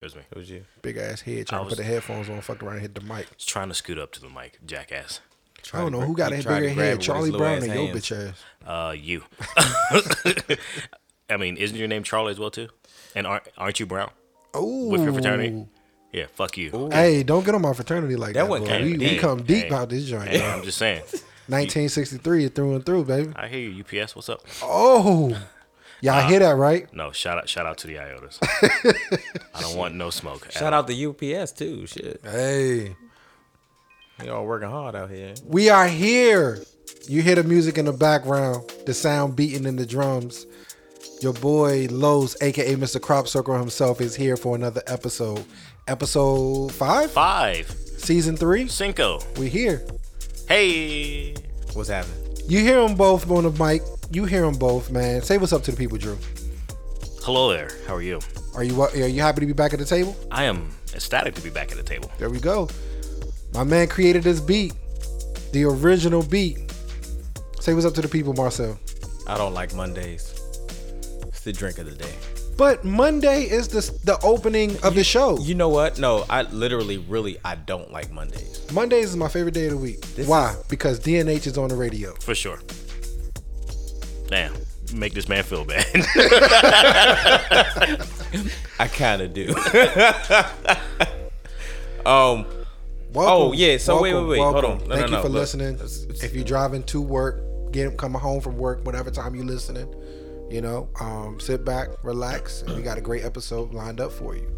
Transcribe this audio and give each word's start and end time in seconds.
It 0.00 0.06
was 0.06 0.16
me. 0.16 0.22
It 0.30 0.38
was 0.38 0.48
you. 0.50 0.64
Big 0.80 0.96
ass 0.96 1.20
head 1.20 1.46
trying 1.46 1.60
I 1.60 1.64
to 1.64 1.68
put 1.68 1.76
the 1.78 1.84
headphones 1.84 2.30
on, 2.30 2.40
fucked 2.40 2.62
around 2.62 2.74
and 2.74 2.82
hit 2.82 2.94
the 2.94 3.02
mic. 3.02 3.36
Just 3.36 3.50
trying 3.50 3.68
to 3.68 3.74
scoot 3.74 3.98
up 3.98 4.12
to 4.12 4.20
the 4.22 4.30
mic, 4.30 4.58
jackass. 4.64 5.20
I 5.74 5.80
don't 5.80 5.92
know 5.92 6.00
who 6.00 6.16
got 6.16 6.32
he 6.32 6.40
a 6.40 6.42
bigger 6.42 6.70
head, 6.70 7.02
Charlie 7.02 7.30
Brown 7.30 7.58
or 7.58 7.60
little 7.60 7.84
your 7.88 7.94
bitch 7.94 8.30
ass. 8.30 8.42
Uh, 8.66 8.92
you. 8.92 9.22
I 11.28 11.36
mean, 11.36 11.58
isn't 11.58 11.76
your 11.76 11.86
name 11.86 12.02
Charlie 12.02 12.30
as 12.32 12.40
well 12.40 12.50
too? 12.50 12.68
And 13.14 13.26
aren't 13.26 13.44
aren't 13.58 13.78
you 13.78 13.84
Brown 13.84 14.10
Oh, 14.54 14.88
with 14.88 15.02
your 15.02 15.12
fraternity? 15.12 15.66
Yeah, 16.12 16.26
fuck 16.32 16.56
you. 16.56 16.88
Hey, 16.90 17.22
don't 17.22 17.44
get 17.44 17.54
on 17.54 17.60
my 17.60 17.74
fraternity 17.74 18.16
like 18.16 18.32
that. 18.34 18.44
That 18.44 18.48
one 18.48 18.64
came 18.64 18.84
we, 18.84 18.96
we 18.96 19.18
come 19.18 19.42
deep 19.42 19.66
Hey. 19.66 19.74
out 19.74 19.90
this 19.90 20.06
joint. 20.06 20.28
Hey. 20.30 20.42
I'm 20.50 20.62
just 20.64 20.78
saying. 20.78 21.02
1963 21.46 22.48
through 22.48 22.76
and 22.76 22.86
through, 22.86 23.04
baby. 23.04 23.32
I 23.36 23.48
hear 23.48 23.68
you, 23.68 23.82
UPS. 23.84 24.16
What's 24.16 24.28
up? 24.28 24.40
Oh, 24.62 25.36
y'all 26.02 26.26
hear 26.28 26.36
um, 26.38 26.42
that 26.48 26.56
right? 26.56 26.92
No, 26.94 27.12
shout 27.12 27.38
out, 27.38 27.48
shout 27.48 27.66
out 27.66 27.78
to 27.78 27.86
the 27.86 27.94
IOTAs. 27.96 28.38
I 29.54 29.60
don't 29.60 29.76
want 29.76 29.94
no 29.94 30.10
smoke. 30.10 30.46
at 30.46 30.52
Shout 30.52 30.72
all. 30.72 30.80
out 30.80 30.88
to 30.88 31.34
UPS 31.40 31.52
too. 31.52 31.86
Shit, 31.86 32.20
Hey, 32.24 32.94
y'all 34.24 34.44
working 34.46 34.68
hard 34.70 34.94
out 34.94 35.10
here. 35.10 35.34
we 35.44 35.68
are 35.70 35.88
here. 35.88 36.58
You 37.08 37.22
hear 37.22 37.34
the 37.36 37.44
music 37.44 37.78
in 37.78 37.86
the 37.86 37.92
background, 37.92 38.70
the 38.86 38.94
sound 38.94 39.36
beating 39.36 39.64
in 39.66 39.76
the 39.76 39.86
drums. 39.86 40.46
Your 41.22 41.32
boy 41.34 41.86
Los, 41.90 42.40
aka 42.42 42.74
Mr. 42.76 43.00
Crop 43.00 43.28
Circle 43.28 43.58
himself, 43.58 44.00
is 44.00 44.14
here 44.14 44.36
for 44.36 44.54
another 44.56 44.82
episode. 44.86 45.44
Episode 45.86 46.72
five, 46.72 47.10
five, 47.10 47.68
season 47.98 48.36
three. 48.36 48.68
cinco. 48.68 49.18
We 49.38 49.48
here. 49.48 49.84
Hey, 50.48 51.34
What's 51.74 51.88
happening? 51.88 52.16
You 52.48 52.60
hear 52.60 52.80
them 52.86 52.96
both 52.96 53.30
on 53.30 53.44
the 53.44 53.50
mic. 53.64 53.82
You 54.10 54.24
hear 54.24 54.42
them 54.42 54.54
both, 54.54 54.90
man. 54.90 55.22
Say 55.22 55.38
what's 55.38 55.52
up 55.52 55.62
to 55.64 55.70
the 55.70 55.76
people, 55.76 55.96
Drew. 55.96 56.18
hello 57.22 57.52
there. 57.52 57.70
How 57.86 57.94
are 57.94 58.02
you? 58.02 58.20
Are 58.54 58.64
you 58.64 58.82
are 58.82 58.96
you 58.96 59.20
happy 59.20 59.40
to 59.40 59.46
be 59.46 59.52
back 59.52 59.72
at 59.72 59.78
the 59.78 59.84
table? 59.84 60.16
I 60.32 60.44
am 60.44 60.70
ecstatic 60.94 61.34
to 61.36 61.42
be 61.42 61.50
back 61.50 61.70
at 61.70 61.76
the 61.76 61.84
table. 61.84 62.10
There 62.18 62.28
we 62.30 62.40
go. 62.40 62.68
My 63.54 63.62
man 63.64 63.86
created 63.88 64.24
this 64.24 64.40
beat, 64.40 64.74
the 65.52 65.64
original 65.64 66.22
beat. 66.24 66.58
Say 67.60 67.74
what's 67.74 67.86
up 67.86 67.94
to 67.94 68.02
the 68.02 68.08
people, 68.08 68.32
Marcel. 68.32 68.78
I 69.28 69.36
don't 69.36 69.54
like 69.54 69.74
Mondays. 69.74 70.34
It's 71.28 71.42
the 71.42 71.52
drink 71.52 71.78
of 71.78 71.86
the 71.86 71.92
day. 71.92 72.14
But 72.56 72.84
Monday 72.84 73.44
is 73.44 73.68
the 73.68 73.80
the 74.04 74.18
opening 74.24 74.76
of 74.82 74.94
the 74.96 75.04
show. 75.04 75.38
You 75.38 75.54
know 75.54 75.68
what? 75.68 75.98
No, 76.00 76.26
I 76.28 76.42
literally, 76.42 76.98
really, 76.98 77.38
I 77.44 77.54
don't 77.54 77.92
like 77.92 78.10
Mondays. 78.10 78.66
Mondays 78.72 79.10
is 79.10 79.16
my 79.16 79.28
favorite 79.28 79.54
day 79.54 79.66
of 79.66 79.70
the 79.72 79.76
week. 79.78 80.00
This 80.16 80.26
Why? 80.26 80.56
Because 80.68 80.98
DNH 80.98 81.46
is 81.46 81.56
on 81.56 81.68
the 81.68 81.76
radio. 81.76 82.12
For 82.20 82.34
sure. 82.34 82.58
Damn, 84.30 84.54
make 84.94 85.12
this 85.12 85.28
man 85.28 85.42
feel 85.42 85.64
bad. 85.64 85.84
I 88.78 88.86
kind 88.88 89.22
of 89.22 89.34
do. 89.34 89.48
um. 92.06 92.46
Oh, 93.16 93.52
yeah, 93.52 93.76
so 93.76 94.00
wait, 94.00 94.14
wait, 94.14 94.24
wait, 94.24 94.38
hold 94.38 94.54
welcome. 94.54 94.82
on. 94.82 94.88
No, 94.88 94.94
Thank 94.94 95.00
no, 95.00 95.06
you 95.06 95.12
no, 95.16 95.22
for 95.22 95.28
look. 95.28 95.40
listening. 95.40 95.80
If 96.22 96.32
you're 96.32 96.44
driving 96.44 96.84
to 96.84 97.02
work, 97.02 97.42
get 97.72 97.96
coming 97.98 98.20
home 98.20 98.40
from 98.40 98.56
work, 98.56 98.86
whatever 98.86 99.10
time 99.10 99.34
you're 99.34 99.44
listening, 99.44 99.92
you 100.48 100.60
know, 100.60 100.88
um, 101.00 101.40
sit 101.40 101.64
back, 101.64 101.88
relax, 102.04 102.62
and 102.62 102.76
we 102.76 102.82
got 102.82 102.98
a 102.98 103.00
great 103.00 103.24
episode 103.24 103.74
lined 103.74 104.00
up 104.00 104.12
for 104.12 104.36
you. 104.36 104.48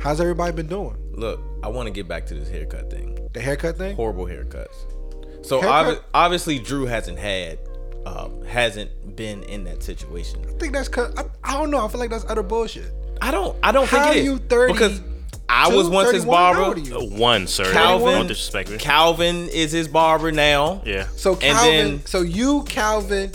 How's 0.00 0.20
everybody 0.20 0.52
been 0.52 0.68
doing? 0.68 0.96
Look, 1.12 1.40
I 1.64 1.68
want 1.68 1.88
to 1.88 1.92
get 1.92 2.06
back 2.06 2.26
to 2.26 2.34
this 2.34 2.48
haircut 2.48 2.90
thing. 2.90 3.28
The 3.32 3.40
haircut 3.40 3.76
thing? 3.76 3.96
Horrible 3.96 4.26
haircuts. 4.26 5.44
So 5.44 5.60
Haircut? 5.60 5.98
obvi- 5.98 6.02
obviously, 6.14 6.60
Drew 6.60 6.86
hasn't 6.86 7.18
had, 7.18 7.58
um, 8.06 8.44
hasn't 8.44 9.16
been 9.16 9.42
in 9.44 9.64
that 9.64 9.82
situation. 9.82 10.40
I 10.48 10.52
think 10.58 10.72
that's 10.72 10.88
cause 10.88 11.14
I, 11.16 11.24
I 11.42 11.54
don't 11.58 11.70
know. 11.70 11.84
I 11.84 11.88
feel 11.88 12.00
like 12.00 12.10
that's 12.10 12.24
utter 12.28 12.42
bullshit. 12.42 12.90
I 13.22 13.30
don't. 13.30 13.56
I 13.62 13.72
don't 13.72 13.88
How 13.88 14.04
think 14.04 14.16
it 14.16 14.18
is 14.20 14.24
you 14.24 14.38
30 14.38 14.72
because 14.72 15.00
I 15.48 15.68
was 15.74 15.88
once 15.88 16.10
his 16.10 16.24
31? 16.24 16.54
How 16.54 16.74
barber. 16.74 17.16
One, 17.16 17.46
sir. 17.46 17.70
Calvin- 17.72 18.06
Don't 18.14 18.26
disrespect 18.26 18.70
me. 18.70 18.78
Calvin 18.78 19.48
is 19.48 19.72
his 19.72 19.88
barber 19.88 20.32
now. 20.32 20.82
yeah. 20.84 21.06
So 21.16 21.32
And 21.34 21.40
Calvin, 21.42 21.72
then- 21.96 22.06
so 22.06 22.22
you 22.22 22.64
Calvin, 22.64 23.30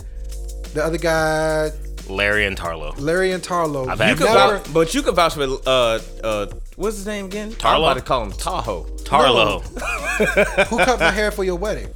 the 0.73 0.83
other 0.83 0.97
guy 0.97 1.71
Larry 2.07 2.45
and 2.47 2.57
Tarlo. 2.57 2.99
Larry 2.99 3.31
and 3.33 3.43
Tarlo. 3.43 3.87
I've 3.87 3.99
had 3.99 4.09
You 4.09 4.15
could 4.15 4.25
never, 4.33 4.57
vouch, 4.57 4.73
but 4.73 4.93
you 4.95 5.01
could 5.03 5.13
vouch 5.15 5.35
for 5.35 5.43
uh 5.67 5.99
uh 6.23 6.47
what's 6.75 6.97
his 6.97 7.05
name 7.05 7.25
again? 7.25 7.51
Tarlo. 7.51 7.65
I'm 7.65 7.79
Tarlo? 7.81 7.83
about 7.83 7.93
to 7.97 8.01
call 8.01 8.23
him 8.23 8.31
Tahoe. 8.33 8.83
Tarlo. 9.03 10.67
who 10.67 10.77
cut 10.77 10.99
my 10.99 11.11
hair 11.11 11.31
for 11.31 11.43
your 11.43 11.55
wedding? 11.55 11.87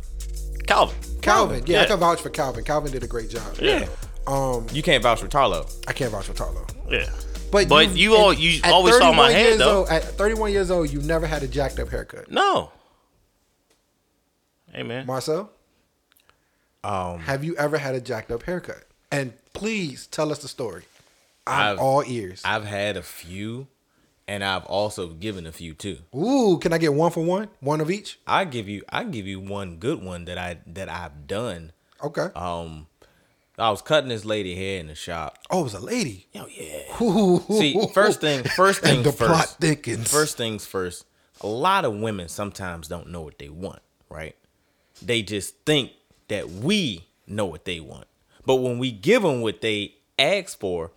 Calvin. 0.67 0.95
Calvin. 1.23 1.63
Yeah, 1.65 1.81
I 1.81 1.85
can 1.85 1.99
vouch 1.99 2.21
for 2.21 2.29
Calvin. 2.29 2.63
Calvin 2.63 2.91
did 2.91 3.03
a 3.03 3.07
great 3.07 3.29
job. 3.29 3.55
Yeah. 3.59 3.87
Um, 4.27 4.67
You 4.71 4.81
can't 4.83 5.01
vouch 5.03 5.19
for 5.19 5.27
Tarlo. 5.27 5.69
I 5.87 5.93
can't 5.93 6.11
vouch 6.11 6.25
for 6.25 6.33
Tarlo. 6.33 6.69
Yeah. 6.89 7.09
But 7.51 7.67
But 7.69 7.95
you 7.95 8.15
all- 8.15 8.33
you 8.33 8.61
always 8.63 8.97
saw 8.97 9.11
my 9.11 9.27
31 9.27 9.31
head, 9.31 9.45
years 9.45 9.57
though. 9.59 9.77
Old, 9.79 9.89
at 9.89 10.03
31 10.03 10.51
years 10.51 10.71
old, 10.71 10.89
you 10.89 11.01
never 11.01 11.27
had 11.27 11.43
a 11.43 11.47
jacked 11.47 11.79
up 11.79 11.89
haircut. 11.89 12.31
No. 12.31 12.71
Hey 14.71 14.83
man. 14.83 15.05
Marcel, 15.05 15.51
Um, 16.83 17.19
have 17.19 17.43
you 17.43 17.55
ever 17.57 17.77
had 17.77 17.95
a 17.95 18.01
jacked 18.01 18.31
up 18.31 18.43
haircut? 18.43 18.83
And 19.11 19.33
please 19.53 20.07
tell 20.07 20.31
us 20.31 20.39
the 20.39 20.47
story. 20.47 20.83
I'm 21.45 21.73
I've- 21.73 21.79
all 21.79 22.03
ears. 22.05 22.41
I've 22.43 22.65
had 22.65 22.97
a 22.97 23.03
few, 23.03 23.67
and 24.27 24.43
I've 24.43 24.65
also 24.65 25.07
given 25.09 25.45
a 25.45 25.51
few 25.51 25.73
too. 25.73 25.99
Ooh, 26.15 26.57
can 26.59 26.73
I 26.73 26.77
get 26.77 26.93
one 26.93 27.11
for 27.11 27.23
one? 27.23 27.49
One 27.59 27.81
of 27.81 27.91
each? 27.91 28.19
I 28.25 28.45
give 28.45 28.67
you 28.69 28.83
I 28.89 29.03
give 29.03 29.27
you 29.27 29.39
one 29.39 29.77
good 29.77 30.03
one 30.03 30.25
that 30.25 30.37
I 30.37 30.59
that 30.67 30.89
I've 30.89 31.27
done. 31.27 31.71
Okay. 32.01 32.27
Um, 32.35 32.87
I 33.57 33.69
was 33.69 33.81
cutting 33.81 34.09
this 34.09 34.25
lady 34.25 34.55
hair 34.55 34.79
in 34.79 34.87
the 34.87 34.95
shop. 34.95 35.37
oh, 35.51 35.61
it 35.61 35.63
was 35.63 35.73
a 35.73 35.79
lady. 35.79 36.27
Oh 36.35 36.47
yeah. 36.47 37.01
Ooh. 37.01 37.43
See, 37.49 37.87
first 37.93 38.21
thing, 38.21 38.43
first 38.43 38.81
things 38.83 38.97
and 38.97 39.05
the 39.05 39.11
first. 39.11 39.31
plot 39.31 39.55
thickens. 39.59 40.11
First 40.11 40.37
things 40.37 40.65
first. 40.65 41.05
A 41.41 41.47
lot 41.47 41.85
of 41.85 41.93
women 41.95 42.29
sometimes 42.29 42.87
don't 42.87 43.09
know 43.09 43.21
what 43.21 43.37
they 43.39 43.49
want, 43.49 43.81
right? 44.09 44.35
They 45.01 45.21
just 45.21 45.55
think 45.65 45.91
that 46.29 46.49
we 46.49 47.07
know 47.27 47.45
what 47.45 47.65
they 47.65 47.79
want. 47.79 48.05
But 48.45 48.55
when 48.55 48.79
we 48.79 48.91
give 48.91 49.21
them 49.23 49.41
what 49.41 49.61
they 49.61 49.95
ask 50.17 50.57
for, 50.59 50.91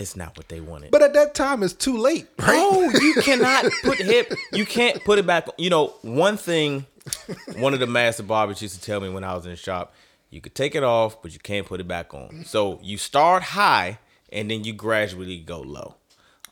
it's 0.00 0.16
not 0.16 0.36
what 0.36 0.48
they 0.48 0.60
wanted. 0.60 0.90
But 0.90 1.02
at 1.02 1.12
that 1.14 1.34
time, 1.34 1.62
it's 1.62 1.72
too 1.74 1.96
late, 1.98 2.26
right? 2.38 2.56
No, 2.56 2.90
you 3.00 3.14
cannot 3.22 3.66
put 3.82 3.98
hip. 3.98 4.32
You 4.52 4.66
can't 4.66 5.02
put 5.04 5.18
it 5.18 5.26
back. 5.26 5.48
You 5.58 5.70
know, 5.70 5.88
one 6.02 6.36
thing. 6.36 6.86
One 7.56 7.74
of 7.74 7.80
the 7.80 7.86
master 7.86 8.22
barbers 8.22 8.62
used 8.62 8.74
to 8.74 8.80
tell 8.80 9.00
me 9.00 9.08
when 9.08 9.24
I 9.24 9.34
was 9.34 9.44
in 9.44 9.50
the 9.50 9.56
shop, 9.56 9.94
you 10.28 10.40
could 10.40 10.54
take 10.54 10.74
it 10.74 10.82
off, 10.82 11.20
but 11.22 11.32
you 11.32 11.38
can't 11.38 11.66
put 11.66 11.80
it 11.80 11.88
back 11.88 12.12
on. 12.14 12.44
So 12.44 12.78
you 12.82 12.98
start 12.98 13.42
high, 13.42 13.98
and 14.30 14.50
then 14.50 14.64
you 14.64 14.72
gradually 14.72 15.38
go 15.38 15.60
low. 15.60 15.96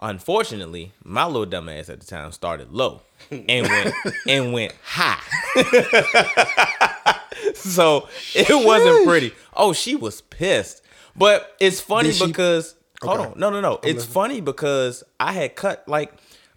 Unfortunately, 0.00 0.92
my 1.04 1.26
little 1.26 1.46
dumb 1.46 1.68
ass 1.68 1.88
at 1.88 2.00
the 2.00 2.06
time 2.06 2.32
started 2.32 2.72
low 2.72 3.02
and 3.30 3.68
went 3.68 3.94
and 4.28 4.52
went 4.52 4.72
high. 4.84 5.20
so 7.54 8.08
it 8.34 8.64
wasn't 8.64 9.06
pretty. 9.06 9.32
Oh, 9.54 9.72
she 9.72 9.96
was 9.96 10.20
pissed. 10.22 10.82
But 11.16 11.56
it's 11.60 11.80
funny 11.80 12.12
she- 12.12 12.26
because 12.26 12.74
hold 13.02 13.20
Okay. 13.20 13.30
on. 13.30 13.38
No, 13.38 13.50
no, 13.50 13.60
no. 13.60 13.80
It's 13.82 14.04
funny 14.04 14.40
because 14.40 15.04
I 15.20 15.32
had 15.32 15.54
cut 15.56 15.86
like 15.88 16.12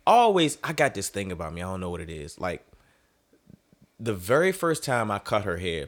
always 0.08 0.58
I 0.64 0.74
got 0.74 0.94
this 0.94 1.10
thing 1.10 1.32
about 1.32 1.54
me. 1.54 1.62
I 1.62 1.66
don't 1.66 1.80
know 1.82 1.90
what 1.90 2.02
it 2.02 2.10
is. 2.10 2.40
Like 2.40 2.66
the 4.00 4.14
very 4.14 4.52
first 4.52 4.84
time 4.84 5.12
I 5.12 5.20
cut 5.20 5.44
her 5.44 5.58
hair, 5.58 5.88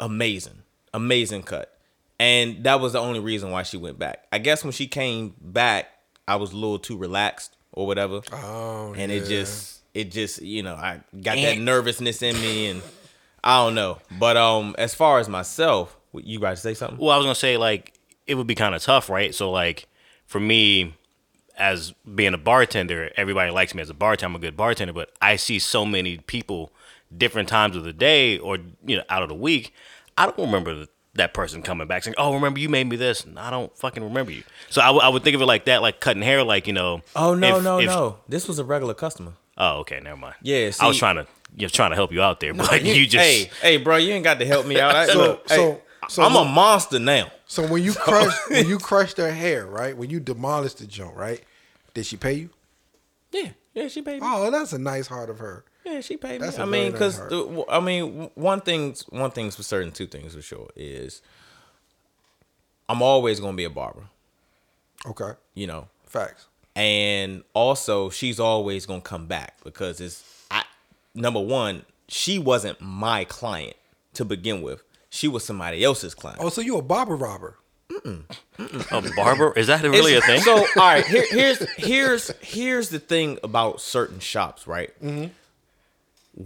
amazing. 0.00 0.62
Amazing 0.94 1.42
cut. 1.42 1.72
And 2.18 2.64
that 2.64 2.80
was 2.80 2.94
the 2.94 2.98
only 3.00 3.20
reason 3.20 3.50
why 3.50 3.62
she 3.62 3.76
went 3.76 3.98
back. 3.98 4.24
I 4.32 4.38
guess 4.38 4.64
when 4.64 4.72
she 4.72 4.86
came 4.86 5.34
back, 5.40 5.86
I 6.26 6.36
was 6.36 6.52
a 6.52 6.56
little 6.56 6.78
too 6.78 6.96
relaxed 6.96 7.54
or 7.72 7.86
whatever. 7.86 8.22
Oh, 8.32 8.94
and 8.96 9.12
it 9.12 9.26
just 9.26 9.82
it 9.94 10.10
just, 10.10 10.40
you 10.42 10.62
know, 10.62 10.74
I 10.74 11.00
got 11.22 11.36
that 11.36 11.58
nervousness 11.58 12.22
in 12.22 12.34
me 12.40 12.68
and 12.68 12.82
I 13.44 13.62
don't 13.64 13.74
know. 13.74 13.98
But 14.18 14.36
um 14.36 14.74
as 14.78 14.94
far 14.94 15.18
as 15.20 15.28
myself, 15.28 15.96
you 16.14 16.38
about 16.38 16.50
to 16.50 16.56
say 16.56 16.72
something? 16.74 16.98
Well, 16.98 17.10
I 17.10 17.18
was 17.18 17.26
gonna 17.26 17.34
say 17.34 17.58
like 17.58 17.92
it 18.26 18.34
would 18.34 18.46
be 18.46 18.54
kind 18.54 18.74
of 18.74 18.82
tough, 18.82 19.08
right? 19.10 19.34
So 19.34 19.50
like 19.50 19.86
for 20.26 20.40
me, 20.40 20.94
as 21.58 21.92
being 22.14 22.34
a 22.34 22.38
bartender, 22.38 23.10
everybody 23.16 23.50
likes 23.50 23.74
me 23.74 23.82
as 23.82 23.90
a 23.90 23.94
bartender. 23.94 24.30
I'm 24.30 24.36
a 24.36 24.38
good 24.38 24.56
bartender, 24.56 24.92
but 24.92 25.10
I 25.22 25.36
see 25.36 25.58
so 25.58 25.86
many 25.86 26.18
people 26.18 26.70
different 27.16 27.48
times 27.48 27.76
of 27.76 27.84
the 27.84 27.92
day 27.92 28.38
or 28.38 28.58
you 28.84 28.96
know 28.96 29.04
out 29.08 29.22
of 29.22 29.28
the 29.28 29.34
week. 29.34 29.72
I 30.18 30.26
don't 30.26 30.38
remember 30.38 30.86
that 31.14 31.32
person 31.32 31.62
coming 31.62 31.86
back 31.86 32.02
saying, 32.04 32.14
"Oh, 32.18 32.34
remember 32.34 32.58
you 32.60 32.68
made 32.68 32.88
me 32.88 32.96
this." 32.96 33.24
And 33.24 33.38
I 33.38 33.50
don't 33.50 33.74
fucking 33.78 34.02
remember 34.02 34.32
you. 34.32 34.42
So 34.70 34.82
I, 34.82 34.86
w- 34.86 35.02
I 35.02 35.08
would 35.08 35.22
think 35.24 35.34
of 35.34 35.40
it 35.40 35.46
like 35.46 35.64
that, 35.66 35.80
like 35.80 36.00
cutting 36.00 36.22
hair, 36.22 36.42
like 36.44 36.66
you 36.66 36.72
know. 36.74 37.00
Oh 37.14 37.34
no, 37.34 37.58
if- 37.58 37.64
no, 37.64 37.78
if- 37.80 37.86
no. 37.86 38.18
This 38.28 38.48
was 38.48 38.58
a 38.58 38.64
regular 38.64 38.92
customer. 38.94 39.32
Oh, 39.58 39.78
okay, 39.78 40.00
never 40.00 40.16
mind. 40.18 40.34
Yeah, 40.42 40.70
I 40.80 40.86
was 40.86 40.98
trying 40.98 41.16
to, 41.16 41.26
you 41.56 41.62
know, 41.62 41.68
trying 41.70 41.88
to 41.90 41.96
help 41.96 42.12
you 42.12 42.20
out 42.20 42.40
there, 42.40 42.52
but 42.52 42.82
you, 42.84 43.06
just. 43.06 43.24
Hey, 43.24 43.50
hey, 43.62 43.76
bro, 43.78 43.96
you 43.96 44.12
ain't 44.12 44.24
got 44.24 44.38
to 44.40 44.44
help 44.46 44.66
me 44.66 44.78
out. 44.78 44.94
I, 44.94 45.06
So- 45.12 45.18
look, 45.18 45.48
so- 45.48 45.72
hey, 45.72 45.80
so 46.10 46.22
I'm 46.22 46.36
a 46.36 46.44
monster 46.44 46.98
now. 46.98 47.30
So 47.46 47.66
when 47.66 47.82
you 47.82 47.92
crush 47.94 48.34
when 48.48 48.68
you 48.68 48.78
crush 48.90 49.14
their 49.14 49.32
hair, 49.32 49.66
right? 49.66 49.96
When 49.96 50.10
you 50.10 50.20
demolished 50.20 50.78
the 50.78 50.86
joint, 50.86 51.16
right? 51.16 51.42
Did 51.94 52.06
she 52.06 52.16
pay 52.16 52.34
you? 52.34 52.50
Yeah, 53.32 53.50
yeah, 53.74 53.88
she 53.88 54.02
paid 54.02 54.20
me. 54.20 54.28
Oh, 54.30 54.50
that's 54.50 54.72
a 54.72 54.78
nice 54.78 55.06
heart 55.06 55.30
of 55.30 55.38
her. 55.38 55.64
Yeah, 55.84 56.00
she 56.00 56.16
paid 56.16 56.40
me. 56.40 56.46
That's 56.46 56.58
a 56.58 56.62
I 56.62 56.64
mean, 56.64 56.92
because. 56.92 57.20
I 57.68 57.80
mean, 57.80 58.30
one 58.34 58.60
thing's 58.60 59.02
one 59.08 59.30
thing's 59.30 59.56
for 59.56 59.62
certain, 59.62 59.92
two 59.92 60.06
things 60.06 60.34
for 60.34 60.42
sure 60.42 60.68
is 60.74 61.22
I'm 62.88 63.02
always 63.02 63.40
gonna 63.40 63.56
be 63.56 63.64
a 63.64 63.70
barber. 63.70 64.04
Okay. 65.06 65.32
You 65.54 65.66
know, 65.66 65.88
Facts. 66.04 66.46
and 66.74 67.44
also 67.54 68.10
she's 68.10 68.40
always 68.40 68.86
gonna 68.86 69.00
come 69.00 69.26
back 69.26 69.58
because 69.64 70.00
it's 70.00 70.24
I 70.50 70.64
number 71.14 71.40
one, 71.40 71.84
she 72.08 72.38
wasn't 72.38 72.80
my 72.80 73.24
client 73.24 73.76
to 74.14 74.24
begin 74.24 74.62
with. 74.62 74.82
She 75.10 75.28
was 75.28 75.44
somebody 75.44 75.82
else's 75.84 76.14
client. 76.14 76.40
Oh, 76.42 76.48
so 76.48 76.60
you 76.60 76.76
a 76.78 76.82
barber 76.82 77.16
robber? 77.16 77.58
A 78.90 79.02
barber? 79.14 79.52
Is 79.56 79.68
that 79.68 79.82
really 79.82 80.14
a 80.14 80.20
thing? 80.20 80.40
So 80.40 80.56
all 80.56 80.66
right, 80.76 81.04
here, 81.06 81.24
here's 81.30 81.58
here's 81.76 82.30
here's 82.40 82.88
the 82.88 82.98
thing 82.98 83.38
about 83.42 83.80
certain 83.80 84.18
shops, 84.18 84.66
right? 84.66 84.90
Mm-hmm. 85.02 85.26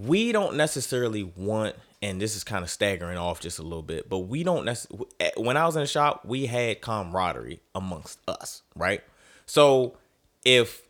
We 0.06 0.32
don't 0.32 0.56
necessarily 0.56 1.24
want, 1.24 1.74
and 2.02 2.20
this 2.20 2.36
is 2.36 2.44
kind 2.44 2.62
of 2.62 2.70
staggering 2.70 3.18
off 3.18 3.40
just 3.40 3.58
a 3.58 3.62
little 3.62 3.82
bit, 3.82 4.08
but 4.08 4.20
we 4.20 4.44
don't 4.44 4.64
necessarily. 4.64 5.08
Eh, 5.18 5.30
when 5.36 5.56
I 5.56 5.66
was 5.66 5.76
in 5.76 5.80
the 5.80 5.88
shop, 5.88 6.24
we 6.24 6.46
had 6.46 6.80
camaraderie 6.80 7.60
amongst 7.74 8.20
us, 8.28 8.62
right? 8.76 9.02
So 9.46 9.96
if 10.44 10.82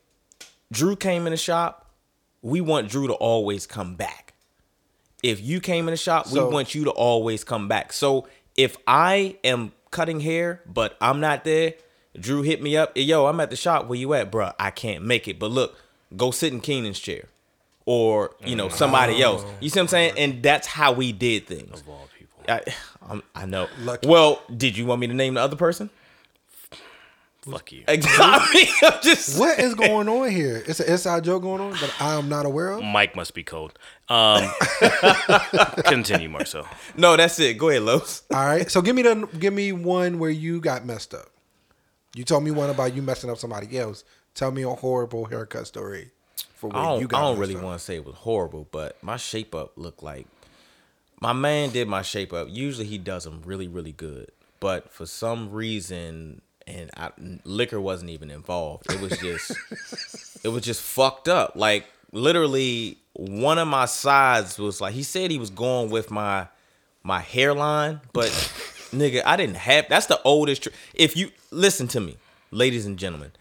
Drew 0.73 0.97
came 0.97 1.27
in 1.27 1.31
the 1.31 1.37
shop, 1.37 1.91
we 2.43 2.61
want 2.61 2.89
Drew 2.89 3.07
to 3.07 3.15
always 3.15 3.67
come 3.67 3.95
back. 3.95 4.30
If 5.23 5.41
you 5.41 5.61
came 5.61 5.89
in 5.89 5.93
the 5.93 5.99
shop, 5.99 6.27
So- 6.27 6.47
we 6.47 6.55
want 6.55 6.75
you 6.75 6.85
to 6.85 6.91
always 6.91 7.45
come 7.45 7.69
back. 7.69 7.93
So 7.93 8.27
if 8.57 8.77
I 8.87 9.37
am 9.45 9.73
cutting 9.91 10.21
hair, 10.21 10.63
but 10.67 10.97
I'm 11.01 11.21
not 11.21 11.45
there, 11.45 11.75
Drew 12.19 12.43
hit 12.43 12.63
me 12.63 12.77
up. 12.77 12.93
Yo, 12.97 13.27
I'm 13.27 13.41
at 13.41 13.51
the 13.51 13.57
shop. 13.57 13.87
Where 13.87 13.99
you 13.99 14.15
at, 14.15 14.33
bruh? 14.33 14.55
I 14.59 14.71
can't 14.71 15.05
make 15.05 15.29
it. 15.29 15.39
But 15.39 15.51
look, 15.51 15.79
go 16.17 16.31
sit 16.31 16.53
in 16.53 16.61
Keenan's 16.61 16.99
chair. 16.99 17.25
Or, 17.87 18.35
you 18.45 18.57
know, 18.57 18.69
somebody 18.69 19.25
oh. 19.25 19.33
else. 19.33 19.45
You 19.61 19.69
see 19.69 19.79
what 19.79 19.85
I'm 19.85 19.89
saying? 19.89 20.15
And 20.17 20.43
that's 20.43 20.67
how 20.67 20.93
we 20.93 21.13
did 21.13 21.47
things. 21.47 21.81
Of 21.81 21.89
all 21.89 22.09
people. 22.17 22.41
I, 22.49 22.63
I'm, 23.11 23.23
I 23.35 23.47
know. 23.47 23.69
Lucky. 23.81 24.09
Well, 24.09 24.43
did 24.55 24.77
you 24.77 24.87
want 24.87 25.01
me 25.01 25.07
to 25.07 25.15
name 25.15 25.35
the 25.35 25.41
other 25.41 25.57
person? 25.57 25.91
Fuck 27.43 27.73
you. 27.73 27.85
I 27.89 28.51
mean, 28.55 28.67
I'm 28.83 29.03
just 29.03 29.39
What 29.39 29.59
is 29.59 29.75
going 29.75 30.09
on 30.09 30.31
here? 30.31 30.63
It's 30.67 30.81
an 30.81 30.91
inside 30.91 31.25
joke 31.25 31.43
going 31.43 31.61
on 31.61 31.73
that 31.73 31.95
I 31.99 32.15
am 32.19 32.29
not 32.29 32.45
aware 32.45 32.71
of. 32.73 32.83
Mike 32.83 33.17
must 33.17 33.33
be 33.33 33.43
cold. 33.43 33.79
Um, 34.09 34.51
continue, 35.85 36.29
Marcel. 36.29 36.69
no. 36.97 37.17
That's 37.17 37.39
it. 37.39 37.57
Go 37.57 37.71
ahead, 37.71 37.83
Los. 37.83 38.25
All 38.33 38.45
right, 38.45 38.71
so 38.71 38.83
give 38.83 38.95
me 38.95 39.03
the 39.03 39.27
give 39.39 39.55
me 39.55 39.73
one 39.73 40.19
where 40.19 40.31
you 40.31 40.61
got 40.61 40.85
messed 40.85 41.15
up. 41.15 41.29
You 42.15 42.25
told 42.25 42.45
me 42.45 42.51
one 42.51 42.69
about 42.71 42.95
you 42.95 43.03
messing 43.03 43.31
up 43.31 43.39
somebody 43.39 43.79
else. 43.79 44.05
Tell 44.35 44.51
me 44.51 44.63
a 44.63 44.71
horrible 44.71 45.25
haircut 45.25 45.67
story 45.67 46.11
for 46.55 46.69
where 46.69 46.79
I 46.79 46.85
don't, 46.87 47.01
you 47.01 47.09
got. 47.09 47.19
I 47.19 47.23
don't 47.23 47.39
really 47.39 47.57
up. 47.57 47.63
want 47.63 47.79
to 47.79 47.85
say 47.85 47.97
it 47.97 48.05
was 48.05 48.17
horrible, 48.17 48.69
but 48.71 49.03
my 49.03 49.17
shape 49.17 49.55
up 49.55 49.73
looked 49.77 50.03
like 50.03 50.27
my 51.21 51.33
man 51.33 51.71
did 51.71 51.89
my 51.89 52.03
shape 52.03 52.33
up. 52.33 52.49
Usually 52.51 52.87
he 52.87 52.99
does 52.99 53.25
them 53.25 53.43
really, 53.45 53.69
really 53.69 53.93
good, 53.93 54.31
but 54.59 54.91
for 54.91 55.07
some 55.07 55.51
reason, 55.53 56.43
and 56.71 56.91
I, 56.97 57.11
liquor 57.45 57.81
wasn't 57.81 58.11
even 58.11 58.31
involved. 58.31 58.91
It 58.91 59.01
was 59.01 59.19
just, 59.19 60.41
it 60.45 60.49
was 60.49 60.63
just 60.63 60.83
fucked 60.83 61.29
up. 61.29 61.53
Like 61.55 61.87
literally, 62.13 62.99
one 63.15 63.59
of 63.59 63.69
my 63.69 63.87
sides 63.87 64.59
was 64.59 64.81
like 64.81 64.95
he 64.95 65.03
said 65.03 65.31
he 65.31 65.39
was 65.39 65.51
going 65.51 65.91
with 65.91 66.11
my 66.11 66.49
my 67.03 67.21
hairline, 67.21 68.01
but 68.13 68.29
nigga, 68.93 69.23
I 69.25 69.37
didn't 69.37 69.57
have. 69.57 69.87
That's 69.89 70.07
the 70.07 70.21
oldest. 70.23 70.65
Tr- 70.65 70.71
if 70.95 71.17
you 71.17 71.31
listen 71.51 71.89
to 71.89 72.01
me, 72.01 72.17
ladies 72.51 72.87
and 72.87 72.99
gentlemen, 72.99 73.33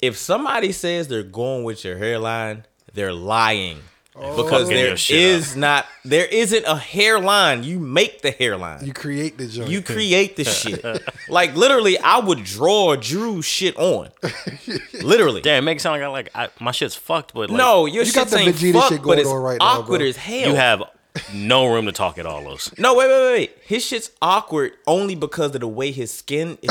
if 0.00 0.16
somebody 0.16 0.72
says 0.72 1.08
they're 1.08 1.22
going 1.22 1.64
with 1.64 1.84
your 1.84 1.98
hairline, 1.98 2.64
they're 2.92 3.12
lying. 3.12 3.80
Oh. 4.16 4.36
Because 4.36 4.62
Fucking 4.62 4.76
there 4.76 4.86
your 4.88 4.96
shit 4.96 5.16
is 5.18 5.56
not, 5.56 5.86
there 6.04 6.26
isn't 6.26 6.64
a 6.66 6.76
hairline. 6.76 7.64
You 7.64 7.80
make 7.80 8.22
the 8.22 8.30
hairline. 8.30 8.84
You 8.86 8.92
create 8.92 9.38
the 9.38 9.46
joint. 9.48 9.70
You 9.70 9.82
create 9.94 10.36
the 10.36 10.44
shit. 10.44 10.84
Like 11.28 11.56
literally, 11.56 11.98
I 11.98 12.18
would 12.20 12.44
draw 12.44 12.94
Drew 12.96 13.42
shit 13.42 13.76
on. 13.76 14.10
Literally. 15.02 15.40
Damn, 15.40 15.62
it 15.62 15.66
makes 15.66 15.82
it 15.82 15.84
sound 15.84 16.00
like, 16.00 16.30
I, 16.34 16.44
like 16.44 16.52
I, 16.60 16.62
my 16.62 16.70
shit's 16.70 16.94
fucked, 16.94 17.34
but 17.34 17.50
like, 17.50 17.56
no, 17.58 17.86
your 17.86 18.04
You 18.04 18.12
got 18.12 18.28
shit's 18.28 18.30
the 18.32 18.38
ain't 18.38 18.56
Vegeta 18.56 18.72
fucked, 18.74 18.88
shit 18.90 18.98
but 19.00 19.04
going 19.06 19.18
it's 19.20 19.28
on 19.28 19.42
right 19.42 19.58
now, 19.58 19.64
awkward 19.80 19.98
bro. 19.98 20.06
as 20.08 20.16
hell. 20.16 20.48
you 20.50 20.54
have 20.54 20.82
no 21.32 21.66
room 21.72 21.86
to 21.86 21.92
talk 21.92 22.18
at 22.18 22.26
all, 22.26 22.42
Los. 22.42 22.76
No, 22.78 22.94
wait, 22.94 23.08
wait, 23.08 23.18
wait, 23.20 23.32
wait. 23.32 23.56
His 23.66 23.84
shit's 23.84 24.10
awkward 24.22 24.72
only 24.86 25.14
because 25.14 25.54
of 25.54 25.60
the 25.62 25.66
way 25.68 25.90
his 25.90 26.12
skin 26.12 26.58
is. 26.62 26.70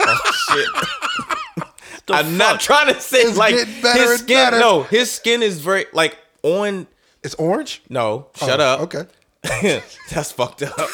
oh 0.00 0.32
shit. 0.50 1.64
I'm 2.10 2.36
not 2.38 2.60
trying 2.60 2.92
to 2.94 3.00
say 3.00 3.18
It's 3.22 3.36
like 3.36 3.54
getting 3.54 3.82
better 3.82 4.00
his 4.02 4.10
and 4.12 4.20
skin. 4.20 4.36
better. 4.36 4.58
No, 4.60 4.82
his 4.84 5.10
skin 5.10 5.42
is 5.42 5.60
very 5.60 5.86
like 5.92 6.16
on. 6.42 6.86
It's 7.22 7.34
orange. 7.34 7.82
No, 7.88 8.28
oh, 8.40 8.46
shut 8.46 8.60
Oh, 8.60 8.64
up. 8.64 8.80
Okay. 8.82 9.06
That's 10.10 10.32
fucked 10.32 10.62
up. 10.62 10.88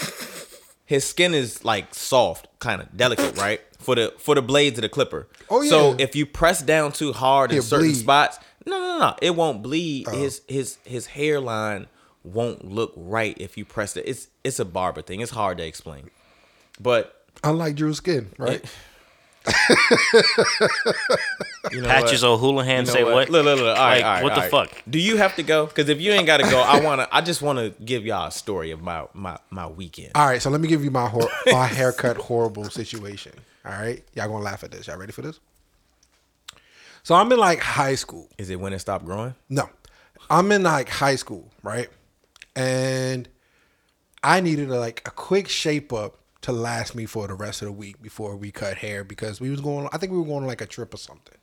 His 0.86 1.04
skin 1.06 1.34
is 1.34 1.64
like 1.64 1.94
soft, 1.94 2.48
kind 2.58 2.80
of 2.82 2.94
delicate, 2.96 3.36
right? 3.38 3.60
For 3.78 3.94
the 3.94 4.14
for 4.18 4.34
the 4.34 4.42
blades 4.42 4.78
of 4.78 4.82
the 4.82 4.88
clipper. 4.88 5.28
Oh, 5.50 5.60
yeah. 5.62 5.70
So 5.70 5.96
if 5.98 6.14
you 6.16 6.26
press 6.26 6.62
down 6.62 6.92
too 6.92 7.12
hard 7.12 7.50
in 7.52 7.58
It'll 7.58 7.68
certain 7.68 7.86
bleed. 7.86 7.96
Oh. 7.96 8.02
spots, 8.02 8.38
no, 8.66 8.78
no, 8.78 8.86
no, 8.86 8.98
no, 8.98 9.16
it 9.22 9.34
won't 9.36 9.62
bleed. 9.62 10.06
Oh. 10.08 10.12
His 10.16 10.42
his 10.48 10.78
his 10.84 11.06
hairline 11.06 11.86
won't 12.22 12.64
look 12.70 12.92
right 12.96 13.36
if 13.38 13.56
you 13.58 13.64
press 13.64 13.96
it. 13.96 14.04
It's 14.06 14.28
it's 14.42 14.58
a 14.58 14.64
barber 14.64 15.02
thing. 15.02 15.20
It's 15.20 15.32
hard 15.32 15.58
to 15.58 15.66
explain, 15.66 16.10
but 16.80 17.20
Unlike 17.42 17.74
Drew's 17.76 17.96
skin, 17.98 18.30
right? 18.38 18.64
you 21.72 21.80
know 21.82 21.88
Patches 21.88 22.22
what? 22.22 22.30
O'Houlihan 22.30 22.80
You 22.80 22.86
know 22.86 22.92
say 22.92 23.04
what? 23.04 23.28
Look, 23.30 23.44
look, 23.44 23.58
look. 23.58 23.76
All 23.78 23.84
right, 23.84 23.96
Like, 23.96 24.04
all 24.04 24.12
right, 24.14 24.22
what 24.22 24.32
all 24.32 24.36
the 24.36 24.42
right. 24.42 24.50
fuck? 24.50 24.82
Do 24.88 24.98
you 24.98 25.16
have 25.18 25.36
to 25.36 25.42
go? 25.42 25.66
Because 25.66 25.88
if 25.88 26.00
you 26.00 26.12
ain't 26.12 26.26
got 26.26 26.38
to 26.38 26.44
go, 26.44 26.60
I 26.60 26.80
wanna. 26.80 27.08
I 27.12 27.20
just 27.20 27.42
want 27.42 27.58
to 27.58 27.74
give 27.84 28.06
y'all 28.06 28.28
a 28.28 28.32
story 28.32 28.70
of 28.70 28.80
my 28.82 29.06
my 29.12 29.38
my 29.50 29.66
weekend. 29.66 30.12
All 30.14 30.26
right, 30.26 30.40
so 30.40 30.50
let 30.50 30.60
me 30.60 30.68
give 30.68 30.82
you 30.84 30.90
my 30.90 31.08
hor- 31.08 31.28
my 31.46 31.66
haircut 31.66 32.16
horrible 32.16 32.64
situation. 32.70 33.32
All 33.64 33.72
right, 33.72 34.02
y'all 34.14 34.28
gonna 34.28 34.44
laugh 34.44 34.64
at 34.64 34.70
this. 34.70 34.86
Y'all 34.86 34.96
ready 34.98 35.12
for 35.12 35.22
this? 35.22 35.40
So 37.02 37.14
I'm 37.14 37.30
in 37.32 37.38
like 37.38 37.60
high 37.60 37.96
school. 37.96 38.28
Is 38.38 38.48
it 38.50 38.58
when 38.58 38.72
it 38.72 38.78
stopped 38.78 39.04
growing? 39.04 39.34
No, 39.50 39.68
I'm 40.30 40.50
in 40.52 40.62
like 40.62 40.88
high 40.88 41.16
school, 41.16 41.50
right? 41.62 41.88
And 42.56 43.28
I 44.22 44.40
needed 44.40 44.70
a, 44.70 44.78
like 44.78 45.02
a 45.06 45.10
quick 45.10 45.48
shape 45.48 45.92
up 45.92 46.18
to 46.44 46.52
last 46.52 46.94
me 46.94 47.06
for 47.06 47.26
the 47.26 47.34
rest 47.34 47.62
of 47.62 47.66
the 47.66 47.72
week 47.72 48.00
before 48.02 48.36
we 48.36 48.50
cut 48.50 48.76
hair 48.76 49.02
because 49.02 49.40
we 49.40 49.48
was 49.48 49.62
going. 49.62 49.88
I 49.92 49.98
think 49.98 50.12
we 50.12 50.18
were 50.18 50.24
going 50.24 50.42
on 50.42 50.46
like 50.46 50.60
a 50.60 50.66
trip 50.66 50.92
or 50.92 50.98
something, 50.98 51.36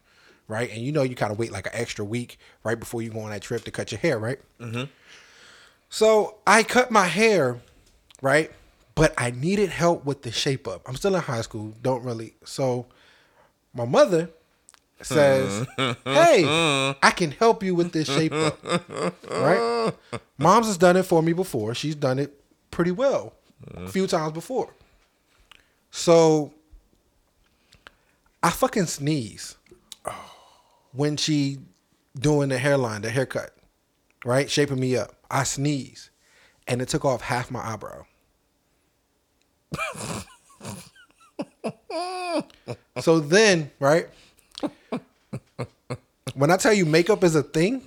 right? 0.48 0.70
And 0.72 0.80
you 0.80 0.92
know, 0.92 1.02
you 1.02 1.16
kind 1.16 1.32
of 1.32 1.40
wait 1.40 1.52
like 1.52 1.66
an 1.66 1.74
extra 1.74 2.06
week 2.06 2.38
right 2.64 2.80
before 2.80 3.02
you 3.02 3.10
go 3.10 3.22
on 3.22 3.32
that 3.32 3.42
trip 3.42 3.64
to 3.64 3.72
cut 3.72 3.92
your 3.92 4.00
hair, 4.00 4.20
right? 4.20 4.40
Mm-hmm. 4.60 4.84
So 5.90 6.38
I 6.46 6.62
cut 6.62 6.92
my 6.92 7.08
hair, 7.08 7.60
right? 8.22 8.52
But 8.94 9.14
I 9.18 9.32
needed 9.32 9.70
help 9.70 10.06
with 10.06 10.22
the 10.22 10.32
shape 10.32 10.68
up. 10.68 10.88
I'm 10.88 10.96
still 10.96 11.16
in 11.16 11.22
high 11.22 11.42
school. 11.42 11.74
Don't 11.82 12.04
really. 12.04 12.36
So 12.46 12.86
my 13.74 13.86
mother 13.86 14.30
says, 15.02 15.66
"Hey, 16.06 16.44
I 17.02 17.12
can 17.16 17.32
help 17.32 17.64
you 17.64 17.74
with 17.74 17.92
this 17.92 18.08
shape 18.08 18.34
up." 18.34 18.64
Right? 19.30 19.94
Mom's 20.38 20.68
has 20.68 20.78
done 20.78 20.96
it 20.96 21.04
for 21.04 21.24
me 21.24 21.34
before. 21.34 21.74
She's 21.74 21.96
done 21.96 22.20
it 22.20 22.40
pretty 22.70 22.92
well 22.92 23.34
a 23.74 23.88
few 23.88 24.06
times 24.06 24.34
before. 24.34 24.72
So 25.92 26.54
I 28.42 28.50
fucking 28.50 28.88
sneeze 28.88 29.58
when 30.94 31.18
she 31.18 31.60
doing 32.18 32.50
the 32.50 32.58
hairline, 32.58 33.02
the 33.02 33.10
haircut, 33.10 33.56
right? 34.26 34.50
Shaping 34.50 34.80
me 34.80 34.96
up. 34.98 35.14
I 35.30 35.44
sneeze, 35.44 36.10
and 36.68 36.82
it 36.82 36.90
took 36.90 37.06
off 37.06 37.22
half 37.22 37.52
my 37.52 37.74
eyebrow. 37.74 38.06
so 43.00 43.20
then, 43.20 43.72
right? 43.80 44.10
When 46.34 46.52
I 46.52 46.58
tell 46.58 46.74
you 46.74 46.86
makeup 46.86 47.24
is 47.24 47.36
a 47.36 47.44
thing, 47.44 47.82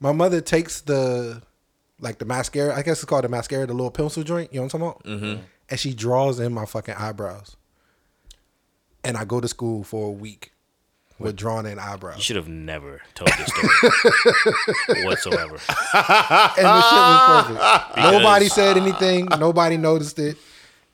my 0.00 0.12
mother 0.12 0.40
takes 0.40 0.80
the 0.80 1.42
like 2.00 2.18
the 2.18 2.24
mascara. 2.24 2.74
I 2.74 2.82
guess 2.82 2.98
it's 2.98 3.04
called 3.04 3.24
the 3.24 3.28
mascara, 3.28 3.66
the 3.66 3.72
little 3.72 3.90
pencil 3.90 4.22
joint. 4.22 4.52
You 4.52 4.60
know 4.60 4.64
what 4.64 4.74
I'm 4.74 4.80
talking 4.80 5.10
about? 5.10 5.20
Mm-hmm. 5.20 5.42
And 5.68 5.78
she 5.80 5.94
draws 5.94 6.38
in 6.40 6.52
my 6.52 6.66
fucking 6.66 6.94
eyebrows. 6.94 7.56
And 9.04 9.16
I 9.16 9.24
go 9.24 9.40
to 9.40 9.48
school 9.48 9.84
for 9.84 10.08
a 10.08 10.10
week 10.10 10.52
with 11.18 11.36
drawn 11.36 11.64
in 11.66 11.78
eyebrows. 11.78 12.16
You 12.18 12.22
should 12.22 12.36
have 12.36 12.48
never 12.48 13.00
told 13.14 13.30
this 13.38 13.46
story 13.48 13.68
whatsoever. 15.06 15.54
And 15.54 16.66
the 16.66 16.82
shit 16.82 16.98
was 16.98 17.46
perfect. 17.46 17.96
Nobody 17.96 18.48
said 18.48 18.76
anything. 18.76 19.26
Nobody 19.38 19.76
noticed 19.76 20.18
it 20.18 20.36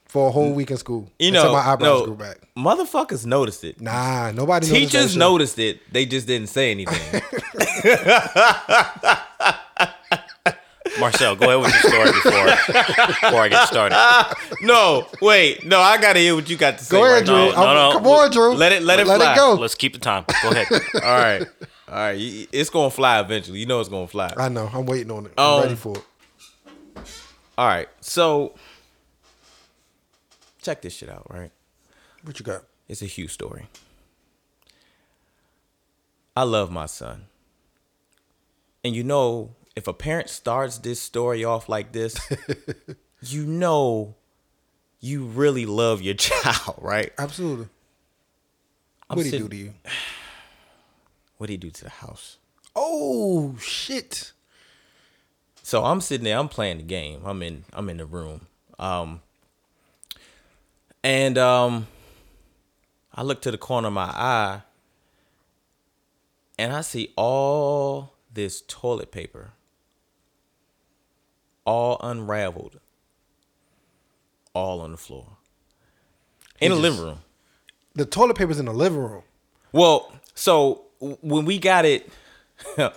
for 0.06 0.28
a 0.28 0.30
whole 0.30 0.52
week 0.52 0.70
in 0.70 0.76
school. 0.76 1.10
You 1.18 1.28
until 1.28 1.44
know, 1.44 1.52
my 1.54 1.60
eyebrows 1.60 2.00
no, 2.00 2.04
grew 2.06 2.16
back. 2.16 2.38
motherfuckers 2.56 3.24
noticed 3.26 3.64
it. 3.64 3.80
Nah, 3.80 4.30
nobody. 4.32 4.66
noticed 4.66 4.70
that 4.70 4.78
Teachers 4.78 5.10
shit. 5.12 5.18
noticed 5.18 5.58
it. 5.58 5.80
They 5.92 6.04
just 6.06 6.26
didn't 6.26 6.48
say 6.50 6.70
anything. 6.70 7.22
Marcel, 11.00 11.34
go 11.36 11.46
ahead 11.48 11.60
with 11.62 11.82
your 11.82 11.92
story 11.92 12.12
before 12.12 12.46
before 13.06 13.40
I 13.42 13.48
get 13.48 13.66
started. 13.68 13.96
no, 14.62 15.06
wait, 15.20 15.64
no, 15.64 15.80
I 15.80 15.96
gotta 15.98 16.18
hear 16.18 16.34
what 16.34 16.48
you 16.50 16.56
got 16.56 16.78
to 16.78 16.84
say. 16.84 16.96
Go 16.96 17.04
ahead, 17.04 17.16
right 17.16 17.24
Drew. 17.26 17.34
now. 17.34 17.50
No, 17.50 17.66
I'm- 17.66 17.76
no, 17.76 17.92
Come 17.98 18.06
on, 18.06 18.30
Drew. 18.30 18.54
Let 18.54 18.72
it- 18.72 18.82
let 18.82 19.00
it 19.00 19.06
let 19.06 19.20
fly. 19.20 19.32
it 19.32 19.36
go. 19.36 19.54
Let's 19.54 19.74
keep 19.74 19.94
the 19.94 19.98
time. 19.98 20.24
Go 20.42 20.50
ahead. 20.50 20.66
All 20.94 21.00
right, 21.00 21.42
all 21.88 21.94
right, 21.94 22.16
y- 22.18 22.46
it's 22.52 22.70
gonna 22.70 22.90
fly 22.90 23.20
eventually. 23.20 23.58
You 23.60 23.66
know 23.66 23.80
it's 23.80 23.88
gonna 23.88 24.06
fly. 24.06 24.32
I 24.36 24.48
know. 24.48 24.70
I'm 24.72 24.84
waiting 24.86 25.10
on 25.10 25.26
it. 25.26 25.32
I'm 25.38 25.44
Um, 25.58 25.62
ready 25.62 25.74
for 25.76 25.96
it. 25.96 26.04
All 27.58 27.66
right, 27.66 27.88
so 28.00 28.54
check 30.62 30.82
this 30.82 30.94
shit 30.94 31.08
out. 31.08 31.26
Right, 31.30 31.50
What 32.22 32.38
you 32.38 32.44
got? 32.44 32.62
it's 32.88 33.02
a 33.02 33.06
huge 33.06 33.32
story. 33.32 33.66
I 36.36 36.44
love 36.44 36.70
my 36.70 36.86
son. 36.86 37.26
And 38.84 38.94
you 38.96 39.04
know, 39.04 39.50
if 39.74 39.86
a 39.86 39.92
parent 39.92 40.28
starts 40.28 40.78
this 40.78 41.00
story 41.00 41.44
off 41.44 41.68
like 41.68 41.92
this, 41.92 42.16
you 43.22 43.46
know 43.46 44.14
you 45.00 45.24
really 45.24 45.66
love 45.66 46.02
your 46.02 46.14
child, 46.28 46.76
right? 46.80 47.12
Absolutely. 47.18 47.68
I'm 49.10 49.16
What 49.16 49.24
did 49.24 49.32
he 49.32 49.38
do 49.38 49.48
to 49.48 49.56
you? 49.56 49.74
What 51.38 51.48
did 51.48 51.54
he 51.54 51.56
do 51.56 51.70
to 51.70 51.84
the 51.84 51.90
house? 51.90 52.38
Oh 52.76 53.56
shit! 53.60 54.30
So 55.64 55.84
I'm 55.84 56.00
sitting 56.00 56.22
there, 56.24 56.38
I'm 56.38 56.48
playing 56.48 56.76
the 56.76 56.84
game. 56.84 57.22
I'm 57.24 57.42
in 57.42 57.64
I'm 57.72 57.88
in 57.88 57.96
the 57.96 58.06
room. 58.06 58.46
Um 58.78 59.22
and 61.02 61.36
um 61.38 61.88
I 63.12 63.22
look 63.22 63.42
to 63.42 63.50
the 63.50 63.58
corner 63.58 63.88
of 63.88 63.94
my 63.94 64.04
eye 64.04 64.62
and 66.56 66.72
I 66.72 66.80
see 66.82 67.12
all 67.16 68.14
this 68.32 68.62
toilet 68.68 69.10
paper 69.10 69.50
all 71.64 71.98
unraveled 72.00 72.80
all 74.54 74.80
on 74.80 74.92
the 74.92 74.96
floor. 74.96 75.26
In 76.60 76.70
the 76.70 76.76
living 76.76 77.00
room. 77.00 77.18
The 77.94 78.06
toilet 78.06 78.36
paper's 78.36 78.58
in 78.58 78.66
the 78.66 78.72
living 78.72 78.98
room. 78.98 79.22
Well, 79.72 80.12
so 80.34 80.82
when 81.00 81.44
we 81.44 81.58
got 81.58 81.84
it, 81.84 82.08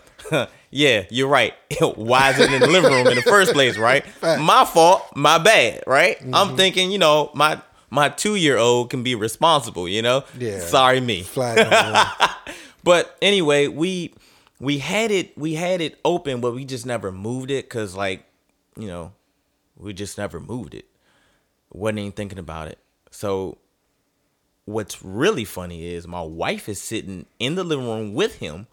yeah, 0.69 1.05
you're 1.09 1.27
right. 1.27 1.53
Why 1.95 2.31
is 2.31 2.39
it 2.39 2.51
in 2.51 2.61
the 2.61 2.67
living 2.67 2.91
room 2.91 3.07
in 3.07 3.15
the 3.15 3.21
first 3.23 3.53
place, 3.53 3.77
right? 3.77 4.05
Fact. 4.21 4.41
My 4.41 4.65
fault, 4.65 5.03
my 5.15 5.37
bad, 5.37 5.83
right? 5.87 6.17
I'm 6.21 6.31
mm-hmm. 6.31 6.55
thinking, 6.55 6.91
you 6.91 6.99
know, 6.99 7.31
my 7.33 7.61
my 7.89 8.09
two 8.09 8.35
year 8.35 8.57
old 8.57 8.89
can 8.89 9.03
be 9.03 9.15
responsible, 9.15 9.87
you 9.87 10.01
know. 10.01 10.23
Yeah. 10.37 10.59
Sorry, 10.59 11.01
me. 11.01 11.23
Flag. 11.23 11.59
on 11.59 11.69
the 11.69 11.93
wall. 11.93 12.55
But 12.83 13.17
anyway, 13.21 13.67
we 13.67 14.13
we 14.59 14.77
had 14.77 15.11
it 15.11 15.35
we 15.37 15.55
had 15.55 15.81
it 15.81 15.99
open, 16.05 16.39
but 16.39 16.53
we 16.53 16.65
just 16.65 16.85
never 16.85 17.11
moved 17.11 17.49
it 17.49 17.65
because, 17.65 17.95
like, 17.95 18.25
you 18.77 18.87
know, 18.87 19.13
we 19.77 19.93
just 19.93 20.17
never 20.17 20.39
moved 20.39 20.73
it. 20.73 20.85
wasn't 21.71 21.99
even 21.99 22.11
thinking 22.11 22.39
about 22.39 22.67
it. 22.67 22.79
So, 23.11 23.57
what's 24.65 25.03
really 25.03 25.45
funny 25.45 25.85
is 25.93 26.07
my 26.07 26.21
wife 26.21 26.67
is 26.67 26.81
sitting 26.81 27.25
in 27.39 27.55
the 27.55 27.63
living 27.63 27.87
room 27.87 28.13
with 28.13 28.37
him 28.37 28.67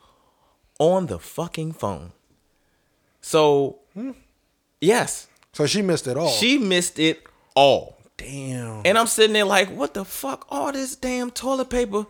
on 0.79 1.07
the 1.07 1.19
fucking 1.19 1.73
phone. 1.73 2.13
So, 3.21 3.79
yes, 4.81 5.29
so 5.53 5.67
she 5.67 5.83
missed 5.83 6.07
it 6.07 6.17
all. 6.17 6.31
she 6.31 6.59
missed 6.59 6.99
it 6.99 7.23
all. 7.55 7.99
damn. 8.17 8.83
And 8.85 8.99
I'm 8.99 9.07
sitting 9.07 9.33
there 9.35 9.45
like, 9.45 9.69
what 9.69 9.95
the 9.95 10.05
fuck? 10.05 10.47
All 10.49 10.73
this 10.73 10.97
damn 10.97 11.31
toilet 11.31 11.71
paper. 11.71 12.07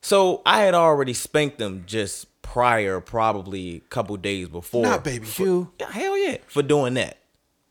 So 0.00 0.42
I 0.44 0.62
had 0.62 0.74
already 0.74 1.12
spanked 1.14 1.58
them 1.58 1.84
just 1.86 2.26
prior, 2.52 3.00
probably 3.00 3.76
a 3.76 3.80
couple 3.88 4.16
days 4.18 4.48
before. 4.48 4.82
Not 4.82 5.04
baby 5.04 5.24
for, 5.24 5.32
Q. 5.34 5.72
Hell 5.90 6.18
yeah, 6.18 6.36
for 6.48 6.62
doing 6.62 6.94
that, 6.94 7.18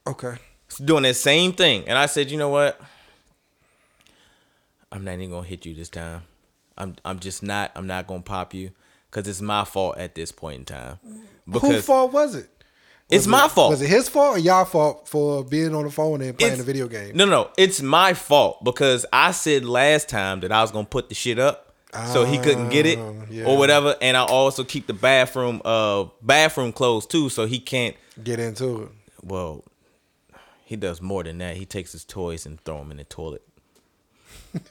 Okay. 0.08 0.36
doing 0.84 1.04
that 1.04 1.16
same 1.16 1.54
thing. 1.54 1.84
And 1.88 1.98
I 1.98 2.08
said, 2.08 2.32
you 2.32 2.38
know 2.38 2.50
what? 2.50 2.80
I'm 4.92 5.04
not 5.04 5.14
even 5.14 5.30
gonna 5.32 5.48
hit 5.48 5.66
you 5.66 5.74
this 5.74 5.90
time. 5.90 6.24
I'm 6.78 6.96
I'm 7.06 7.20
just 7.20 7.44
not. 7.44 7.72
I'm 7.76 7.88
not 7.88 8.08
gonna 8.08 8.22
pop 8.24 8.54
you 8.54 8.72
because 9.10 9.28
it's 9.28 9.42
my 9.42 9.64
fault 9.66 9.98
at 9.98 10.16
this 10.16 10.32
point 10.32 10.60
in 10.60 10.66
time. 10.66 11.00
Whose 11.62 11.86
fault 11.86 12.12
was 12.12 12.36
it? 12.36 12.50
it's 13.10 13.26
Was 13.26 13.28
my 13.28 13.46
it- 13.46 13.52
fault. 13.52 13.72
Was 13.72 13.82
it 13.82 13.90
his 13.90 14.10
fault 14.10 14.38
or 14.38 14.40
y'all 14.40 14.66
fault 14.66 15.08
for 15.08 15.44
being 15.44 15.76
on 15.76 15.84
the 15.86 15.92
phone 15.92 16.22
and 16.22 16.38
playing 16.38 16.54
It's- 16.54 16.62
a 16.62 16.66
video 16.66 16.88
game? 16.88 17.16
No, 17.16 17.26
no, 17.26 17.50
it's 17.58 17.82
my 17.82 18.14
fault 18.14 18.64
because 18.64 19.06
I 19.14 19.32
said 19.32 19.64
last 19.66 20.10
time 20.10 20.40
that 20.42 20.52
I 20.52 20.62
was 20.62 20.72
gonna 20.72 20.86
put 20.88 21.10
the 21.10 21.16
shit 21.16 21.38
up 21.38 21.71
so 22.14 22.24
he 22.26 22.38
couldn't 22.38 22.70
get 22.70 22.86
it 22.86 22.98
Ah, 23.00 23.12
yeah. 23.30 23.46
or 23.46 23.58
whatever, 23.58 23.96
and 24.02 24.16
I 24.16 24.24
also 24.24 24.64
keep 24.64 24.88
the 24.88 24.94
bathroom 24.94 25.62
uh 25.66 26.06
bathroom 26.22 26.72
closed 26.72 27.10
too, 27.12 27.30
so 27.30 27.46
he 27.46 27.60
can't. 27.60 27.96
Get 28.24 28.40
into 28.40 28.84
it. 28.84 28.90
Well, 29.24 29.64
he 30.66 30.76
does 30.76 31.02
more 31.02 31.24
than 31.24 31.38
that. 31.40 31.58
He 31.58 31.66
takes 31.66 31.92
his 31.92 32.06
toys 32.06 32.46
and 32.46 32.60
throw 32.64 32.80
them 32.80 32.92
in 32.92 32.98
the 32.98 33.04
toilet. 33.04 33.42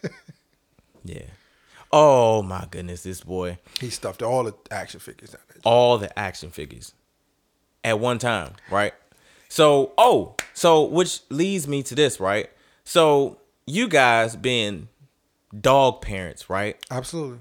yeah. 1.04 1.22
Oh 1.92 2.42
my 2.42 2.66
goodness, 2.70 3.02
this 3.02 3.20
boy. 3.22 3.58
He 3.80 3.90
stuffed 3.90 4.22
all 4.22 4.44
the 4.44 4.54
action 4.70 5.00
figures 5.00 5.30
down 5.30 5.40
there. 5.48 5.60
all 5.64 5.98
the 5.98 6.16
action 6.18 6.50
figures 6.50 6.92
at 7.82 7.98
one 7.98 8.18
time, 8.18 8.52
right? 8.70 8.94
So, 9.48 9.92
oh, 9.98 10.36
so 10.54 10.84
which 10.84 11.20
leads 11.30 11.66
me 11.66 11.82
to 11.84 11.94
this, 11.96 12.20
right? 12.20 12.48
So, 12.84 13.38
you 13.66 13.88
guys 13.88 14.36
being 14.36 14.88
dog 15.58 16.02
parents, 16.02 16.50
right? 16.50 16.76
Absolutely. 16.90 17.38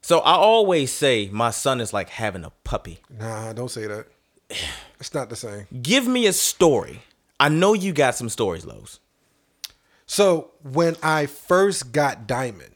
So, 0.00 0.20
I 0.20 0.34
always 0.34 0.92
say 0.92 1.30
my 1.32 1.50
son 1.50 1.80
is 1.80 1.92
like 1.92 2.10
having 2.10 2.44
a 2.44 2.50
puppy. 2.62 3.00
Nah, 3.08 3.52
don't 3.52 3.70
say 3.70 3.86
that. 3.86 4.06
It's 5.00 5.12
not 5.12 5.28
the 5.28 5.36
same. 5.36 5.66
Give 5.82 6.06
me 6.06 6.26
a 6.26 6.32
story. 6.32 7.02
I 7.38 7.50
know 7.50 7.74
you 7.74 7.92
got 7.92 8.14
some 8.14 8.30
stories, 8.30 8.64
Los. 8.64 9.00
So 10.06 10.50
when 10.62 10.96
I 11.02 11.26
first 11.26 11.92
got 11.92 12.26
Diamond, 12.26 12.74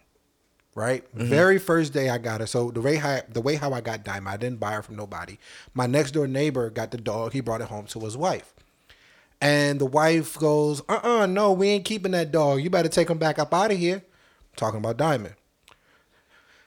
right? 0.75 1.04
Mm-hmm. 1.14 1.28
Very 1.28 1.58
first 1.58 1.92
day 1.92 2.08
I 2.08 2.18
got 2.18 2.40
her. 2.40 2.46
So 2.46 2.70
the 2.70 2.80
way 2.80 2.96
how 2.96 3.20
the 3.28 3.40
way 3.40 3.56
how 3.56 3.72
I 3.72 3.80
got 3.80 4.04
Diamond, 4.04 4.28
I 4.28 4.37
didn't 4.37 4.60
buy 4.60 4.72
her 4.72 4.82
from 4.82 4.96
nobody. 4.96 5.38
My 5.75 5.87
next 5.87 6.12
door 6.12 6.26
neighbor 6.26 6.70
got 6.70 6.90
the 6.90 6.98
dog. 6.98 7.32
He 7.32 7.40
brought 7.40 7.60
it 7.60 7.68
home 7.68 7.87
to 7.87 8.00
his 8.00 8.16
wife. 8.16 8.54
And 9.40 9.80
the 9.80 9.87
wife 9.87 10.37
goes, 10.38 10.82
uh 10.88 11.00
uh 11.02 11.26
no, 11.26 11.52
we 11.52 11.68
ain't 11.68 11.84
keeping 11.84 12.12
that 12.12 12.32
dog. 12.32 12.60
You 12.62 12.70
better 12.70 12.88
take 12.88 13.10
him 13.10 13.18
back 13.18 13.38
up 13.38 13.54
out 13.54 13.70
of 13.70 13.78
here. 13.78 14.02
Talking 14.58 14.78
about 14.78 14.96
Diamond. 14.98 15.34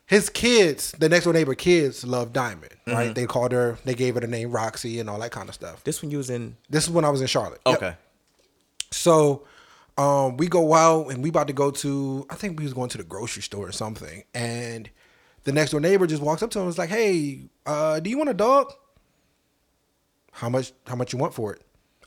His 0.05 0.29
kids, 0.29 0.91
the 0.99 1.07
next 1.07 1.23
door 1.23 1.33
neighbor 1.33 1.55
kids, 1.55 2.03
love 2.05 2.33
Diamond, 2.33 2.73
Mm-hmm. 2.85 2.91
right? 2.91 3.15
They 3.15 3.25
called 3.25 3.51
her, 3.53 3.77
they 3.85 3.93
gave 3.93 4.15
her 4.15 4.19
the 4.21 4.27
name 4.27 4.51
Roxy 4.51 4.99
and 4.99 5.09
all 5.09 5.19
that 5.19 5.31
kind 5.31 5.47
of 5.47 5.55
stuff. 5.55 5.83
This 5.83 6.01
when 6.01 6.11
you 6.11 6.17
was 6.17 6.29
in. 6.29 6.57
This 6.69 6.83
is 6.85 6.89
when 6.89 7.05
I 7.05 7.09
was 7.09 7.21
in 7.21 7.27
Charlotte. 7.27 7.61
Yep. 7.65 7.77
Okay. 7.77 7.95
So 8.91 9.43
um, 9.97 10.35
we 10.37 10.47
go 10.47 10.73
out 10.73 11.07
and 11.11 11.23
we 11.23 11.29
about 11.29 11.47
to 11.47 11.53
go 11.53 11.71
to 11.71 12.25
I 12.29 12.35
think 12.35 12.57
we 12.59 12.65
was 12.65 12.73
going 12.73 12.89
to 12.89 12.97
the 12.97 13.03
grocery 13.05 13.41
store 13.43 13.67
or 13.67 13.71
something. 13.71 14.23
And 14.33 14.89
the 15.45 15.51
next 15.53 15.71
door 15.71 15.79
neighbor 15.79 16.07
just 16.07 16.21
walks 16.21 16.43
up 16.43 16.49
to 16.51 16.59
him 16.59 16.67
and 16.67 16.77
like, 16.77 16.89
Hey, 16.89 17.43
uh, 17.65 17.99
do 18.01 18.09
you 18.09 18.17
want 18.17 18.29
a 18.29 18.33
dog? 18.33 18.73
How 20.33 20.49
much 20.49 20.73
how 20.87 20.95
much 20.95 21.13
you 21.13 21.19
want 21.19 21.33
for 21.33 21.53
it? 21.53 21.61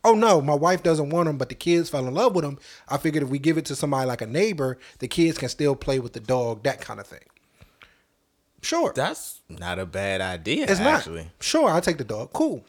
Oh 0.04 0.14
no, 0.14 0.40
my 0.42 0.54
wife 0.54 0.82
doesn't 0.82 1.08
want 1.10 1.28
him, 1.28 1.38
but 1.38 1.48
the 1.48 1.54
kids 1.54 1.88
fell 1.88 2.06
in 2.06 2.12
love 2.14 2.34
with 2.34 2.44
him. 2.44 2.58
I 2.88 2.98
figured 2.98 3.22
if 3.22 3.30
we 3.30 3.38
give 3.38 3.56
it 3.56 3.64
to 3.66 3.74
somebody 3.76 4.06
like 4.06 4.20
a 4.20 4.26
neighbor, 4.26 4.78
the 4.98 5.08
kids 5.08 5.38
can 5.38 5.48
still 5.48 5.74
play 5.74 5.98
with 5.98 6.12
the 6.12 6.20
dog, 6.20 6.62
that 6.64 6.80
kind 6.80 7.00
of 7.00 7.06
thing. 7.06 7.20
Sure. 8.60 8.92
That's 8.94 9.40
not 9.48 9.78
a 9.78 9.86
bad 9.86 10.20
idea, 10.20 10.64
It's 10.68 10.80
actually. 10.80 11.22
not. 11.24 11.30
Sure, 11.40 11.68
I'll 11.68 11.80
take 11.80 11.98
the 11.98 12.04
dog. 12.04 12.32
Cool. 12.32 12.64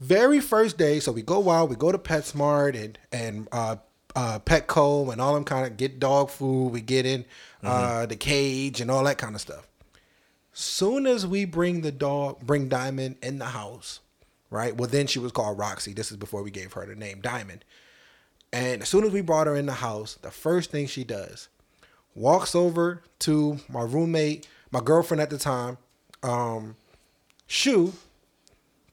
Very 0.00 0.40
first 0.40 0.76
day, 0.76 1.00
so 1.00 1.10
we 1.10 1.22
go 1.22 1.48
out, 1.50 1.68
we 1.70 1.76
go 1.76 1.90
to 1.90 1.98
PetSmart 1.98 2.74
and 2.82 2.98
and 3.12 3.48
uh, 3.50 3.76
uh, 4.14 4.38
Petco 4.40 5.10
and 5.10 5.20
all 5.20 5.34
them 5.34 5.44
kind 5.44 5.66
of 5.66 5.76
get 5.76 5.98
dog 5.98 6.30
food. 6.30 6.68
We 6.72 6.80
get 6.82 7.06
in 7.06 7.24
uh, 7.62 8.04
the 8.06 8.16
cage 8.16 8.80
and 8.80 8.90
all 8.90 9.04
that 9.04 9.16
kind 9.18 9.34
of 9.34 9.40
stuff. 9.40 9.66
Soon 10.52 11.06
as 11.06 11.26
we 11.26 11.44
bring 11.44 11.80
the 11.80 11.92
dog, 11.92 12.40
bring 12.40 12.68
Diamond 12.68 13.16
in 13.22 13.38
the 13.38 13.46
house, 13.46 14.00
right? 14.50 14.76
Well, 14.76 14.88
then 14.88 15.06
she 15.06 15.18
was 15.18 15.32
called 15.32 15.58
Roxy. 15.58 15.92
This 15.92 16.10
is 16.10 16.16
before 16.16 16.42
we 16.42 16.50
gave 16.50 16.72
her 16.74 16.86
the 16.86 16.94
name 16.94 17.20
Diamond. 17.20 17.64
And 18.52 18.82
as 18.82 18.88
soon 18.88 19.04
as 19.04 19.12
we 19.12 19.20
brought 19.20 19.46
her 19.46 19.56
in 19.56 19.66
the 19.66 19.74
house, 19.74 20.14
the 20.22 20.30
first 20.30 20.70
thing 20.70 20.86
she 20.86 21.04
does, 21.04 21.48
walks 22.14 22.54
over 22.54 23.02
to 23.20 23.58
my 23.68 23.82
roommate, 23.82 24.48
my 24.70 24.80
girlfriend 24.80 25.20
at 25.20 25.30
the 25.30 25.38
time, 25.38 25.78
um, 26.22 26.76
Shoe, 27.46 27.92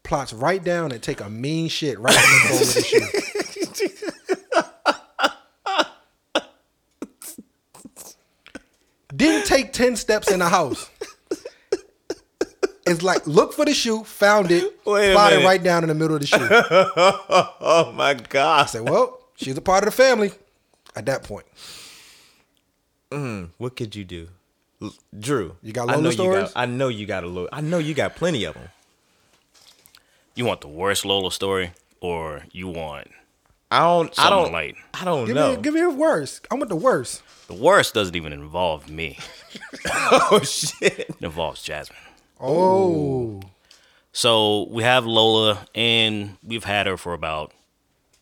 plots 0.04 0.34
right 0.34 0.64
down 0.64 0.92
and 0.92 1.02
take 1.02 1.22
a 1.22 1.30
mean 1.30 1.70
shit 1.70 1.98
right 2.00 2.16
in 2.16 2.22
the 2.22 2.50
bowl 2.50 2.62
of 2.62 2.74
the 2.74 2.82
shoe. 2.84 3.20
Didn't 9.16 9.48
take 9.48 9.74
10 9.74 9.96
steps 9.96 10.32
in 10.32 10.40
the 10.40 10.50
house. 10.50 10.90
It's 12.86 13.02
like, 13.02 13.26
look 13.26 13.54
for 13.54 13.64
the 13.66 13.74
shoe, 13.74 14.04
found 14.04 14.52
it, 14.52 14.64
Wait 14.86 15.12
a 15.12 15.14
plotted 15.14 15.38
minute. 15.38 15.48
right 15.48 15.64
down 15.64 15.84
in 15.84 15.90
the 15.90 15.96
middle 15.96 16.16
of 16.16 16.22
the 16.22 16.28
shoe. 16.28 16.38
Oh 17.66 17.92
my 17.96 18.14
god. 18.14 18.64
I 18.64 18.66
said, 18.66 18.82
well, 18.90 19.20
she's 19.36 19.58
a 19.58 19.62
part 19.62 19.84
of 19.84 19.88
the 19.88 19.96
family 19.96 20.32
at 20.96 21.06
that 21.06 21.24
point. 21.24 21.46
Mm, 23.12 23.50
what 23.58 23.76
could 23.76 23.96
you 23.96 24.04
do? 24.04 24.28
L- 24.82 24.94
Drew, 25.18 25.56
You 25.62 25.72
got 25.72 25.90
I 25.90 25.94
Lola 25.94 26.04
know 26.04 26.12
stories? 26.12 26.36
You 26.42 26.46
got, 26.48 26.52
I 26.56 26.66
know 26.66 26.88
you 26.90 27.06
got 27.06 27.24
a 27.24 27.28
little. 27.28 27.50
I 27.54 27.62
know 27.62 27.78
you 27.78 27.94
got 27.94 28.16
plenty 28.16 28.44
of 28.44 28.54
them. 28.56 28.70
You 30.36 30.46
want 30.46 30.62
the 30.62 30.68
worst 30.68 31.06
Lola 31.06 31.32
story, 31.32 31.72
or 32.02 32.44
you 32.52 32.68
want 32.68 33.08
I 33.72 33.80
don't. 33.80 34.20
I 34.20 34.30
don't. 34.30 34.52
like. 34.52 34.76
I 34.94 35.06
don't 35.06 35.26
Give 35.26 35.36
know. 35.36 35.56
me, 35.56 35.62
give 35.62 35.74
me 35.74 35.82
a 35.82 35.90
worst. 35.90 36.48
I 36.52 36.56
want 36.56 36.70
the 36.70 36.76
worst. 36.76 37.22
The 37.48 37.54
worst 37.54 37.94
doesn't 37.94 38.16
even 38.16 38.34
involve 38.34 38.90
me. 38.90 39.20
oh 39.96 40.42
shit. 40.44 41.00
It 41.00 41.16
involves 41.22 41.62
Jasmine. 41.64 41.98
Oh, 42.44 43.42
So 44.12 44.68
we 44.70 44.84
have 44.84 45.06
Lola, 45.06 45.66
and 45.74 46.38
we've 46.44 46.66
had 46.66 46.86
her 46.88 46.98
for 46.98 47.14
about 47.14 47.54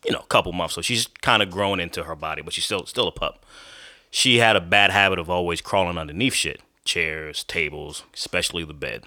you 0.06 0.12
know 0.12 0.20
a 0.20 0.26
couple 0.26 0.52
months. 0.52 0.74
So 0.74 0.80
she's 0.82 1.06
kind 1.22 1.42
of 1.42 1.50
grown 1.50 1.80
into 1.80 2.04
her 2.04 2.14
body, 2.14 2.40
but 2.42 2.52
she's 2.54 2.64
still 2.64 2.86
still 2.86 3.08
a 3.08 3.12
pup. 3.12 3.44
She 4.10 4.38
had 4.38 4.56
a 4.56 4.60
bad 4.60 4.90
habit 4.90 5.18
of 5.18 5.28
always 5.28 5.60
crawling 5.60 5.98
underneath 5.98 6.34
shit. 6.34 6.60
chairs, 6.84 7.44
tables, 7.44 8.04
especially 8.14 8.64
the 8.64 8.74
bed. 8.74 9.04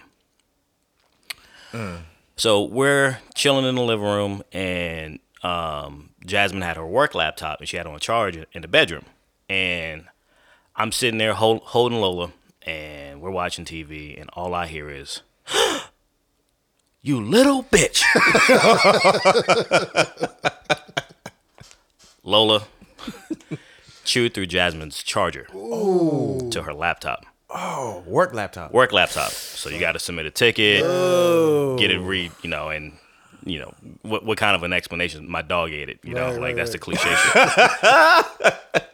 So 2.38 2.64
we're 2.64 3.20
chilling 3.34 3.66
in 3.66 3.76
the 3.76 3.82
living 3.82 4.06
room, 4.06 4.44
and 4.52 5.20
um, 5.44 6.10
Jasmine 6.26 6.62
had 6.62 6.78
her 6.78 6.86
work 6.86 7.14
laptop, 7.16 7.60
and 7.60 7.68
she 7.68 7.78
had 7.78 7.86
it 7.86 7.92
on 7.92 8.00
charge 8.00 8.38
in 8.54 8.62
the 8.62 8.68
bedroom. 8.68 9.04
And 9.50 10.06
I'm 10.76 10.92
sitting 10.92 11.18
there 11.18 11.34
hold, 11.34 11.62
holding 11.64 12.00
Lola, 12.00 12.32
and 12.66 13.22
we're 13.22 13.32
watching 13.32 13.66
TV, 13.66 14.20
and 14.20 14.30
all 14.34 14.54
I 14.54 14.68
hear 14.68 14.90
is, 14.90 15.22
"You 17.02 17.22
little 17.22 17.64
bitch." 17.64 18.02
Lola 22.24 22.64
chewed 24.04 24.34
through 24.34 24.48
Jasmine's 24.48 25.04
charger 25.04 25.46
to 25.52 26.62
her 26.66 26.74
laptop, 26.74 27.26
Oh, 27.50 28.04
work 28.08 28.34
laptop. 28.34 28.72
work 28.72 28.92
laptop. 28.92 29.30
So 29.32 29.70
you 29.70 29.80
got 29.80 29.92
to 29.94 30.00
submit 30.00 30.26
a 30.26 30.32
ticket, 30.32 30.82
oh. 30.84 31.78
get 31.78 31.92
it 31.92 32.00
read, 32.00 32.32
you 32.42 32.50
know, 32.50 32.70
and 32.70 32.94
you 33.46 33.60
know 33.60 33.74
what 34.02 34.26
what 34.26 34.38
kind 34.40 34.56
of 34.56 34.64
an 34.64 34.74
explanation? 34.74 35.30
My 35.30 35.44
dog 35.44 35.72
ate 35.72 35.90
it, 35.90 36.00
you 36.04 36.16
know, 36.16 36.24
Right, 36.26 36.32
like 36.34 36.42
right, 36.42 36.56
that's 36.56 36.72
the 36.72 36.80
cliche 36.80 37.10
shit. 38.74 38.86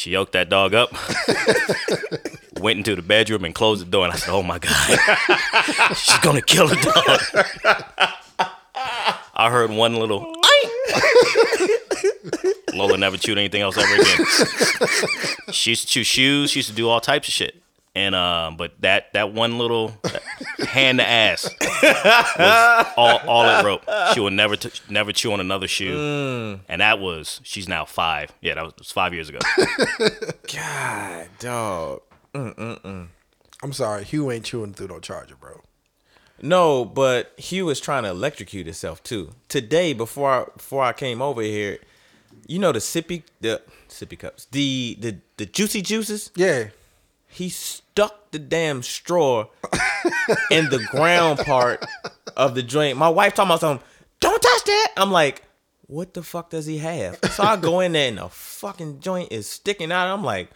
She 0.00 0.12
yoked 0.12 0.32
that 0.32 0.48
dog 0.48 0.72
up, 0.72 0.90
went 2.58 2.78
into 2.78 2.96
the 2.96 3.02
bedroom 3.02 3.44
and 3.44 3.54
closed 3.54 3.82
the 3.82 3.90
door, 3.90 4.06
and 4.06 4.14
I 4.14 4.16
said, 4.16 4.32
"Oh 4.32 4.42
my 4.42 4.58
god, 4.58 4.72
she's 5.94 6.18
gonna 6.20 6.40
kill 6.40 6.68
the 6.68 6.76
dog." 6.76 7.20
I 9.34 9.50
heard 9.50 9.70
one 9.70 9.96
little. 9.96 10.34
Lola 12.74 12.96
never 12.96 13.18
chewed 13.18 13.36
anything 13.36 13.60
else 13.60 13.76
ever 13.76 13.94
again. 13.94 14.24
she 15.52 15.72
used 15.72 15.82
to 15.82 15.88
chew 15.88 16.02
shoes. 16.02 16.50
She 16.52 16.60
used 16.60 16.70
to 16.70 16.74
do 16.74 16.88
all 16.88 17.02
types 17.02 17.28
of 17.28 17.34
shit. 17.34 17.59
And 17.94 18.14
um, 18.14 18.56
but 18.56 18.80
that 18.82 19.12
that 19.14 19.32
one 19.32 19.58
little 19.58 19.92
hand 20.68 21.00
to 21.00 21.08
ass 21.08 21.50
was 21.60 22.86
all 22.96 23.18
all 23.26 23.44
it 23.48 23.64
wrote. 23.64 23.82
She 24.14 24.20
will 24.20 24.30
never 24.30 24.54
t- 24.56 24.70
never 24.88 25.12
chew 25.12 25.32
on 25.32 25.40
another 25.40 25.66
shoe. 25.66 26.60
And 26.68 26.80
that 26.80 27.00
was 27.00 27.40
she's 27.42 27.68
now 27.68 27.84
five. 27.84 28.32
Yeah, 28.40 28.54
that 28.54 28.64
was, 28.64 28.74
was 28.78 28.92
five 28.92 29.12
years 29.12 29.28
ago. 29.28 29.40
God, 30.54 31.28
dog. 31.40 32.02
I'm 33.62 33.72
sorry, 33.72 34.04
Hugh 34.04 34.30
ain't 34.30 34.44
chewing 34.44 34.72
through 34.72 34.88
no 34.88 35.00
charger, 35.00 35.34
bro. 35.36 35.60
No, 36.42 36.84
but 36.84 37.34
Hugh 37.38 37.68
is 37.68 37.80
trying 37.80 38.04
to 38.04 38.10
electrocute 38.10 38.66
himself 38.66 39.02
too. 39.02 39.32
Today, 39.48 39.92
before 39.92 40.30
I, 40.30 40.44
before 40.56 40.82
I 40.82 40.92
came 40.92 41.20
over 41.20 41.42
here, 41.42 41.78
you 42.46 42.58
know 42.58 42.72
the 42.72 42.78
sippy 42.78 43.24
the 43.40 43.60
sippy 43.88 44.18
cups, 44.18 44.46
the 44.50 44.96
the 45.00 45.18
the 45.36 45.46
juicy 45.46 45.82
juices. 45.82 46.30
Yeah. 46.34 46.68
He 47.30 47.48
stuck 47.48 48.32
the 48.32 48.38
damn 48.38 48.82
straw 48.82 49.46
in 50.50 50.68
the 50.68 50.84
ground 50.90 51.38
part 51.38 51.84
of 52.36 52.54
the 52.54 52.62
joint. 52.62 52.98
My 52.98 53.08
wife 53.08 53.34
talking 53.34 53.50
about 53.50 53.60
something. 53.60 53.86
Don't 54.18 54.42
touch 54.42 54.64
that. 54.64 54.92
I'm 54.96 55.10
like, 55.10 55.42
what 55.86 56.12
the 56.14 56.22
fuck 56.22 56.50
does 56.50 56.66
he 56.66 56.78
have? 56.78 57.18
So 57.32 57.42
I 57.42 57.56
go 57.56 57.80
in 57.80 57.92
there 57.92 58.08
and 58.08 58.18
the 58.18 58.28
fucking 58.28 59.00
joint 59.00 59.32
is 59.32 59.48
sticking 59.48 59.90
out. 59.90 60.12
I'm 60.12 60.22
like, 60.24 60.50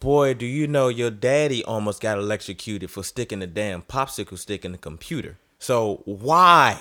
boy, 0.00 0.34
do 0.34 0.46
you 0.46 0.66
know 0.66 0.88
your 0.88 1.10
daddy 1.10 1.64
almost 1.64 2.00
got 2.00 2.18
electrocuted 2.18 2.90
for 2.90 3.02
sticking 3.02 3.40
the 3.40 3.46
damn 3.46 3.82
popsicle 3.82 4.38
stick 4.38 4.64
in 4.64 4.72
the 4.72 4.78
computer? 4.78 5.38
So 5.58 6.02
why? 6.04 6.80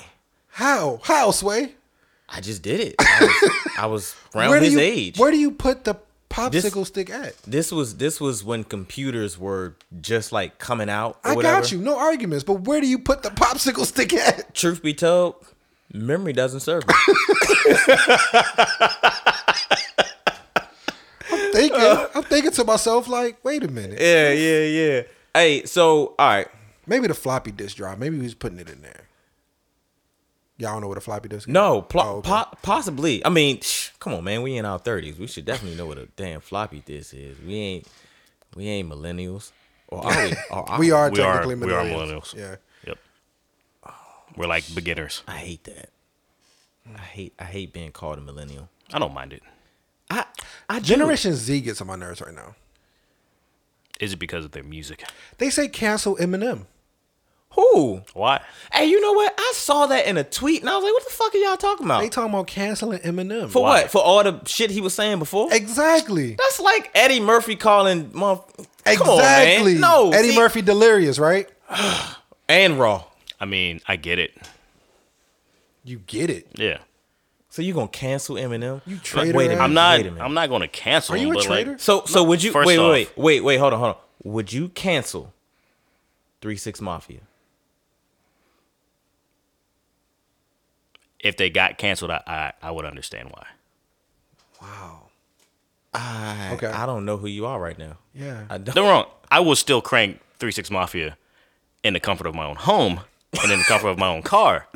How? 0.50 1.00
How, 1.03 1.31
Sway? 1.31 1.75
I 2.29 2.41
just 2.41 2.62
did 2.62 2.79
it. 2.79 2.96
I 3.00 3.19
was, 3.22 3.51
I 3.77 3.86
was 3.86 4.15
around 4.36 4.62
his 4.63 4.74
you 4.74 4.79
age. 4.79 5.17
where 5.17 5.31
do 5.31 5.38
you 5.38 5.51
put 5.51 5.84
the 5.84 5.96
popsicle 6.29 6.86
stick 6.86 7.10
at? 7.10 7.36
this 7.43 7.72
was 7.72 7.98
this 7.98 8.19
was 8.19 8.43
when 8.43 8.63
computers 8.63 9.38
were 9.38 9.75
just 10.01 10.31
like 10.31 10.57
coming 10.60 10.89
out. 10.89 11.19
I 11.24 11.36
whatever. 11.36 11.62
got 11.62 11.72
you. 11.72 11.79
No 11.79 11.98
arguments. 11.98 12.43
But 12.43 12.62
where 12.62 12.81
do 12.81 12.88
you 12.88 13.00
put 13.00 13.24
the 13.24 13.29
popsicle 13.29 13.86
stick 13.93 14.13
at? 14.13 14.53
Truth 14.53 14.83
be 14.83 14.94
told, 14.94 15.35
memory 15.94 16.33
doesn't 16.33 16.59
serve 16.61 16.83
me. 16.87 16.94
I'm 21.29 21.51
thinking. 21.51 22.05
I'm 22.16 22.24
thinking 22.24 22.51
to 22.51 22.63
myself 22.63 23.07
like, 23.07 23.44
wait 23.44 23.63
a 23.63 23.68
minute. 23.68 24.00
yeah, 24.00 24.31
yeah, 24.31 24.63
yeah. 24.63 25.01
Hey, 25.33 25.66
so 25.66 26.16
all 26.20 26.27
right. 26.27 26.48
Maybe 26.85 27.07
the 27.07 27.13
floppy 27.13 27.51
disk 27.51 27.77
drive. 27.77 28.00
Maybe 28.00 28.20
he's 28.20 28.33
putting 28.33 28.59
it 28.59 28.70
in 28.70 28.81
there. 28.81 29.06
Y'all 30.59 30.74
don't 30.74 30.81
know 30.81 30.87
what 30.87 30.98
a 30.98 31.01
floppy 31.01 31.29
disk 31.29 31.48
is? 31.48 31.53
No, 31.53 31.83
pl- 31.83 32.01
Oh, 32.01 32.09
okay. 32.17 32.29
po- 32.29 32.57
possibly. 32.63 33.24
I 33.25 33.29
mean, 33.29 33.61
shh, 33.61 33.89
come 34.00 34.13
on, 34.15 34.24
man. 34.24 34.41
We 34.41 34.57
in 34.57 34.65
our 34.65 34.79
thirties. 34.79 35.20
We 35.20 35.27
should 35.27 35.46
definitely 35.46 35.77
know 35.77 35.85
what 35.85 35.98
a 36.00 36.07
damn 36.15 36.41
floppy 36.41 36.79
disk 36.85 37.13
is. 37.13 37.37
We 37.39 37.55
ain't, 37.55 37.87
we 38.55 38.67
ain't 38.67 38.89
millennials, 38.89 39.51
or 39.87 40.05
are 40.05 40.25
we? 40.25 40.33
Or 40.51 40.70
are 40.72 40.79
We 40.79 40.91
are 40.91 41.09
We 41.11 41.20
are- 41.22 41.33
technically 41.41 41.67
we 41.67 41.74
are 41.74 41.83
millennials. 41.83 42.33
millennials. 42.33 42.35
Yeah. 42.35 42.55
Yep. 42.87 42.98
We're 44.35 44.48
like 44.48 44.63
beginners. 44.74 45.22
I 45.27 45.37
hate 45.37 45.63
that. 45.65 45.89
I 46.96 47.00
hate. 47.01 47.33
I 47.37 47.43
hate 47.43 47.72
being 47.74 47.91
called 47.91 48.17
a 48.17 48.22
millennial. 48.22 48.70
I 48.93 48.98
don't 49.00 49.13
mind 49.13 49.33
it. 49.33 49.43
I, 50.09 50.25
I 50.70 50.79
do. 50.79 50.85
Generation 50.85 51.33
Z 51.33 51.61
gets 51.61 51.81
on 51.81 51.87
my 51.87 51.96
nerves 51.98 52.22
right 52.22 52.33
now. 52.33 52.55
Is 54.00 54.13
it 54.13 54.17
because 54.20 54.46
of 54.46 54.51
their 54.51 54.63
music? 54.63 55.03
They 55.37 55.50
say 55.50 55.67
cancel 55.67 56.15
Eminem. 56.17 56.65
Who? 57.57 58.03
Why? 58.13 58.39
Hey, 58.72 58.85
you 58.85 59.01
know 59.01 59.13
what? 59.13 59.33
I 59.35 59.51
saw 59.55 59.87
that 59.87 60.05
in 60.05 60.15
a 60.15 60.24
tweet, 60.24 60.61
and 60.61 60.70
I 60.70 60.75
was 60.75 60.83
like, 60.83 60.93
"What 60.93 61.03
the 61.05 61.09
fuck 61.09 61.33
are 61.33 61.37
y'all 61.39 61.57
talking 61.57 61.87
about? 61.87 62.01
They 62.01 62.09
talking 62.09 62.31
about 62.31 62.46
canceling 62.46 63.00
Eminem. 63.00 63.50
For 63.50 63.63
Why? 63.63 63.81
what? 63.81 63.91
For 63.91 64.00
all 64.00 64.24
the 64.24 64.39
shit 64.46 64.70
he 64.70 64.79
was 64.79 64.93
saying 64.93 65.17
before? 65.17 65.51
Exactly. 65.51 66.35
That's 66.35 66.59
like 66.59 66.91
Eddie 66.93 67.20
Murphy 67.20 67.55
calling 67.55 68.11
motherf- 68.11 68.67
Exactly. 68.85 69.74
On. 69.75 69.81
No, 69.81 70.11
Eddie 70.11 70.29
see- 70.29 70.35
Murphy 70.35 70.61
delirious, 70.61 71.17
right? 71.17 71.50
and 72.48 72.79
Raw. 72.79 73.05
I 73.39 73.46
mean, 73.46 73.81
I 73.87 73.96
get 73.96 74.20
it. 74.20 74.37
You 75.83 75.98
get 76.05 76.29
it. 76.29 76.48
Yeah. 76.55 76.77
So 77.50 77.63
you 77.63 77.74
gonna 77.74 77.87
cancel 77.87 78.35
Eminem? 78.35 78.81
You 78.85 78.98
traitor 78.98 79.35
Wait 79.35 79.46
a 79.46 79.50
minute. 79.50 79.63
I'm 79.63 79.74
not. 79.74 79.98
Wait 79.98 80.05
a 80.05 80.11
minute. 80.11 80.24
I'm 80.24 80.35
not 80.35 80.50
going 80.50 80.61
to 80.61 80.67
cancel. 80.67 81.15
Are 81.15 81.17
you 81.17 81.29
him, 81.29 81.31
a 81.31 81.35
but, 81.39 81.50
like, 81.50 81.65
traitor? 81.65 81.77
So 81.79 82.03
so 82.05 82.24
would 82.24 82.43
you 82.43 82.53
wait, 82.53 82.65
wait 82.65 82.77
wait 82.77 83.17
wait 83.17 83.43
wait 83.43 83.57
hold 83.57 83.74
on 83.74 83.79
hold 83.79 83.96
on? 83.96 84.01
Would 84.31 84.53
you 84.53 84.70
cancel 84.70 85.33
Three 86.39 86.55
Six 86.57 86.81
Mafia? 86.81 87.22
If 91.20 91.38
they 91.38 91.50
got 91.50 91.77
canceled, 91.77 92.12
I, 92.12 92.22
I 92.27 92.53
I 92.68 92.72
would 92.72 92.86
understand 92.86 93.30
why. 93.30 93.46
Wow. 94.62 95.01
I 95.94 96.51
Okay. 96.53 96.68
I 96.68 96.86
don't 96.86 97.06
know 97.06 97.18
who 97.18 97.27
you 97.27 97.46
are 97.46 97.60
right 97.60 97.77
now. 97.77 97.98
Yeah. 98.14 98.44
I 98.50 98.58
don't. 98.58 98.75
Don't 98.75 98.88
wrong. 98.88 99.06
I 99.32 99.40
will 99.40 99.56
still 99.56 99.82
crank 99.82 100.20
Three 100.40 100.51
Six 100.51 100.70
Mafia 100.70 101.18
in 101.84 101.94
the 101.94 102.00
comfort 102.00 102.27
of 102.27 102.36
my 102.36 102.46
own 102.46 102.56
home 102.56 103.01
and 103.42 103.51
in 103.51 103.60
the 103.60 103.66
comfort 103.66 103.90
of 103.90 103.98
my 103.98 104.08
own 104.08 104.22
car. 104.22 104.68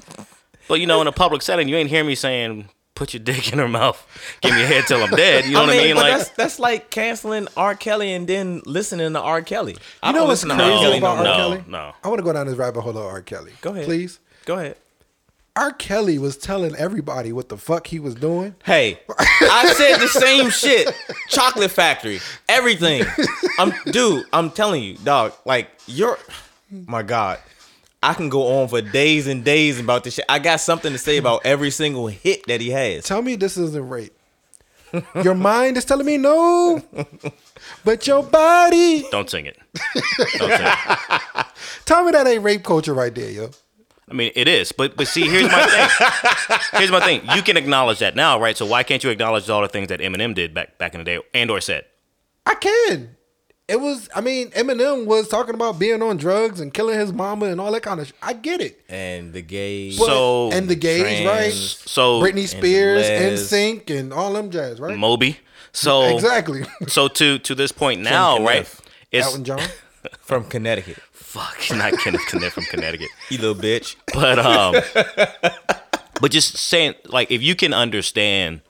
But 0.67 0.79
you 0.79 0.87
know, 0.87 1.01
in 1.01 1.07
a 1.07 1.11
public 1.11 1.41
setting, 1.41 1.67
you 1.67 1.75
ain't 1.75 1.89
hear 1.89 2.03
me 2.03 2.15
saying, 2.15 2.69
"Put 2.95 3.13
your 3.13 3.21
dick 3.23 3.51
in 3.51 3.59
her 3.59 3.67
mouth, 3.67 3.99
give 4.41 4.53
me 4.53 4.63
a 4.63 4.67
head 4.67 4.85
till 4.87 5.03
I'm 5.03 5.09
dead." 5.11 5.45
You 5.45 5.53
know 5.53 5.61
what 5.61 5.69
I 5.69 5.77
mean? 5.77 5.95
but 5.95 6.03
Like, 6.03 6.17
that's 6.17 6.29
that's 6.31 6.59
like 6.59 6.89
canceling 6.89 7.47
R. 7.57 7.75
Kelly 7.75 8.13
and 8.13 8.27
then 8.27 8.61
listening 8.65 9.13
to 9.13 9.19
R. 9.19 9.41
Kelly. 9.41 9.75
I 10.01 10.09
You 10.09 10.15
know 10.15 10.25
what's 10.25 10.43
crazy 10.43 10.57
to 10.57 10.63
R. 10.63 10.79
Kelly 10.79 10.97
about 10.99 11.23
no 11.23 11.31
R. 11.31 11.37
more. 11.37 11.49
no, 11.49 11.55
Kelly? 11.57 11.63
no. 11.67 11.93
I 12.03 12.07
want 12.07 12.19
to 12.19 12.23
go 12.23 12.33
down 12.33 12.47
this 12.47 12.55
rabbit 12.55 12.81
hole 12.81 12.97
of 12.97 13.05
R. 13.05 13.21
Kelly. 13.21 13.51
Go 13.61 13.71
ahead. 13.71 13.85
Please. 13.85 14.19
Go 14.45 14.55
ahead. 14.57 14.77
R. 15.55 15.73
Kelly 15.73 16.17
was 16.17 16.37
telling 16.37 16.75
everybody 16.75 17.33
what 17.33 17.49
the 17.49 17.57
fuck 17.57 17.87
he 17.87 17.99
was 17.99 18.15
doing. 18.15 18.55
Hey, 18.63 18.99
I 19.09 19.73
said 19.75 19.97
the 19.97 20.07
same 20.07 20.49
shit. 20.49 20.93
Chocolate 21.27 21.71
Factory, 21.71 22.19
everything. 22.47 23.03
I'm, 23.59 23.73
dude. 23.91 24.25
I'm 24.31 24.49
telling 24.51 24.81
you, 24.81 24.95
dog. 24.97 25.33
Like 25.45 25.69
you're, 25.87 26.17
my 26.69 27.03
God. 27.03 27.39
I 28.03 28.13
can 28.15 28.29
go 28.29 28.61
on 28.61 28.67
for 28.69 28.81
days 28.81 29.27
and 29.27 29.43
days 29.43 29.79
about 29.79 30.03
this 30.03 30.15
shit. 30.15 30.25
I 30.27 30.39
got 30.39 30.59
something 30.61 30.91
to 30.91 30.97
say 30.97 31.17
about 31.17 31.41
every 31.45 31.69
single 31.69 32.07
hit 32.07 32.47
that 32.47 32.59
he 32.59 32.69
has. 32.71 33.03
Tell 33.03 33.21
me 33.21 33.35
this 33.35 33.57
isn't 33.57 33.89
rape. 33.89 34.17
Your 35.23 35.35
mind 35.35 35.77
is 35.77 35.85
telling 35.85 36.05
me 36.05 36.17
no, 36.17 36.83
but 37.85 38.07
your 38.07 38.23
body. 38.23 39.05
Don't 39.11 39.29
sing 39.29 39.45
it. 39.45 39.57
Don't 40.37 40.49
sing 40.51 40.67
it. 40.67 41.45
Tell 41.85 42.03
me 42.03 42.11
that 42.11 42.27
ain't 42.27 42.43
rape 42.43 42.63
culture 42.63 42.93
right 42.93 43.13
there, 43.13 43.29
yo. 43.29 43.51
I 44.11 44.13
mean, 44.13 44.31
it 44.35 44.47
is, 44.47 44.71
but 44.73 44.97
but 44.97 45.07
see, 45.07 45.27
here's 45.27 45.49
my 45.49 45.65
thing. 45.65 46.59
Here's 46.79 46.91
my 46.91 46.99
thing. 46.99 47.21
You 47.33 47.41
can 47.41 47.55
acknowledge 47.57 47.99
that 47.99 48.15
now, 48.15 48.39
right? 48.39 48.57
So 48.57 48.65
why 48.65 48.83
can't 48.83 49.01
you 49.03 49.09
acknowledge 49.09 49.49
all 49.49 49.61
the 49.61 49.69
things 49.69 49.87
that 49.87 50.01
Eminem 50.01 50.35
did 50.35 50.53
back 50.53 50.77
back 50.77 50.93
in 50.93 50.99
the 50.99 51.05
day 51.05 51.19
and 51.33 51.49
or 51.49 51.61
said? 51.61 51.85
I 52.45 52.55
can. 52.55 53.15
It 53.69 53.79
was. 53.79 54.09
I 54.13 54.19
mean, 54.19 54.49
Eminem 54.51 55.05
was 55.05 55.29
talking 55.29 55.55
about 55.55 55.79
being 55.79 56.01
on 56.01 56.17
drugs 56.17 56.59
and 56.59 56.73
killing 56.73 56.99
his 56.99 57.13
mama 57.13 57.45
and 57.45 57.61
all 57.61 57.71
that 57.71 57.83
kind 57.83 58.01
of. 58.01 58.07
Sh- 58.07 58.13
I 58.21 58.33
get 58.33 58.59
it. 58.59 58.83
And 58.89 59.31
the 59.31 59.41
gays. 59.41 59.97
But- 59.97 60.07
So, 60.07 60.51
and 60.51 60.67
the 60.67 60.75
gays, 60.75 61.01
trans, 61.01 61.25
right? 61.25 61.53
So 61.53 62.19
Britney 62.21 62.47
Spears, 62.49 63.07
and 63.07 63.37
NSYNC, 63.37 63.97
and 63.97 64.11
all 64.11 64.33
them 64.33 64.51
jazz, 64.51 64.79
right? 64.81 64.97
Moby. 64.97 65.39
So 65.71 66.13
exactly. 66.13 66.63
So 66.87 67.07
to 67.07 67.39
to 67.39 67.55
this 67.55 67.71
point 67.71 68.01
now, 68.01 68.43
right? 68.43 68.67
It's 69.11 69.25
Elton 69.25 69.45
John. 69.45 69.61
from 70.21 70.43
Connecticut. 70.45 70.97
Fuck 71.31 71.57
not 71.77 71.93
Kenneth 71.99 72.25
Kenneth 72.27 72.53
from 72.53 72.63
Connecticut, 72.65 73.09
You 73.29 73.37
little 73.37 73.55
bitch. 73.55 73.95
but 74.13 74.37
um, 74.39 74.75
but 76.19 76.31
just 76.31 76.57
saying 76.57 76.95
like 77.07 77.31
if 77.31 77.41
you 77.41 77.55
can 77.55 77.73
understand 77.73 78.61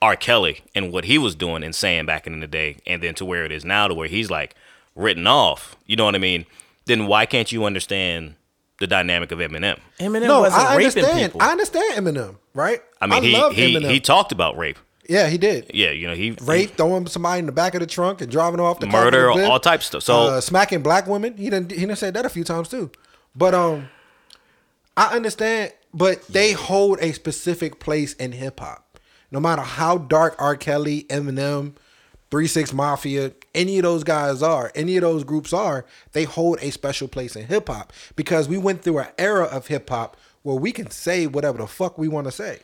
R. 0.00 0.16
Kelly 0.16 0.62
and 0.74 0.92
what 0.92 1.04
he 1.04 1.18
was 1.18 1.34
doing 1.34 1.62
and 1.64 1.74
saying 1.74 2.06
back 2.06 2.26
in 2.26 2.40
the 2.40 2.46
day, 2.46 2.76
and 2.86 3.02
then 3.02 3.14
to 3.14 3.24
where 3.24 3.44
it 3.44 3.52
is 3.52 3.64
now, 3.64 3.88
to 3.88 3.94
where 3.94 4.08
he's 4.08 4.30
like 4.30 4.54
written 4.94 5.26
off. 5.26 5.76
You 5.86 5.96
know 5.96 6.04
what 6.04 6.14
I 6.14 6.18
mean? 6.18 6.44
Then 6.86 7.06
why 7.06 7.24
can't 7.26 7.50
you 7.50 7.64
understand 7.64 8.34
the 8.80 8.86
dynamic 8.86 9.32
of 9.32 9.38
Eminem? 9.38 9.78
Eminem 9.98 10.26
no, 10.26 10.40
wasn't 10.40 10.62
I 10.62 10.76
raping 10.76 10.86
understand. 11.04 11.32
people. 11.32 11.42
I 11.42 11.50
understand 11.52 12.06
Eminem, 12.06 12.36
right? 12.52 12.82
I 13.00 13.06
mean, 13.06 13.22
he 13.22 13.32
love 13.32 13.54
he 13.54 13.74
Eminem. 13.74 13.90
he 13.90 14.00
talked 14.00 14.30
about 14.32 14.58
rape. 14.58 14.78
Yeah, 15.08 15.28
he 15.28 15.38
did. 15.38 15.70
Yeah, 15.72 15.90
you 15.90 16.06
know, 16.06 16.14
he 16.14 16.32
Rape, 16.42 16.76
throwing 16.76 17.06
somebody 17.06 17.40
in 17.40 17.46
the 17.46 17.52
back 17.52 17.74
of 17.74 17.80
the 17.80 17.86
trunk 17.86 18.20
and 18.20 18.30
driving 18.30 18.60
off 18.60 18.80
the 18.80 18.86
murder, 18.86 19.30
of 19.30 19.36
the 19.36 19.48
all 19.48 19.60
types 19.60 19.86
of 19.86 20.02
stuff. 20.02 20.02
So 20.02 20.34
uh, 20.34 20.40
smacking 20.40 20.82
black 20.82 21.06
women. 21.06 21.36
He 21.36 21.50
didn't. 21.50 21.70
He 21.70 21.80
didn't 21.80 21.96
say 21.96 22.10
that 22.10 22.24
a 22.24 22.28
few 22.28 22.44
times 22.44 22.68
too. 22.68 22.90
But 23.34 23.54
um, 23.54 23.88
I 24.96 25.14
understand. 25.14 25.72
But 25.92 26.26
they 26.26 26.52
hold 26.52 26.98
a 27.00 27.12
specific 27.12 27.78
place 27.78 28.14
in 28.14 28.32
hip 28.32 28.60
hop. 28.60 28.98
No 29.30 29.40
matter 29.40 29.62
how 29.62 29.98
dark 29.98 30.36
R. 30.38 30.56
Kelly, 30.56 31.04
Eminem, 31.04 31.74
Three 32.30 32.46
Six 32.46 32.72
Mafia, 32.72 33.32
any 33.54 33.78
of 33.78 33.84
those 33.84 34.04
guys 34.04 34.42
are, 34.42 34.72
any 34.74 34.96
of 34.96 35.02
those 35.02 35.22
groups 35.24 35.52
are, 35.52 35.84
they 36.12 36.24
hold 36.24 36.58
a 36.60 36.70
special 36.70 37.08
place 37.08 37.36
in 37.36 37.46
hip 37.46 37.68
hop 37.68 37.92
because 38.16 38.48
we 38.48 38.58
went 38.58 38.82
through 38.82 38.98
an 38.98 39.08
era 39.18 39.44
of 39.44 39.68
hip 39.68 39.88
hop 39.88 40.16
where 40.42 40.56
we 40.56 40.72
can 40.72 40.90
say 40.90 41.26
whatever 41.26 41.58
the 41.58 41.66
fuck 41.66 41.98
we 41.98 42.08
want 42.08 42.26
to 42.26 42.32
say. 42.32 42.58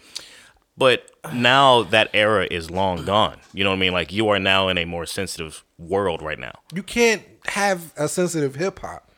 But 0.77 1.11
now 1.33 1.83
that 1.83 2.09
era 2.15 2.47
is 2.51 2.71
long 2.71 3.05
gone. 3.05 3.39
You 3.53 3.65
know 3.65 3.71
what 3.71 3.77
I 3.77 3.81
mean? 3.81 3.93
Like 3.93 4.13
you 4.13 4.29
are 4.29 4.39
now 4.39 4.69
in 4.69 4.79
a 4.79 4.85
more 4.85 5.07
sensitive 5.07 5.65
world 5.79 6.23
right 6.23 6.39
now. 6.39 6.61
You 6.73 6.83
can't 6.83 7.23
have 7.47 7.93
a 7.97 8.09
sensitive 8.09 8.55
hip 8.55 8.79
hop. 8.79 9.11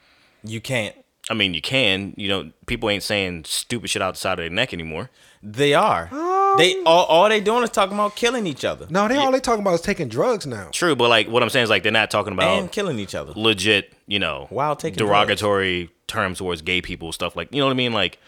you 0.43 0.61
can't. 0.61 0.97
I 1.31 1.35
mean, 1.35 1.55
you 1.55 1.63
can. 1.63 2.15
You 2.17 2.29
know, 2.29 2.53
people 2.67 2.91
ain't 2.91 3.05
saying 3.05 3.45
stupid 3.45 3.91
shit 3.91 4.03
outside 4.03 4.33
of 4.33 4.39
their 4.39 4.51
neck 4.51 4.75
anymore. 4.75 5.09
They 5.43 5.73
are. 5.73 6.09
they 6.59 6.77
oh. 6.77 6.83
all, 6.87 7.05
all 7.07 7.29
they 7.29 7.41
doing 7.41 7.63
is 7.65 7.71
talking 7.71 7.95
about 7.95 8.15
killing 8.15 8.47
each 8.47 8.65
other 8.65 8.87
No, 8.91 9.09
they 9.09 9.17
all 9.17 9.33
they 9.33 9.41
talking 9.41 9.63
about 9.63 9.75
is 9.75 9.81
taking 9.81 10.09
drugs 10.09 10.47
now. 10.47 10.69
True, 10.73 10.95
but 10.95 11.09
like 11.09 11.29
what 11.29 11.43
I'm 11.43 11.51
saying 11.51 11.65
is 11.65 11.71
like 11.71 11.83
they're 11.83 11.93
not 11.93 12.11
talking 12.11 12.33
about 12.33 12.59
and 12.59 12.71
killing 12.71 12.99
each 12.99 13.15
other. 13.15 13.33
legit, 13.35 13.93
you 14.07 14.19
know, 14.19 14.47
While 14.51 14.77
taking 14.77 14.99
derogatory 14.99 15.91
terms 16.07 16.39
towards 16.39 16.63
gay 16.63 16.81
people, 16.81 17.13
stuff 17.13 17.35
like 17.35 17.53
you 17.53 17.61
know 17.61 17.67
what 17.67 17.73
I 17.73 17.77
mean, 17.77 17.93
like, 17.93 18.19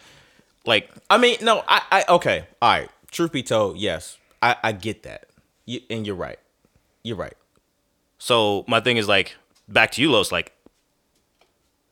like 0.65 0.89
I 1.09 1.17
mean, 1.17 1.37
no, 1.41 1.63
I, 1.67 1.81
I 1.91 2.05
okay, 2.15 2.45
all 2.61 2.69
right. 2.69 2.89
Truth 3.15 3.31
be 3.31 3.43
told, 3.43 3.77
yes, 3.77 4.17
I, 4.41 4.57
I 4.61 4.71
get 4.73 5.03
that, 5.03 5.27
you, 5.65 5.79
and 5.89 6.05
you're 6.05 6.15
right. 6.17 6.37
You're 7.01 7.15
right. 7.15 7.33
so. 8.17 8.65
My 8.67 8.81
thing 8.81 8.97
is 8.97 9.07
like 9.07 9.35
back 9.69 9.91
to 9.91 10.01
you, 10.01 10.11
Los. 10.11 10.31
Like, 10.33 10.51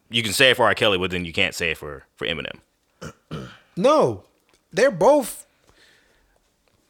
you 0.10 0.22
can 0.22 0.34
say 0.34 0.52
it 0.52 0.58
for 0.58 0.66
R. 0.66 0.76
Kelly, 0.76 0.98
but 0.98 1.12
then 1.12 1.24
you 1.24 1.32
can't 1.32 1.56
say 1.56 1.72
it 1.72 1.78
for 1.78 2.04
for 2.16 2.28
Eminem. 2.28 2.60
No, 3.76 4.24
they're 4.72 4.92
both. 4.92 5.48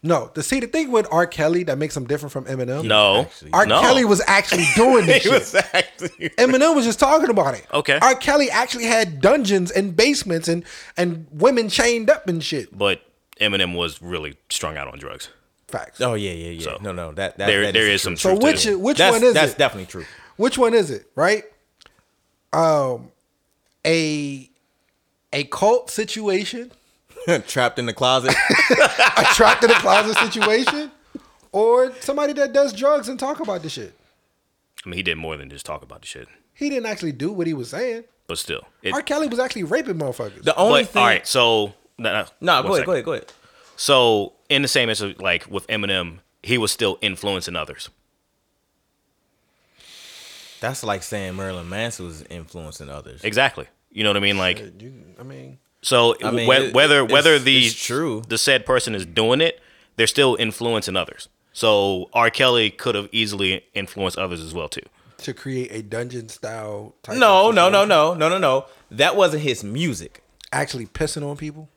No, 0.06 0.30
the 0.34 0.44
see 0.44 0.60
the 0.60 0.68
thing 0.68 0.92
with 0.92 1.08
R. 1.12 1.26
Kelly 1.26 1.64
that 1.64 1.78
makes 1.78 1.96
him 1.96 2.06
different 2.06 2.34
from 2.34 2.44
Eminem. 2.44 2.84
No, 2.86 3.22
actually- 3.22 3.52
R. 3.54 3.66
no. 3.66 3.80
Kelly 3.80 4.04
was 4.04 4.22
actually 4.28 4.66
doing 4.76 5.06
this 5.06 5.18
He 5.24 5.30
shit. 5.30 5.40
was 5.40 5.56
actually 5.56 6.10
Eminem 6.38 6.76
was 6.76 6.84
just 6.84 7.00
talking 7.00 7.30
about 7.30 7.54
it. 7.54 7.66
Okay. 7.74 8.00
R. 8.02 8.16
Kelly 8.16 8.50
actually 8.52 8.84
had 8.84 9.22
dungeons 9.22 9.72
and 9.72 9.96
basements 9.96 10.50
and 10.50 10.66
and 10.98 11.26
women 11.32 11.70
chained 11.70 12.10
up 12.10 12.28
and 12.28 12.44
shit. 12.44 12.78
but 12.78 13.02
Eminem 13.44 13.76
was 13.76 14.02
really 14.02 14.38
strung 14.50 14.78
out 14.78 14.88
on 14.88 14.98
drugs. 15.00 15.30
Facts. 15.68 16.02
Oh 16.02 16.14
yeah, 16.14 16.32
yeah, 16.32 16.52
yeah. 16.52 16.62
So, 16.62 16.78
no, 16.82 16.92
no, 16.92 17.12
that, 17.14 17.38
that 17.38 17.48
there, 17.48 17.62
that 17.64 17.74
there 17.74 17.86
the 17.86 17.92
is 17.92 18.02
some 18.02 18.16
truth. 18.16 18.40
so 18.40 18.46
which 18.46 18.64
to 18.64 18.72
it. 18.72 18.80
which 18.80 18.98
that's, 18.98 19.14
one 19.14 19.24
is 19.24 19.34
that's 19.34 19.54
it? 19.54 19.58
definitely 19.58 19.88
true. 19.88 20.06
Which 20.38 20.58
one 20.58 20.74
is 20.74 20.92
it? 20.92 21.08
Right. 21.16 21.46
Um, 22.52 23.12
a 23.86 24.50
a 25.32 25.44
cult 25.46 25.90
situation, 25.90 26.72
Trapped 27.48 27.80
in 27.80 27.86
the 27.88 27.94
closet. 27.94 28.36
a 29.18 29.24
trapped 29.34 29.64
in 29.64 29.70
the 29.70 29.76
closet 29.76 30.16
situation, 30.18 30.92
or 31.52 31.92
somebody 32.02 32.34
that 32.34 32.54
does 32.54 32.74
drugs 32.74 33.10
and 33.10 33.20
talk 33.20 33.40
about 33.40 33.64
the 33.64 33.70
shit. 33.70 33.96
I 34.86 34.90
mean, 34.90 34.98
he 34.98 35.04
did 35.04 35.18
more 35.18 35.38
than 35.38 35.50
just 35.50 35.66
talk 35.66 35.82
about 35.82 36.02
the 36.02 36.08
shit, 36.08 36.28
He 36.54 36.70
didn't 36.70 36.86
actually 36.86 37.14
do 37.14 37.32
what 37.32 37.48
he 37.48 37.54
was 37.54 37.70
saying. 37.70 38.04
but 38.28 38.38
still, 38.38 38.68
it, 38.84 38.94
R. 38.94 39.02
Kelly 39.02 39.28
was 39.28 39.40
actually 39.40 39.64
raping 39.64 39.96
motherfuckers. 39.96 40.44
The 40.44 40.56
only 40.56 40.84
but, 40.84 40.90
thing. 40.90 41.02
all 41.02 41.08
right. 41.08 41.26
So 41.26 41.74
no, 41.98 42.26
No, 42.42 42.54
one 42.62 42.66
go 42.68 42.74
ahead, 42.76 42.86
go 42.86 42.92
ahead, 42.94 43.06
go 43.06 43.14
ahead. 43.14 43.32
So 43.76 44.34
in 44.50 44.62
the 44.62 44.68
same 44.68 44.90
as 44.90 45.02
like 45.02 45.50
with 45.50 45.66
Eminem, 45.68 46.20
he 46.42 46.58
was 46.58 46.72
still 46.72 46.98
influencing 47.02 47.56
others. 47.56 47.90
That's 50.60 50.84
like 50.84 51.04
saying 51.04 51.36
Marilyn 51.36 51.68
Manson 51.70 52.06
was 52.06 52.24
influencing 52.24 52.90
others. 52.90 53.24
Exactly. 53.24 53.68
You 53.92 54.04
know 54.04 54.10
what 54.10 54.18
I 54.18 54.22
mean? 54.22 54.38
Like 54.38 54.60
You- 54.82 54.94
I 55.20 55.24
mean, 55.24 55.60
so, 55.82 56.16
I 56.24 56.32
mean, 56.32 56.48
whe- 56.48 56.68
it- 56.70 56.74
whether 56.74 57.00
it's- 57.04 57.12
whether 57.12 57.38
the 57.38 57.66
it's 57.66 57.76
true. 57.76 58.24
the 58.28 58.38
said 58.38 58.66
person 58.66 58.96
is 58.96 59.06
doing 59.06 59.42
it, 59.42 59.60
they're 59.98 60.08
still 60.08 60.36
influencing 60.40 60.96
others. 60.96 61.28
So 61.52 62.10
R. 62.14 62.30
Kelly 62.30 62.72
could 62.72 62.96
have 62.96 63.10
easily 63.12 63.66
influenced 63.74 64.18
others 64.18 64.42
as 64.42 64.54
well 64.54 64.70
too. 64.70 64.82
to 65.20 65.34
create 65.34 65.72
a 65.72 65.82
dungeon 65.82 66.28
style. 66.28 66.96
Type 67.02 67.16
No, 67.18 67.48
of 67.50 67.56
no, 67.56 67.70
no, 67.70 67.86
no, 67.86 68.14
no, 68.14 68.28
no, 68.28 68.38
no. 68.38 68.66
That 68.92 69.16
wasn't 69.16 69.44
his 69.44 69.64
music. 69.64 70.22
Actually 70.52 70.86
pissing 70.86 71.26
on 71.26 71.38
people. 71.38 71.70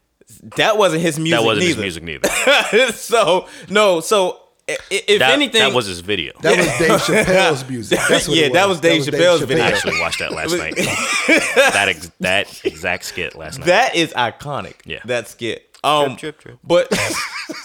That 0.57 0.77
wasn't 0.77 1.03
his 1.03 1.19
music. 1.19 1.39
That 1.39 1.45
wasn't 1.45 1.67
neither. 1.69 1.83
his 1.83 2.01
music 2.01 2.23
neither. 2.25 2.93
so 2.93 3.49
no, 3.71 4.01
so 4.01 4.41
i- 4.69 4.73
i- 4.73 4.79
if 5.09 5.19
that, 5.21 5.33
anything, 5.33 5.61
that 5.61 5.73
was 5.73 5.87
his 5.87 6.01
video. 6.01 6.33
That 6.41 6.57
was 6.59 6.67
Dave 6.67 7.01
Chappelle's 7.27 7.69
music. 7.69 7.99
That's 8.09 8.27
what 8.29 8.37
Yeah, 8.37 8.47
it 8.47 8.53
that 8.55 8.69
was 8.69 8.81
Dave 8.81 9.03
Chappelle's 9.05 9.43
video. 9.43 9.65
I 9.65 9.69
actually 9.69 10.01
watched 10.01 10.19
that 10.19 10.33
last 10.33 10.53
night. 10.59 10.75
that 10.77 11.87
ex- 11.89 12.11
that 12.21 12.65
exact 12.65 13.05
skit 13.05 13.37
last 13.37 13.59
night. 13.61 13.67
that 13.67 13.95
is 13.95 14.13
iconic. 14.15 14.75
Yeah. 14.85 15.01
that 15.05 15.29
skit. 15.29 15.63
Um, 15.85 16.17
Trip, 16.17 16.39
trip, 16.41 16.41
trip. 16.41 16.59
but 16.65 16.93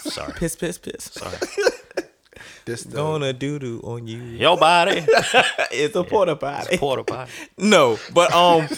Sorry. 0.04 0.32
piss, 0.34 0.54
piss, 0.54 0.78
piss. 0.78 1.04
Sorry. 1.12 1.36
This 2.64 2.84
the, 2.84 2.96
Gonna 2.96 3.32
doo 3.32 3.58
doo 3.58 3.80
on 3.82 4.06
you. 4.06 4.22
Your 4.22 4.56
body. 4.56 5.04
It's 5.72 5.96
a 5.96 6.04
porta 6.04 6.36
potty. 6.36 6.76
Porta 6.78 7.02
potty. 7.02 7.32
No, 7.58 7.98
but 8.14 8.32
um, 8.32 8.68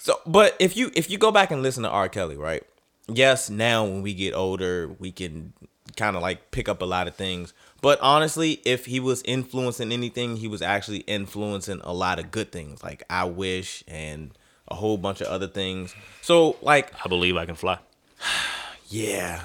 so 0.00 0.20
but 0.24 0.54
if 0.60 0.76
you 0.76 0.92
if 0.94 1.10
you 1.10 1.18
go 1.18 1.32
back 1.32 1.50
and 1.50 1.60
listen 1.62 1.82
to 1.82 1.88
R. 1.88 2.08
Kelly, 2.08 2.36
right? 2.36 2.62
Yes, 3.08 3.50
now 3.50 3.84
when 3.84 4.02
we 4.02 4.14
get 4.14 4.34
older, 4.34 4.88
we 4.98 5.12
can 5.12 5.52
kind 5.96 6.16
of 6.16 6.22
like 6.22 6.50
pick 6.50 6.68
up 6.68 6.80
a 6.82 6.84
lot 6.86 7.06
of 7.06 7.14
things. 7.14 7.52
But 7.82 8.00
honestly, 8.00 8.60
if 8.64 8.86
he 8.86 8.98
was 8.98 9.22
influencing 9.24 9.92
anything, 9.92 10.36
he 10.36 10.48
was 10.48 10.62
actually 10.62 10.98
influencing 11.00 11.80
a 11.84 11.92
lot 11.92 12.18
of 12.18 12.30
good 12.30 12.50
things, 12.50 12.82
like 12.82 13.02
I 13.10 13.24
Wish 13.24 13.84
and 13.86 14.30
a 14.68 14.74
whole 14.74 14.96
bunch 14.96 15.20
of 15.20 15.26
other 15.26 15.46
things. 15.46 15.94
So 16.22 16.56
like, 16.62 16.92
I 17.04 17.08
believe 17.08 17.36
I 17.36 17.44
can 17.44 17.54
fly. 17.56 17.78
yeah, 18.88 19.42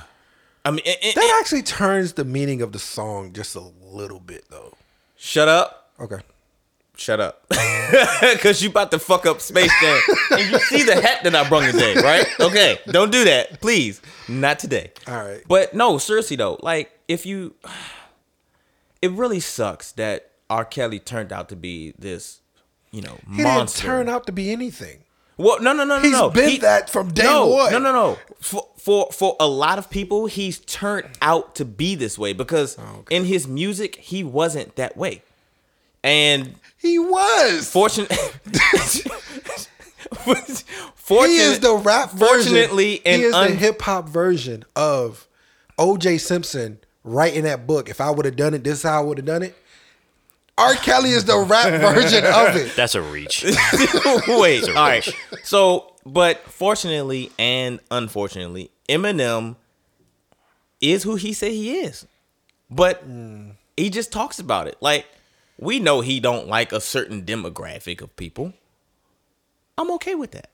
I 0.64 0.72
mean, 0.72 0.82
and- 0.86 0.98
and- 1.04 1.16
that 1.16 1.38
actually 1.42 1.64
turns 1.64 2.14
the 2.14 2.26
meaning 2.26 2.62
of 2.62 2.72
the 2.72 2.80
song 2.80 3.34
just 3.34 3.56
a 3.56 3.62
little 3.84 4.20
bit 4.20 4.46
though. 4.50 4.74
shut 5.18 5.48
up. 5.50 5.92
Okay. 6.00 6.20
Shut 7.00 7.20
up. 7.22 7.48
Cause 8.42 8.62
you 8.62 8.70
about 8.70 8.92
to 8.92 9.00
fuck 9.00 9.26
up 9.26 9.40
Space 9.42 9.72
Jam. 9.82 10.02
and 10.32 10.52
you 10.52 10.60
see 10.60 10.84
the 10.84 11.02
hat 11.02 11.24
that 11.24 11.34
I 11.34 11.48
brung 11.48 11.64
today, 11.72 11.96
right? 11.96 12.28
Okay. 12.40 12.78
Don't 12.88 13.12
do 13.12 13.24
that. 13.24 13.62
Please. 13.62 14.02
Not 14.28 14.60
today. 14.60 14.92
All 15.08 15.16
right. 15.16 15.42
But 15.48 15.74
no, 15.74 15.98
seriously 15.98 16.36
though, 16.36 16.60
like 16.62 16.92
if 17.08 17.26
you 17.26 17.56
it 19.02 19.12
really 19.12 19.40
sucks 19.40 19.92
that 19.94 20.32
R. 20.50 20.66
Kelly 20.66 21.00
turned 21.00 21.32
out 21.32 21.50
to 21.50 21.56
be 21.56 21.94
this, 21.98 22.42
you 22.92 23.02
know, 23.02 23.18
He 23.34 23.44
monster. 23.44 23.82
didn't 23.84 23.92
turn 23.96 24.10
out 24.10 24.26
to 24.26 24.32
be 24.32 24.52
anything. 24.52 25.04
well, 25.38 25.62
no, 25.62 25.72
no, 25.74 25.86
no, 25.86 25.98
no, 25.98 26.02
He's 26.04 26.12
no. 26.12 26.30
been 26.30 26.50
He- 26.50 26.58
that 26.60 26.90
from 26.90 27.14
day 27.14 27.24
no, 27.24 27.48
one. 27.48 27.72
No, 27.72 27.80
no, 27.80 27.94
no. 27.94 28.18
For, 28.42 28.68
for 28.78 29.10
for 29.12 29.36
a 29.40 29.48
lot 29.48 29.78
of 29.78 29.90
people, 29.90 30.26
he's 30.26 30.60
turned 30.60 31.08
out 31.22 31.56
to 31.56 31.66
be 31.66 31.96
this 31.96 32.18
way 32.18 32.34
because 32.34 32.78
Oh, 32.78 33.06
in 33.10 33.26
his 33.26 33.48
music, 33.48 33.96
he 33.98 34.24
wasn't 34.24 34.76
that 34.76 34.98
way. 34.98 35.24
And 36.04 36.56
He 36.78 37.00
was. 37.00 37.70
fortunate 37.72 38.12
he 41.10 41.38
is 41.38 41.60
the 41.60 41.76
rap 41.76 42.12
version. 42.12 42.28
Fortunately, 42.28 43.02
and 43.06 43.22
he 43.22 43.28
is 43.28 43.34
un- 43.34 43.52
the 43.52 43.56
hip 43.56 43.82
hop 43.82 44.10
version 44.10 44.64
of 44.76 45.28
O.J. 45.78 46.18
Simpson 46.20 46.80
writing 47.04 47.44
that 47.44 47.68
book. 47.68 47.90
If 47.90 48.02
I 48.02 48.12
would 48.12 48.26
have 48.26 48.36
done 48.36 48.54
it, 48.54 48.64
this 48.64 48.80
is 48.80 48.84
how 48.84 49.02
I 49.02 49.04
would 49.04 49.18
have 49.18 49.26
done 49.26 49.44
it. 49.44 49.56
R. 50.58 50.74
Kelly 50.76 51.12
is 51.12 51.24
the 51.26 51.38
rap 51.38 51.70
version 51.82 52.26
of 52.26 52.56
it. 52.56 52.76
That's 52.76 52.96
a 52.96 53.02
reach. 53.02 53.44
Wait, 54.28 54.68
a 54.68 54.70
all 54.70 54.74
right. 54.76 55.06
reach. 55.06 55.16
So, 55.44 55.94
but 56.06 56.44
fortunately 56.44 57.32
and 57.40 57.80
unfortunately, 57.90 58.70
Eminem 58.90 59.56
is 60.82 61.04
who 61.04 61.16
he 61.16 61.34
say 61.34 61.54
he 61.54 61.80
is. 61.80 62.06
But 62.70 62.98
hmm. 63.02 63.52
he 63.78 63.90
just 63.90 64.12
talks 64.12 64.40
about 64.40 64.68
it. 64.68 64.78
Like 64.82 65.08
we 65.60 65.80
know 65.80 66.02
he 66.02 66.20
don't 66.20 66.48
like 66.48 66.72
a 66.72 66.80
certain 66.82 67.24
demographic 67.24 68.02
of 68.02 68.16
people. 68.16 68.54
I'm 69.78 69.92
okay 69.92 70.16
with 70.16 70.32
that 70.32 70.50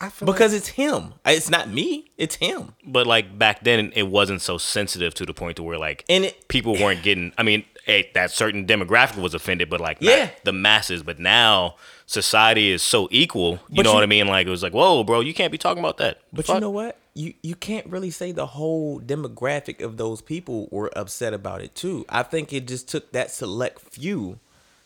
I 0.00 0.08
feel 0.10 0.26
because 0.26 0.54
it's 0.54 0.68
him. 0.68 1.14
It's 1.26 1.50
not 1.50 1.68
me. 1.68 2.10
It's 2.16 2.36
him. 2.36 2.74
But 2.86 3.06
like 3.06 3.38
back 3.38 3.64
then, 3.64 3.92
it 3.96 4.04
wasn't 4.08 4.42
so 4.42 4.56
sensitive 4.58 5.12
to 5.14 5.26
the 5.26 5.34
point 5.34 5.56
to 5.56 5.62
where 5.62 5.78
like 5.78 6.04
And 6.08 6.24
it- 6.26 6.48
people 6.48 6.74
weren't 6.74 7.02
getting. 7.02 7.32
I 7.36 7.42
mean, 7.42 7.64
a, 7.86 8.08
that 8.14 8.30
certain 8.30 8.66
demographic 8.66 9.20
was 9.20 9.34
offended, 9.34 9.68
but 9.70 9.80
like 9.80 9.98
Yeah. 10.00 10.26
not 10.26 10.30
the 10.44 10.52
masses. 10.52 11.02
But 11.02 11.18
now 11.18 11.76
society 12.06 12.70
is 12.70 12.82
so 12.82 13.08
equal. 13.10 13.52
You 13.70 13.76
But 13.76 13.84
know 13.86 13.90
you- 13.90 13.94
what 13.96 14.02
I 14.04 14.06
mean? 14.06 14.28
Like 14.28 14.46
it 14.46 14.50
was 14.50 14.62
like, 14.62 14.72
whoa, 14.72 15.02
bro, 15.04 15.20
you 15.20 15.34
can't 15.34 15.50
be 15.52 15.58
talking 15.58 15.80
about 15.80 15.96
that. 15.98 16.20
But 16.32 16.46
you 16.48 16.60
know 16.60 16.70
what? 16.70 16.96
You 17.18 17.34
you 17.42 17.56
can't 17.56 17.86
really 17.88 18.10
say 18.10 18.30
the 18.30 18.46
whole 18.46 19.00
demographic 19.00 19.82
of 19.82 19.96
those 19.96 20.22
people 20.22 20.68
were 20.70 20.90
upset 20.96 21.34
about 21.34 21.60
it 21.60 21.74
too. 21.74 22.06
I 22.08 22.22
think 22.22 22.52
it 22.52 22.68
just 22.68 22.88
took 22.88 23.10
that 23.10 23.32
select 23.32 23.80
few 23.80 24.38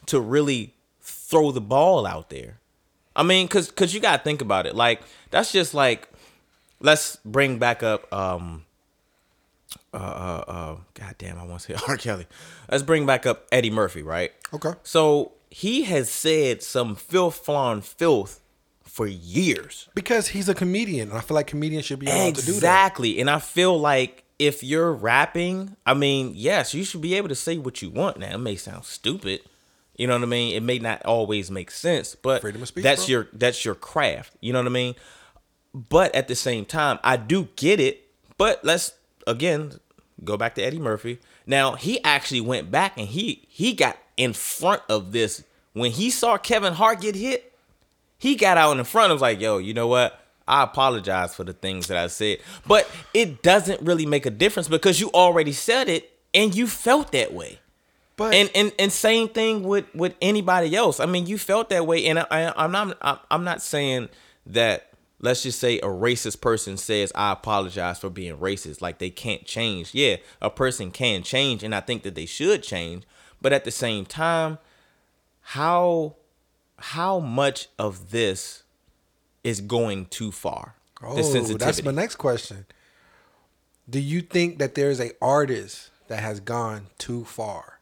to 0.06 0.18
really 0.18 0.74
throw 1.02 1.52
the 1.52 1.60
ball 1.60 2.06
out 2.06 2.30
there. 2.30 2.58
I 3.14 3.22
mean, 3.22 3.48
cause 3.48 3.70
cause 3.70 3.92
you 3.92 4.00
gotta 4.00 4.22
think 4.22 4.40
about 4.40 4.66
it. 4.66 4.74
Like 4.74 5.02
that's 5.30 5.52
just 5.52 5.74
like 5.74 6.08
let's 6.80 7.16
bring 7.16 7.58
back 7.58 7.82
up 7.82 8.10
um 8.12 8.64
uh 9.92 9.96
uh, 9.96 10.44
uh 10.48 10.76
god 10.94 11.14
damn 11.18 11.38
I 11.38 11.44
want 11.44 11.60
to 11.60 11.76
say 11.76 11.84
R. 11.88 11.98
Kelly. 11.98 12.26
Let's 12.70 12.82
bring 12.82 13.04
back 13.04 13.26
up 13.26 13.46
Eddie 13.52 13.70
Murphy, 13.70 14.02
right? 14.02 14.32
Okay. 14.54 14.72
So 14.82 15.32
he 15.50 15.82
has 15.82 16.08
said 16.08 16.62
some 16.62 16.94
filth 16.94 17.36
flawn 17.44 17.82
filth 17.82 18.41
for 18.92 19.06
years. 19.06 19.88
Because 19.94 20.28
he's 20.28 20.50
a 20.50 20.54
comedian. 20.54 21.08
And 21.08 21.18
I 21.18 21.22
feel 21.22 21.34
like 21.34 21.46
comedians 21.46 21.86
should 21.86 21.98
be 21.98 22.08
allowed 22.08 22.34
to 22.34 22.44
do 22.44 22.52
that. 22.52 22.56
Exactly. 22.58 23.20
And 23.20 23.30
I 23.30 23.38
feel 23.38 23.80
like 23.80 24.24
if 24.38 24.62
you're 24.62 24.92
rapping, 24.92 25.76
I 25.86 25.94
mean, 25.94 26.32
yes, 26.34 26.74
you 26.74 26.84
should 26.84 27.00
be 27.00 27.14
able 27.14 27.30
to 27.30 27.34
say 27.34 27.56
what 27.56 27.80
you 27.80 27.88
want. 27.88 28.18
Now, 28.18 28.34
it 28.34 28.38
may 28.38 28.54
sound 28.54 28.84
stupid. 28.84 29.40
You 29.96 30.08
know 30.08 30.12
what 30.12 30.24
I 30.24 30.26
mean? 30.26 30.54
It 30.54 30.62
may 30.62 30.78
not 30.78 31.02
always 31.06 31.50
make 31.50 31.70
sense, 31.70 32.14
but 32.14 32.42
Freedom 32.42 32.60
of 32.60 32.68
speech, 32.68 32.84
that's 32.84 33.06
bro. 33.06 33.12
your 33.12 33.28
that's 33.32 33.64
your 33.64 33.74
craft. 33.74 34.34
You 34.40 34.52
know 34.52 34.58
what 34.58 34.66
I 34.66 34.70
mean? 34.70 34.94
But 35.72 36.14
at 36.14 36.28
the 36.28 36.34
same 36.34 36.66
time, 36.66 36.98
I 37.02 37.16
do 37.16 37.48
get 37.56 37.80
it. 37.80 38.06
But 38.36 38.62
let's 38.62 38.92
again 39.26 39.80
go 40.22 40.36
back 40.36 40.54
to 40.56 40.62
Eddie 40.62 40.78
Murphy. 40.78 41.18
Now, 41.46 41.76
he 41.76 42.02
actually 42.04 42.42
went 42.42 42.70
back 42.70 42.98
and 42.98 43.08
he 43.08 43.46
he 43.48 43.72
got 43.72 43.96
in 44.18 44.34
front 44.34 44.82
of 44.90 45.12
this 45.12 45.44
when 45.72 45.92
he 45.92 46.10
saw 46.10 46.36
Kevin 46.36 46.74
Hart 46.74 47.00
get 47.00 47.14
hit 47.14 47.51
he 48.22 48.36
got 48.36 48.56
out 48.56 48.78
in 48.78 48.84
front 48.84 49.06
and 49.06 49.14
was 49.14 49.20
like, 49.20 49.40
yo, 49.40 49.58
you 49.58 49.74
know 49.74 49.88
what? 49.88 50.16
I 50.46 50.62
apologize 50.62 51.34
for 51.34 51.42
the 51.42 51.52
things 51.52 51.88
that 51.88 51.96
I 51.96 52.06
said. 52.06 52.38
But 52.68 52.88
it 53.12 53.42
doesn't 53.42 53.82
really 53.82 54.06
make 54.06 54.26
a 54.26 54.30
difference 54.30 54.68
because 54.68 55.00
you 55.00 55.10
already 55.10 55.50
said 55.50 55.88
it 55.88 56.16
and 56.32 56.54
you 56.54 56.68
felt 56.68 57.10
that 57.10 57.34
way. 57.34 57.58
But 58.16 58.32
And 58.32 58.48
and, 58.54 58.72
and 58.78 58.92
same 58.92 59.28
thing 59.28 59.64
with 59.64 59.92
with 59.92 60.14
anybody 60.22 60.76
else. 60.76 61.00
I 61.00 61.06
mean, 61.06 61.26
you 61.26 61.36
felt 61.36 61.68
that 61.70 61.84
way, 61.84 62.06
and 62.06 62.20
I, 62.20 62.52
I'm 62.56 62.70
not 62.70 63.26
I'm 63.28 63.42
not 63.42 63.60
saying 63.60 64.08
that. 64.46 64.88
Let's 65.18 65.42
just 65.42 65.58
say 65.58 65.78
a 65.78 65.86
racist 65.86 66.40
person 66.40 66.76
says, 66.76 67.10
"I 67.16 67.32
apologize 67.32 67.98
for 67.98 68.10
being 68.10 68.36
racist." 68.36 68.80
Like 68.80 68.98
they 68.98 69.10
can't 69.10 69.44
change. 69.44 69.94
Yeah, 69.94 70.18
a 70.40 70.50
person 70.50 70.92
can 70.92 71.24
change, 71.24 71.64
and 71.64 71.74
I 71.74 71.80
think 71.80 72.04
that 72.04 72.14
they 72.14 72.26
should 72.26 72.62
change. 72.62 73.02
But 73.40 73.52
at 73.52 73.64
the 73.64 73.72
same 73.72 74.04
time, 74.04 74.58
how 75.40 76.16
how 76.82 77.20
much 77.20 77.68
of 77.78 78.10
this 78.10 78.64
is 79.44 79.60
going 79.60 80.06
too 80.06 80.32
far? 80.32 80.74
oh, 81.02 81.16
the 81.16 81.22
sensitivity. 81.22 81.64
that's 81.64 81.82
my 81.82 81.90
next 81.92 82.16
question. 82.16 82.66
Do 83.88 84.00
you 84.00 84.20
think 84.20 84.58
that 84.58 84.74
there's 84.74 85.00
a 85.00 85.10
artist 85.20 85.90
that 86.08 86.20
has 86.20 86.40
gone 86.40 86.86
too 86.98 87.24
far 87.24 87.80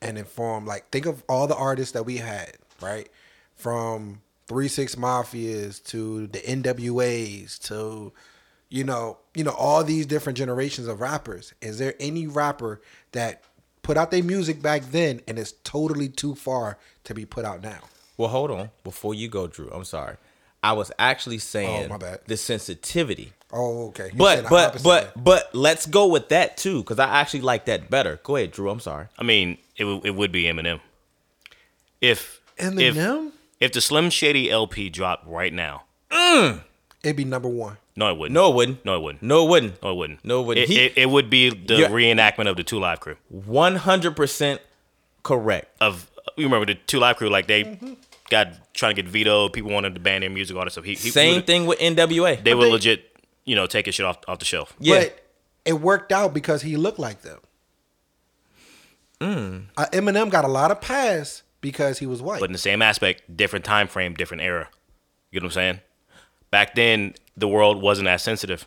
and 0.00 0.16
informed? 0.16 0.66
Like, 0.66 0.90
think 0.90 1.06
of 1.06 1.24
all 1.28 1.46
the 1.46 1.56
artists 1.56 1.92
that 1.92 2.04
we 2.04 2.18
had, 2.18 2.52
right? 2.80 3.08
From 3.56 4.20
Three 4.46 4.68
Six 4.68 4.94
Mafias 4.94 5.82
to 5.86 6.26
the 6.28 6.40
NWAs 6.40 7.58
to, 7.68 8.12
you 8.68 8.84
know, 8.84 9.18
you 9.34 9.44
know, 9.44 9.52
all 9.52 9.82
these 9.82 10.06
different 10.06 10.38
generations 10.38 10.86
of 10.86 11.00
rappers. 11.00 11.52
Is 11.60 11.78
there 11.78 11.94
any 11.98 12.26
rapper 12.26 12.80
that 13.12 13.42
put 13.82 13.96
out 13.96 14.10
their 14.10 14.22
music 14.22 14.62
back 14.62 14.82
then 14.90 15.20
and 15.26 15.38
it's 15.38 15.52
totally 15.64 16.08
too 16.08 16.34
far 16.34 16.78
to 17.04 17.14
be 17.14 17.24
put 17.24 17.44
out 17.44 17.62
now? 17.62 17.80
Well, 18.16 18.28
hold 18.28 18.50
on. 18.50 18.70
Before 18.84 19.14
you 19.14 19.28
go, 19.28 19.46
Drew, 19.46 19.70
I'm 19.70 19.84
sorry. 19.84 20.16
I 20.62 20.72
was 20.72 20.90
actually 20.98 21.38
saying 21.38 21.86
Oh, 21.86 21.88
my 21.88 21.98
bad. 21.98 22.20
the 22.26 22.36
sensitivity. 22.36 23.32
Oh, 23.52 23.88
okay. 23.88 24.06
You 24.12 24.16
But 24.18 24.48
but 24.48 24.82
but 24.82 25.12
but 25.22 25.54
let's 25.54 25.84
go 25.86 26.06
with 26.06 26.28
that 26.30 26.56
too, 26.56 26.78
because 26.82 26.98
I 26.98 27.06
actually 27.20 27.42
like 27.42 27.66
that 27.66 27.90
better. 27.90 28.18
Go 28.22 28.36
ahead, 28.36 28.52
Drew. 28.52 28.70
I'm 28.70 28.80
sorry. 28.80 29.06
I 29.18 29.22
mean, 29.24 29.58
it 29.76 29.84
would 29.84 30.06
it 30.06 30.14
would 30.14 30.32
be 30.32 30.44
Eminem. 30.44 30.80
If 32.00 32.40
Eminem? 32.58 33.26
if, 33.28 33.32
if 33.60 33.72
the 33.72 33.80
Slim 33.80 34.10
Shady 34.10 34.50
LP 34.50 34.90
dropped 34.90 35.26
right 35.26 35.52
now, 35.52 35.84
it'd 37.02 37.16
be 37.16 37.24
number 37.24 37.48
one. 37.48 37.76
no, 37.96 38.08
it 38.10 38.16
wouldn't. 38.18 38.34
No, 38.34 38.50
it 38.50 38.54
wouldn't. 38.54 38.84
no, 38.84 38.96
it 38.96 39.00
wouldn't. 39.02 39.22
No, 39.22 39.42
it 39.44 39.48
wouldn't. 39.48 39.82
No, 39.82 39.90
it 39.90 39.94
wouldn't. 39.96 40.24
No, 40.24 40.40
it 40.40 40.46
wouldn't. 40.46 40.70
It, 40.70 40.72
He- 40.72 40.84
it, 40.86 40.92
it 40.96 41.10
would 41.10 41.30
be 41.30 41.50
the 41.50 41.74
reenactment 41.90 42.48
of 42.48 42.56
the 42.56 42.64
Two 42.64 42.78
Live 42.80 43.00
Crew. 43.00 43.16
One 43.28 43.76
hundred 43.76 44.16
percent 44.16 44.60
correct. 45.22 45.68
Of 45.80 46.10
you 46.36 46.44
remember 46.46 46.66
the 46.66 46.74
Two 46.74 46.98
Live 46.98 47.16
Crew? 47.16 47.28
Like 47.28 47.46
they 47.46 47.64
Mm-hmm. 47.64 47.92
Got 48.30 48.72
trying 48.74 48.94
to 48.94 49.02
get 49.02 49.10
vetoed. 49.10 49.52
People 49.52 49.70
wanted 49.70 49.94
to 49.94 50.00
ban 50.00 50.20
their 50.22 50.30
music, 50.30 50.56
all 50.56 50.64
that 50.64 50.70
stuff. 50.70 50.84
He, 50.84 50.94
he 50.94 51.10
Same 51.10 51.36
would- 51.36 51.46
thing 51.46 51.66
with 51.66 51.78
NWA. 51.78 52.42
They 52.42 52.54
would 52.54 52.66
they- 52.66 52.72
legit, 52.72 53.16
you 53.44 53.54
know, 53.54 53.66
take 53.66 53.86
his 53.86 53.94
shit 53.94 54.06
off 54.06 54.18
off 54.28 54.38
the 54.38 54.44
shelf. 54.44 54.74
yeah. 54.78 55.00
But 55.00 55.20
it 55.64 55.74
worked 55.80 56.12
out 56.12 56.34
because 56.34 56.62
he 56.62 56.76
looked 56.76 56.98
like 56.98 57.22
them. 57.22 57.38
Mm. 59.20 59.64
Uh, 59.76 59.86
Eminem 59.92 60.30
got 60.30 60.44
a 60.44 60.48
lot 60.48 60.70
of 60.70 60.80
pass 60.80 61.42
because 61.60 61.98
he 61.98 62.06
was 62.06 62.20
white. 62.20 62.40
But 62.40 62.46
in 62.50 62.52
the 62.52 62.58
same 62.58 62.82
aspect, 62.82 63.36
different 63.36 63.64
time 63.64 63.88
frame, 63.88 64.14
different 64.14 64.42
era. 64.42 64.68
You 65.30 65.40
know 65.40 65.44
what 65.46 65.52
I'm 65.52 65.54
saying? 65.54 65.80
Back 66.50 66.74
then, 66.74 67.14
the 67.36 67.48
world 67.48 67.80
wasn't 67.80 68.08
as 68.08 68.22
sensitive. 68.22 68.66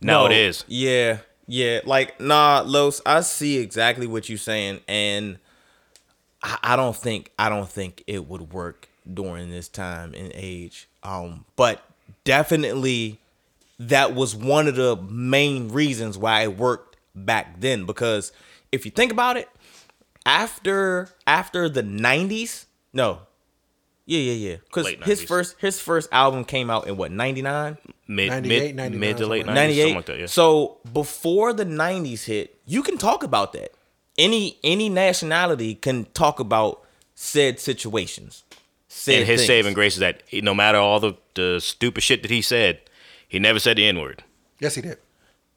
Now 0.00 0.20
No, 0.20 0.26
it 0.26 0.32
is. 0.32 0.64
Yeah, 0.68 1.18
yeah. 1.46 1.80
Like, 1.84 2.20
nah, 2.20 2.62
Los, 2.64 3.00
I 3.04 3.20
see 3.20 3.58
exactly 3.58 4.06
what 4.06 4.28
you're 4.28 4.38
saying, 4.38 4.80
and 4.88 5.38
I, 6.42 6.58
I 6.62 6.76
don't 6.76 6.96
think 6.96 7.32
I 7.38 7.48
don't 7.48 7.68
think 7.68 8.02
it 8.06 8.28
would 8.28 8.52
work 8.52 8.88
during 9.12 9.50
this 9.50 9.68
time 9.68 10.14
and 10.14 10.30
age. 10.34 10.88
Um, 11.02 11.44
but 11.56 11.82
definitely 12.24 13.20
that 13.78 14.14
was 14.14 14.34
one 14.34 14.68
of 14.68 14.76
the 14.76 14.96
main 14.96 15.68
reasons 15.68 16.16
why 16.18 16.42
it 16.42 16.56
worked 16.56 16.96
back 17.14 17.60
then. 17.60 17.84
Because 17.86 18.32
if 18.70 18.84
you 18.84 18.90
think 18.90 19.12
about 19.12 19.36
it, 19.36 19.48
after 20.24 21.08
after 21.26 21.68
the 21.68 21.82
'90s, 21.82 22.66
no. 22.92 23.20
Yeah, 24.04 24.18
yeah, 24.18 24.32
yeah. 24.50 24.56
Because 24.64 24.94
his 25.04 25.22
first 25.22 25.56
his 25.60 25.80
first 25.80 26.08
album 26.12 26.44
came 26.44 26.70
out 26.70 26.86
in 26.88 26.96
what 26.96 27.12
'99. 27.12 27.78
Mid, 28.08 28.28
98, 28.28 28.48
mid, 28.48 28.76
99, 28.76 29.00
mid 29.00 29.16
to 29.16 29.26
late 29.26 29.46
90s, 29.46 29.54
98 29.54 29.80
something 29.80 29.96
like 29.96 30.06
that. 30.06 30.18
Yeah. 30.20 30.26
so 30.26 30.78
before 30.92 31.54
the 31.54 31.64
90s 31.64 32.24
hit 32.24 32.58
you 32.66 32.82
can 32.82 32.98
talk 32.98 33.22
about 33.22 33.54
that 33.54 33.72
any 34.18 34.58
any 34.62 34.88
nationality 34.88 35.74
can 35.74 36.04
talk 36.14 36.40
about 36.40 36.82
said 37.14 37.58
situations 37.60 38.44
said 38.88 39.20
and 39.20 39.26
his 39.26 39.40
things. 39.40 39.46
saving 39.46 39.74
grace 39.74 39.94
is 39.94 40.00
that 40.00 40.22
he- 40.26 40.40
no 40.40 40.54
matter 40.54 40.78
all 40.78 41.00
the, 41.00 41.14
the 41.34 41.60
stupid 41.60 42.02
shit 42.02 42.22
that 42.22 42.30
he 42.30 42.42
said, 42.42 42.80
he 43.26 43.38
never 43.38 43.58
said 43.58 43.76
the 43.78 43.86
N 43.86 43.98
word. 44.00 44.22
yes, 44.60 44.74
he 44.74 44.82
did. 44.82 44.98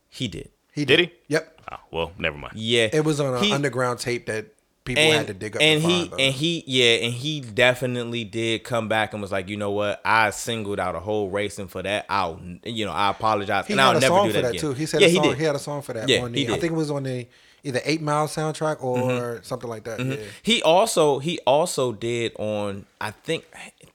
he 0.09 0.27
did 0.27 0.49
He 0.73 0.85
Did 0.85 0.99
he? 0.99 1.11
Yep. 1.27 1.61
Oh, 1.71 1.77
well, 1.91 2.11
never 2.17 2.37
mind. 2.37 2.53
yeah 2.55 2.87
It 2.93 3.03
was 3.03 3.19
on 3.19 3.35
an 3.35 3.43
He- 3.43 3.51
underground 3.51 3.99
tape 3.99 4.27
that 4.27 4.45
people 4.85 5.01
and, 5.03 5.13
had 5.15 5.27
to 5.27 5.33
dig 5.33 5.55
up. 5.55 5.61
and 5.63 5.81
to 5.81 5.87
he 5.87 6.07
find, 6.07 6.21
and 6.21 6.33
he 6.33 6.63
yeah 6.67 7.05
and 7.05 7.13
he 7.13 7.41
definitely 7.41 8.23
did 8.23 8.63
come 8.63 8.87
back 8.87 9.13
and 9.13 9.21
was 9.21 9.31
like 9.31 9.49
you 9.49 9.57
know 9.57 9.71
what 9.71 9.99
i 10.05 10.29
singled 10.29 10.79
out 10.79 10.93
a 10.95 10.99
whole 10.99 11.27
race 11.31 11.57
and 11.57 11.71
for 11.71 11.81
that 11.81 12.05
i'll 12.07 12.39
you 12.63 12.85
know 12.85 12.91
i 12.91 13.09
apologize 13.09 13.65
he 13.65 13.73
and 13.73 13.79
had 13.79 13.87
i'll 13.89 13.97
a 13.97 13.99
never 13.99 14.13
song 14.15 14.27
do 14.27 14.33
for 14.33 14.33
that, 14.35 14.41
that 14.43 14.49
again. 14.51 14.61
too. 14.61 14.73
He 14.73 14.85
said 14.85 15.01
yeah 15.01 15.07
a 15.07 15.09
he 15.09 15.15
song, 15.15 15.29
did 15.29 15.37
he 15.39 15.43
had 15.43 15.55
a 15.55 15.59
song 15.59 15.81
for 15.81 15.93
that. 15.93 16.07
Yeah, 16.07 16.21
on 16.21 16.33
he 16.35 16.45
the, 16.45 16.53
I 16.53 16.59
think 16.59 16.73
it 16.73 16.75
was 16.75 16.91
on 16.91 17.01
the 17.01 17.25
either 17.65 17.81
Eight 17.83 18.01
Mile 18.01 18.27
soundtrack 18.27 18.81
or 18.81 18.97
Mm-hmm. 18.97 19.43
something 19.43 19.69
like 19.69 19.83
that. 19.83 19.99
Yeah. 19.99 20.15
He 20.43 20.61
also 20.61 21.19
he 21.19 21.39
also 21.45 21.91
did 21.91 22.31
on 22.39 22.85
I 23.01 23.11
think 23.11 23.43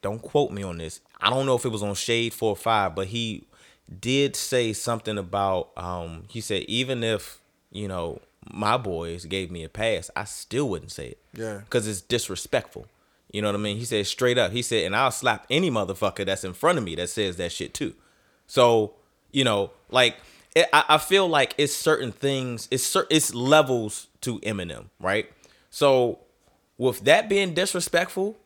don't 0.02 0.20
quote 0.20 0.50
me 0.50 0.62
on 0.62 0.76
this. 0.78 1.00
I 1.20 1.30
don't 1.30 1.46
know 1.46 1.54
if 1.54 1.64
it 1.64 1.68
was 1.70 1.82
on 1.82 1.94
Shade 1.94 2.32
4 2.34 2.50
or 2.50 2.56
5, 2.56 2.94
but 2.94 3.06
he 3.08 3.44
did 4.00 4.36
say 4.36 4.72
something 4.72 5.16
about 5.18 5.70
um 5.76 6.24
he 6.28 6.40
said 6.40 6.62
even 6.64 7.02
if, 7.02 7.40
you 7.72 7.88
know, 7.88 8.20
my 8.52 8.76
boys 8.76 9.24
gave 9.26 9.50
me 9.50 9.62
a 9.64 9.68
pass, 9.68 10.10
I 10.16 10.24
still 10.24 10.68
wouldn't 10.68 10.92
say 10.92 11.08
it. 11.08 11.18
Yeah. 11.34 11.60
Cuz 11.70 11.86
it's 11.86 12.00
disrespectful. 12.00 12.86
You 13.32 13.42
know 13.42 13.48
what 13.48 13.54
I 13.54 13.58
mean? 13.58 13.76
He 13.76 13.84
said 13.84 14.06
straight 14.06 14.38
up. 14.38 14.50
He 14.52 14.62
said 14.62 14.84
and 14.84 14.96
I'll 14.96 15.10
slap 15.12 15.46
any 15.50 15.70
motherfucker 15.70 16.26
that's 16.26 16.42
in 16.44 16.52
front 16.54 16.78
of 16.78 16.84
me 16.84 16.94
that 16.96 17.08
says 17.10 17.36
that 17.36 17.52
shit 17.52 17.72
too. 17.74 17.94
So, 18.46 18.94
you 19.30 19.44
know, 19.44 19.70
like 19.90 20.16
it, 20.54 20.68
I, 20.72 20.84
I 20.90 20.98
feel 20.98 21.28
like 21.28 21.54
it's 21.58 21.74
certain 21.74 22.12
things, 22.12 22.68
it's 22.70 22.82
cer- 22.84 23.06
it's 23.10 23.34
levels 23.34 24.08
to 24.22 24.38
Eminem, 24.40 24.86
right? 24.98 25.30
So, 25.70 26.20
with 26.78 27.00
that 27.00 27.28
being 27.28 27.54
disrespectful, 27.54 28.36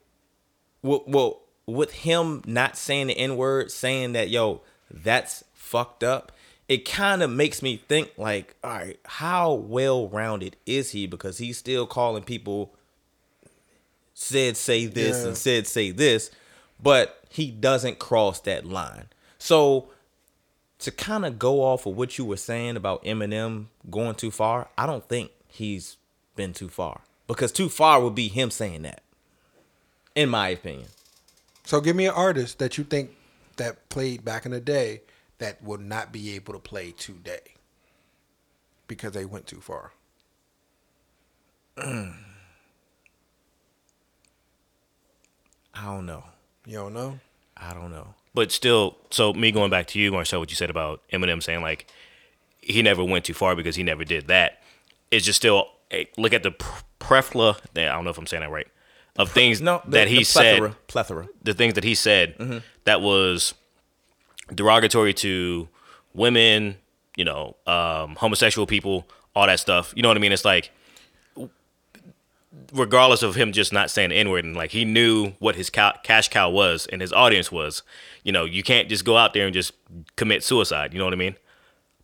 with, 0.82 1.02
well, 1.06 1.40
with 1.66 1.92
him 1.92 2.42
not 2.46 2.76
saying 2.76 3.06
the 3.06 3.16
N 3.18 3.36
word, 3.36 3.70
saying 3.70 4.12
that 4.12 4.28
yo, 4.28 4.60
that's 4.90 5.44
fucked 5.54 6.04
up, 6.04 6.30
it 6.68 6.84
kind 6.88 7.22
of 7.22 7.30
makes 7.30 7.62
me 7.62 7.76
think 7.76 8.12
like, 8.18 8.56
all 8.62 8.70
right, 8.70 8.98
how 9.04 9.52
well 9.54 10.08
rounded 10.08 10.56
is 10.66 10.90
he? 10.90 11.06
Because 11.06 11.38
he's 11.38 11.56
still 11.58 11.86
calling 11.86 12.22
people 12.22 12.74
said 14.14 14.56
say 14.56 14.86
this 14.86 15.22
Yeah. 15.22 15.28
and 15.28 15.36
said 15.36 15.66
say 15.66 15.90
this, 15.90 16.30
but 16.82 17.22
he 17.30 17.50
doesn't 17.50 17.98
cross 17.98 18.40
that 18.40 18.66
line. 18.66 19.06
So 19.38 19.88
to 20.85 20.90
kind 20.90 21.25
of 21.25 21.38
go 21.38 21.62
off 21.62 21.87
of 21.87 21.97
what 21.97 22.18
you 22.18 22.25
were 22.25 22.37
saying 22.37 22.77
about 22.77 23.05
Eminem 23.05 23.66
going 23.90 24.14
too 24.14 24.31
far, 24.31 24.68
I 24.77 24.87
don't 24.87 25.07
think 25.09 25.31
he's 25.49 25.97
been 26.37 26.53
too 26.53 26.68
far 26.68 27.01
because 27.27 27.53
too 27.53 27.68
far 27.68 28.01
would 28.01 28.14
be 28.14 28.29
him 28.29 28.51
saying 28.51 28.83
that, 28.83 29.03
in 30.14 30.29
my 30.29 30.49
opinion. 30.49 30.88
So 31.64 31.81
give 31.81 31.97
me 31.97 32.07
an 32.07 32.14
artist 32.14 32.59
that 32.59 32.77
you 32.77 32.85
think 32.85 33.11
that 33.57 33.88
played 33.88 34.25
back 34.25 34.44
in 34.44 34.53
the 34.53 34.61
day 34.61 35.03
that 35.38 35.62
will 35.62 35.79
not 35.79 36.12
be 36.12 36.35
able 36.35 36.53
to 36.55 36.61
play 36.61 36.92
today 36.92 37.40
because 38.87 39.12
they 39.12 39.25
went 39.25 39.47
too 39.47 39.61
far? 39.61 39.92
I 41.79 42.12
don't 45.85 46.07
know. 46.07 46.25
You 46.66 46.79
don't 46.79 46.94
know? 46.94 47.18
I 47.56 47.72
don't 47.74 47.90
know. 47.90 48.14
But 48.34 48.50
still, 48.52 48.96
so 49.10 49.32
me 49.32 49.52
going 49.52 49.70
back 49.70 49.86
to 49.88 49.98
you, 50.00 50.10
Marcel, 50.12 50.40
what 50.40 50.50
you 50.50 50.56
said 50.56 50.70
about 50.70 51.00
Eminem 51.12 51.42
saying 51.42 51.62
like 51.62 51.86
he 52.60 52.82
never 52.82 53.04
went 53.04 53.24
too 53.24 53.34
far 53.34 53.54
because 53.54 53.76
he 53.76 53.82
never 53.82 54.04
did 54.04 54.26
that. 54.28 54.62
It's 55.10 55.24
just 55.24 55.36
still 55.36 55.68
hey, 55.90 56.08
look 56.16 56.32
at 56.32 56.42
the 56.42 56.50
pr- 56.50 56.82
plethora. 56.98 57.56
I 57.76 57.84
don't 57.84 58.04
know 58.04 58.10
if 58.10 58.18
I'm 58.18 58.26
saying 58.26 58.40
that 58.42 58.50
right. 58.50 58.66
Of 59.16 59.30
things 59.30 59.60
No, 59.60 59.80
the- 59.84 59.98
that 59.98 60.08
he 60.08 60.18
the 60.18 60.24
said, 60.24 60.58
plethora, 60.58 60.76
plethora. 60.88 61.28
the 61.42 61.54
things 61.54 61.74
that 61.74 61.84
he 61.84 61.94
said 61.94 62.36
Mm-hmm. 62.38 62.58
that 62.84 63.00
was 63.00 63.54
derogatory 64.52 65.14
to 65.14 65.68
women, 66.14 66.76
you 67.16 67.24
know, 67.24 67.56
um, 67.66 68.16
homosexual 68.16 68.66
people, 68.66 69.06
all 69.34 69.46
that 69.46 69.60
stuff. 69.60 69.92
You 69.96 70.02
know 70.02 70.08
what 70.08 70.16
I 70.16 70.20
mean? 70.20 70.32
It's 70.32 70.44
like, 70.44 70.70
regardless 72.72 73.22
of 73.22 73.34
him 73.34 73.52
just 73.52 73.72
not 73.72 73.90
saying 73.90 74.10
the 74.10 74.16
N 74.16 74.30
word, 74.30 74.44
and 74.44 74.56
like 74.56 74.70
he 74.72 74.84
knew 74.84 75.32
what 75.38 75.56
his 75.56 75.70
cow, 75.70 75.92
cash 76.02 76.28
cow 76.28 76.50
was 76.50 76.86
and 76.86 77.00
his 77.00 77.12
audience 77.12 77.50
was. 77.52 77.82
You 78.22 78.32
know, 78.32 78.44
you 78.44 78.62
can't 78.62 78.88
just 78.88 79.04
go 79.04 79.16
out 79.16 79.34
there 79.34 79.44
and 79.46 79.52
just 79.54 79.72
commit 80.16 80.42
suicide. 80.42 80.92
You 80.92 80.98
know 80.98 81.04
what 81.04 81.14
I 81.14 81.16
mean? 81.18 81.36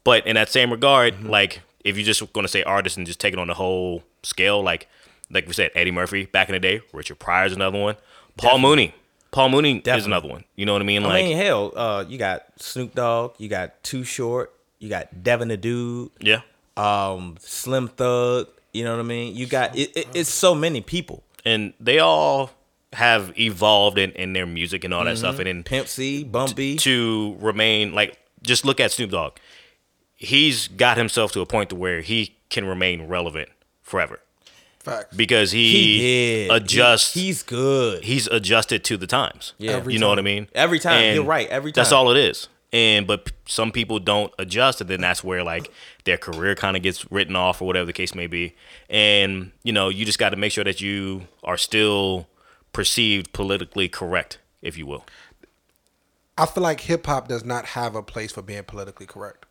But 0.04 0.26
in 0.26 0.34
that 0.34 0.48
same 0.48 0.70
regard, 0.70 1.14
Mm-hmm. 1.14 1.28
like 1.30 1.62
if 1.84 1.96
you're 1.96 2.04
just 2.06 2.32
going 2.32 2.44
to 2.44 2.48
say 2.48 2.62
artist 2.62 2.96
and 2.98 3.06
just 3.06 3.20
take 3.20 3.32
it 3.32 3.38
on 3.38 3.46
the 3.48 3.54
whole 3.54 4.02
scale, 4.22 4.62
like 4.62 4.86
like 5.30 5.46
we 5.46 5.52
said, 5.52 5.70
Eddie 5.74 5.92
Murphy 5.92 6.26
back 6.26 6.48
in 6.48 6.52
the 6.54 6.58
day, 6.60 6.80
Richard 6.92 7.18
Pryor's 7.18 7.52
another 7.52 7.78
one, 7.78 7.96
Paul 8.36 8.58
Mooney, 8.58 8.94
Paul 9.30 9.48
Mooney 9.50 9.78
is 9.78 10.04
another 10.06 10.28
one. 10.28 10.44
You 10.56 10.66
know 10.66 10.72
what 10.72 10.82
I 10.82 10.84
mean? 10.84 11.04
I 11.04 11.08
Like 11.08 11.24
mean, 11.24 11.36
hell, 11.36 11.72
uh, 11.76 12.04
you 12.06 12.18
got 12.18 12.42
Snoop 12.56 12.94
Dogg, 12.94 13.34
you 13.38 13.48
got 13.48 13.82
Too 13.82 14.02
Short, 14.04 14.52
you 14.78 14.88
got 14.88 15.22
Devin 15.22 15.48
the 15.48 15.56
Dude, 15.56 16.10
yeah, 16.20 16.40
um, 16.76 17.36
Slim 17.40 17.88
Thug. 17.88 18.48
You 18.72 18.84
know 18.84 18.92
what 18.96 19.00
I 19.00 19.08
mean? 19.08 19.34
You 19.34 19.46
got 19.46 19.76
it, 19.76 19.96
it, 19.96 20.06
it's 20.14 20.30
so 20.30 20.54
many 20.54 20.80
people. 20.80 21.22
and 21.44 21.72
they 21.80 21.98
all 21.98 22.50
have 22.92 23.32
evolved 23.38 23.98
in, 23.98 24.10
in 24.12 24.32
their 24.32 24.46
music 24.46 24.82
and 24.84 24.92
all 24.92 25.04
that 25.04 25.16
stuff, 25.18 25.32
mm-hmm. 25.34 25.40
and 25.40 25.46
then 25.46 25.62
Pimp 25.64 25.86
C, 25.88 26.24
Bun 26.24 26.52
B. 26.54 26.76
to 26.78 27.36
remain 27.40 27.92
like 27.94 28.18
just 28.42 28.64
look 28.64 28.80
at 28.80 28.90
Snoop 28.90 29.10
Dogg. 29.10 29.36
He's 30.16 30.68
got 30.68 30.96
himself 30.96 31.32
to 31.32 31.40
a 31.40 31.46
point 31.46 31.70
to 31.70 31.76
where 31.76 32.00
he 32.00 32.36
can 32.50 32.64
remain 32.66 33.06
relevant 33.08 33.48
forever 33.82 34.20
Facts. 34.80 35.16
because 35.16 35.52
he, 35.52 35.98
he 35.98 36.48
adjusts. 36.48 37.14
He- 37.14 37.26
he's 37.26 37.42
good. 37.42 38.04
he's 38.04 38.26
adjusted 38.26 38.84
to 38.84 38.96
the 38.96 39.06
times. 39.06 39.54
Yeah. 39.58 39.72
Every 39.72 39.94
you 39.94 39.98
know 39.98 40.08
what 40.08 40.18
I 40.18 40.22
mean. 40.22 40.48
Every 40.54 40.78
time. 40.78 41.02
And 41.02 41.14
You're 41.16 41.24
right. 41.24 41.48
Every 41.48 41.72
time. 41.72 41.80
That's 41.80 41.92
all 41.92 42.10
it 42.10 42.16
is. 42.18 42.48
And 42.72 43.06
but 43.06 43.32
some 43.46 43.72
people 43.72 43.98
don't 43.98 44.32
adjust, 44.38 44.80
and 44.80 44.88
then 44.88 45.00
that's 45.00 45.24
where 45.24 45.42
like 45.42 45.72
their 46.04 46.16
career 46.16 46.54
kind 46.54 46.76
of 46.76 46.82
gets 46.82 47.10
written 47.10 47.34
off 47.34 47.60
or 47.60 47.66
whatever 47.66 47.86
the 47.86 47.92
case 47.92 48.14
may 48.14 48.28
be. 48.28 48.54
And 48.88 49.50
you 49.64 49.72
know, 49.72 49.88
you 49.88 50.04
just 50.04 50.18
got 50.18 50.30
to 50.30 50.36
make 50.36 50.52
sure 50.52 50.64
that 50.64 50.80
you 50.80 51.22
are 51.42 51.56
still 51.56 52.28
perceived 52.72 53.32
politically 53.32 53.88
correct, 53.88 54.38
if 54.62 54.78
you 54.78 54.86
will. 54.86 55.04
I 56.38 56.46
feel 56.46 56.62
like 56.62 56.80
hip 56.80 57.06
hop 57.06 57.28
does 57.28 57.44
not 57.44 57.66
have 57.66 57.94
a 57.94 58.02
place 58.02 58.32
for 58.32 58.42
being 58.42 58.62
politically 58.62 59.06
correct. 59.06 59.46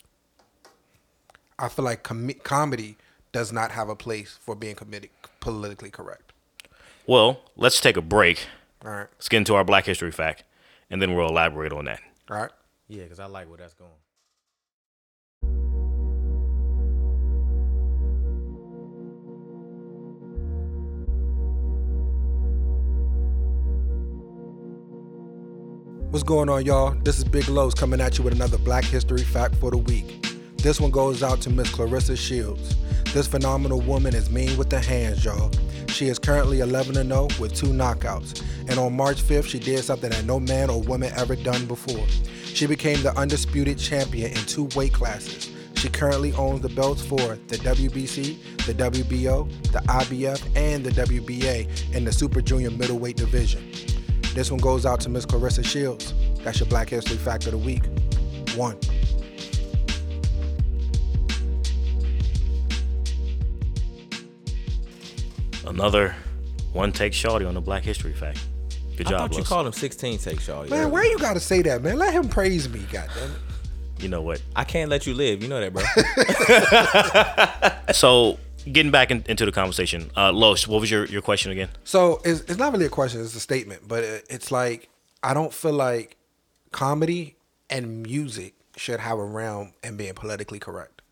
I 1.58 1.68
feel 1.68 1.84
like 1.84 2.02
com- 2.02 2.32
comedy 2.42 2.96
does 3.32 3.52
not 3.52 3.70
have 3.72 3.88
a 3.88 3.94
place 3.94 4.38
for 4.40 4.54
being 4.54 4.74
committed 4.74 5.10
politically 5.40 5.90
correct. 5.90 6.32
Well, 7.06 7.40
let's 7.56 7.80
take 7.80 7.96
a 7.96 8.02
break. 8.02 8.46
All 8.84 8.90
right. 8.90 9.06
Let's 9.16 9.28
get 9.28 9.38
into 9.38 9.54
our 9.54 9.64
Black 9.64 9.84
History 9.84 10.10
fact, 10.10 10.44
and 10.90 11.02
then 11.02 11.14
we'll 11.14 11.28
elaborate 11.28 11.72
on 11.72 11.84
that. 11.84 12.00
All 12.30 12.36
right. 12.36 12.50
Yeah, 12.90 13.04
because 13.04 13.20
I 13.20 13.26
like 13.26 13.48
where 13.48 13.56
that's 13.56 13.74
going. 13.74 13.92
What's 26.10 26.24
going 26.24 26.48
on, 26.48 26.66
y'all? 26.66 26.96
This 27.04 27.18
is 27.18 27.22
Big 27.22 27.48
Los 27.48 27.74
coming 27.74 28.00
at 28.00 28.18
you 28.18 28.24
with 28.24 28.32
another 28.32 28.58
Black 28.58 28.82
History 28.82 29.22
fact 29.22 29.54
for 29.54 29.70
the 29.70 29.78
week. 29.78 30.29
This 30.62 30.78
one 30.78 30.90
goes 30.90 31.22
out 31.22 31.40
to 31.42 31.50
Miss 31.50 31.70
Claressa 31.70 32.18
Shields. 32.18 32.76
This 33.14 33.26
phenomenal 33.26 33.80
woman 33.80 34.14
is 34.14 34.28
mean 34.28 34.58
with 34.58 34.68
the 34.68 34.78
hands, 34.78 35.24
y'all. 35.24 35.50
She 35.88 36.08
is 36.08 36.18
currently 36.18 36.60
11 36.60 36.96
0 36.96 37.28
with 37.40 37.54
two 37.54 37.68
knockouts, 37.68 38.44
and 38.68 38.78
on 38.78 38.94
March 38.94 39.22
5th, 39.22 39.46
she 39.46 39.58
did 39.58 39.82
something 39.82 40.10
that 40.10 40.26
no 40.26 40.38
man 40.38 40.68
or 40.68 40.82
woman 40.82 41.14
ever 41.16 41.34
done 41.34 41.64
before. 41.64 42.06
She 42.44 42.66
became 42.66 43.02
the 43.02 43.16
undisputed 43.18 43.78
champion 43.78 44.32
in 44.32 44.44
two 44.44 44.68
weight 44.76 44.92
classes. 44.92 45.50
She 45.76 45.88
currently 45.88 46.34
owns 46.34 46.60
the 46.60 46.68
belts 46.68 47.00
for 47.00 47.16
the 47.16 47.56
WBC, 47.56 48.66
the 48.66 48.74
WBO, 48.74 49.50
the 49.72 49.78
IBF, 49.78 50.46
and 50.56 50.84
the 50.84 50.90
WBA 50.90 51.94
in 51.94 52.04
the 52.04 52.12
Super 52.12 52.42
Junior 52.42 52.70
middleweight 52.70 53.16
division. 53.16 53.72
This 54.34 54.50
one 54.50 54.60
goes 54.60 54.84
out 54.84 55.00
to 55.00 55.08
Miss 55.08 55.24
Claressa 55.24 55.64
Shields. 55.64 56.12
That's 56.44 56.60
your 56.60 56.68
Black 56.68 56.90
History 56.90 57.16
Fact 57.16 57.46
of 57.46 57.52
the 57.52 57.58
Week. 57.58 57.84
One. 58.56 58.76
Another 65.70 66.14
one 66.72 66.92
take 66.92 67.12
shawty 67.12 67.46
on 67.46 67.54
the 67.54 67.60
Black 67.60 67.82
History 67.82 68.12
fact. 68.12 68.44
Good 68.96 69.06
I 69.06 69.10
job, 69.10 69.20
thought 69.20 69.32
you 69.32 69.38
Los. 69.38 69.48
called 69.48 69.66
him 69.68 69.72
16 69.72 70.18
take, 70.18 70.40
shawty. 70.40 70.68
Man, 70.68 70.90
where 70.90 71.04
you 71.04 71.18
gotta 71.18 71.40
say 71.40 71.62
that, 71.62 71.82
man? 71.82 71.98
Let 71.98 72.12
him 72.12 72.28
praise 72.28 72.68
me, 72.68 72.80
goddamn 72.92 73.30
it. 73.30 74.02
You 74.02 74.08
know 74.08 74.22
what? 74.22 74.42
I 74.56 74.64
can't 74.64 74.90
let 74.90 75.06
you 75.06 75.14
live. 75.14 75.42
You 75.42 75.48
know 75.48 75.60
that, 75.60 75.72
bro. 75.72 75.82
So 77.94 78.38
getting 78.70 78.92
back 78.92 79.10
in, 79.10 79.24
into 79.28 79.44
the 79.44 79.52
conversation, 79.52 80.10
uh, 80.16 80.32
Los, 80.32 80.66
what 80.66 80.80
was 80.80 80.90
your, 80.90 81.04
your 81.06 81.22
question 81.22 81.52
again? 81.52 81.68
So 81.84 82.20
it's, 82.24 82.40
it's 82.42 82.58
not 82.58 82.72
really 82.72 82.86
a 82.86 82.90
question; 82.90 83.20
it's 83.20 83.34
a 83.34 83.40
statement. 83.40 83.82
But 83.86 84.04
it, 84.04 84.26
it's 84.28 84.50
like 84.50 84.88
I 85.22 85.34
don't 85.34 85.52
feel 85.52 85.72
like 85.72 86.16
comedy 86.72 87.36
and 87.68 88.02
music 88.02 88.54
should 88.76 89.00
have 89.00 89.18
a 89.18 89.24
realm 89.24 89.72
and 89.82 89.98
being 89.98 90.14
politically 90.14 90.58
correct. 90.58 91.02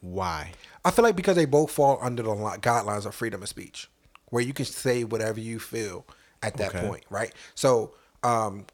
Why? 0.00 0.52
I 0.84 0.90
feel 0.90 1.02
like 1.04 1.16
because 1.16 1.36
they 1.36 1.44
both 1.44 1.70
fall 1.70 1.98
under 2.00 2.22
the 2.22 2.34
guidelines 2.34 3.06
of 3.06 3.14
freedom 3.14 3.42
of 3.42 3.48
speech, 3.48 3.88
where 4.30 4.42
you 4.42 4.52
can 4.52 4.64
say 4.64 5.04
whatever 5.04 5.40
you 5.40 5.58
feel 5.58 6.06
at 6.42 6.56
that 6.56 6.70
Okay. 6.70 6.86
point, 6.86 7.04
right? 7.10 7.32
So, 7.54 7.94
um, 8.22 8.66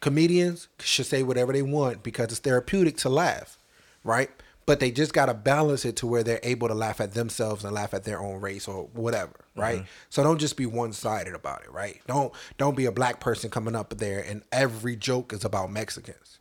comedians 0.00 0.68
should 0.80 1.06
say 1.06 1.22
whatever 1.22 1.52
they 1.52 1.62
want 1.62 2.02
because 2.02 2.26
it's 2.26 2.38
therapeutic 2.38 2.96
to 2.98 3.08
laugh, 3.08 3.58
right? 4.02 4.30
But 4.66 4.80
they 4.80 4.90
just 4.90 5.12
got 5.12 5.26
to 5.26 5.34
balance 5.34 5.84
it 5.84 5.96
to 5.96 6.06
where 6.06 6.22
they're 6.22 6.40
able 6.42 6.68
to 6.68 6.74
laugh 6.74 6.98
at 7.00 7.12
themselves 7.12 7.64
and 7.64 7.74
laugh 7.74 7.92
at 7.92 8.04
their 8.04 8.20
own 8.20 8.40
race 8.40 8.66
or 8.66 8.84
whatever, 8.94 9.34
right? 9.54 9.84
So 10.08 10.22
don't 10.22 10.38
just 10.38 10.56
be 10.56 10.64
one-sided 10.64 11.34
about 11.34 11.62
it, 11.64 11.70
right? 11.70 12.00
Don't 12.06 12.32
don't 12.56 12.74
be 12.76 12.86
a 12.86 12.92
black 12.92 13.20
person 13.20 13.50
coming 13.50 13.74
up 13.76 13.96
there 13.98 14.20
and 14.20 14.42
every 14.50 14.96
joke 14.96 15.34
is 15.34 15.44
about 15.44 15.70
Mexicans. 15.70 16.38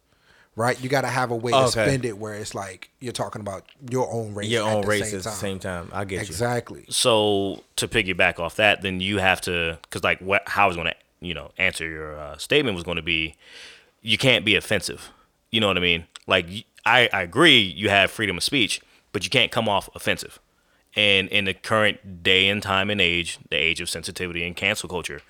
Right, 0.55 0.79
you 0.79 0.87
got 0.87 1.01
to 1.01 1.07
have 1.07 1.31
a 1.31 1.35
way 1.35 1.51
to 1.51 1.67
spend 1.67 2.05
it 2.05 2.15
where 2.15 2.35
it's 2.35 2.53
like 2.53 2.91
you're 2.99 3.11
talking 3.11 3.41
about 3.41 3.65
your 3.89 4.11
own 4.13 4.35
race, 4.35 4.49
Your 4.51 4.67
at 4.67 4.75
own 4.75 4.81
the 4.81 4.87
race 4.87 5.09
same 5.09 5.17
at 5.17 5.23
the 5.23 5.31
same 5.31 5.57
time. 5.57 5.89
I 5.91 6.05
get 6.05 6.17
you. 6.17 6.27
Exactly. 6.27 6.85
So 6.89 7.63
to 7.77 7.87
piggyback 7.87 8.39
off 8.39 8.57
that, 8.57 8.83
then 8.83 8.99
you 8.99 9.17
have 9.17 9.41
to, 9.41 9.79
because 9.81 10.03
like 10.03 10.19
what 10.19 10.47
how 10.47 10.65
I 10.65 10.67
was 10.67 10.75
going 10.75 10.89
to, 10.89 10.95
you 11.21 11.33
know, 11.33 11.51
answer 11.57 11.87
your 11.87 12.19
uh, 12.19 12.37
statement 12.37 12.75
was 12.75 12.83
going 12.83 12.97
to 12.97 13.01
be, 13.03 13.35
you 14.03 14.19
can't 14.19 14.45
be 14.45 14.55
offensive. 14.55 15.09
You 15.49 15.59
know 15.59 15.67
what 15.67 15.77
I 15.77 15.81
mean? 15.81 16.05
Like 16.27 16.45
I 16.85 17.09
I 17.11 17.23
agree, 17.23 17.59
you 17.59 17.89
have 17.89 18.11
freedom 18.11 18.37
of 18.37 18.43
speech, 18.43 18.79
but 19.11 19.23
you 19.23 19.31
can't 19.31 19.51
come 19.51 19.67
off 19.67 19.89
offensive. 19.95 20.39
And 20.95 21.29
in 21.29 21.45
the 21.45 21.55
current 21.55 22.21
day 22.21 22.47
and 22.47 22.61
time 22.61 22.91
and 22.91 23.01
age, 23.01 23.39
the 23.49 23.55
age 23.55 23.81
of 23.81 23.89
sensitivity 23.89 24.45
and 24.45 24.55
cancel 24.55 24.87
culture, 24.87 25.21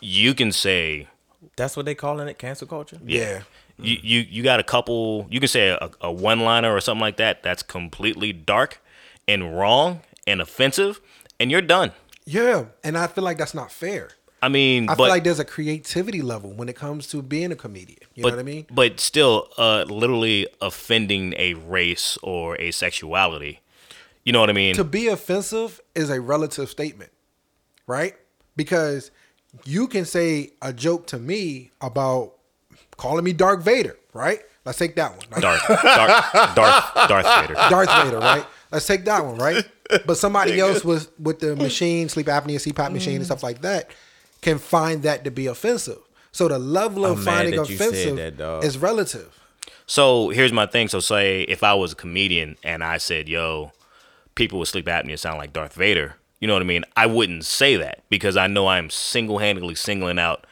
you 0.00 0.34
can 0.34 0.52
say 0.52 1.08
That's 1.56 1.74
what 1.74 1.86
they 1.86 1.94
calling 1.94 2.28
it, 2.28 2.38
cancel 2.38 2.66
culture. 2.66 2.98
Yeah. 3.02 3.42
You, 3.80 3.96
you 4.02 4.20
you 4.28 4.42
got 4.42 4.60
a 4.60 4.64
couple 4.64 5.26
you 5.30 5.38
can 5.40 5.48
say 5.48 5.68
a, 5.68 5.90
a 6.00 6.10
one 6.12 6.40
liner 6.40 6.74
or 6.74 6.80
something 6.80 7.00
like 7.00 7.16
that 7.16 7.42
that's 7.42 7.62
completely 7.62 8.32
dark 8.32 8.80
and 9.26 9.56
wrong 9.56 10.00
and 10.26 10.40
offensive 10.40 11.00
and 11.40 11.50
you're 11.50 11.62
done 11.62 11.92
Yeah. 12.24 12.66
And 12.84 12.98
I 12.98 13.06
feel 13.06 13.24
like 13.24 13.38
that's 13.38 13.54
not 13.54 13.70
fair. 13.72 14.10
i 14.42 14.48
mean 14.48 14.84
I 14.88 14.94
but 14.94 15.04
feel 15.04 15.08
like 15.08 15.24
there's 15.24 15.40
a 15.40 15.44
creativity 15.44 16.22
level 16.22 16.50
when 16.52 16.68
it 16.68 16.76
comes 16.76 17.06
to 17.08 17.22
being 17.22 17.52
a 17.52 17.56
comedian. 17.56 17.98
You 18.14 18.22
but, 18.22 18.30
know 18.30 18.36
what 18.36 18.40
I 18.40 18.44
mean? 18.54 18.66
but 18.70 19.00
still 19.00 19.48
uh 19.58 19.84
literally 19.88 20.46
offending 20.60 21.34
a 21.36 21.54
race 21.54 22.18
or 22.22 22.56
a 22.60 22.70
sexuality 22.70 23.60
you 24.24 24.32
know 24.32 24.40
what 24.40 24.50
i 24.50 24.52
mean 24.52 24.74
To 24.74 24.84
be 24.84 25.06
offensive 25.08 25.80
is 25.94 26.10
a 26.10 26.20
relative 26.20 26.68
statement, 26.68 27.12
right? 27.86 28.14
Because 28.56 29.10
you 29.64 29.86
can 29.88 30.04
say 30.04 30.50
a 30.60 30.72
joke 30.72 31.06
to 31.08 31.18
me 31.18 31.70
about 31.80 32.34
calling 32.98 33.24
me 33.24 33.32
Dark 33.32 33.62
Vader, 33.62 33.96
right? 34.12 34.40
Let's 34.66 34.76
take 34.76 34.96
that 34.96 35.12
one. 35.12 35.20
Like, 35.30 35.40
darth 35.40 35.66
darth 35.68 36.54
darth 36.54 37.08
darth 37.08 37.40
vader 37.40 37.54
Darth 37.54 38.04
Vader, 38.04 38.18
right? 38.18 38.44
Let's 38.70 38.86
take 38.86 39.06
that 39.06 39.24
one, 39.24 39.38
right? 39.38 39.64
But 40.04 40.18
somebody 40.18 40.60
else 40.60 40.84
with 40.84 41.10
with 41.18 41.40
the 41.40 41.56
machine, 41.56 42.10
sleep 42.10 42.26
apnea, 42.26 42.56
CPAP 42.56 42.92
machine, 42.92 43.14
and 43.14 43.22
mm. 43.22 43.26
stuff 43.26 43.42
like 43.42 43.62
that, 43.62 43.90
can 44.42 44.58
find 44.58 45.02
that 45.04 45.24
to 45.24 45.30
be 45.30 45.46
offensive. 45.46 46.00
So 46.32 46.48
the 46.48 46.58
level 46.58 47.06
of 47.06 47.18
I'm 47.18 47.24
finding 47.24 47.56
that 47.56 47.70
you 47.70 47.78
said 47.78 47.88
offensive 47.88 48.16
that, 48.16 48.36
dog. 48.36 48.64
is 48.64 48.76
relative. 48.76 49.34
So 49.86 50.28
here's 50.28 50.52
my 50.52 50.66
thing. 50.66 50.88
So 50.88 51.00
say 51.00 51.42
if 51.42 51.62
I 51.62 51.72
was 51.72 51.92
a 51.92 51.96
comedian 51.96 52.58
and 52.62 52.84
I 52.84 52.98
said, 52.98 53.26
"Yo, 53.26 53.72
people 54.34 54.58
with 54.58 54.68
sleep 54.68 54.84
apnea 54.84 55.18
sound 55.18 55.38
like 55.38 55.54
Darth 55.54 55.72
Vader," 55.72 56.16
you 56.40 56.46
know 56.46 56.52
what 56.52 56.62
I 56.62 56.66
mean? 56.66 56.84
I 56.94 57.06
wouldn't 57.06 57.46
say 57.46 57.76
that 57.76 58.02
because 58.10 58.36
I 58.36 58.48
know 58.48 58.66
I'm 58.66 58.90
single-handedly 58.90 59.76
singling 59.76 60.18
out 60.18 60.46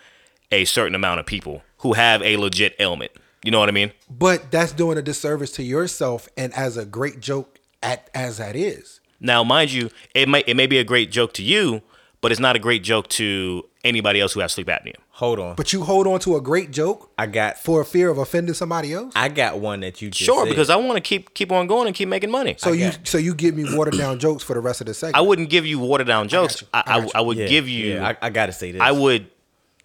a 0.51 0.65
certain 0.65 0.95
amount 0.95 1.21
of 1.21 1.27
people 1.27 1.63
who 1.87 1.93
have 1.95 2.23
a 2.23 2.37
legit 2.37 2.75
ailment. 2.81 3.13
You 3.45 3.51
know 3.53 3.61
what 3.61 3.69
I 3.69 3.73
mean? 3.73 3.93
But 4.11 4.51
that's 4.51 4.73
doing 4.73 4.99
a 4.99 5.03
disservice 5.03 5.53
to 5.53 5.63
yourself 5.63 6.29
and 6.37 6.53
as 6.55 6.77
a 6.77 6.85
great 6.85 7.21
joke 7.21 7.59
at 7.83 8.11
as 8.15 8.39
that 8.39 8.57
is. 8.57 9.01
Now, 9.21 9.45
mind 9.45 9.73
you, 9.73 9.91
it 10.15 10.29
may 10.29 10.43
it 10.47 10.57
may 10.57 10.67
be 10.67 10.79
a 10.79 10.85
great 10.85 11.11
joke 11.13 11.33
to 11.35 11.43
you, 11.43 11.83
but 12.21 12.33
it's 12.33 12.41
not 12.41 12.57
a 12.57 12.59
great 12.59 12.83
joke 12.83 13.09
to 13.11 13.65
anybody 13.85 14.21
else 14.21 14.33
who 14.33 14.41
has 14.41 14.53
sleep 14.53 14.67
apnea. 14.67 14.97
Hold 15.11 15.39
on. 15.39 15.55
But 15.55 15.73
you 15.73 15.85
hold 15.85 16.07
on 16.09 16.19
to 16.21 16.37
a 16.37 16.41
great 16.41 16.71
joke 16.73 17.11
I 17.17 17.27
got 17.27 17.57
for 17.57 17.83
fear 17.85 18.11
of 18.11 18.19
offending 18.19 18.53
somebody 18.55 18.93
else. 18.93 19.13
I 19.17 19.29
got 19.29 19.59
one 19.61 19.81
that 19.81 20.03
you 20.03 20.11
just 20.11 20.25
Sure, 20.25 20.43
said. 20.45 20.51
because 20.51 20.69
I 20.69 20.77
want 20.77 20.97
to 20.97 21.01
keep 21.01 21.33
keep 21.35 21.53
on 21.53 21.67
going 21.69 21.87
and 21.87 21.95
keep 21.97 22.09
making 22.09 22.31
money. 22.31 22.57
So 22.59 22.73
you 22.73 22.91
got- 22.91 23.07
so 23.07 23.17
you 23.17 23.33
give 23.35 23.55
me 23.55 23.65
watered 23.77 23.97
down 23.97 24.19
jokes 24.19 24.43
for 24.43 24.55
the 24.55 24.61
rest 24.61 24.81
of 24.81 24.89
the 24.89 24.95
segment. 24.95 25.17
I 25.17 25.21
wouldn't 25.21 25.49
give 25.51 25.65
you 25.65 25.79
watered 25.79 26.09
down 26.09 26.27
jokes. 26.29 26.63
you. 26.63 26.69
I, 26.75 26.83
I 26.87 26.99
I. 26.99 27.09
I 27.17 27.21
would 27.21 27.39
Yeah, 27.39 27.47
give 27.47 27.69
you. 27.69 27.95
Yeah, 27.95 28.09
I, 28.21 28.27
I 28.27 28.31
gotta 28.31 28.53
say 28.53 28.73
this. 28.73 28.83
I 28.83 28.91
would 28.91 29.29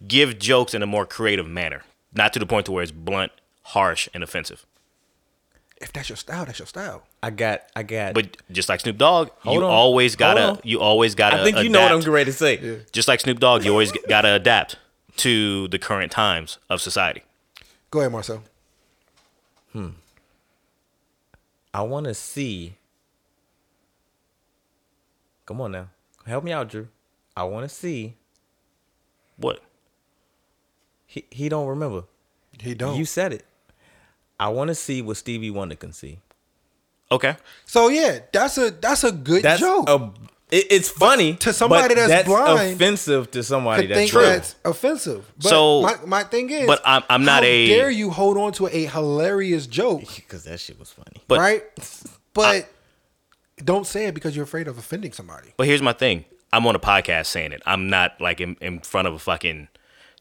give 0.06 0.38
jokes 0.40 0.74
in 0.74 0.82
a 0.82 0.86
more 0.86 1.06
creative 1.06 1.46
manner, 1.46 1.82
not 2.14 2.32
to 2.34 2.38
the 2.38 2.46
point 2.46 2.66
to 2.66 2.72
where 2.72 2.82
it's 2.82 2.92
blunt, 2.92 3.32
harsh, 3.62 4.08
and 4.14 4.22
offensive. 4.22 4.64
if 5.80 5.92
that's 5.92 6.08
your 6.08 6.16
style, 6.16 6.44
that's 6.44 6.58
your 6.58 6.66
style. 6.66 7.02
I 7.22 7.30
got. 7.30 7.62
I 7.74 7.82
got. 7.82 8.14
But 8.14 8.36
just 8.50 8.68
like 8.68 8.80
Snoop 8.80 8.98
Dogg, 8.98 9.30
Hold 9.40 9.56
you 9.56 9.64
on. 9.64 9.70
always 9.70 10.14
gotta 10.16 10.60
you 10.64 10.80
always 10.80 11.14
gotta. 11.14 11.40
I 11.40 11.44
think 11.44 11.58
you 11.58 11.68
know 11.68 11.80
what 11.82 11.92
I'm 11.92 11.98
getting 11.98 12.12
ready 12.12 12.30
to 12.30 12.36
say. 12.36 12.80
Just 12.92 13.08
like 13.08 13.20
Snoop 13.20 13.40
Dogg, 13.40 13.64
you 13.64 13.70
always 13.72 13.92
gotta 14.08 14.34
adapt 14.34 14.76
to 15.18 15.68
the 15.68 15.78
current 15.78 16.10
times 16.12 16.58
of 16.70 16.80
society. 16.80 17.22
Go 17.90 18.00
ahead, 18.00 18.12
Marcel. 18.12 18.42
Hmm. 19.72 19.88
I 21.74 21.82
want 21.82 22.04
to 22.04 22.14
see. 22.14 22.76
Come 25.46 25.60
on 25.60 25.72
now, 25.72 25.88
help 26.26 26.44
me 26.44 26.52
out, 26.52 26.68
Drew. 26.68 26.88
I 27.36 27.44
want 27.44 27.68
to 27.68 27.74
see. 27.74 28.14
What? 29.36 29.60
He 31.12 31.24
he 31.30 31.48
don't 31.50 31.66
remember. 31.66 32.04
He 32.58 32.74
don't. 32.74 32.96
You 32.96 33.04
said 33.04 33.34
it. 33.34 33.44
I 34.40 34.48
want 34.48 34.68
to 34.68 34.74
see 34.74 35.02
what 35.02 35.18
Stevie 35.18 35.50
Wonder 35.50 35.74
can 35.76 35.92
see. 35.92 36.20
Okay. 37.10 37.36
so 37.66 37.88
yeah, 37.88 38.20
that's 38.32 38.56
a 38.56 38.70
that's 38.70 39.04
a 39.04 39.12
good 39.12 39.42
That's 39.42 39.60
joke. 39.60 39.86
a. 39.90 40.10
it- 40.50 40.66
it's 40.70 40.88
funny 40.88 41.34
to 41.36 41.52
somebody 41.52 41.94
but 41.94 42.08
that's 42.08 42.26
blind, 42.26 42.72
offensive 42.76 43.30
to 43.32 43.42
somebody 43.42 43.86
that's 43.88 44.10
true. 44.10 44.22
that's 44.22 44.56
offensive. 44.64 45.30
But 45.36 45.48
So- 45.50 45.82
my, 45.82 45.96
my 46.06 46.22
thing 46.24 46.48
is, 46.48 46.66
but 46.66 46.80
I'm- 46.86 47.02
I'm 47.10 47.24
not 47.26 47.42
how 47.42 47.48
a- 47.50 47.66
dare 47.68 47.90
you 47.90 48.08
hold 48.10 48.38
on 48.38 48.52
to 48.52 48.66
a 48.68 48.86
hilarious 48.86 49.66
joke, 49.66 50.04
Because 50.16 50.44
that 50.44 50.58
shit 50.60 50.78
was 50.78 50.90
funny. 50.90 51.20
But 51.28 51.38
right? 51.40 51.62
But 52.34 52.66
don't 53.62 53.86
say 53.86 54.06
it 54.06 54.14
because 54.14 54.34
you're 54.34 54.44
afraid 54.46 54.66
of 54.68 54.78
offending 54.78 55.12
somebody. 55.12 55.52
But 55.58 55.66
here's 55.66 55.82
my 55.82 55.92
thing. 55.92 56.24
I'm 56.50 56.66
on 56.66 56.74
a 56.74 56.80
podcast 56.80 57.26
saying 57.26 57.52
it. 57.52 57.62
I'm 57.66 57.90
not 57.90 58.18
like 58.22 58.40
in, 58.40 58.56
in 58.62 58.80
front 58.80 59.06
of 59.08 59.12
a 59.12 59.18
fucking 59.18 59.68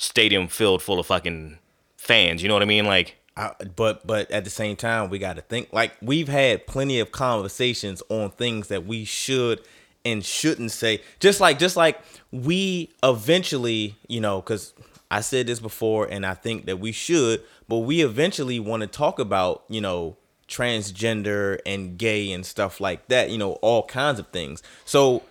stadium 0.01 0.47
filled 0.47 0.81
full 0.81 0.99
of 0.99 1.05
fucking 1.05 1.59
fans. 1.95 2.41
You 2.41 2.47
know 2.47 2.55
what 2.55 2.63
I 2.63 2.65
mean? 2.65 2.85
Like, 2.85 3.17
I, 3.37 3.51
but 3.75 4.05
but 4.05 4.29
at 4.31 4.43
the 4.43 4.49
same 4.49 4.75
time, 4.75 5.09
we 5.09 5.19
got 5.19 5.35
to 5.35 5.41
think 5.41 5.69
like 5.71 5.93
we've 6.01 6.27
had 6.27 6.65
plenty 6.65 6.99
of 6.99 7.11
conversations 7.11 8.01
on 8.09 8.31
things 8.31 8.67
that 8.69 8.85
we 8.85 9.05
should 9.05 9.61
and 10.03 10.25
shouldn't 10.25 10.71
say. 10.71 11.01
Just 11.19 11.39
like 11.39 11.59
just 11.59 11.77
like 11.77 12.01
we 12.31 12.89
eventually, 13.03 13.95
you 14.07 14.19
know, 14.19 14.41
because 14.41 14.73
I 15.11 15.21
said 15.21 15.45
this 15.45 15.59
before, 15.59 16.07
and 16.07 16.25
I 16.25 16.33
think 16.33 16.65
that 16.65 16.79
we 16.79 16.91
should, 16.91 17.43
but 17.67 17.79
we 17.79 18.01
eventually 18.01 18.59
want 18.59 18.81
to 18.81 18.87
talk 18.87 19.19
about, 19.19 19.63
you 19.69 19.81
know, 19.81 20.17
transgender 20.47 21.59
and 21.65 21.97
gay 21.97 22.31
and 22.31 22.43
stuff 22.43 22.81
like 22.81 23.07
that. 23.09 23.29
You 23.29 23.37
know, 23.37 23.53
all 23.53 23.85
kinds 23.85 24.19
of 24.19 24.27
things. 24.29 24.63
So 24.83 25.21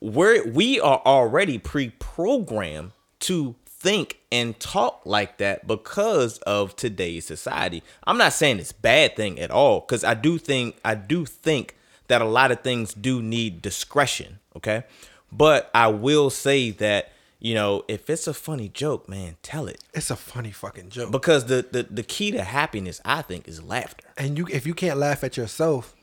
we're 0.00 0.48
we 0.50 0.80
are 0.80 1.02
already 1.04 1.58
pre-programmed 1.58 2.92
to 3.20 3.54
think 3.84 4.18
and 4.32 4.58
talk 4.58 5.02
like 5.04 5.36
that 5.38 5.66
because 5.66 6.38
of 6.38 6.74
today's 6.74 7.26
society. 7.26 7.82
I'm 8.06 8.16
not 8.18 8.32
saying 8.32 8.58
it's 8.58 8.70
a 8.72 8.76
bad 8.76 9.14
thing 9.14 9.38
at 9.38 9.50
all 9.50 9.82
cuz 9.82 10.02
I 10.02 10.14
do 10.14 10.38
think 10.38 10.76
I 10.84 10.94
do 10.94 11.26
think 11.26 11.76
that 12.08 12.20
a 12.22 12.24
lot 12.24 12.50
of 12.50 12.60
things 12.62 12.94
do 12.94 13.22
need 13.22 13.60
discretion, 13.62 14.38
okay? 14.56 14.84
But 15.30 15.70
I 15.74 15.88
will 15.88 16.30
say 16.30 16.70
that, 16.70 17.12
you 17.40 17.54
know, 17.54 17.84
if 17.88 18.08
it's 18.08 18.26
a 18.26 18.34
funny 18.34 18.68
joke, 18.68 19.08
man, 19.08 19.36
tell 19.42 19.66
it. 19.68 19.80
It's 19.92 20.10
a 20.10 20.16
funny 20.16 20.50
fucking 20.50 20.88
joke. 20.88 21.10
Because 21.10 21.44
the 21.46 21.66
the, 21.70 21.82
the 21.82 22.02
key 22.02 22.30
to 22.32 22.42
happiness, 22.42 23.00
I 23.04 23.20
think, 23.22 23.46
is 23.46 23.62
laughter. 23.62 24.06
and 24.16 24.38
you 24.38 24.46
if 24.50 24.66
you 24.66 24.74
can't 24.74 24.98
laugh 24.98 25.22
at 25.22 25.36
yourself, 25.36 25.94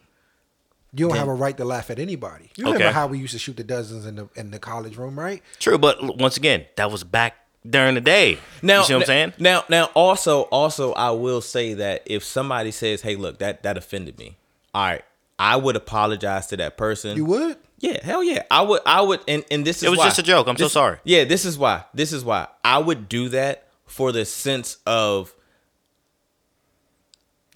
you 0.94 1.06
don't 1.06 1.14
Then- 1.14 1.20
have 1.20 1.28
a 1.30 1.34
right 1.34 1.56
to 1.58 1.66
laugh 1.66 1.90
at 1.90 2.00
anybody. 2.00 2.52
You 2.58 2.66
Okay. 2.66 2.74
remember 2.74 2.94
how 2.94 3.08
we 3.08 3.18
used 3.18 3.34
to 3.34 3.40
shoot 3.40 3.58
the 3.58 3.64
dozens 3.64 4.06
in 4.06 4.16
the 4.16 4.30
in 4.36 4.52
the 4.52 4.60
college 4.60 4.98
room, 4.98 5.18
right? 5.20 5.42
true. 5.60 5.78
But 5.78 6.18
once 6.18 6.36
again, 6.38 6.66
that 6.76 6.92
was 6.92 7.04
back 7.04 7.34
during 7.68 7.96
the 7.96 8.02
day. 8.02 8.40
Now, 8.62 8.80
you 8.80 8.86
see 8.86 8.94
what 8.94 9.00
I'm 9.02 9.06
saying? 9.06 9.34
Now, 9.40 9.64
now, 9.70 9.86
also, 9.94 10.44
also, 10.44 10.94
I 10.94 11.12
will 11.12 11.42
say 11.42 11.74
that 11.76 12.04
if 12.06 12.24
somebody 12.24 12.72
says, 12.72 13.02
"Hey, 13.02 13.16
look, 13.16 13.40
that 13.40 13.64
that 13.64 13.78
offended 13.78 14.18
me," 14.18 14.38
all 14.74 14.84
right, 14.84 15.04
I 15.38 15.56
would 15.56 15.76
apologize 15.76 16.48
to 16.48 16.58
that 16.58 16.78
person. 16.78 17.18
You 17.18 17.26
would? 17.26 17.58
Yeah, 17.80 18.04
hell 18.04 18.24
yeah, 18.24 18.44
I 18.52 18.62
would. 18.62 18.82
I 18.86 19.02
would, 19.02 19.22
and 19.28 19.44
and 19.50 19.66
this 19.66 19.78
is 19.78 19.84
It 19.84 19.90
was 19.90 20.00
why. 20.00 20.06
just 20.06 20.20
a 20.20 20.24
joke. 20.24 20.48
I'm 20.48 20.58
so 20.58 20.68
sorry. 20.68 20.98
Yeah, 21.04 21.24
this 21.24 21.46
is 21.46 21.58
why. 21.58 21.86
This 21.94 22.14
is 22.14 22.24
why 22.24 22.48
I 22.64 22.78
would 22.78 23.10
do 23.10 23.30
that 23.30 23.68
for 23.86 24.12
the 24.12 24.24
sense 24.24 24.78
of 24.86 25.34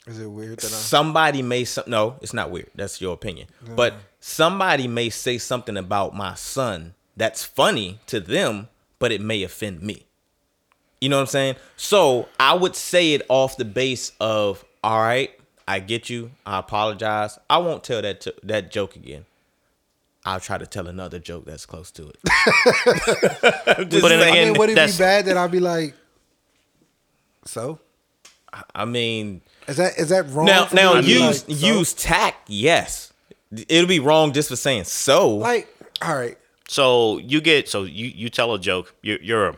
Is 0.07 0.19
it 0.19 0.27
weird 0.27 0.57
that 0.59 0.65
I 0.65 0.75
somebody 0.75 1.41
may 1.41 1.63
some 1.63 1.85
no 1.87 2.17
it's 2.21 2.33
not 2.33 2.51
weird 2.51 2.69
that's 2.75 2.99
your 3.01 3.13
opinion 3.13 3.47
but 3.75 3.93
somebody 4.19 4.87
may 4.87 5.09
say 5.09 5.37
something 5.37 5.77
about 5.77 6.13
my 6.13 6.35
son 6.35 6.93
that's 7.15 7.43
funny 7.43 7.99
to 8.07 8.19
them 8.19 8.67
but 8.99 9.11
it 9.11 9.21
may 9.21 9.43
offend 9.43 9.81
me 9.81 10.05
you 11.01 11.09
know 11.09 11.17
what 11.17 11.21
i'm 11.21 11.27
saying 11.27 11.55
so 11.75 12.27
i 12.39 12.53
would 12.53 12.75
say 12.75 13.13
it 13.13 13.21
off 13.29 13.57
the 13.57 13.65
base 13.65 14.11
of 14.19 14.63
all 14.83 14.99
right 14.99 15.31
i 15.67 15.79
get 15.79 16.09
you 16.09 16.31
i 16.45 16.59
apologize 16.59 17.37
i 17.49 17.57
won't 17.57 17.83
tell 17.83 18.01
that 18.01 18.21
to, 18.21 18.33
that 18.43 18.71
joke 18.71 18.95
again 18.95 19.25
i'll 20.25 20.39
try 20.39 20.57
to 20.57 20.65
tell 20.65 20.87
another 20.87 21.19
joke 21.19 21.45
that's 21.45 21.65
close 21.65 21.91
to 21.91 22.07
it 22.09 22.17
But 23.65 23.89
then 23.89 23.91
saying. 23.91 24.21
I 24.21 24.27
again, 24.29 24.47
mean, 24.53 24.59
would 24.59 24.69
it 24.69 24.75
be 24.75 24.97
bad 24.97 25.25
that 25.25 25.37
I'd 25.37 25.51
be 25.51 25.59
like, 25.59 25.93
so? 27.45 27.79
i 28.73 28.85
mean 28.85 29.41
Is 29.67 29.77
that 29.77 29.97
is 29.99 30.09
that 30.09 30.29
wrong? 30.29 30.45
now 30.45 30.65
for 30.65 30.75
now 30.75 30.93
to 30.93 31.01
be 31.01 31.07
use 31.09 31.41
so? 31.41 31.45
use 31.51 31.93
tact 31.93 32.49
yes 32.49 33.11
it'll 33.67 33.87
be 33.87 33.99
wrong 33.99 34.31
just 34.31 34.47
for 34.49 34.55
saying 34.55 34.85
so 34.85 35.29
like 35.35 35.67
all 36.01 36.15
right. 36.15 36.37
So 36.67 37.17
you 37.19 37.41
get 37.41 37.69
so 37.69 37.83
you 37.83 38.07
you 38.07 38.29
tell 38.29 38.53
a 38.53 38.59
joke. 38.59 38.95
You're 39.01 39.21
you're 39.21 39.47
a 39.49 39.57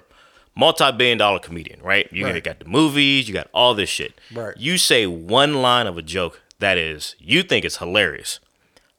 multi-billion 0.55 1.17
dollar 1.17 1.39
comedian, 1.39 1.81
right? 1.81 2.11
You 2.11 2.25
Right. 2.25 2.43
got 2.43 2.59
the 2.59 2.65
movies, 2.65 3.27
you 3.27 3.33
got 3.33 3.47
all 3.53 3.73
this 3.75 3.89
shit. 3.89 4.19
Right. 4.33 4.55
You 4.57 4.77
say 4.77 5.05
one 5.07 5.61
line 5.61 5.85
of 5.87 5.97
a 5.97 6.01
joke 6.01 6.41
that 6.59 6.77
is 6.77 7.15
you 7.19 7.43
think 7.43 7.63
it's 7.63 7.77
hilarious. 7.77 8.39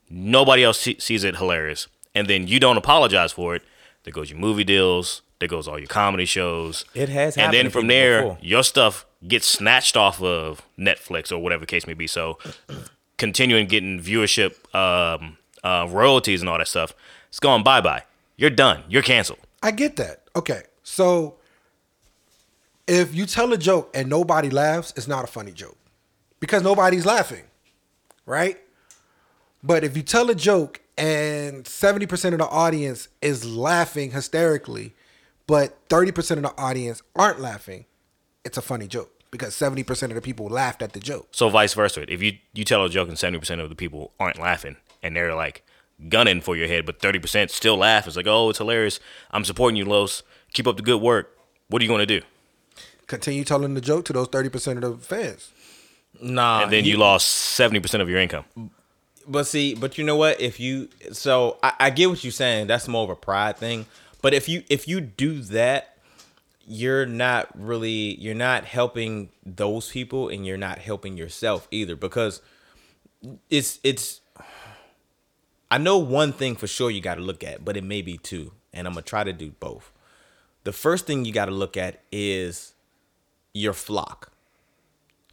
Nobody 0.09 0.63
else 0.65 0.79
see, 0.81 0.97
sees 0.99 1.25
it 1.25 1.37
hilarious, 1.37 1.89
and 2.15 2.29
then 2.29 2.47
you 2.47 2.59
don't 2.61 2.77
apologize 2.79 3.33
for 3.33 3.55
it. 3.55 3.63
There 4.05 4.13
goes 4.13 4.31
your 4.31 4.39
movie 4.39 4.65
deals. 4.65 5.23
There 5.41 5.49
goes 5.49 5.69
all 5.69 5.79
your 5.79 5.87
comedy 5.89 6.25
shows. 6.25 6.85
It 6.95 7.09
has 7.11 7.37
And 7.37 7.53
then 7.53 7.69
from 7.71 7.87
there, 7.89 8.23
before. 8.23 8.39
your 8.41 8.63
stuff 8.65 9.05
gets 9.27 9.47
snatched 9.47 9.97
off 9.97 10.21
of 10.23 10.63
Netflix 10.79 11.31
or 11.31 11.39
whatever 11.39 11.67
case 11.67 11.87
may 11.87 11.95
be. 11.95 12.07
So 12.09 12.39
continuing 13.19 13.67
getting 13.67 14.01
viewership, 14.01 14.53
um, 14.75 15.37
uh, 15.63 15.87
royalties, 15.91 16.41
and 16.41 16.49
all 16.49 16.59
that 16.59 16.69
stuff, 16.69 16.93
it's 17.29 17.41
gone 17.41 17.63
bye 17.63 17.81
bye. 17.81 18.03
You're 18.37 18.51
done. 18.51 18.85
You're 18.89 19.03
canceled. 19.03 19.41
I 19.63 19.73
get 19.73 19.97
that. 19.97 20.23
Okay. 20.37 20.63
So 20.85 21.37
if 22.87 23.15
you 23.15 23.27
tell 23.27 23.53
a 23.53 23.59
joke 23.59 23.91
and 23.95 24.09
nobody 24.09 24.49
laughs, 24.49 24.95
it's 24.97 25.09
not 25.09 25.25
a 25.25 25.27
funny 25.27 25.53
joke. 25.53 25.77
Because 26.41 26.63
nobody's 26.63 27.05
laughing. 27.05 27.45
Right? 28.25 28.59
But 29.63 29.83
if 29.83 29.97
you 29.97 30.05
tell 30.05 30.31
a 30.31 30.35
joke 30.37 30.81
and 30.97 31.65
70% 31.65 32.33
of 32.33 32.39
the 32.39 32.47
audience 32.47 33.09
is 33.21 33.45
laughing 33.45 34.13
hysterically, 34.13 34.95
but 35.49 35.89
30% 35.89 36.37
of 36.37 36.43
the 36.43 36.55
audience 36.57 37.03
aren't 37.17 37.41
laughing, 37.41 37.87
it's 38.45 38.57
a 38.57 38.63
funny 38.63 38.87
joke. 38.87 39.11
Because 39.31 39.55
70% 39.55 40.05
of 40.05 40.15
the 40.15 40.21
people 40.21 40.47
laughed 40.47 40.81
at 40.81 40.93
the 40.93 41.01
joke. 41.01 41.29
So 41.33 41.49
vice 41.49 41.75
versa. 41.75 42.11
If 42.11 42.23
you 42.23 42.39
you 42.55 42.65
tell 42.65 42.85
a 42.85 42.89
joke 42.89 43.09
and 43.09 43.19
seventy 43.19 43.39
percent 43.39 43.61
of 43.61 43.69
the 43.69 43.75
people 43.75 44.13
aren't 44.19 44.39
laughing 44.39 44.77
and 45.03 45.15
they're 45.15 45.35
like 45.35 45.63
gunning 46.09 46.41
for 46.41 46.57
your 46.57 46.69
head, 46.69 46.87
but 46.87 47.01
thirty 47.01 47.19
percent 47.19 47.51
still 47.51 47.77
laugh, 47.77 48.07
it's 48.07 48.17
like, 48.17 48.27
oh, 48.27 48.51
it's 48.51 48.59
hilarious. 48.59 49.01
I'm 49.31 49.45
supporting 49.45 49.77
you, 49.77 49.85
Los. 49.85 50.23
Keep 50.53 50.67
up 50.67 50.77
the 50.77 50.83
good 50.83 51.01
work. 51.01 51.37
What 51.69 51.83
are 51.83 51.85
you 51.85 51.91
gonna 51.91 52.07
do? 52.07 52.23
Continue 53.07 53.45
telling 53.45 53.75
the 53.75 53.81
joke 53.81 54.05
to 54.07 54.13
those 54.13 54.29
30% 54.29 54.83
of 54.85 55.01
the 55.01 55.05
fans. 55.05 55.51
nah 56.21 56.65
And 56.65 56.73
then 56.73 56.85
you 56.85 56.97
lost 56.99 57.29
seventy 57.29 57.81
percent 57.81 58.03
of 58.03 58.09
your 58.09 58.19
income. 58.19 58.45
But 59.27 59.47
see, 59.47 59.75
but 59.75 59.99
you 59.99 60.05
know 60.05 60.17
what? 60.17 60.41
If 60.41 60.59
you 60.61 60.89
so 61.13 61.59
I, 61.63 61.73
I 61.81 61.91
get 61.91 62.09
what 62.09 62.25
you're 62.25 62.31
saying. 62.31 62.67
That's 62.67 62.89
more 62.89 63.05
of 63.05 63.11
a 63.11 63.17
pride 63.17 63.57
thing. 63.57 63.87
But 64.23 64.35
if 64.35 64.49
you 64.49 64.63
if 64.69 64.89
you 64.89 65.01
do 65.01 65.41
that, 65.43 65.99
you're 66.67 67.07
not 67.07 67.49
really 67.55 68.15
you're 68.21 68.35
not 68.35 68.65
helping 68.65 69.31
those 69.45 69.91
people 69.91 70.29
and 70.29 70.47
you're 70.47 70.59
not 70.59 70.79
helping 70.79 71.17
yourself 71.17 71.67
either 71.71 71.97
because 71.97 72.43
it's 73.49 73.81
it's 73.83 74.21
I 75.71 75.79
know 75.79 75.99
one 75.99 76.33
thing 76.33 76.57
for 76.57 76.67
sure 76.67 76.91
you 76.91 77.01
got 77.01 77.17
to 77.17 77.21
look 77.21 77.45
at, 77.45 77.65
but 77.65 77.77
it 77.77 77.85
may 77.85 78.03
be 78.03 78.17
two, 78.17 78.53
and 78.73 78.87
I'm 78.87 78.95
gonna 78.95 79.03
try 79.03 79.25
to 79.25 79.33
do 79.33 79.51
both. 79.61 79.93
The 80.65 80.73
first 80.73 81.07
thing 81.07 81.25
you 81.25 81.33
got 81.33 81.47
to 81.47 81.53
look 81.53 81.77
at 81.77 82.03
is 82.11 82.75
your 83.53 83.73
flock, 83.73 84.33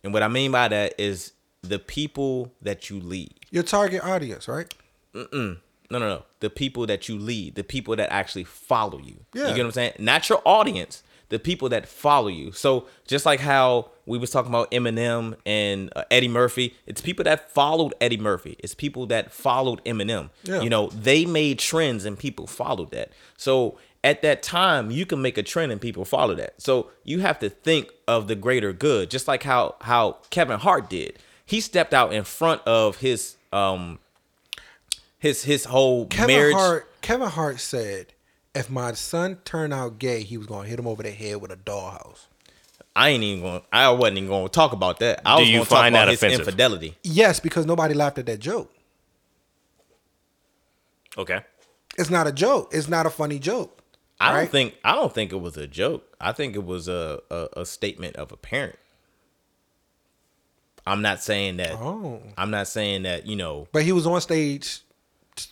and 0.04 0.14
what 0.14 0.24
I 0.24 0.28
mean 0.28 0.52
by 0.52 0.68
that 0.68 0.94
is 0.98 1.32
the 1.62 1.80
people 1.80 2.52
that 2.62 2.90
you 2.90 3.00
lead. 3.00 3.34
Your 3.52 3.64
target 3.64 4.04
audience, 4.04 4.48
right? 4.48 4.74
No, 5.14 6.00
no, 6.00 6.00
no. 6.00 6.24
The 6.40 6.50
people 6.50 6.86
that 6.88 7.08
you 7.08 7.18
lead, 7.18 7.56
the 7.56 7.64
people 7.64 7.96
that 7.96 8.12
actually 8.12 8.44
follow 8.44 9.00
you. 9.00 9.18
Yeah. 9.34 9.50
You 9.50 9.56
get 9.56 9.58
what 9.60 9.66
I'm 9.66 9.72
saying? 9.72 9.94
Not 10.00 10.28
your 10.30 10.42
audience, 10.46 11.04
the 11.30 11.40
people 11.40 11.70
that 11.70 11.88
follow 11.88 12.28
you. 12.28 12.52
So 12.52 12.88
just 13.08 13.26
like 13.26 13.40
how 13.40 13.92
we 14.06 14.18
was 14.18 14.30
talking 14.30 14.52
about 14.52 14.70
Eminem 14.72 15.36
and 15.46 15.92
uh, 15.96 16.04
Eddie 16.12 16.28
Murphy, 16.28 16.76
it's 16.86 17.02
people 17.02 17.24
that 17.24 17.52
followed 17.52 17.94
Eddie 18.00 18.18
Murphy. 18.18 18.56
It's 18.60 18.76
people 18.76 19.06
that 19.08 19.32
followed 19.32 19.84
Eminem. 19.86 20.30
Yeah. 20.44 20.62
You 20.62 20.70
know, 20.70 20.88
they 20.88 21.26
made 21.26 21.60
trends 21.60 22.06
and 22.06 22.18
people 22.18 22.48
followed 22.48 22.92
that. 22.92 23.12
So 23.38 23.78
at 24.04 24.22
that 24.22 24.44
time, 24.44 24.92
you 24.92 25.06
can 25.06 25.22
make 25.22 25.38
a 25.38 25.44
trend 25.44 25.72
and 25.72 25.82
people 25.82 26.06
follow 26.06 26.36
that. 26.36 26.62
So 26.62 26.92
you 27.04 27.22
have 27.22 27.40
to 27.40 27.50
think 27.50 27.92
of 28.08 28.28
the 28.28 28.36
greater 28.36 28.72
good, 28.72 29.10
just 29.10 29.28
like 29.28 29.44
how 29.44 29.76
how 29.82 30.18
Kevin 30.30 30.60
Hart 30.60 30.90
did. 30.90 31.18
He 31.44 31.60
stepped 31.60 31.94
out 31.94 32.14
in 32.14 32.24
front 32.24 32.62
of 32.68 32.98
his 32.98 33.38
um 33.52 33.98
his 35.18 35.44
his 35.44 35.66
whole 35.66 36.06
Kevin 36.06 36.36
marriage. 36.36 36.56
Hart. 36.56 37.02
Kevin 37.02 37.30
Hart 37.30 37.60
said, 37.60 38.14
if 38.56 38.70
my 38.70 38.94
son 38.94 39.38
turned 39.46 39.74
out 39.74 40.00
gay, 40.00 40.24
he 40.24 40.38
was 40.38 40.48
gonna 40.48 40.68
hit 40.68 40.80
him 40.80 40.88
over 40.88 41.04
the 41.04 41.12
head 41.12 41.38
with 41.42 41.52
a 41.52 41.58
dollhouse. 41.58 42.26
I 42.96 43.10
ain't 43.10 43.24
even 43.24 43.42
going. 43.44 43.62
I 43.74 43.90
wasn't 43.90 44.20
even 44.20 44.30
going 44.30 44.46
to 44.46 44.50
talk 44.50 44.72
about 44.72 45.00
that. 45.00 45.22
I 45.26 45.36
Do 45.36 45.42
was 45.42 45.50
you 45.50 45.56
going 45.58 45.66
to 45.66 45.70
talk 45.70 45.80
find 45.80 45.96
about 45.96 46.06
that 46.06 46.12
his 46.12 46.20
offensive? 46.24 46.40
infidelity. 46.48 46.98
Yes, 47.04 47.42
because 47.42 47.66
nobody 47.66 47.94
laughed 47.94 48.20
at 48.20 48.26
that 48.28 48.40
joke. 48.40 48.74
Okay. 51.18 51.42
It's 51.98 52.10
not 52.10 52.26
a 52.26 52.32
joke. 52.32 52.70
It's 52.74 52.88
not 52.88 53.06
a 53.06 53.10
funny 53.10 53.38
joke. 53.38 53.82
I 54.20 54.32
don't 54.32 54.50
think. 54.50 54.76
I 54.86 54.96
don't 54.96 55.14
think 55.14 55.34
it 55.34 55.42
was 55.42 55.58
a 55.58 55.68
joke. 55.68 56.16
I 56.22 56.32
think 56.32 56.56
it 56.56 56.64
was 56.64 56.88
a 56.88 57.22
a, 57.30 57.48
a 57.58 57.66
statement 57.66 58.16
of 58.16 58.32
a 58.32 58.38
parent. 58.38 58.80
I'm 60.88 61.02
not 61.02 61.22
saying 61.22 61.58
that. 61.58 61.74
Oh. 61.74 62.22
I'm 62.38 62.50
not 62.50 62.70
saying 62.70 63.04
that. 63.04 63.26
You 63.26 63.36
know. 63.36 63.68
But 63.74 63.84
he 63.84 63.92
was 63.92 64.08
on 64.08 64.22
stage 64.22 64.80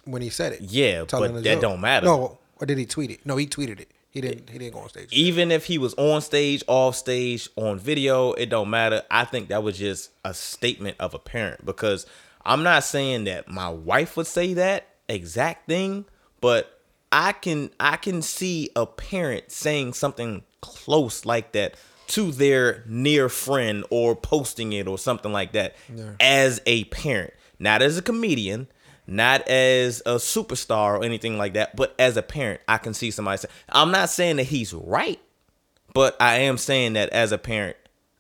when 0.06 0.22
he 0.22 0.30
said 0.30 0.54
it. 0.54 0.62
Yeah, 0.62 1.04
but 1.10 1.34
that 1.34 1.44
joke. 1.44 1.62
don't 1.62 1.82
matter. 1.82 2.06
No, 2.06 2.38
or 2.64 2.66
did 2.66 2.78
he 2.78 2.86
tweet 2.86 3.12
it? 3.12 3.26
No, 3.26 3.36
he 3.36 3.46
tweeted 3.46 3.82
it. 3.82 3.92
He 4.10 4.22
didn't. 4.22 4.50
He 4.50 4.58
didn't 4.58 4.74
go 4.74 4.80
on 4.80 4.90
stage. 4.90 5.12
Even 5.12 5.52
if 5.52 5.66
he 5.66 5.78
was 5.78 5.94
on 5.96 6.22
stage, 6.22 6.64
off 6.68 6.96
stage, 6.96 7.50
on 7.58 7.78
video, 7.78 8.32
it 8.32 8.46
don't 8.46 8.70
matter. 8.70 9.04
I 9.12 9.26
think 9.26 9.50
that 9.50 9.64
was 9.64 9.78
just 9.78 10.12
a 10.24 10.34
statement 10.34 10.96
of 10.98 11.14
a 11.14 11.20
parent 11.20 11.66
because 11.66 12.06
I'm 12.46 12.64
not 12.64 12.86
saying 12.86 13.26
that 13.26 13.50
my 13.50 13.70
wife 13.70 14.16
would 14.16 14.28
say 14.28 14.54
that 14.54 14.88
exact 15.10 15.68
thing, 15.68 16.06
but 16.40 16.80
I 17.12 17.34
can 17.34 17.70
I 17.82 17.98
can 17.98 18.22
see 18.22 18.70
a 18.78 18.86
parent 18.86 19.52
saying 19.52 19.92
something 19.92 20.44
close 20.62 21.26
like 21.26 21.52
that 21.52 21.76
to 22.08 22.32
their 22.32 22.86
near 22.88 23.28
friend 23.28 23.84
or 23.90 24.16
posting 24.16 24.72
it 24.72 24.88
or 24.88 24.98
something 24.98 25.34
like 25.34 25.52
that 25.52 25.76
as 26.22 26.62
a 26.66 26.86
parent, 26.86 27.34
not 27.60 27.82
as 27.82 27.98
a 27.98 28.02
comedian, 28.02 28.68
not 29.06 29.48
as 29.48 30.02
a 30.06 30.16
superstar 30.16 31.00
or 31.00 31.04
anything 31.04 31.38
like 31.38 31.54
that, 31.54 31.76
but 31.76 31.94
as 32.00 32.18
a 32.18 32.22
parent, 32.22 32.62
I 32.68 32.78
can 32.78 32.94
see 32.94 33.12
somebody 33.12 33.38
say, 33.38 33.50
I'm 33.70 33.92
not 33.92 34.10
saying 34.10 34.38
that 34.38 34.46
he's 34.46 34.74
right, 34.74 35.20
but 35.94 36.16
I 36.22 36.40
am 36.40 36.58
saying 36.58 36.94
that 36.94 37.10
as 37.10 37.32
a 37.32 37.38
parent, 37.38 37.78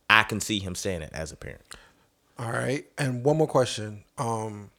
I 0.09 0.23
can 0.23 0.39
see 0.39 0.59
him 0.59 0.75
saying 0.75 1.01
it 1.01 1.11
as 1.13 1.31
a 1.31 1.35
parent. 1.35 1.61
All 2.37 2.51
right. 2.51 2.85
And 2.97 3.23
one 3.23 3.37
more 3.37 3.47
question. 3.47 4.03
Um 4.17 4.69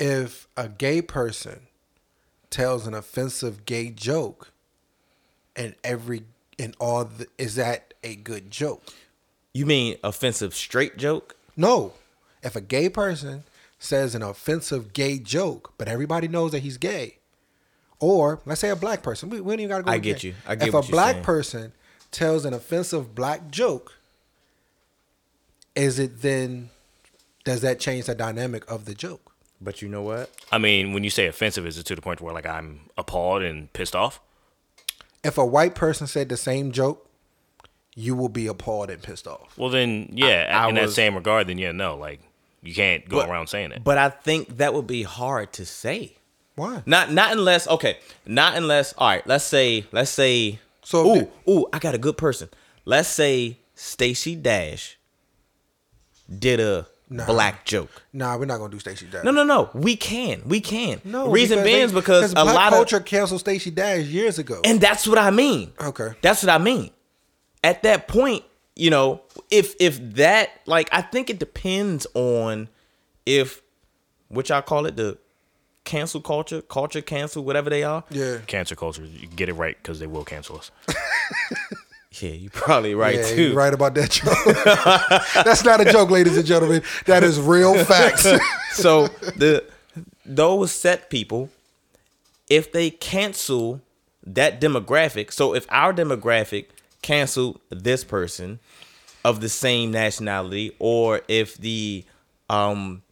if 0.00 0.48
a 0.56 0.68
gay 0.68 1.00
person 1.00 1.60
tells 2.50 2.86
an 2.86 2.94
offensive 2.94 3.64
gay 3.64 3.90
joke 3.90 4.50
and 5.56 5.74
every 5.84 6.24
and 6.58 6.76
all 6.78 7.04
the, 7.04 7.26
is 7.38 7.54
that 7.56 7.94
a 8.02 8.16
good 8.16 8.50
joke? 8.50 8.82
You 9.52 9.66
mean 9.66 9.96
offensive 10.02 10.54
straight 10.54 10.96
joke? 10.96 11.36
No. 11.56 11.94
If 12.42 12.56
a 12.56 12.60
gay 12.60 12.88
person 12.88 13.44
says 13.78 14.14
an 14.14 14.22
offensive 14.22 14.92
gay 14.92 15.18
joke, 15.18 15.74
but 15.78 15.88
everybody 15.88 16.28
knows 16.28 16.52
that 16.52 16.60
he's 16.60 16.76
gay, 16.78 17.18
or 18.00 18.40
let's 18.46 18.60
say 18.60 18.70
a 18.70 18.76
black 18.76 19.02
person, 19.02 19.28
we, 19.30 19.40
we 19.40 19.52
don't 19.52 19.60
even 19.60 19.68
gotta 19.70 19.82
go. 19.84 19.90
I 19.92 19.98
get 19.98 20.20
gay. 20.20 20.28
you. 20.28 20.34
I 20.46 20.54
get 20.54 20.68
if 20.68 20.74
what 20.74 20.88
a 20.88 20.90
black 20.90 21.14
saying. 21.16 21.24
person 21.24 21.72
tells 22.10 22.44
an 22.44 22.54
offensive 22.54 23.14
black 23.14 23.50
joke, 23.50 23.94
is 25.74 25.98
it 25.98 26.22
then? 26.22 26.70
Does 27.44 27.60
that 27.60 27.78
change 27.78 28.06
the 28.06 28.14
dynamic 28.14 28.70
of 28.70 28.86
the 28.86 28.94
joke? 28.94 29.32
But 29.60 29.82
you 29.82 29.88
know 29.88 30.02
what? 30.02 30.30
I 30.50 30.58
mean, 30.58 30.92
when 30.92 31.04
you 31.04 31.10
say 31.10 31.26
offensive, 31.26 31.66
is 31.66 31.78
it 31.78 31.84
to 31.86 31.94
the 31.94 32.02
point 32.02 32.20
where 32.20 32.32
like 32.32 32.46
I'm 32.46 32.80
appalled 32.96 33.42
and 33.42 33.72
pissed 33.72 33.94
off? 33.94 34.20
If 35.22 35.38
a 35.38 35.44
white 35.44 35.74
person 35.74 36.06
said 36.06 36.28
the 36.28 36.36
same 36.36 36.72
joke, 36.72 37.08
you 37.94 38.14
will 38.14 38.28
be 38.28 38.46
appalled 38.46 38.90
and 38.90 39.02
pissed 39.02 39.26
off. 39.26 39.56
Well, 39.56 39.70
then 39.70 40.08
yeah, 40.12 40.50
I 40.52 40.68
in 40.68 40.74
that 40.76 40.82
was- 40.82 40.94
same 40.94 41.14
regard, 41.14 41.46
then 41.46 41.58
yeah, 41.58 41.72
no, 41.72 41.96
like 41.96 42.20
you 42.64 42.74
can't 42.74 43.08
go 43.08 43.18
But- 43.18 43.28
around 43.28 43.46
saying 43.48 43.70
it. 43.72 43.84
But 43.84 43.98
I 43.98 44.08
think 44.08 44.56
that 44.56 44.74
would 44.74 44.86
be 44.86 45.02
hard 45.04 45.52
to 45.54 45.64
say. 45.66 46.16
Why? 46.56 46.82
Not 46.86 47.12
not 47.12 47.32
unless 47.32 47.66
okay, 47.68 47.98
not 48.26 48.56
unless 48.56 48.92
all 48.98 49.08
right. 49.08 49.26
Let's 49.26 49.44
say 49.44 49.86
let's 49.92 50.10
say 50.10 50.58
So 50.82 51.06
ooh 51.06 51.16
if 51.20 51.28
ooh 51.48 51.66
I 51.72 51.78
got 51.78 51.94
a 51.94 51.98
good 51.98 52.16
person. 52.16 52.48
Let's 52.84 53.08
say 53.08 53.58
Stacey 53.74 54.34
Dash 54.36 54.96
did 56.38 56.60
a 56.60 56.86
Nah. 57.10 57.26
black 57.26 57.64
joke. 57.66 57.90
Nah, 58.14 58.36
we're 58.38 58.46
not 58.46 58.58
gonna 58.58 58.70
do 58.72 58.78
Stacey 58.78 59.06
Dash. 59.06 59.24
No 59.24 59.30
no 59.30 59.44
no, 59.44 59.68
we 59.74 59.94
can 59.94 60.42
we 60.46 60.60
can. 60.60 61.00
no. 61.04 61.28
reason 61.28 61.62
being 61.62 61.82
is 61.82 61.92
they- 61.92 62.00
because 62.00 62.30
a 62.32 62.34
black 62.36 62.54
lot 62.54 62.72
culture 62.72 62.96
of 62.96 63.04
canceled 63.04 63.40
Stacey 63.40 63.70
Dash 63.70 64.04
years 64.06 64.38
ago. 64.38 64.60
and 64.64 64.80
that's 64.80 65.06
what 65.06 65.18
I 65.18 65.30
mean. 65.30 65.72
Okay. 65.80 66.10
That's 66.22 66.42
what 66.42 66.50
I 66.50 66.58
mean. 66.58 66.90
At 67.62 67.82
that 67.82 68.08
point, 68.08 68.42
you 68.76 68.90
know, 68.90 69.20
if 69.50 69.74
if 69.78 69.98
that 70.14 70.50
like 70.66 70.88
I 70.92 71.02
think 71.02 71.30
it 71.30 71.38
depends 71.38 72.06
on 72.14 72.68
if 73.26 73.62
which 74.28 74.50
I 74.50 74.60
call 74.60 74.86
it 74.86 74.96
the 74.96 75.18
cancel 75.84 76.20
culture, 76.20 76.62
culture 76.62 77.02
cancel, 77.02 77.44
whatever 77.44 77.70
they 77.70 77.84
are. 77.84 78.04
yeah. 78.10 78.38
Cancer 78.46 78.74
culture, 78.74 79.04
you 79.04 79.26
get 79.28 79.48
it 79.48 79.52
right 79.54 79.76
because 79.76 80.00
they 80.00 80.06
will 80.06 80.24
cancel 80.24 80.56
us. 80.56 80.70
Yeah, 82.20 82.30
you're 82.30 82.50
probably 82.50 82.94
right 82.94 83.16
yeah, 83.16 83.26
too. 83.26 83.42
you're 83.48 83.56
right 83.56 83.74
about 83.74 83.94
that 83.94 84.10
joke. 84.10 84.38
That's 85.44 85.64
not 85.64 85.80
a 85.80 85.84
joke, 85.90 86.10
ladies 86.10 86.36
and 86.36 86.46
gentlemen. 86.46 86.82
That 87.06 87.24
is 87.24 87.40
real 87.40 87.82
facts. 87.84 88.24
so 88.70 89.08
the 89.36 89.64
those 90.24 90.70
set 90.70 91.10
people, 91.10 91.50
if 92.48 92.70
they 92.70 92.90
cancel 92.90 93.80
that 94.24 94.60
demographic, 94.60 95.32
so 95.32 95.54
if 95.54 95.66
our 95.70 95.92
demographic 95.92 96.66
canceled 97.04 97.60
this 97.68 98.02
person 98.02 98.58
of 99.26 99.42
the 99.42 99.48
same 99.48 99.92
nationality, 99.92 100.74
or 100.78 101.20
if 101.28 101.56
the 101.58 102.04
um 102.48 103.02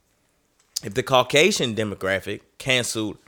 if 0.82 0.94
the 0.94 1.02
Caucasian 1.02 1.76
demographic 1.76 2.40
canceled 2.58 3.18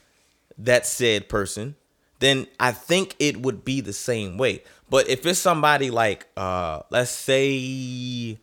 that 0.58 0.86
said 0.86 1.28
person, 1.28 1.76
then 2.18 2.46
I 2.58 2.72
think 2.72 3.14
it 3.18 3.42
would 3.42 3.64
be 3.64 3.82
the 3.82 3.92
same 3.92 4.38
way. 4.38 4.62
But 4.88 5.08
if 5.08 5.26
it's 5.26 5.38
somebody 5.38 5.90
like 5.90 6.26
uh 6.36 6.80
let's 6.90 7.10
say 7.10 7.52
you 7.52 8.38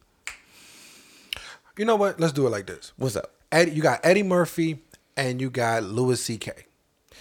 know 1.85 1.95
what? 1.95 2.19
Let's 2.19 2.33
do 2.33 2.45
it 2.45 2.51
like 2.51 2.67
this. 2.67 2.93
what's 2.97 3.15
up? 3.15 3.31
Eddie, 3.51 3.71
you 3.71 3.81
got 3.81 3.99
Eddie 4.03 4.23
Murphy 4.23 4.79
and 5.17 5.41
you 5.41 5.49
got 5.49 5.83
Louis 5.83 6.21
C.K. 6.21 6.51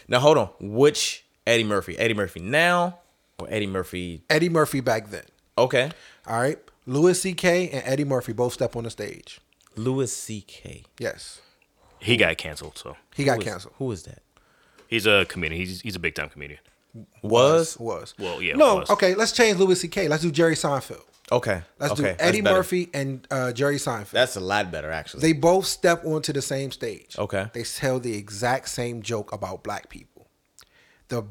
Now 0.08 0.20
hold 0.20 0.36
on. 0.36 0.50
Which 0.60 1.24
Eddie 1.46 1.64
Murphy? 1.64 1.98
Eddie 1.98 2.14
Murphy 2.14 2.40
now 2.40 2.99
or 3.40 3.46
Eddie 3.50 3.66
Murphy? 3.66 4.22
Eddie 4.30 4.48
Murphy 4.48 4.80
back 4.80 5.10
then. 5.10 5.24
Okay. 5.58 5.90
All 6.26 6.40
right. 6.40 6.58
Louis 6.86 7.20
C.K. 7.20 7.68
and 7.70 7.82
Eddie 7.86 8.04
Murphy 8.04 8.32
both 8.32 8.52
step 8.52 8.74
on 8.76 8.84
the 8.84 8.90
stage. 8.90 9.40
Louis 9.76 10.12
C.K. 10.12 10.84
Yes. 10.98 11.40
He 11.98 12.16
got 12.16 12.36
canceled, 12.38 12.78
so 12.78 12.96
He 13.14 13.24
got 13.24 13.34
Who 13.36 13.40
is- 13.42 13.46
canceled. 13.48 13.74
Who 13.78 13.92
is 13.92 14.02
that? 14.04 14.22
he's 14.88 15.06
a 15.06 15.24
comedian. 15.28 15.60
He's 15.60 15.80
he's 15.82 15.94
a 15.96 16.00
big 16.00 16.14
time 16.14 16.28
comedian. 16.30 16.60
Was 17.22 17.78
Was. 17.78 18.14
Well, 18.18 18.42
yeah, 18.42 18.54
No, 18.56 18.76
was. 18.76 18.90
okay, 18.90 19.14
let's 19.14 19.32
change 19.32 19.58
Louis 19.58 19.80
C.K. 19.80 20.08
Let's 20.08 20.22
do 20.22 20.30
Jerry 20.32 20.54
Seinfeld. 20.56 21.02
okay. 21.30 21.62
Let's 21.78 21.92
okay. 21.92 22.02
do 22.02 22.08
that's 22.08 22.22
Eddie 22.22 22.40
better. 22.40 22.56
Murphy 22.56 22.88
and 22.92 23.26
uh, 23.30 23.52
Jerry 23.52 23.76
Seinfeld. 23.76 24.10
That's 24.10 24.34
a 24.36 24.40
lot 24.40 24.72
better, 24.72 24.90
actually. 24.90 25.20
they 25.20 25.32
both 25.32 25.66
step 25.66 26.04
onto 26.04 26.32
the 26.32 26.42
same 26.42 26.72
stage. 26.72 27.14
Okay. 27.18 27.46
They 27.52 27.62
tell 27.62 28.00
the 28.00 28.16
exact 28.16 28.68
same 28.70 29.02
joke 29.02 29.32
about 29.32 29.62
black 29.62 29.88
people. 29.88 30.26
The 31.08 31.22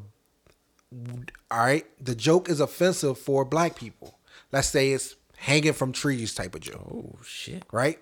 all 1.50 1.58
right, 1.58 1.84
the 2.02 2.14
joke 2.14 2.48
is 2.48 2.60
offensive 2.60 3.18
for 3.18 3.44
black 3.44 3.74
people. 3.76 4.18
Let's 4.52 4.68
say 4.68 4.92
it's 4.92 5.16
hanging 5.36 5.72
from 5.72 5.92
trees 5.92 6.34
type 6.34 6.54
of 6.54 6.60
joke, 6.60 6.86
oh 6.92 7.18
shit. 7.24 7.64
right? 7.72 7.98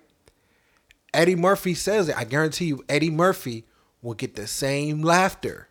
Eddie 1.13 1.35
Murphy 1.35 1.73
says 1.73 2.09
it. 2.09 2.17
I 2.17 2.23
guarantee 2.23 2.65
you, 2.65 2.83
Eddie 2.87 3.09
Murphy 3.09 3.65
will 4.01 4.13
get 4.13 4.35
the 4.35 4.45
same 4.45 5.01
laughter, 5.01 5.67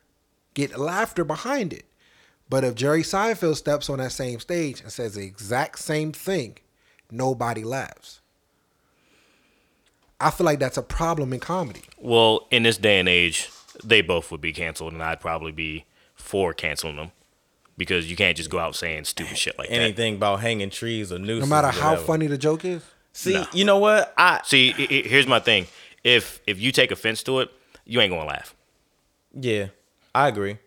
get 0.53 0.77
laughter 0.77 1.23
behind 1.23 1.71
it. 1.71 1.85
But 2.49 2.63
if 2.63 2.75
Jerry 2.75 3.03
Seinfeld 3.03 3.55
steps 3.55 3.89
on 3.89 3.99
that 3.99 4.11
same 4.11 4.39
stage 4.39 4.81
and 4.81 4.91
says 4.91 5.15
the 5.15 5.23
exact 5.23 5.79
same 5.79 6.11
thing, 6.11 6.57
nobody 7.11 7.63
laughs. 7.63 8.21
I 10.19 10.31
feel 10.31 10.45
like 10.45 10.59
that's 10.59 10.77
a 10.77 10.81
problem 10.81 11.31
in 11.31 11.39
comedy. 11.39 11.83
Well, 11.97 12.47
in 12.51 12.63
this 12.63 12.77
day 12.77 12.99
and 12.99 13.07
age, 13.07 13.49
they 13.81 14.01
both 14.01 14.31
would 14.31 14.41
be 14.41 14.51
canceled, 14.51 14.91
and 14.91 15.01
I'd 15.01 15.21
probably 15.21 15.53
be 15.53 15.85
for 16.15 16.53
canceling 16.53 16.97
them 16.97 17.11
because 17.79 18.07
you 18.11 18.15
can't 18.15 18.37
just 18.37 18.51
go 18.51 18.59
out 18.59 18.75
saying 18.75 19.05
stupid 19.05 19.37
shit 19.37 19.57
like 19.57 19.69
that. 19.69 19.73
Anything 19.81 20.15
about 20.17 20.41
hanging 20.41 20.69
trees 20.69 21.11
or 21.11 21.17
news. 21.17 21.39
No 21.39 21.47
matter 21.47 21.69
how 21.69 21.95
funny 21.95 22.27
the 22.27 22.37
joke 22.37 22.63
is. 22.65 22.83
See, 23.13 23.33
Nah. 23.33 23.47
you 23.53 23.65
know 23.65 23.79
what? 23.79 24.13
I 24.17 24.41
See, 24.43 24.71
i- 24.77 24.81
i- 24.83 25.07
here's 25.07 25.25
my 25.25 25.39
thing: 25.39 25.65
if 26.03 26.39
if 26.45 26.59
you 26.59 26.71
take 26.71 26.91
offense 26.91 27.23
to 27.23 27.39
it, 27.39 27.49
you 27.85 27.99
ain't 28.01 28.11
gonna 28.11 28.25
laugh. 28.27 28.53
yeah, 29.33 29.67
I 30.13 30.27
agree. 30.27 30.57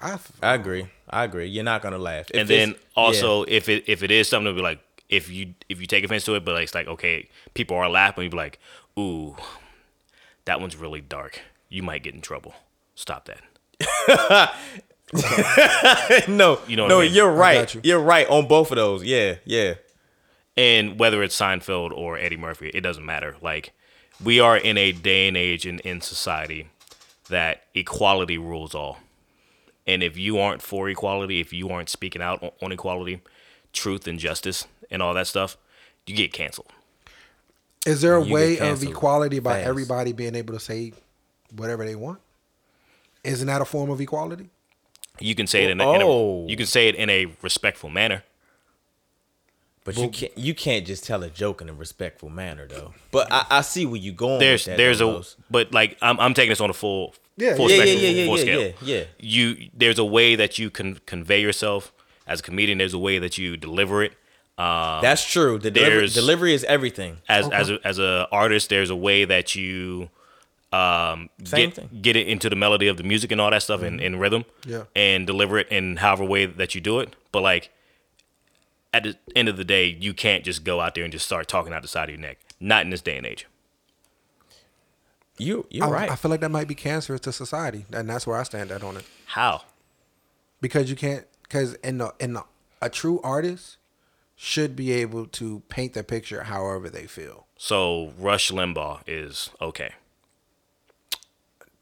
I, 0.00 0.18
I 0.42 0.54
agree. 0.54 0.86
I 1.08 1.24
agree. 1.24 1.46
You're 1.46 1.64
not 1.64 1.80
gonna 1.82 1.98
laugh. 1.98 2.26
If 2.30 2.40
and 2.40 2.48
then 2.48 2.70
it's- 2.70 2.84
also, 2.94 3.42
if 3.44 3.68
it 3.68 3.84
if 3.88 4.02
it 4.02 4.10
is 4.10 4.28
something 4.28 4.52
to 4.52 4.56
be 4.56 4.62
like, 4.62 4.78
if 5.08 5.28
you 5.30 5.54
if 5.68 5.80
you 5.80 5.86
take 5.86 6.04
offense 6.04 6.24
to 6.26 6.34
it, 6.36 6.44
but 6.44 6.52
like, 6.54 6.64
it's 6.64 6.74
like 6.74 6.86
okay, 6.86 7.28
people 7.54 7.76
are 7.76 7.88
laughing, 7.88 8.24
you 8.24 8.30
be 8.30 8.36
like, 8.36 8.58
ooh, 8.98 9.36
that 10.44 10.60
one's 10.60 10.76
really 10.76 11.00
dark. 11.00 11.40
You 11.68 11.82
might 11.82 12.02
get 12.04 12.14
in 12.14 12.20
trouble. 12.20 12.54
Stop 12.94 13.26
that. 13.26 13.40
yeah. 15.14 16.22
no, 16.28 16.60
You 16.66 16.76
know 16.76 16.84
what 16.84 16.88
no, 16.88 17.00
I 17.00 17.04
mean? 17.04 17.12
you're 17.14 17.30
right. 17.32 17.74
you. 17.74 17.80
You. 17.84 17.96
are 17.98 18.02
right 18.02 18.28
on 18.28 18.46
both 18.48 18.70
of 18.70 18.76
those. 18.76 19.04
Yeah, 19.04 19.36
yeah. 19.44 19.74
And 20.56 20.98
whether 20.98 21.22
it's 21.22 21.38
Seinfeld 21.38 21.92
or 21.92 22.18
Eddie 22.18 22.36
Murphy, 22.38 22.70
it 22.72 22.80
doesn't 22.80 23.04
matter. 23.04 23.36
Like 23.42 23.72
we 24.22 24.40
are 24.40 24.56
in 24.56 24.78
a 24.78 24.92
day 24.92 25.28
and 25.28 25.36
age 25.36 25.66
in, 25.66 25.78
in 25.80 26.00
society 26.00 26.68
that 27.28 27.64
equality 27.74 28.38
rules 28.38 28.74
all. 28.74 28.98
And 29.86 30.02
if 30.02 30.16
you 30.16 30.38
aren't 30.38 30.62
for 30.62 30.88
equality, 30.88 31.40
if 31.40 31.52
you 31.52 31.68
aren't 31.68 31.88
speaking 31.88 32.22
out 32.22 32.42
on, 32.42 32.50
on 32.62 32.72
equality, 32.72 33.20
truth 33.72 34.06
and 34.08 34.18
justice 34.18 34.66
and 34.90 35.02
all 35.02 35.14
that 35.14 35.26
stuff, 35.26 35.56
you 36.06 36.16
get 36.16 36.32
canceled. 36.32 36.68
is 37.84 38.00
there 38.00 38.16
a 38.16 38.24
You 38.24 38.32
way 38.32 38.58
of 38.58 38.82
equality 38.82 39.38
by 39.38 39.58
fast. 39.58 39.66
everybody 39.68 40.12
being 40.12 40.34
able 40.34 40.54
to 40.54 40.60
say 40.60 40.92
whatever 41.54 41.84
they 41.84 41.94
want? 41.96 42.18
Isn't 43.22 43.46
that 43.48 43.60
a 43.60 43.64
form 43.64 43.90
of 43.90 44.00
equality? 44.00 44.48
You 45.20 45.34
can 45.34 45.46
say 45.46 45.64
it 45.64 45.70
in 45.70 45.80
a, 45.80 45.92
in 45.94 46.02
Oh. 46.02 46.44
a 46.46 46.50
you 46.50 46.56
can 46.56 46.64
oh. 46.64 46.66
say 46.66 46.88
it 46.88 46.94
in 46.94 47.08
a 47.10 47.26
respectful 47.42 47.90
manner. 47.90 48.22
But 49.84 49.96
you 49.98 50.08
can't 50.08 50.36
you 50.36 50.52
can't 50.54 50.84
just 50.84 51.04
tell 51.04 51.22
a 51.22 51.30
joke 51.30 51.60
in 51.62 51.68
a 51.68 51.72
respectful 51.72 52.28
manner 52.28 52.66
though. 52.66 52.92
But 53.12 53.30
I, 53.30 53.46
I 53.50 53.60
see 53.60 53.86
where 53.86 53.96
you're 54.00 54.14
going. 54.14 54.40
There's 54.40 54.62
with 54.66 54.72
that, 54.72 54.76
there's 54.78 54.98
though, 54.98 55.18
a 55.18 55.24
but 55.48 55.72
like 55.72 55.96
I'm 56.02 56.18
I'm 56.18 56.34
taking 56.34 56.50
this 56.50 56.60
on 56.60 56.70
a 56.70 56.72
full 56.74 57.14
Yeah, 57.36 57.54
full 57.54 57.70
yeah, 57.70 57.76
yeah, 57.76 57.82
spectrum, 57.84 58.02
yeah, 58.02 58.10
yeah, 58.10 58.26
full 58.26 58.36
yeah, 58.38 58.42
scale. 58.42 58.60
yeah, 58.60 58.96
yeah. 58.98 59.04
You 59.20 59.70
there's 59.72 59.98
a 60.00 60.04
way 60.04 60.34
that 60.34 60.58
you 60.58 60.70
can 60.70 60.96
convey 61.06 61.40
yourself 61.40 61.92
as 62.26 62.40
a 62.40 62.42
comedian. 62.42 62.78
There's 62.78 62.94
a 62.94 62.98
way 62.98 63.20
that 63.20 63.38
you 63.38 63.56
deliver 63.56 64.02
it. 64.02 64.12
Um, 64.58 65.02
That's 65.02 65.24
true. 65.24 65.58
The 65.58 65.70
delivery, 65.70 66.08
delivery 66.08 66.54
is 66.54 66.64
everything. 66.64 67.18
as 67.28 67.48
as 67.50 67.70
a, 67.70 67.78
as 67.84 67.98
a 68.00 68.26
artist, 68.32 68.70
there's 68.70 68.90
a 68.90 68.96
way 68.96 69.24
that 69.24 69.54
you 69.54 70.10
um, 70.72 71.30
Same 71.44 71.68
get 71.70 71.74
thing. 71.76 71.86
Mm-hmm. 71.86 72.00
get 72.00 72.16
it 72.16 72.26
into 72.28 72.48
the 72.50 72.56
melody 72.56 72.88
of 72.88 72.96
the 72.96 73.02
music 73.04 73.32
and 73.32 73.40
all 73.40 73.50
that 73.50 73.62
stuff 73.62 73.82
and, 73.82 74.00
and 74.00 74.20
rhythm, 74.20 74.44
Yeah. 74.66 74.84
and 74.94 75.26
deliver 75.26 75.58
it 75.58 75.68
in 75.68 75.96
however 75.96 76.24
way 76.24 76.46
that 76.46 76.74
you 76.74 76.80
do 76.80 77.00
it. 77.00 77.14
But 77.32 77.42
like 77.42 77.70
at 78.92 79.02
the 79.04 79.16
end 79.34 79.48
of 79.48 79.56
the 79.56 79.64
day, 79.64 79.86
you 80.00 80.12
can't 80.14 80.44
just 80.44 80.64
go 80.64 80.80
out 80.80 80.94
there 80.94 81.04
and 81.04 81.12
just 81.12 81.26
start 81.26 81.48
talking 81.48 81.72
out 81.72 81.82
the 81.82 81.88
side 81.88 82.04
of 82.08 82.14
your 82.14 82.20
neck. 82.20 82.38
Not 82.60 82.82
in 82.84 82.90
this 82.90 83.02
day 83.02 83.16
and 83.16 83.26
age. 83.26 83.46
You 85.38 85.66
you're 85.70 85.86
I, 85.86 85.90
right. 85.90 86.10
I 86.10 86.16
feel 86.16 86.30
like 86.30 86.40
that 86.40 86.50
might 86.50 86.66
be 86.68 86.74
cancerous 86.74 87.20
to 87.22 87.32
society, 87.32 87.84
and 87.92 88.08
that's 88.08 88.26
where 88.26 88.38
I 88.38 88.42
stand 88.42 88.70
at 88.70 88.82
on 88.82 88.96
it. 88.96 89.04
How? 89.26 89.62
Because 90.62 90.88
you 90.88 90.96
can't, 90.96 91.26
because 91.42 91.74
in 91.74 91.98
the 91.98 92.14
in 92.18 92.32
the, 92.32 92.44
a 92.80 92.88
true 92.88 93.20
artist 93.22 93.76
should 94.34 94.74
be 94.74 94.92
able 94.92 95.26
to 95.26 95.60
paint 95.68 95.92
the 95.92 96.02
picture 96.02 96.44
however 96.44 96.88
they 96.88 97.06
feel. 97.06 97.46
So 97.58 98.12
Rush 98.18 98.50
Limbaugh 98.50 99.00
is 99.06 99.50
okay. 99.60 99.90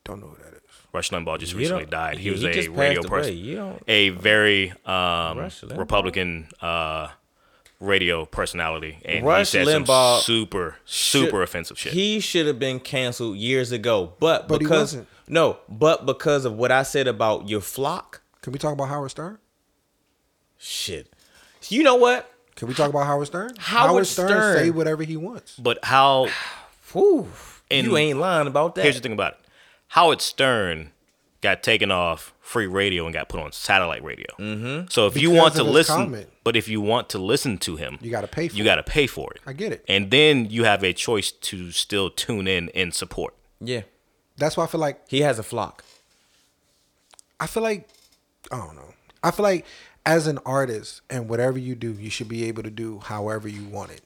Don't 0.04 0.20
know 0.20 0.26
who 0.28 0.36
that 0.42 0.54
is. 0.54 0.60
Rush 0.92 1.10
Limbaugh 1.10 1.38
just 1.38 1.52
You 1.52 1.58
recently 1.58 1.86
died. 1.86 2.18
He 2.18 2.24
he- 2.24 2.30
was 2.30 2.40
he 2.42 2.46
a 2.48 2.52
just 2.52 2.68
radio 2.68 3.00
passed 3.02 3.08
away. 3.10 3.18
person, 3.20 3.36
You 3.38 3.56
don't- 3.56 3.82
a 3.88 4.08
very 4.10 4.72
um, 4.86 5.50
Republican 5.76 6.48
uh, 6.60 7.08
radio 7.80 8.24
personality, 8.26 8.98
and 9.04 9.24
Rush 9.26 9.52
he 9.52 9.64
said 9.64 9.66
Limbaugh 9.66 10.16
some 10.18 10.22
super 10.22 10.76
super 10.84 11.30
should- 11.30 11.42
offensive 11.42 11.78
shit. 11.78 11.92
He 11.94 12.20
should 12.20 12.46
have 12.46 12.58
been 12.58 12.78
canceled 12.80 13.36
years 13.38 13.72
ago. 13.72 14.12
But, 14.20 14.46
But 14.46 14.60
he 14.60 14.66
because 14.66 14.92
wasn't. 14.94 15.08
no, 15.26 15.58
but 15.68 16.06
because 16.06 16.44
of 16.44 16.52
what 16.54 16.70
I 16.70 16.82
said 16.84 17.08
about 17.08 17.48
your 17.48 17.60
flock, 17.60 18.22
Can 18.42 18.52
we 18.52 18.58
talk 18.58 18.72
about 18.74 18.88
Howard 18.88 19.10
Stern? 19.10 19.38
shit. 20.58 21.12
You 21.68 21.82
know 21.82 21.94
what? 21.96 22.30
Can 22.56 22.68
we 22.68 22.74
talk 22.74 22.90
about 22.90 23.06
Howard 23.06 23.26
Stern? 23.26 23.52
Howard 23.58 24.06
Stern. 24.06 24.56
say 24.56 24.70
whatever 24.70 25.02
he 25.02 25.16
wants. 25.16 25.56
but 25.56 25.78
how? 25.84 26.28
Whew, 26.92 27.28
And 27.70 27.86
you 27.86 27.96
ain't 27.96 28.18
lying 28.18 28.46
about 28.46 28.74
that. 28.76 28.82
Here's 28.82 28.94
the 28.96 29.00
thing 29.00 29.12
about 29.12 29.32
it: 29.32 29.38
Howard 29.94 30.20
Stern 30.20 30.90
got 31.40 31.62
taken 31.62 31.92
off 31.92 32.32
free 32.40 32.66
radio 32.66 33.04
and 33.04 33.14
got 33.14 33.28
put 33.28 33.38
on 33.38 33.52
satellite 33.52 34.02
radio. 34.02 34.26
Mm-hmm. 34.40 34.86
So 34.90 35.06
if 35.06 35.16
you 35.16 35.30
want 35.30 35.54
to 35.54 35.62
listen, 35.62 35.94
comment. 35.96 36.28
but 36.42 36.56
if 36.56 36.66
you 36.68 36.80
want 36.80 37.08
to 37.10 37.18
listen 37.18 37.58
to 37.58 37.76
him, 37.76 37.98
You 38.00 38.10
gotta 38.10 38.26
pay 38.26 38.48
for 38.48 38.56
You 38.56 38.64
it. 38.64 38.66
got 38.66 38.74
to 38.76 38.82
pay 38.82 39.06
for 39.06 39.32
it. 39.34 39.40
I 39.46 39.52
get 39.52 39.70
it. 39.72 39.84
And 39.86 40.10
then 40.10 40.50
you 40.50 40.64
have 40.64 40.82
a 40.82 40.92
choice 40.92 41.30
to 41.30 41.70
still 41.70 42.10
tune 42.10 42.48
in 42.48 42.70
and 42.74 42.92
support. 42.92 43.34
yeah, 43.60 43.82
That's 44.36 44.56
why 44.56 44.64
I 44.64 44.66
feel 44.66 44.80
like 44.80 45.08
he 45.08 45.20
has 45.20 45.38
a 45.38 45.44
flock. 45.44 45.84
I 47.38 47.46
feel 47.46 47.62
like 47.62 47.88
I 48.50 48.56
don't 48.58 48.74
know. 48.74 48.94
I 49.22 49.30
feel 49.30 49.44
like 49.44 49.64
as 50.04 50.26
an 50.26 50.38
artist 50.44 51.02
and 51.08 51.28
whatever 51.28 51.56
you 51.56 51.76
do, 51.76 51.92
you 51.92 52.10
should 52.10 52.28
be 52.28 52.44
able 52.48 52.64
to 52.64 52.70
do 52.70 52.98
however 52.98 53.46
you 53.46 53.64
want 53.64 53.92
it, 53.92 54.00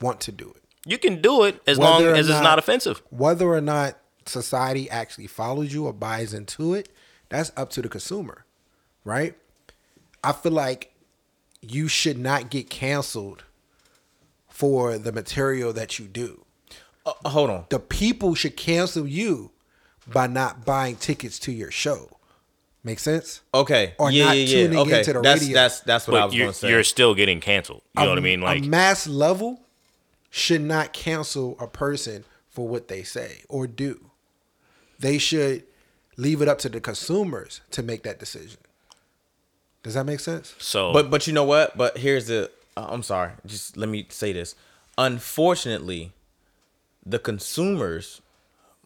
want 0.00 0.20
to 0.22 0.32
do 0.32 0.50
it. 0.56 0.62
You 0.84 0.98
can 0.98 1.20
do 1.22 1.44
it 1.44 1.60
as 1.68 1.78
Whether 1.78 1.90
long 1.90 2.02
or 2.04 2.14
as 2.14 2.28
it's 2.28 2.34
not- 2.38 2.42
not 2.42 2.58
offensive. 2.58 3.00
Whether 3.10 3.46
or 3.48 3.60
not 3.60 3.96
society 4.30 4.88
actually 4.88 5.26
follows 5.26 5.72
you 5.72 5.86
or 5.86 5.92
buys 5.92 6.32
into 6.32 6.74
it, 6.74 6.88
that's 7.28 7.52
up 7.56 7.70
to 7.70 7.82
the 7.82 7.88
consumer, 7.88 8.44
right? 9.04 9.34
I 10.22 10.32
feel 10.32 10.52
like 10.52 10.92
you 11.62 11.88
should 11.88 12.18
not 12.18 12.50
get 12.50 12.70
canceled 12.70 13.44
for 14.48 14.98
the 14.98 15.12
material 15.12 15.72
that 15.72 15.98
you 15.98 16.06
do. 16.06 16.44
Uh, 17.06 17.12
hold 17.28 17.50
on. 17.50 17.64
The 17.70 17.78
people 17.78 18.34
should 18.34 18.56
cancel 18.56 19.06
you 19.06 19.50
by 20.06 20.26
not 20.26 20.64
buying 20.64 20.96
tickets 20.96 21.38
to 21.40 21.52
your 21.52 21.70
show. 21.70 22.10
Make 22.82 22.98
sense? 22.98 23.42
Okay. 23.52 23.94
Or 23.98 24.10
yeah, 24.10 24.26
not 24.26 24.36
yeah, 24.36 24.42
yeah. 24.42 24.62
tuning 24.64 24.78
okay. 24.78 24.98
into 24.98 25.12
the 25.12 25.20
that's, 25.20 25.40
radio. 25.40 25.54
That's 25.54 25.80
that's 25.80 26.08
what 26.08 26.20
I 26.20 26.24
was 26.24 26.34
you're, 26.34 26.44
going 26.44 26.52
to 26.52 26.58
say. 26.58 26.70
you're 26.70 26.84
still 26.84 27.14
getting 27.14 27.40
canceled. 27.40 27.82
You 27.96 28.04
know 28.04 28.10
what 28.10 28.18
I 28.18 28.22
mean? 28.22 28.40
Like 28.40 28.64
a 28.64 28.66
mass 28.66 29.06
level 29.06 29.60
should 30.30 30.62
not 30.62 30.92
cancel 30.92 31.56
a 31.60 31.66
person 31.66 32.24
for 32.48 32.66
what 32.66 32.88
they 32.88 33.02
say 33.02 33.42
or 33.48 33.66
do. 33.66 34.09
They 35.00 35.18
should 35.18 35.64
leave 36.16 36.40
it 36.42 36.48
up 36.48 36.58
to 36.60 36.68
the 36.68 36.80
consumers 36.80 37.60
to 37.72 37.82
make 37.82 38.02
that 38.04 38.18
decision. 38.18 38.58
Does 39.82 39.94
that 39.94 40.04
make 40.04 40.20
sense? 40.20 40.54
so. 40.58 40.92
But 40.92 41.10
but 41.10 41.26
you 41.26 41.32
know 41.32 41.44
what? 41.44 41.76
But 41.76 41.98
here's 41.98 42.26
the. 42.26 42.50
uh, 42.76 42.86
I'm 42.90 43.02
sorry. 43.02 43.32
Just 43.46 43.76
let 43.76 43.88
me 43.88 44.06
say 44.10 44.32
this. 44.32 44.54
Unfortunately, 44.98 46.12
the 47.04 47.18
consumers, 47.18 48.20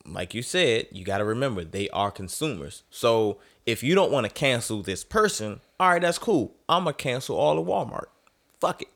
like 0.07 0.35
you 0.35 0.43
said, 0.43 0.87
you 0.93 1.05
got 1.05 1.19
to 1.19 1.25
remember 1.25 1.65
they 1.65 1.89
are 1.91 2.13
consumers. 2.13 2.85
So 2.91 3.39
if 3.67 3.83
you 3.83 3.97
don't 3.97 4.13
want 4.13 4.27
to 4.27 4.33
cancel 4.33 4.83
this 4.83 5.03
person, 5.03 5.61
all 5.81 5.91
right, 5.91 6.03
that's 6.03 6.19
cool. 6.19 6.55
I'm 6.69 6.85
gonna 6.85 6.95
cancel 6.95 7.37
all 7.37 7.59
of 7.59 7.67
Walmart. 7.67 8.07
Fuck 8.61 8.83
it. 8.83 8.89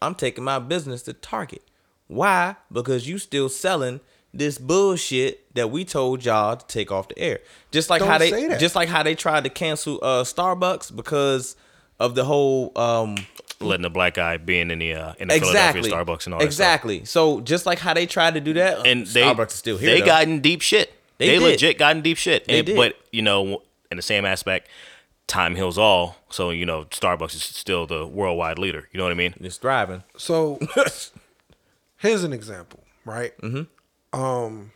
I'm 0.00 0.14
taking 0.14 0.44
my 0.44 0.58
business 0.58 1.02
to 1.02 1.12
Target. 1.12 1.62
Why? 2.06 2.56
Because 2.72 3.06
you 3.06 3.18
still 3.18 3.50
selling 3.50 4.00
this 4.34 4.58
bullshit 4.58 5.54
that 5.54 5.70
we 5.70 5.84
told 5.84 6.24
y'all 6.24 6.56
to 6.56 6.66
take 6.66 6.92
off 6.92 7.08
the 7.08 7.18
air. 7.18 7.40
Just 7.70 7.90
like 7.90 8.02
how 8.02 8.18
Don't 8.18 8.30
they 8.30 8.58
just 8.58 8.74
like 8.74 8.88
how 8.88 9.02
they 9.02 9.14
tried 9.14 9.44
to 9.44 9.50
cancel 9.50 9.98
uh 10.02 10.22
Starbucks 10.24 10.94
because 10.94 11.56
of 11.98 12.14
the 12.14 12.24
whole 12.24 12.72
um 12.78 13.16
letting 13.60 13.82
the 13.82 13.90
black 13.90 14.14
guy 14.14 14.36
being 14.36 14.70
in 14.70 14.78
the 14.78 14.94
uh, 14.94 15.14
in 15.18 15.28
the 15.28 15.34
exactly 15.34 15.82
Philadelphia 15.82 16.14
Starbucks 16.16 16.24
and 16.26 16.34
all 16.34 16.40
that 16.40 16.44
stuff. 16.44 16.64
exactly. 16.66 17.04
So 17.04 17.40
just 17.40 17.66
like 17.66 17.78
how 17.80 17.94
they 17.94 18.06
tried 18.06 18.34
to 18.34 18.40
do 18.40 18.52
that, 18.54 18.86
And 18.86 19.06
they 19.06 19.22
Starbucks 19.22 19.48
is 19.48 19.54
still 19.54 19.78
here. 19.78 19.90
they 19.90 20.00
though. 20.00 20.06
got 20.06 20.22
in 20.24 20.40
deep 20.40 20.60
shit. 20.60 20.92
They 21.18 21.26
They, 21.28 21.38
did. 21.38 21.42
legit 21.42 21.78
got 21.78 21.96
in 21.96 22.02
deep 22.02 22.16
shit. 22.18 22.44
They 22.46 22.58
And- 22.58 22.66
did. 22.66 22.76
But 22.76 22.96
you 23.10 23.22
know, 23.22 23.62
in 23.90 23.96
the 23.96 24.02
same 24.02 24.24
aspect, 24.24 24.68
time 25.26 25.56
heals 25.56 25.76
all. 25.78 26.16
So 26.30 26.50
you 26.50 26.64
know, 26.66 26.84
Starbucks 26.84 27.34
is 27.34 27.42
still 27.42 27.86
the 27.88 28.06
worldwide 28.06 28.58
leader. 28.60 28.88
You 28.92 28.98
know 28.98 29.04
what 29.04 29.10
I 29.10 29.16
mean? 29.16 29.34
it's 29.40 29.56
thriving. 29.56 30.04
So 30.16 30.60
here's 31.96 32.22
an 32.24 32.32
example, 32.32 32.84
right? 33.04 33.36
Mm-hmm. 33.40 33.62
Um. 34.12 34.72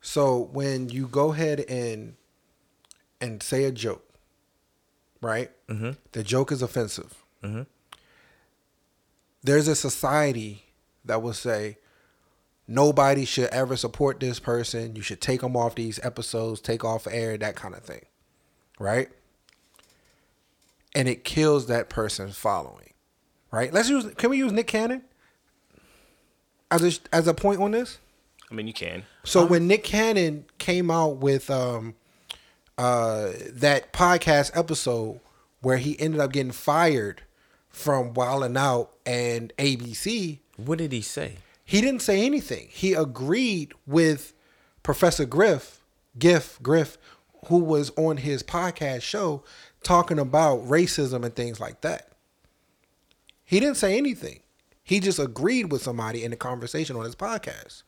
So 0.00 0.48
when 0.52 0.88
you 0.88 1.08
go 1.08 1.32
ahead 1.32 1.60
and 1.68 2.14
and 3.20 3.42
say 3.42 3.64
a 3.64 3.72
joke, 3.72 4.04
right? 5.20 5.50
Mm-hmm. 5.68 5.92
The 6.12 6.22
joke 6.22 6.52
is 6.52 6.62
offensive. 6.62 7.14
Mm-hmm. 7.42 7.62
There's 9.42 9.68
a 9.68 9.76
society 9.76 10.64
that 11.04 11.22
will 11.22 11.32
say 11.32 11.78
nobody 12.68 13.24
should 13.24 13.48
ever 13.50 13.76
support 13.76 14.20
this 14.20 14.38
person. 14.40 14.96
You 14.96 15.02
should 15.02 15.20
take 15.20 15.40
them 15.40 15.56
off 15.56 15.74
these 15.76 15.98
episodes, 16.04 16.60
take 16.60 16.84
off 16.84 17.06
air, 17.10 17.36
that 17.38 17.56
kind 17.56 17.74
of 17.74 17.82
thing. 17.82 18.04
right? 18.78 19.08
And 20.94 21.08
it 21.08 21.24
kills 21.24 21.66
that 21.66 21.88
person's 21.88 22.36
following, 22.36 22.92
right? 23.50 23.72
Let's 23.72 23.88
use. 23.88 24.06
Can 24.14 24.30
we 24.30 24.38
use 24.38 24.52
Nick 24.52 24.66
Cannon 24.66 25.02
as 26.70 26.82
a, 26.84 27.00
as 27.14 27.26
a 27.28 27.34
point 27.34 27.60
on 27.60 27.70
this? 27.72 27.98
I 28.50 28.54
mean, 28.54 28.66
you 28.66 28.72
can. 28.72 29.04
So 29.24 29.44
when 29.44 29.66
Nick 29.66 29.82
Cannon 29.84 30.44
came 30.58 30.90
out 30.90 31.16
with 31.16 31.50
um 31.50 31.94
uh 32.78 33.30
that 33.50 33.92
podcast 33.92 34.50
episode 34.56 35.20
where 35.62 35.78
he 35.78 35.98
ended 35.98 36.20
up 36.20 36.32
getting 36.32 36.52
fired 36.52 37.22
from 37.68 38.14
Wildin' 38.14 38.56
Out 38.56 38.92
and 39.04 39.52
ABC, 39.58 40.38
What 40.56 40.78
did 40.78 40.92
he 40.92 41.00
say? 41.02 41.36
he 41.64 41.80
didn't 41.80 42.02
say 42.02 42.24
anything. 42.24 42.68
He 42.70 42.92
agreed 42.94 43.72
with 43.86 44.32
Professor 44.84 45.24
Griff, 45.24 45.80
Giff, 46.18 46.58
Griff, 46.62 46.96
who 47.48 47.58
was 47.58 47.90
on 47.96 48.18
his 48.18 48.42
podcast 48.44 49.02
show 49.02 49.42
talking 49.82 50.18
about 50.18 50.60
racism 50.64 51.24
and 51.24 51.34
things 51.34 51.58
like 51.60 51.80
that. 51.80 52.08
He 53.44 53.58
didn't 53.60 53.76
say 53.76 53.96
anything. 53.98 54.40
He 54.86 55.00
just 55.00 55.18
agreed 55.18 55.70
with 55.72 55.82
somebody 55.82 56.24
in 56.24 56.30
the 56.30 56.36
conversation 56.36 56.96
on 56.96 57.04
his 57.04 57.16
podcast. 57.16 57.82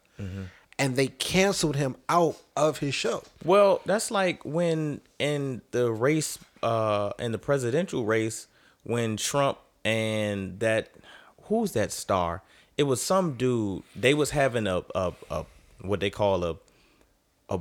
And 0.81 0.97
they 0.97 1.07
canceled 1.07 1.77
him 1.77 1.97
out 2.09 2.37
of 2.57 2.79
his 2.79 2.95
show. 2.95 3.23
Well, 3.45 3.81
that's 3.87 4.11
like 4.11 4.45
when 4.45 5.01
in 5.19 5.63
the 5.71 5.91
race, 5.93 6.39
uh, 6.63 7.13
in 7.21 7.33
the 7.33 7.39
presidential 7.39 8.05
race, 8.05 8.49
when 8.83 9.17
Trump 9.17 9.59
and 9.85 10.59
that 10.61 10.91
who's 11.45 11.73
that 11.73 11.93
star? 11.93 12.43
It 12.77 12.85
was 12.85 13.01
some 13.01 13.35
dude. 13.35 13.83
They 13.95 14.13
was 14.15 14.31
having 14.31 14.67
a 14.67 14.83
a, 14.95 15.13
a 15.31 15.45
what 15.83 16.01
they 16.01 16.11
call 16.11 16.45
a 16.45 16.57
a 17.49 17.61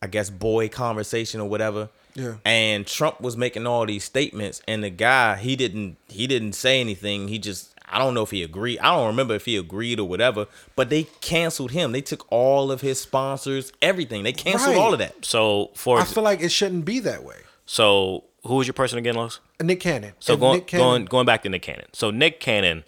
I 0.00 0.06
guess 0.06 0.30
boy 0.30 0.68
conversation 0.68 1.40
or 1.40 1.48
whatever. 1.48 1.88
Yeah. 2.14 2.34
And 2.44 2.86
Trump 2.86 3.20
was 3.20 3.36
making 3.36 3.66
all 3.66 3.86
these 3.86 4.04
statements, 4.04 4.62
and 4.68 4.84
the 4.84 4.90
guy 4.90 5.36
he 5.36 5.56
didn't 5.56 5.96
he 6.08 6.26
didn't 6.26 6.52
say 6.52 6.80
anything. 6.80 7.28
He 7.28 7.38
just 7.38 7.71
I 7.92 7.98
don't 7.98 8.14
know 8.14 8.22
if 8.22 8.30
he 8.30 8.42
agreed. 8.42 8.78
I 8.80 8.96
don't 8.96 9.06
remember 9.08 9.34
if 9.34 9.44
he 9.44 9.56
agreed 9.56 10.00
or 10.00 10.08
whatever. 10.08 10.46
But 10.76 10.88
they 10.90 11.04
canceled 11.20 11.72
him. 11.72 11.92
They 11.92 12.00
took 12.00 12.26
all 12.32 12.72
of 12.72 12.80
his 12.80 13.00
sponsors, 13.00 13.72
everything. 13.82 14.22
They 14.22 14.32
canceled 14.32 14.76
Right. 14.76 14.82
all 14.82 14.92
of 14.92 14.98
that. 14.98 15.24
So 15.24 15.70
for 15.74 16.00
I 16.00 16.04
feel 16.04 16.22
like 16.24 16.40
it 16.40 16.50
shouldn't 16.50 16.84
be 16.84 16.98
that 17.00 17.22
way. 17.22 17.36
so 17.66 18.24
who 18.44 18.56
was 18.56 18.66
your 18.66 18.74
person 18.74 18.98
again, 18.98 19.14
Los? 19.14 19.38
Nick 19.62 19.78
Cannon. 19.80 20.14
So 20.18 20.32
If 20.32 20.40
going 20.40 20.54
Nick 20.58 20.66
Cannon- 20.66 20.86
going 20.86 21.04
going 21.04 21.26
back 21.26 21.42
to 21.44 21.48
Nick 21.48 21.62
Cannon. 21.62 21.86
So 21.92 22.10
Nick 22.10 22.40
Cannon, 22.40 22.82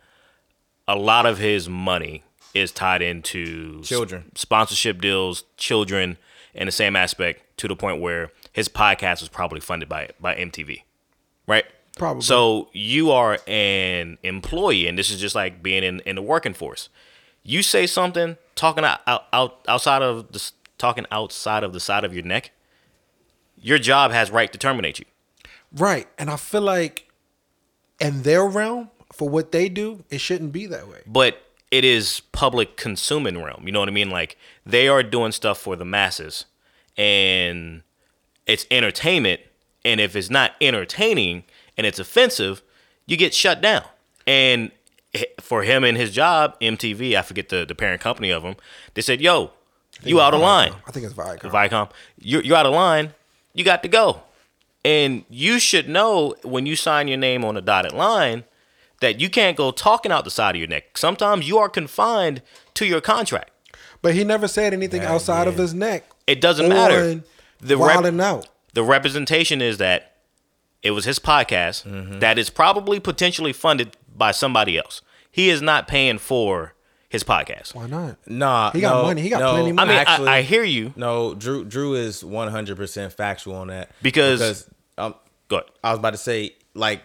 a 0.89 0.97
lot 0.97 1.27
of 1.27 1.39
his 1.39 1.69
money 1.69 2.23
is 2.55 2.73
tied 2.73 3.03
into 3.03 3.79
s- 3.83 3.89
Children. 3.89 4.31
sponsorship 4.35 5.01
deals, 5.01 5.45
children, 5.57 6.17
and 6.55 6.67
the 6.69 6.73
same 6.73 6.97
aspect 6.97 7.57
to 7.59 7.69
the 7.69 7.77
point 7.77 8.01
where 8.01 8.33
his 8.53 8.69
podcast 8.69 9.21
was 9.21 9.29
probably 9.29 9.61
funded 9.61 9.89
by 9.89 10.09
by 10.21 10.35
MTV, 10.35 10.83
right? 11.47 11.65
Probably. 11.97 12.23
So 12.23 12.69
you 12.73 13.11
are 13.13 13.39
an 13.47 14.19
employee, 14.23 14.89
and 14.89 14.99
this 14.99 15.11
is 15.11 15.21
just 15.21 15.35
like 15.35 15.63
being 15.63 15.85
in, 15.85 16.01
in 16.01 16.17
the 16.17 16.23
working 16.23 16.55
force. 16.55 16.89
You 17.43 17.63
say 17.63 17.87
something 17.87 18.37
talking 18.57 18.85
out, 18.85 19.01
out, 19.07 19.27
out 19.33 19.61
outside 19.69 20.03
of 20.03 20.33
the 20.33 20.51
talking 20.79 21.07
outside 21.11 21.63
of 21.63 21.73
the 21.73 21.81
side 21.81 22.05
of 22.05 22.15
your 22.15 22.25
neck. 22.25 22.51
Your 23.61 23.79
job 23.79 24.11
has 24.11 24.31
right 24.31 24.53
to 24.53 24.59
terminate 24.59 24.99
you. 24.99 25.05
Right. 25.73 26.07
And 26.19 26.31
I 26.31 26.37
feel 26.37 26.61
like 26.61 27.09
in 28.01 28.23
their 28.23 28.45
realm, 28.45 28.91
for 29.13 29.29
what 29.29 29.53
they 29.53 29.69
do, 29.69 30.05
it 30.11 30.21
shouldn't 30.21 30.53
be 30.53 30.67
that 30.67 30.89
way. 30.89 31.01
but 31.07 31.41
it 31.71 31.85
is 31.85 32.21
public 32.31 32.77
consuming 32.77 33.43
realm. 33.43 33.65
You 33.67 33.73
know 33.73 33.81
what 33.81 33.89
I 33.89 33.93
mean? 33.93 34.11
Like 34.11 34.37
they 34.65 34.87
are 34.87 35.03
doing 35.03 35.33
stuff 35.33 35.59
for 35.59 35.75
the 35.75 35.85
masses, 35.85 36.45
and 36.97 37.83
it's 38.47 38.65
entertainment. 38.71 39.41
And 39.85 40.01
if 40.01 40.15
it's 40.15 40.31
not 40.31 40.53
entertaining 40.61 41.43
and 41.77 41.87
it's 41.87 41.99
offensive, 41.99 42.63
you 43.07 43.17
get 43.17 43.35
shut 43.35 43.61
down. 43.61 43.85
And 44.27 44.71
for 45.41 45.63
him 45.63 45.85
and 45.85 45.97
his 45.97 46.11
job, 46.11 46.59
MTV, 46.61 47.15
I 47.15 47.23
forget 47.23 47.49
the, 47.49 47.65
the 47.65 47.75
parent 47.75 48.01
company 48.01 48.31
of 48.31 48.43
him, 48.43 48.57
they 48.95 49.03
said, 49.03 49.21
"Yo, 49.21 49.53
you 50.03 50.21
out 50.21 50.35
of 50.35 50.41
line, 50.41 50.75
I 50.87 50.91
think 50.91 51.07
it's 51.07 51.15
Viacom. 51.15 51.51
Viacom. 51.51 51.91
You're 52.19 52.43
you're 52.43 52.57
out 52.57 52.67
of 52.67 52.73
line. 52.73 53.15
You 53.53 53.65
got 53.65 53.83
to 53.83 53.89
go." 53.89 54.23
And 54.85 55.25
you 55.31 55.59
should 55.59 55.89
know 55.89 56.35
when 56.43 56.67
you 56.67 56.77
sign 56.77 57.09
your 57.09 57.17
name 57.17 57.43
on 57.45 57.57
a 57.57 57.63
dotted 57.63 57.93
line 57.93 58.45
that 59.01 59.19
you 59.19 59.31
can't 59.31 59.57
go 59.57 59.71
talking 59.71 60.13
out 60.13 60.25
the 60.25 60.31
side 60.31 60.55
of 60.55 60.59
your 60.59 60.69
neck. 60.69 60.99
Sometimes 60.99 61.49
you 61.49 61.57
are 61.59 61.69
confined 61.71 62.43
to 62.75 62.85
your 62.87 63.01
contract. 63.01 63.51
But 64.03 64.15
he 64.15 64.25
never 64.25 64.47
said 64.47 64.75
anything 64.75 65.01
outside 65.03 65.49
of 65.49 65.57
his 65.57 65.73
neck. 65.73 66.05
It 66.27 66.41
doesn't 66.41 66.69
matter. 66.69 67.23
The 67.61 67.79
rep- 67.79 68.01
Wildin' 68.01 68.21
Out. 68.21 68.49
The 68.75 68.83
representation 68.83 69.63
is 69.63 69.79
that 69.79 70.14
it 70.85 70.93
was 70.93 71.05
his 71.05 71.19
podcast 71.19 71.85
Mm-hmm. 71.85 72.21
that 72.21 72.39
is 72.39 72.49
probably 72.51 73.01
potentially 73.01 73.53
funded 73.53 73.97
by 74.17 74.31
somebody 74.31 74.79
else. 74.79 75.03
He 75.31 75.51
is 75.51 75.61
not 75.61 75.89
paying 75.89 76.19
for 76.19 76.75
his 77.09 77.25
podcast. 77.25 77.75
Why 77.75 77.87
not? 77.89 78.17
Nah, 78.29 78.71
He 78.73 78.81
got 78.81 78.95
no, 78.97 79.03
money. 79.03 79.23
He 79.23 79.29
got 79.31 79.41
no. 79.41 79.53
plenty 79.55 79.71
of 79.71 79.79
I 79.79 79.85
money. 79.85 79.89
mean, 79.91 79.99
Actually- 80.07 80.29
I, 80.29 80.37
I 80.39 80.43
hear 80.43 80.63
you. 80.65 80.93
No, 80.97 81.35
Drew 81.35 81.65
Drew 81.65 81.95
is 81.95 82.23
one 82.25 82.49
hundred 82.49 82.77
percent 82.77 83.13
factual 83.13 83.57
on 83.57 83.67
that 83.69 83.91
Because- 84.03 84.39
because 84.41 84.71
um, 84.99 85.15
Go 85.49 85.57
ahead. 85.57 85.71
I 85.83 85.91
was 85.91 85.99
about 85.99 86.11
to 86.13 86.17
say 86.19 86.55
like 86.75 87.03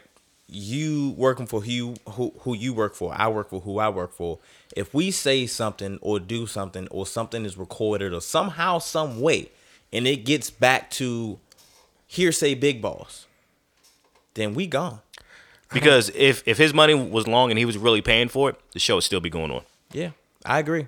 you 0.51 1.13
working 1.17 1.45
for 1.45 1.61
who 1.61 1.69
you 1.71 1.95
who, 2.11 2.33
who 2.41 2.55
you 2.55 2.73
work 2.73 2.95
for, 2.95 3.13
I 3.15 3.27
work 3.27 3.49
for 3.49 3.61
who 3.61 3.77
I 3.79 3.89
work 3.89 4.13
for. 4.13 4.39
If 4.75 4.93
we 4.93 5.11
say 5.11 5.45
something 5.47 5.99
or 6.01 6.19
do 6.19 6.47
something 6.47 6.87
or 6.89 7.05
something 7.05 7.45
is 7.45 7.57
recorded 7.57 8.13
or 8.13 8.21
somehow 8.21 8.79
some 8.79 9.19
way, 9.21 9.51
and 9.93 10.07
it 10.07 10.25
gets 10.25 10.49
back 10.49 10.89
to 10.91 11.39
hearsay 12.07 12.53
big 12.55 12.81
boss, 12.81 13.27
then 14.39 14.53
we 14.53 14.67
gone. 14.67 14.99
Because 15.71 16.09
if 16.15 16.41
if 16.47 16.57
his 16.57 16.73
money 16.73 16.95
was 16.95 17.27
long 17.27 17.51
and 17.51 17.59
he 17.59 17.65
was 17.65 17.77
really 17.77 18.01
paying 18.01 18.27
for 18.29 18.49
it, 18.49 18.55
the 18.73 18.79
show 18.79 18.95
would 18.95 19.03
still 19.03 19.19
be 19.19 19.29
going 19.29 19.51
on. 19.51 19.61
Yeah, 19.91 20.11
I 20.45 20.59
agree. 20.59 20.87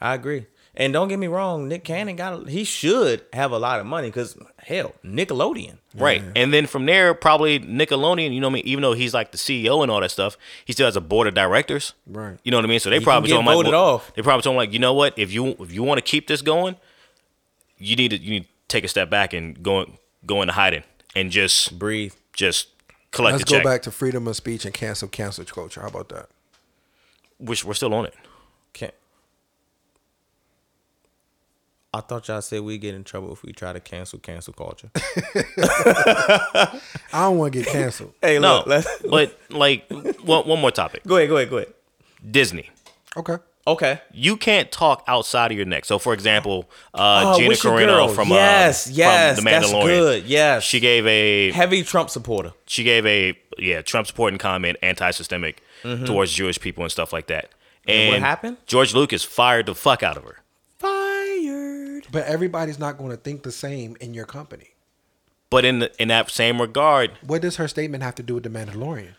I 0.00 0.14
agree. 0.14 0.46
And 0.76 0.92
don't 0.92 1.06
get 1.06 1.20
me 1.20 1.28
wrong, 1.28 1.68
Nick 1.68 1.84
Cannon 1.84 2.16
got 2.16 2.48
he 2.48 2.64
should 2.64 3.22
have 3.32 3.52
a 3.52 3.58
lot 3.60 3.78
of 3.78 3.86
money 3.86 4.08
because 4.08 4.36
hell, 4.58 4.92
Nickelodeon. 5.04 5.78
Right. 5.94 6.24
And 6.34 6.52
then 6.52 6.66
from 6.66 6.84
there, 6.86 7.14
probably 7.14 7.60
Nickelodeon, 7.60 8.34
you 8.34 8.40
know 8.40 8.48
what 8.48 8.54
I 8.54 8.54
mean? 8.54 8.66
Even 8.66 8.82
though 8.82 8.94
he's 8.94 9.14
like 9.14 9.30
the 9.30 9.38
CEO 9.38 9.82
and 9.82 9.90
all 9.92 10.00
that 10.00 10.10
stuff, 10.10 10.36
he 10.64 10.72
still 10.72 10.86
has 10.86 10.96
a 10.96 11.00
board 11.00 11.28
of 11.28 11.34
directors. 11.34 11.94
Right. 12.08 12.36
You 12.42 12.50
know 12.50 12.56
what 12.56 12.64
I 12.64 12.68
mean? 12.68 12.80
So 12.80 12.90
they 12.90 12.98
He 12.98 13.04
probably 13.04 13.30
told 13.30 13.42
him 13.42 13.46
like, 13.46 13.64
well- 13.66 13.74
off. 13.94 14.12
they 14.16 14.22
probably 14.22 14.42
told 14.42 14.54
him 14.54 14.56
like, 14.56 14.72
you 14.72 14.80
know 14.80 14.94
what? 14.94 15.16
If 15.16 15.32
you 15.32 15.54
if 15.60 15.72
you 15.72 15.84
want 15.84 15.98
to 15.98 16.02
keep 16.02 16.26
this 16.26 16.42
going, 16.42 16.74
you 17.78 17.94
need 17.94 18.08
to 18.10 18.16
you 18.18 18.30
need 18.30 18.42
to 18.44 18.48
take 18.66 18.82
a 18.82 18.88
step 18.88 19.08
back 19.08 19.32
and 19.32 19.62
go 19.62 19.86
go 20.26 20.42
into 20.42 20.54
hiding 20.54 20.82
and 21.14 21.30
just 21.30 21.78
Breathe. 21.78 22.14
Just 22.34 22.68
collect 23.10 23.38
Let's 23.38 23.44
the 23.44 23.50
go 23.50 23.56
check. 23.58 23.64
back 23.64 23.82
to 23.82 23.90
freedom 23.90 24.26
of 24.28 24.36
speech 24.36 24.64
and 24.64 24.74
cancel 24.74 25.08
cancel 25.08 25.44
culture. 25.44 25.80
How 25.80 25.88
about 25.88 26.08
that? 26.10 26.28
Which 27.38 27.64
we're 27.64 27.74
still 27.74 27.94
on 27.94 28.06
it. 28.06 28.14
Can't. 28.72 28.94
I 31.92 32.00
thought 32.00 32.26
y'all 32.26 32.42
said 32.42 32.62
we 32.62 32.76
get 32.76 32.94
in 32.94 33.04
trouble 33.04 33.32
if 33.32 33.42
we 33.44 33.52
try 33.52 33.72
to 33.72 33.78
cancel 33.78 34.18
cancel 34.18 34.52
culture. 34.52 34.90
I 34.96 36.80
don't 37.12 37.38
want 37.38 37.52
to 37.52 37.60
get 37.62 37.68
canceled. 37.70 38.14
hey, 38.22 38.38
No, 38.40 38.56
look, 38.58 38.66
let's, 38.66 39.02
but 39.08 39.38
like 39.50 39.88
one 40.24 40.46
one 40.48 40.60
more 40.60 40.72
topic. 40.72 41.02
go 41.06 41.16
ahead, 41.16 41.28
go 41.28 41.36
ahead, 41.36 41.50
go 41.50 41.56
ahead. 41.58 41.72
Disney. 42.28 42.70
Okay. 43.16 43.36
Okay. 43.66 44.00
You 44.12 44.36
can't 44.36 44.70
talk 44.70 45.02
outside 45.06 45.50
of 45.50 45.56
your 45.56 45.66
neck. 45.66 45.86
So, 45.86 45.98
for 45.98 46.12
example, 46.12 46.68
uh, 46.92 47.22
Oh, 47.34 47.36
Gina 47.38 47.48
what's 47.48 47.64
your 47.64 47.72
Carano 47.78 48.14
from 48.14 48.28
yes, 48.28 48.88
uh, 48.88 48.90
yes, 48.94 49.36
from 49.36 49.44
The 49.46 49.50
that's 49.50 49.66
Mandalorian. 49.72 49.84
good. 49.86 50.24
Yes, 50.26 50.62
She 50.64 50.80
gave 50.80 51.06
a 51.06 51.50
heavy 51.52 51.82
Trump 51.82 52.10
supporter. 52.10 52.52
she 52.66 52.82
gave 52.84 53.06
a 53.06 53.38
yeah 53.58 53.80
Trump 53.82 54.06
supporting 54.06 54.38
comment, 54.38 54.76
anti-systemic 54.82 55.62
Mm-hmm. 55.82 56.06
towards 56.06 56.32
Jewish 56.32 56.58
people 56.58 56.82
and 56.82 56.90
stuff 56.90 57.12
like 57.12 57.26
that. 57.26 57.50
And 57.86 58.14
what 58.14 58.20
happened? 58.22 58.56
George 58.64 58.94
Lucas 58.94 59.22
fired 59.22 59.66
the 59.66 59.74
fuck 59.74 60.02
out 60.02 60.16
of 60.16 60.24
her. 60.24 60.38
Fired. 60.78 62.06
But 62.10 62.24
everybody's 62.24 62.78
not 62.78 62.96
going 62.96 63.10
to 63.10 63.16
think 63.18 63.42
the 63.42 63.52
same 63.52 63.96
in 64.00 64.14
your 64.14 64.24
company. 64.24 64.70
But 65.50 65.64
in 65.66 65.80
the, 65.80 65.92
in 66.02 66.08
that 66.08 66.30
same 66.30 66.60
regard, 66.60 67.12
What 67.26 67.42
does 67.42 67.56
her 67.56 67.68
statement 67.68 68.02
have 68.02 68.14
to 68.16 68.22
do 68.22 68.34
with 68.34 68.44
the 68.44 68.48
Mandalorian? 68.48 69.10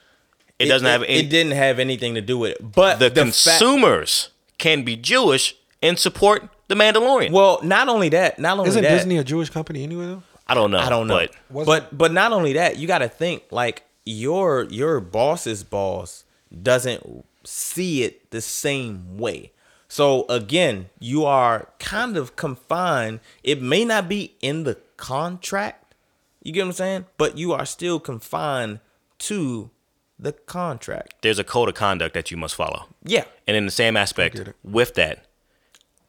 it, 0.57 0.65
doesn't 0.65 0.87
have 0.87 1.03
It, 1.03 1.29
didn't 1.29 1.53
have 1.53 1.77
anything 1.79 2.15
to 2.15 2.21
do 2.21 2.37
with 2.39 2.53
it. 2.53 2.71
But 2.71 2.97
the, 2.99 3.09
the, 3.09 3.25
fa- 3.25 3.31
consumers 3.59 4.29
can 4.57 4.83
be 4.83 4.95
Jewish 4.95 5.55
and 5.81 5.99
support 5.99 6.49
the 6.67 6.75
Mandalorian. 6.75 7.31
well, 7.31 7.59
not 7.63 7.89
only 7.89 8.09
that, 8.09 8.39
not 8.39 8.57
only 8.57 8.69
Isn't 8.69 8.83
that. 8.83 8.89
Disney 8.89 9.17
a 9.17 9.23
Jewish 9.23 9.49
company 9.49 9.83
anyway 9.83 10.05
though? 10.05 10.23
I 10.47 10.53
don't 10.53 10.71
know. 10.71 10.79
I 10.79 10.89
don't 10.89 11.07
know. 11.07 11.27
But 11.49 11.65
But 11.65 11.97
but 11.97 12.11
not 12.11 12.31
only 12.31 12.53
that, 12.53 12.77
you 12.77 12.87
got 12.87 12.99
to 12.99 13.09
think 13.09 13.43
like 13.51 13.83
your 14.05 14.63
your 14.65 14.99
boss's 14.99 15.63
boss 15.63 16.23
doesn't 16.61 17.25
see 17.43 18.03
it 18.03 18.31
the 18.31 18.41
same 18.41 19.17
way. 19.17 19.51
So 19.87 20.25
again, 20.29 20.89
you 20.99 21.25
are 21.25 21.69
kind 21.79 22.17
of 22.17 22.35
confined. 22.35 23.19
It 23.43 23.61
may 23.61 23.85
not 23.85 24.09
be 24.09 24.35
in 24.41 24.63
the 24.63 24.75
contract. 24.97 25.95
You 26.43 26.51
get 26.51 26.61
what 26.61 26.67
I'm 26.67 26.73
saying? 26.73 27.05
But 27.17 27.37
you 27.37 27.53
are 27.53 27.65
still 27.65 27.99
confined 27.99 28.79
to 29.19 29.69
the 30.17 30.31
contract. 30.31 31.15
there's 31.21 31.39
a 31.39 31.43
code 31.43 31.69
of 31.69 31.75
conduct 31.75 32.13
that 32.13 32.31
you 32.31 32.37
must 32.37 32.55
follow. 32.55 32.87
Yeah. 33.03 33.25
And 33.47 33.55
in 33.57 33.65
the 33.65 33.71
same 33.71 33.97
aspect 33.97 34.41
with 34.63 34.95
that, 34.95 35.25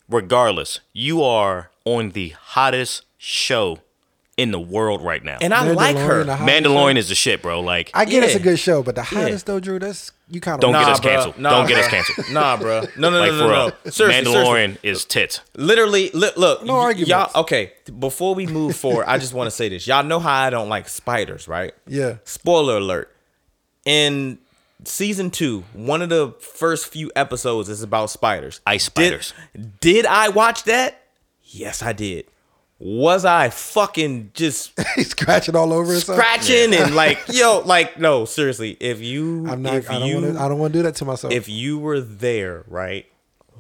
regardless, 0.09 0.81
you 0.93 1.23
are 1.23 1.71
on 1.85 2.11
the 2.11 2.31
hottest 2.31 3.03
show 3.19 3.81
in 4.37 4.51
the 4.51 4.61
world 4.61 5.03
right 5.03 5.25
now. 5.25 5.39
And 5.41 5.55
I 5.55 5.71
like 5.73 5.97
her. 5.97 6.23
Mandalorian, 6.23 6.27
the 6.27 6.37
hottest 6.37 6.65
Mandalorian 6.65 6.93
show. 6.93 6.99
is 6.99 7.09
the 7.09 7.15
shit, 7.15 7.41
bro. 7.43 7.61
Like, 7.61 7.91
I 7.95 8.05
get 8.05 8.23
it's 8.23 8.35
a 8.35 8.39
good 8.39 8.59
show, 8.59 8.83
but 8.83 8.95
the 8.95 9.03
hottest 9.03 9.47
though, 9.47 9.61
Drew, 9.61 9.79
that's 9.79 10.13
you 10.29 10.41
kind 10.43 10.57
of 10.57 10.61
Don't 10.61 10.73
get 10.73 10.89
us 10.89 11.01
bruh. 11.01 11.03
canceled. 11.03 11.43
Don't 11.43 11.67
get 11.69 11.79
us 11.79 11.89
canceled. 11.89 12.31
Nah, 12.33 12.57
bro. 12.59 12.83
No, 12.99 13.11
no, 13.11 13.19
like 13.21 13.33
no, 13.33 13.39
for 13.39 13.45
no, 13.45 13.51
real. 13.51 13.73
no. 13.85 13.91
Seriously, 13.91 14.33
Mandalorian 14.35 14.55
seriously. 14.83 14.89
is 14.91 15.05
tits. 15.07 15.41
Literally, 15.57 16.11
li- 16.13 16.31
look. 16.37 16.65
No 16.65 16.75
y- 16.75 16.81
arguments. 16.81 17.09
Y'all, 17.11 17.41
okay, 17.43 17.73
before 17.99 18.35
we 18.35 18.47
move 18.47 18.77
forward, 18.77 19.07
I 19.09 19.17
just 19.19 19.33
want 19.33 19.47
to 19.47 19.51
say 19.51 19.69
this. 19.71 19.87
Y'all 19.87 20.05
know 20.05 20.19
how 20.21 20.35
I 20.35 20.51
don't 20.51 20.69
like 20.69 20.89
spiders, 20.89 21.49
right? 21.49 21.73
Yeah. 21.87 22.17
Spoiler 22.25 22.77
alert. 22.77 23.11
In 23.87 24.39
season 24.85 25.31
two, 25.31 25.65
one 25.73 26.03
of 26.03 26.09
the 26.11 26.35
first 26.41 26.89
few 26.89 27.11
episodes 27.17 27.69
is 27.69 27.83
about 27.83 28.11
spiders. 28.11 28.61
Ice 28.67 28.85
spiders. 28.85 29.33
Did, 29.81 30.05
I 30.05 30.29
watch 30.29 30.65
that? 30.65 31.03
Yes, 31.45 31.83
I 31.83 31.93
did. 31.93 32.27
Was 32.79 33.25
I 33.25 33.49
fucking 33.49 34.33
just 34.35 34.79
scratching 35.03 35.57
all 35.57 35.73
over 35.73 35.93
himself. 35.93 36.19
scratching 36.19 36.75
and 36.75 36.95
like, 36.95 37.19
yo, 37.33 37.61
like, 37.65 37.99
no, 37.99 38.27
seriously. 38.27 38.77
If 38.81 39.01
you, 39.01 39.49
I'm 39.49 39.63
not. 39.63 39.77
if 39.77 39.89
I 39.89 40.01
don't 40.01 40.09
you, 40.09 40.15
want 40.17 40.35
to. 40.35 40.43
I 40.43 40.49
don't 40.49 40.59
want 40.59 40.73
to 40.75 40.79
do 40.81 40.83
that 40.83 40.97
to 40.97 41.07
myself. 41.07 41.33
if 41.33 41.49
you 41.49 41.79
were 41.79 42.01
there, 42.01 42.65
right, 42.69 43.07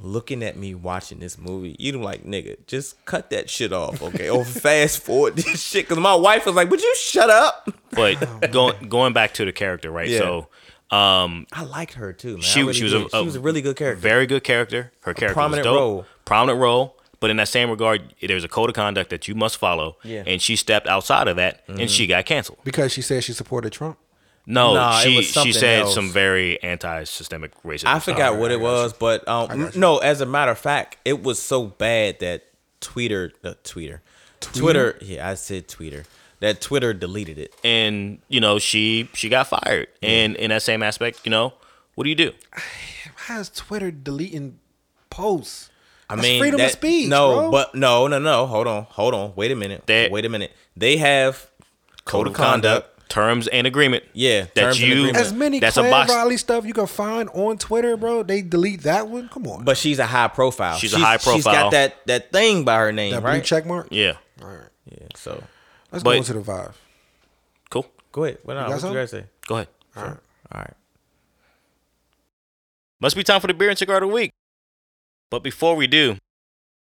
looking 0.02 0.42
at 0.42 0.56
me 0.56 0.74
watching 0.74 1.18
this 1.18 1.38
movie, 1.38 1.76
you'd 1.78 1.92
be 1.92 1.98
like, 1.98 2.24
nigga, 2.24 2.56
just 2.66 3.04
cut 3.04 3.30
that 3.30 3.48
shit 3.50 3.72
off, 3.72 4.02
okay? 4.02 4.28
or 4.28 4.44
fast 4.44 5.02
forward 5.02 5.36
this 5.36 5.62
shit. 5.68 5.88
Because 5.88 6.02
my 6.02 6.14
wife 6.14 6.46
was 6.46 6.54
like, 6.54 6.70
would 6.70 6.82
you 6.82 6.94
shut 6.96 7.30
up? 7.30 7.68
But 7.92 8.50
going 8.52 8.88
going 8.88 9.12
back 9.12 9.34
to 9.34 9.44
the 9.44 9.52
character, 9.52 9.90
right? 9.90 10.08
Yeah. 10.08 10.18
So, 10.18 10.48
um, 10.96 11.46
I 11.52 11.64
liked 11.64 11.94
her 11.94 12.12
too, 12.12 12.34
man. 12.34 12.40
She 12.42 12.60
really 12.60 12.74
she 12.74 12.84
was 12.84 12.92
did. 12.92 13.06
a, 13.06 13.08
she 13.10 13.24
was 13.24 13.36
a 13.36 13.40
really 13.40 13.62
good 13.62 13.76
character. 13.76 14.00
Very 14.00 14.26
good 14.26 14.44
character. 14.44 14.92
Her 15.00 15.14
character 15.14 15.34
prominent 15.34 15.66
was 15.66 15.72
dope. 15.72 15.76
role. 15.80 16.06
Prominent 16.24 16.60
role. 16.60 16.96
But 17.18 17.30
in 17.30 17.38
that 17.38 17.48
same 17.48 17.70
regard, 17.70 18.14
there's 18.20 18.44
a 18.44 18.48
code 18.48 18.68
of 18.68 18.76
conduct 18.76 19.08
that 19.10 19.26
you 19.26 19.34
must 19.34 19.56
follow. 19.56 19.96
Yeah. 20.04 20.22
And 20.26 20.40
she 20.40 20.54
stepped 20.54 20.86
outside 20.86 21.28
of 21.28 21.36
that, 21.36 21.62
and 21.66 21.90
she 21.90 22.06
got 22.06 22.26
canceled. 22.26 22.58
because 22.62 22.92
she 22.92 23.00
said 23.00 23.24
she 23.24 23.32
supported 23.32 23.72
Trump. 23.72 23.98
No, 24.48 24.74
Nah, 24.74 25.00
she 25.00 25.22
she 25.22 25.52
said 25.52 25.80
else. 25.82 25.94
some 25.94 26.10
very 26.10 26.62
anti-systemic 26.62 27.50
racism. 27.64 27.86
I 27.86 27.98
stuff. 27.98 28.04
forgot 28.04 28.36
what 28.36 28.52
it 28.52 28.60
was, 28.60 28.92
but 28.92 29.26
um, 29.26 29.70
no. 29.74 29.98
As 29.98 30.20
a 30.20 30.26
matter 30.26 30.52
of 30.52 30.58
fact, 30.58 30.98
it 31.04 31.22
was 31.22 31.42
so 31.42 31.64
bad 31.66 32.20
that 32.20 32.44
Twitter, 32.80 33.32
uh, 33.42 33.54
Twitter, 33.64 34.02
Twitter. 34.40 34.98
Yeah, 35.02 35.28
I 35.28 35.34
said 35.34 35.66
Twitter. 35.68 36.04
That 36.40 36.60
Twitter 36.60 36.92
deleted 36.94 37.38
it. 37.38 37.54
and 37.64 38.18
you 38.28 38.40
know 38.40 38.58
she 38.60 39.08
she 39.14 39.28
got 39.28 39.48
fired. 39.48 39.88
And 40.02 40.36
in 40.36 40.50
that 40.50 40.62
same 40.62 40.82
aspect, 40.82 41.20
you 41.24 41.30
know, 41.30 41.54
what 41.96 42.04
do 42.04 42.10
you 42.10 42.14
do? 42.16 42.32
Why 43.26 43.40
is 43.40 43.48
Twitter 43.48 43.90
deleting 43.90 44.58
posts? 45.10 45.70
I 46.08 46.14
That's 46.14 46.28
mean, 46.28 46.40
freedom 46.40 46.58
that- 46.58 46.66
of 46.66 46.70
speech. 46.72 47.08
No, 47.08 47.34
bro. 47.34 47.50
but 47.50 47.74
no, 47.74 48.06
no, 48.06 48.18
no. 48.20 48.46
Hold 48.46 48.68
on, 48.68 48.84
hold 48.90 49.12
on. 49.14 49.32
Wait 49.34 49.50
a 49.50 49.56
minute. 49.56 49.82
They- 49.86 50.08
Wait 50.08 50.24
a 50.24 50.28
minute. 50.28 50.52
They 50.76 50.98
have 50.98 51.50
code, 52.04 52.28
of 52.28 52.34
conduct. 52.34 52.95
Terms 53.08 53.46
and 53.48 53.66
agreement. 53.66 54.04
Yeah, 54.12 54.42
that 54.42 54.54
terms 54.54 54.80
you 54.80 54.92
agreement. 54.92 55.16
as 55.16 55.32
many 55.32 55.60
that's 55.60 55.76
a 55.76 55.80
Clan 55.80 55.90
box. 55.92 56.10
Riley 56.12 56.36
stuff 56.36 56.64
you 56.66 56.72
can 56.74 56.86
find 56.86 57.28
on 57.30 57.58
Twitter, 57.58 57.96
bro. 57.96 58.22
They 58.22 58.42
delete 58.42 58.82
that 58.82 59.08
one. 59.08 59.28
Come 59.28 59.46
on, 59.46 59.64
But 59.64 59.76
she's 59.76 59.98
a 59.98 60.06
high 60.06 60.28
profile. 60.28 60.76
She's 60.78 60.92
a 60.94 60.98
high 60.98 61.16
profile. 61.18 61.34
She's 61.36 61.44
got 61.44 61.70
that 61.72 62.06
that 62.06 62.32
thing 62.32 62.64
by 62.64 62.78
her 62.78 62.92
name, 62.92 63.12
that 63.12 63.22
blue 63.22 63.40
check 63.40 63.64
mark. 63.66 63.88
Yeah, 63.90 64.14
All 64.42 64.48
right, 64.48 64.68
Yeah. 64.90 65.06
So 65.14 65.42
let's 65.92 66.02
But- 66.02 66.12
go 66.12 66.16
into 66.18 66.32
the 66.34 66.40
vibe. 66.40 66.72
cool. 67.70 67.86
go 68.12 68.24
ahead. 68.24 68.38
What, 68.42 68.54
no, 68.54 68.68
got 68.68 68.82
what 68.82 68.92
you 68.92 68.98
guys 68.98 69.10
say? 69.10 69.24
Go 69.46 69.54
ahead. 69.56 69.68
All 69.96 70.02
right. 70.04 70.16
All 70.52 70.60
right. 70.60 70.74
Must 73.00 73.14
be 73.16 73.22
time 73.24 73.40
for 73.40 73.46
the 73.46 73.54
beer 73.54 73.68
and 73.68 73.78
cigar 73.78 73.96
of 73.96 74.02
the 74.02 74.08
week. 74.08 74.30
But 75.30 75.42
before 75.42 75.76
we 75.76 75.86
do, 75.86 76.16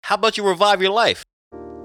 how 0.02 0.14
about 0.14 0.36
you 0.38 0.46
revive 0.46 0.80
your 0.80 0.92
life? 0.92 1.22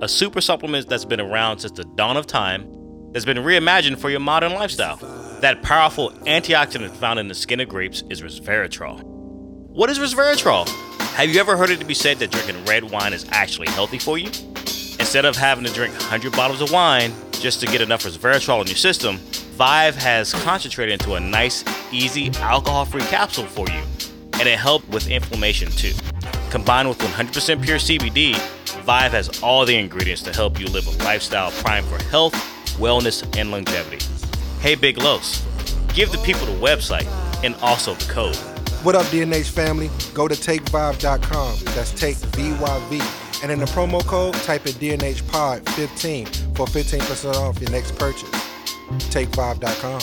A 0.02 0.08
super 0.08 0.40
supplement 0.42 0.88
that's 0.88 1.06
been 1.06 1.20
around 1.20 1.60
since 1.60 1.74
the 1.74 1.84
dawn 1.96 2.16
of 2.18 2.26
time, 2.28 2.70
that's 3.14 3.26
been 3.26 3.38
reimagined 3.38 4.00
for 4.00 4.10
your 4.10 4.20
modern 4.20 4.54
lifestyle. 4.54 4.98
That 5.42 5.62
powerful 5.62 6.12
antioxidant 6.26 6.92
found 6.96 7.20
in 7.20 7.28
the 7.28 7.36
skin 7.36 7.60
of 7.60 7.70
grapes 7.70 8.04
is 8.10 8.22
resveratrol. 8.22 9.04
What 9.04 9.90
is 9.90 10.00
resveratrol? 10.00 10.68
Have 11.14 11.30
you 11.30 11.40
ever 11.40 11.56
heard 11.56 11.70
it 11.70 11.80
to 11.80 11.86
be 11.86 11.94
said 11.94 12.18
that 12.20 12.32
drinking 12.32 12.66
red 12.66 12.84
wine 12.84 13.14
is 13.14 13.26
actually 13.30 13.70
healthy 13.70 14.00
for 14.00 14.18
you? 14.18 14.28
Instead 15.00 15.26
of 15.26 15.36
having 15.36 15.64
to 15.64 15.72
drink 15.72 15.94
100 15.94 16.32
bottles 16.32 16.62
of 16.62 16.72
wine 16.72 17.14
just 17.32 17.60
to 17.60 17.68
get 17.68 17.82
enough 17.82 18.04
resveratrol 18.04 18.62
in 18.62 18.68
your 18.68 18.76
system, 18.76 19.18
Vyv 19.58 19.94
has 19.94 20.34
concentrated 20.34 20.94
into 20.94 21.14
a 21.14 21.20
nice, 21.20 21.64
easy, 21.92 22.32
alcohol-free 22.38 23.04
capsule 23.04 23.46
for 23.46 23.68
you, 23.68 23.84
and 24.40 24.50
it 24.50 24.58
helped 24.58 24.90
with 24.90 25.08
inflammation 25.08 25.70
too. 25.70 25.94
Combined 26.50 26.90
with 26.90 26.98
100% 26.98 27.64
pure 27.64 27.78
CBD, 27.78 28.34
Vyv 28.86 29.12
has 29.12 29.44
all 29.44 29.66
the 29.66 29.76
ingredients 29.76 30.24
to 30.24 30.34
help 30.34 30.60
you 30.60 30.66
live 30.68 30.88
a 30.88 31.04
lifestyle 31.04 31.52
primed 31.52 31.86
for 31.88 32.02
health, 32.06 32.34
wellness, 32.74 33.24
and 33.38 33.52
longevity. 33.52 34.04
Hey, 34.60 34.76
Big 34.76 34.98
Los, 34.98 35.44
give 35.94 36.12
the 36.12 36.18
people 36.20 36.46
the 36.46 36.60
website 36.60 37.08
and 37.44 37.56
also 37.62 37.94
the 37.94 38.12
code. 38.12 38.36
What 38.84 38.96
up, 38.96 39.06
DNH 39.06 39.50
family? 39.50 39.90
Go 40.14 40.28
to 40.28 40.36
takevyv.com. 40.36 41.58
That's 41.76 41.92
take 41.92 42.18
V-Y-V. 42.18 43.02
And 43.42 43.52
in 43.52 43.60
the 43.60 43.66
promo 43.66 44.06
code, 44.06 44.36
type 44.36 44.66
in 44.66 44.74
DNH 44.74 45.28
Pod 45.30 45.68
15 45.70 46.26
for 46.56 46.66
15% 46.66 47.36
off 47.36 47.60
your 47.62 47.72
next 47.72 47.98
purchase. 47.98 48.30
Takevyv.com. 49.10 50.02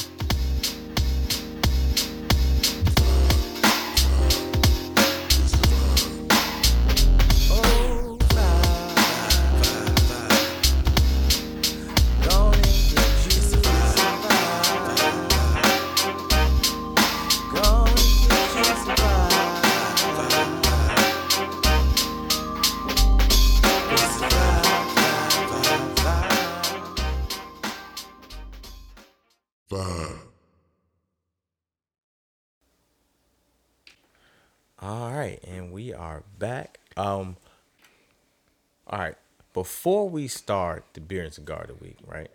Before 39.53 40.09
we 40.09 40.29
start 40.29 40.85
the 40.93 41.01
beer 41.01 41.25
and 41.25 41.33
cigar 41.33 41.63
of 41.63 41.69
the 41.69 41.75
week, 41.75 41.97
right? 42.07 42.31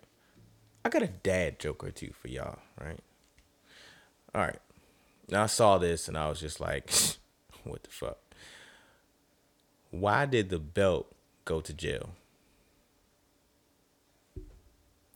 I 0.84 0.88
got 0.88 1.02
a 1.02 1.08
dad 1.08 1.58
joke 1.58 1.82
or 1.82 1.90
two 1.90 2.12
for 2.20 2.28
y'all, 2.28 2.58
right? 2.80 3.00
All 4.34 4.42
right. 4.42 4.58
Now 5.28 5.44
I 5.44 5.46
saw 5.46 5.78
this 5.78 6.08
and 6.08 6.16
I 6.16 6.28
was 6.28 6.40
just 6.40 6.60
like, 6.60 6.90
what 7.64 7.82
the 7.82 7.90
fuck? 7.90 8.18
Why 9.90 10.26
did 10.26 10.50
the 10.50 10.58
belt 10.58 11.10
go 11.44 11.60
to 11.60 11.72
jail? 11.72 12.10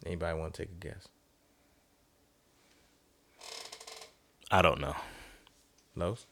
Anybody 0.07 0.39
want 0.39 0.55
to 0.55 0.63
take 0.63 0.73
a 0.73 0.89
guess? 0.89 1.09
I 4.51 4.63
don't 4.63 4.81
know. 4.81 4.97
Los? 5.95 6.27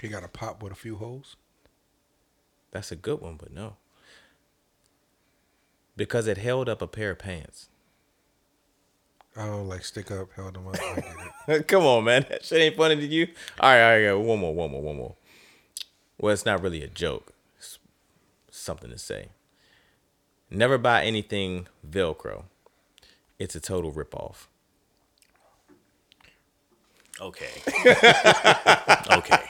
He 0.00 0.08
got 0.08 0.22
a 0.22 0.28
pop 0.28 0.62
with 0.62 0.72
a 0.72 0.76
few 0.76 0.96
holes. 0.96 1.36
That's 2.70 2.92
a 2.92 2.96
good 2.96 3.20
one, 3.20 3.36
but 3.36 3.52
no. 3.52 3.76
Because 5.98 6.28
it 6.28 6.38
held 6.38 6.68
up 6.68 6.80
a 6.80 6.86
pair 6.86 7.10
of 7.10 7.18
pants. 7.18 7.68
Oh, 9.36 9.62
like 9.62 9.84
stick 9.84 10.10
up, 10.12 10.32
held 10.34 10.54
them 10.54 10.68
up. 10.68 10.76
I 10.80 10.94
get 10.94 11.58
it. 11.58 11.68
Come 11.68 11.82
on, 11.82 12.04
man. 12.04 12.24
That 12.28 12.44
shit 12.44 12.60
ain't 12.60 12.76
funny 12.76 12.96
to 12.96 13.06
you. 13.06 13.26
All 13.58 13.70
right, 13.70 13.82
all 13.82 13.90
right, 13.90 14.08
all 14.08 14.16
right. 14.18 14.24
One 14.26 14.38
more, 14.38 14.54
one 14.54 14.70
more, 14.70 14.82
one 14.82 14.96
more. 14.96 15.14
Well, 16.18 16.32
it's 16.32 16.46
not 16.46 16.62
really 16.62 16.84
a 16.84 16.88
joke. 16.88 17.32
It's 17.58 17.78
something 18.50 18.90
to 18.90 18.98
say. 18.98 19.28
Never 20.50 20.78
buy 20.78 21.04
anything 21.04 21.66
Velcro. 21.88 22.44
It's 23.40 23.56
a 23.56 23.60
total 23.60 23.92
ripoff. 23.92 24.46
Okay. 27.20 27.50
okay. 29.12 29.42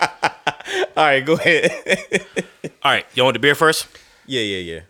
All 0.96 1.04
right, 1.04 1.24
go 1.24 1.34
ahead. 1.34 1.70
All 2.82 2.92
right. 2.92 3.06
You 3.14 3.22
want 3.24 3.34
the 3.34 3.38
beer 3.38 3.54
first? 3.54 3.86
yeah, 4.26 4.40
yeah, 4.40 4.74
yeah. 4.74 4.80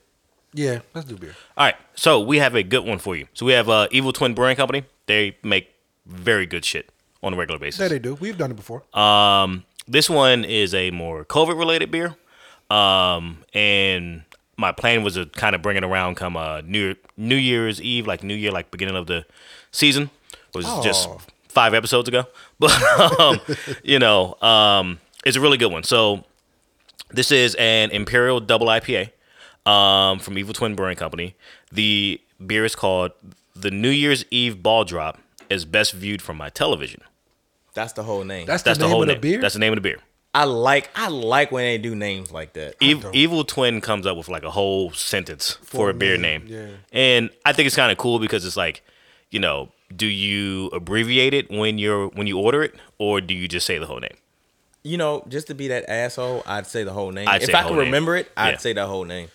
Yeah, 0.59 0.81
let's 0.95 1.07
do 1.07 1.17
beer. 1.17 1.35
All 1.57 1.67
right, 1.67 1.77
so 1.95 2.21
we 2.21 2.39
have 2.39 2.55
a 2.57 2.63
good 2.65 2.85
one 2.85 2.99
for 2.99 3.15
you. 3.15 3.29
So 3.35 3.47
we 3.47 3.53
have 3.53 3.69
uh, 3.69 3.87
Evil 3.93 4.13
Twin 4.13 4.35
Brewing 4.35 4.57
Company. 4.57 4.83
They 5.07 5.37
make 5.45 5.73
very 6.05 6.47
good 6.47 6.65
shit 6.65 6.91
on 7.23 7.33
a 7.33 7.37
regular 7.37 7.61
basis. 7.61 7.79
There 7.79 7.89
they 7.89 7.99
do. 8.01 8.15
We've 8.15 8.37
done 8.37 8.51
it 8.51 8.57
before. 8.57 8.83
Um, 8.99 9.65
this 9.87 10.11
one 10.11 10.45
is 10.45 10.75
a 10.75 10.91
more 10.91 11.25
COVID 11.25 11.57
related 11.57 11.91
beer. 11.93 12.17
Um, 12.71 13.45
and 13.55 14.23
my 14.57 14.73
plan 14.73 15.05
was 15.05 15.15
to 15.15 15.27
kind 15.27 15.55
of 15.55 15.63
bring 15.63 15.77
it 15.77 15.85
around 15.85 16.17
come 16.17 16.37
uh 16.37 16.61
New 16.63 16.97
New 17.17 17.37
Year's 17.37 17.81
Eve, 17.81 18.07
like 18.09 18.23
New 18.25 18.35
Year, 18.35 18.51
like 18.51 18.71
beginning 18.73 18.97
of 18.97 19.07
the 19.07 19.25
season. 19.71 20.11
It 20.33 20.57
was 20.57 20.67
just 20.85 21.09
Oh. 21.09 21.21
five 21.49 21.73
episodes 21.73 22.09
ago, 22.09 22.25
but 22.59 22.73
um, 23.21 23.41
you 23.85 23.99
know, 24.01 24.35
um, 24.43 24.99
it's 25.25 25.37
a 25.37 25.41
really 25.41 25.57
good 25.57 25.71
one. 25.73 25.85
So 25.85 26.25
this 27.11 27.31
is 27.31 27.55
an 27.55 27.91
Imperial 27.93 28.41
Double 28.41 28.67
IPA 28.67 29.11
um, 29.69 30.19
from 30.19 30.39
Evil 30.39 30.55
Twin 30.55 30.75
Brewing 30.75 30.97
Company. 30.97 31.35
The 31.73 32.21
beer 32.45 32.65
is 32.65 32.75
called 32.75 33.13
the 33.55 33.71
New 33.71 33.91
Year's 33.91 34.25
Eve 34.31 34.63
Ball 34.63 34.85
Drop 34.85 35.19
is 35.51 35.65
best 35.65 35.93
viewed 35.93 36.23
from 36.23 36.37
my 36.37 36.49
television. 36.49 37.01
That's 37.75 37.93
the 37.93 38.03
whole 38.03 38.25
name. 38.25 38.47
That's, 38.47 38.63
That's 38.63 38.79
the, 38.79 38.85
the, 38.85 38.89
name 38.89 38.93
whole 38.93 39.03
of 39.03 39.09
the 39.09 39.13
name. 39.15 39.21
beer. 39.21 39.41
That's 39.41 39.55
the 39.55 39.61
name 39.61 39.73
of 39.73 39.77
the 39.77 39.81
beer. 39.83 39.99
I 40.35 40.45
like 40.45 40.91
I 40.95 41.09
like 41.09 41.51
when 41.51 41.65
they 41.65 41.79
do 41.79 41.95
names 41.95 42.31
like 42.31 42.53
that. 42.53 42.75
Ev- 42.83 43.07
Evil 43.13 43.45
Twin 43.45 43.81
comes 43.81 44.07
up 44.07 44.17
with 44.17 44.29
like 44.29 44.43
a 44.43 44.51
whole 44.51 44.93
sentence 44.93 45.59
for, 45.63 45.89
a 45.89 45.91
a 45.91 45.95
beer 45.95 46.17
name, 46.19 46.45
name. 46.47 46.53
yeah. 46.55 46.77
And 46.93 47.31
I 47.47 47.53
think 47.53 47.67
it's 47.67 47.75
kind 47.77 47.91
of 47.91 47.99
cool 47.99 48.19
because 48.19 48.45
it's 48.45 48.57
like, 48.57 48.83
you 49.31 49.39
know, 49.41 49.71
do 49.95 50.07
you 50.07 50.67
abbreviate 50.69 51.33
it 51.35 51.51
when 51.51 51.79
you're 51.79 52.09
when 52.09 52.27
you 52.27 52.39
order 52.39 52.63
it 52.63 52.75
or 52.99 53.21
do 53.23 53.33
you 53.35 53.49
just 53.49 53.65
say 53.67 53.79
the 53.79 53.87
whole 53.87 54.01
name? 54.01 54.17
You 54.85 54.99
know, 54.99 55.25
just 55.29 55.47
to 55.49 55.55
be 55.55 55.69
that 55.69 55.89
asshole, 55.89 56.43
I'd 56.47 56.67
say 56.67 56.85
the 56.85 56.93
whole 56.93 57.11
name. 57.11 57.27
I'd 57.27 57.43
if 57.43 57.47
say 57.47 57.53
the 57.53 57.59
I 57.59 57.63
could 57.63 57.69
whole 57.69 57.77
name. 57.79 57.87
remember 57.87 58.17
it, 58.17 58.31
I'd 58.37 58.51
Yeah. 58.51 58.57
say 58.59 58.73
the 58.75 58.87
whole 58.87 59.05
name. 59.05 59.29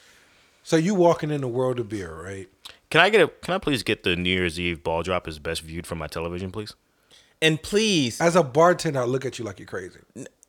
So 0.64 0.76
you 0.76 0.95
walking 0.95 1.30
in 1.32 1.41
the 1.41 1.47
world 1.47 1.80
of 1.80 1.89
beer, 1.89 2.14
right? 2.14 2.47
Can 2.89 3.01
I 3.01 3.09
get 3.09 3.22
a 3.22 3.28
can 3.28 3.53
I 3.53 3.57
please 3.57 3.84
get 3.84 4.03
the 4.03 4.16
New 4.16 4.30
Year's 4.30 4.59
Eve 4.59 4.84
ball 4.84 5.03
drop 5.03 5.28
as 5.28 5.39
best 5.39 5.61
viewed 5.61 5.86
from 5.88 5.97
my 5.97 6.07
television, 6.07 6.51
please? 6.51 6.74
And 7.41 7.61
please, 7.61 8.22
As 8.22 8.36
a 8.38 8.43
bartender, 8.43 9.01
I 9.01 9.05
look 9.05 9.26
at 9.26 9.38
you 9.38 9.43
like 9.45 9.59
you're 9.59 9.68
crazy. 9.68 9.99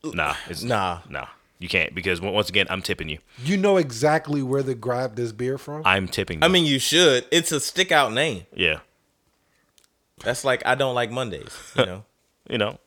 Nah, 0.05 0.37
it's 0.49 0.63
Nah. 0.63 1.01
nah. 1.09 1.27
You 1.59 1.69
can't 1.69 1.95
because 1.95 2.21
once 2.21 2.49
again, 2.49 2.67
I'm 2.69 2.83
tipping 2.83 3.09
you. 3.09 3.19
You 3.43 3.57
know 3.57 3.79
exactly 3.79 4.43
where 4.43 4.63
to 4.63 4.75
grab 4.75 5.17
this 5.17 5.33
beer 5.33 5.57
from. 5.57 5.83
I'm 5.85 6.07
tipping 6.07 6.41
you. 6.41 6.45
I 6.45 6.49
mean, 6.49 6.67
you 6.67 6.79
should. 6.79 7.25
It's 7.31 7.51
a 7.53 7.61
stick 7.61 7.91
out 7.91 8.13
name. 8.13 8.47
yeah. 8.55 8.81
That's 10.23 10.45
like 10.45 10.65
I 10.67 10.75
don't 10.75 10.95
like 10.95 11.11
Mondays. 11.11 11.57
You 11.77 11.87
know. 11.87 12.05
you 12.49 12.59
know. 12.59 12.79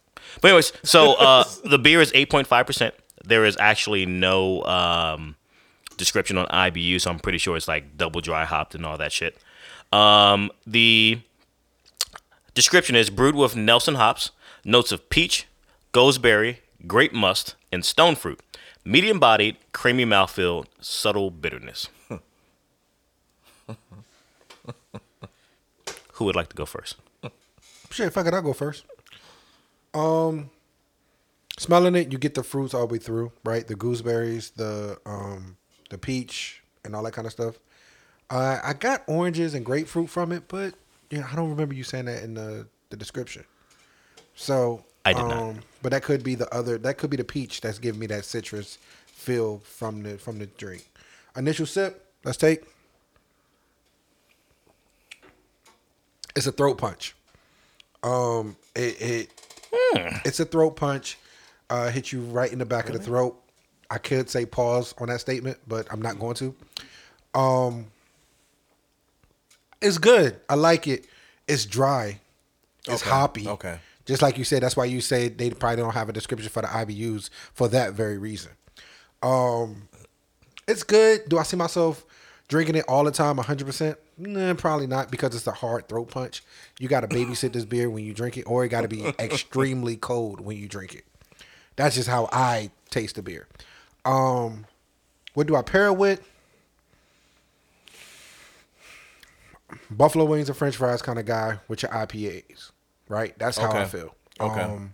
But 0.41 0.49
anyways, 0.49 0.73
so 0.84 1.13
uh, 1.15 1.43
the 1.65 1.78
beer 1.80 2.01
is 2.01 2.11
eight 2.15 2.30
point 2.30 2.47
five 2.47 2.65
percent. 2.65 2.93
There 3.25 3.45
is 3.45 3.57
actually 3.59 4.05
no 4.05 4.63
um, 4.63 5.36
description 5.98 6.38
on 6.38 6.48
IBU, 6.48 7.02
so 7.02 7.12
I'm 7.12 7.20
pretty 7.20 7.38
sure 7.38 7.58
it's 7.58 7.68
like 7.68 7.98
double 7.98 8.22
dry 8.22 8.45
hopped 8.45 8.76
and 8.76 8.86
all 8.86 8.98
that 8.98 9.12
shit. 9.12 9.38
Um, 9.91 10.52
the 10.66 11.20
description 12.54 12.95
is 12.95 13.10
brewed 13.10 13.36
with 13.36 13.56
Nelson 13.56 13.95
hops, 13.95 14.32
notes 14.64 14.91
of 14.91 15.10
peach, 15.10 15.48
gooseberry, 15.91 16.62
grape 16.86 17.14
must, 17.14 17.56
and 17.72 17.84
stone 17.84 18.16
fruit. 18.16 18.39
Medium 18.86 19.20
bodied, 19.20 19.58
creamy 19.74 20.06
mouthfeel, 20.06 20.66
subtle 20.80 21.30
bitterness. 21.30 21.89
Who 26.14 26.26
would 26.26 26.36
like 26.36 26.50
to 26.50 26.56
go 26.56 26.66
first? 26.66 26.95
Shit, 27.91 28.14
fuck 28.14 28.26
it, 28.28 28.34
I'll 28.34 28.41
go 28.41 28.54
first. 28.54 28.86
Um, 29.93 30.50
smelling 31.58 31.95
it, 31.95 32.12
you 32.12 32.18
get 32.18 32.34
the 32.34 32.43
fruits 32.43 32.74
all 32.74 32.88
the 32.88 32.93
way 32.93 33.00
through, 33.00 33.32
right? 33.43 33.68
The 33.68 33.76
gooseberries, 33.76 34.52
the 34.52 34.98
um, 35.06 35.57
the 35.89 35.97
peach, 35.97 36.61
and 36.83 36.95
all 36.95 37.03
that 37.03 37.13
kind 37.13 37.25
of 37.25 37.31
stuff. 37.31 37.55
Uh, 38.29 38.59
I 38.63 38.73
got 38.73 39.03
oranges 39.07 39.53
and 39.53 39.65
grapefruit 39.65 40.09
from 40.09 40.31
it, 40.31 40.47
but 40.47 40.73
yeah, 41.09 41.27
I 41.31 41.35
don't 41.35 41.49
remember 41.49 41.73
you 41.73 41.83
saying 41.83 42.05
that 42.05 42.23
in 42.23 42.33
the 42.33 42.67
the 42.89 42.97
description. 42.97 43.43
So 44.35 44.83
I 45.05 45.13
did 45.13 45.21
not. 45.23 45.31
um, 45.38 45.59
But 45.81 45.91
that 45.91 46.03
could 46.03 46.23
be 46.23 46.35
the 46.35 46.53
other. 46.53 46.77
That 46.77 46.97
could 46.97 47.09
be 47.09 47.17
the 47.17 47.23
peach 47.23 47.61
that's 47.61 47.79
giving 47.79 47.99
me 47.99 48.07
that 48.07 48.25
citrus 48.25 48.77
feel 49.05 49.59
from 49.59 50.03
the 50.03 50.17
from 50.17 50.39
the 50.39 50.45
drink. 50.47 50.85
Initial 51.35 51.65
sip. 51.65 52.05
Let's 52.23 52.38
take. 52.38 52.63
It's 56.35 56.47
a 56.47 56.51
throat 56.51 56.77
punch. 56.77 57.15
Um, 58.03 58.55
it, 58.75 59.01
it 59.01 59.31
it's 60.25 60.39
a 60.39 60.45
throat 60.45 60.71
punch. 60.75 61.17
Uh, 61.69 61.89
hit 61.89 62.11
you 62.11 62.21
right 62.21 62.51
in 62.51 62.59
the 62.59 62.65
back 62.65 62.88
of 62.88 62.93
the 62.93 62.99
throat. 62.99 63.41
I 63.89 63.97
could 63.97 64.29
say 64.29 64.45
pause 64.45 64.93
on 64.97 65.07
that 65.07 65.19
statement, 65.21 65.57
but 65.67 65.88
I'm 65.91 66.01
not 66.01 66.19
going 66.19 66.35
to. 66.35 66.55
Um, 67.33 67.88
it's 69.81 69.97
good. 69.97 70.39
I 70.49 70.55
like 70.55 70.88
it. 70.88 71.05
It's 71.47 71.65
dry. 71.65 72.19
It's 72.88 73.01
Okay, 73.01 73.09
hoppy. 73.09 73.47
okay. 73.47 73.79
Just 74.05 74.21
like 74.21 74.38
you 74.38 74.43
said, 74.43 74.63
that's 74.63 74.77
why 74.77 74.85
you 74.85 75.01
say 75.01 75.27
they 75.29 75.49
probably 75.51 75.77
don't 75.77 75.93
have 75.93 76.09
a 76.09 76.13
description 76.13 76.49
for 76.49 76.61
the 76.61 76.67
IBUs 76.69 77.29
for 77.53 77.67
that 77.69 77.93
very 77.93 78.17
reason. 78.17 78.51
Um, 79.21 79.89
it's 80.67 80.83
good. 80.83 81.27
Do 81.27 81.38
I 81.38 81.43
see 81.43 81.57
myself 81.57 82.05
drinking 82.47 82.75
it 82.75 82.85
all 82.88 83.03
the 83.03 83.11
time, 83.11 83.38
100%? 83.38 83.95
Nah, 84.17 84.53
probably 84.55 84.88
not 84.88 85.11
because 85.11 85.35
it's 85.35 85.45
a 85.47 85.51
hard 85.51 85.88
throat 85.89 86.09
punch. 86.09 86.41
You 86.79 86.88
got 86.88 87.01
to 87.01 87.07
babysit 87.07 87.51
this 87.53 87.65
beer 87.65 87.89
when 87.89 88.03
you 88.05 88.13
drink 88.13 88.38
it, 88.38 88.43
or 88.43 88.63
it 88.65 88.69
got 88.69 88.81
to 88.81 88.88
be 88.88 89.05
extremely 89.19 89.95
cold 89.97 90.39
when 90.39 90.57
you 90.57 90.67
drink 90.67 90.95
it. 90.95 91.03
That's 91.75 91.95
just 91.95 92.07
how 92.09 92.29
I 92.31 92.71
taste 92.89 93.15
the 93.15 93.21
beer. 93.21 93.47
Um, 94.08 94.66
what 95.34 95.47
do 95.47 95.55
I 95.55 95.62
pair 95.62 95.88
it 95.88 95.93
with? 95.97 96.22
Buffalo 99.91 100.26
wings 100.26 100.47
and 100.49 100.58
French 100.58 100.76
fries 100.78 101.01
kind 101.01 101.20
of 101.20 101.26
guy 101.26 101.60
with 101.68 101.84
your 101.84 101.91
IPAs, 101.91 102.72
right? 103.10 103.38
That's 103.38 103.58
how 103.58 103.72
I 103.72 103.86
feel. 103.86 104.16
Okay. 104.39 104.62
Um, 104.62 104.93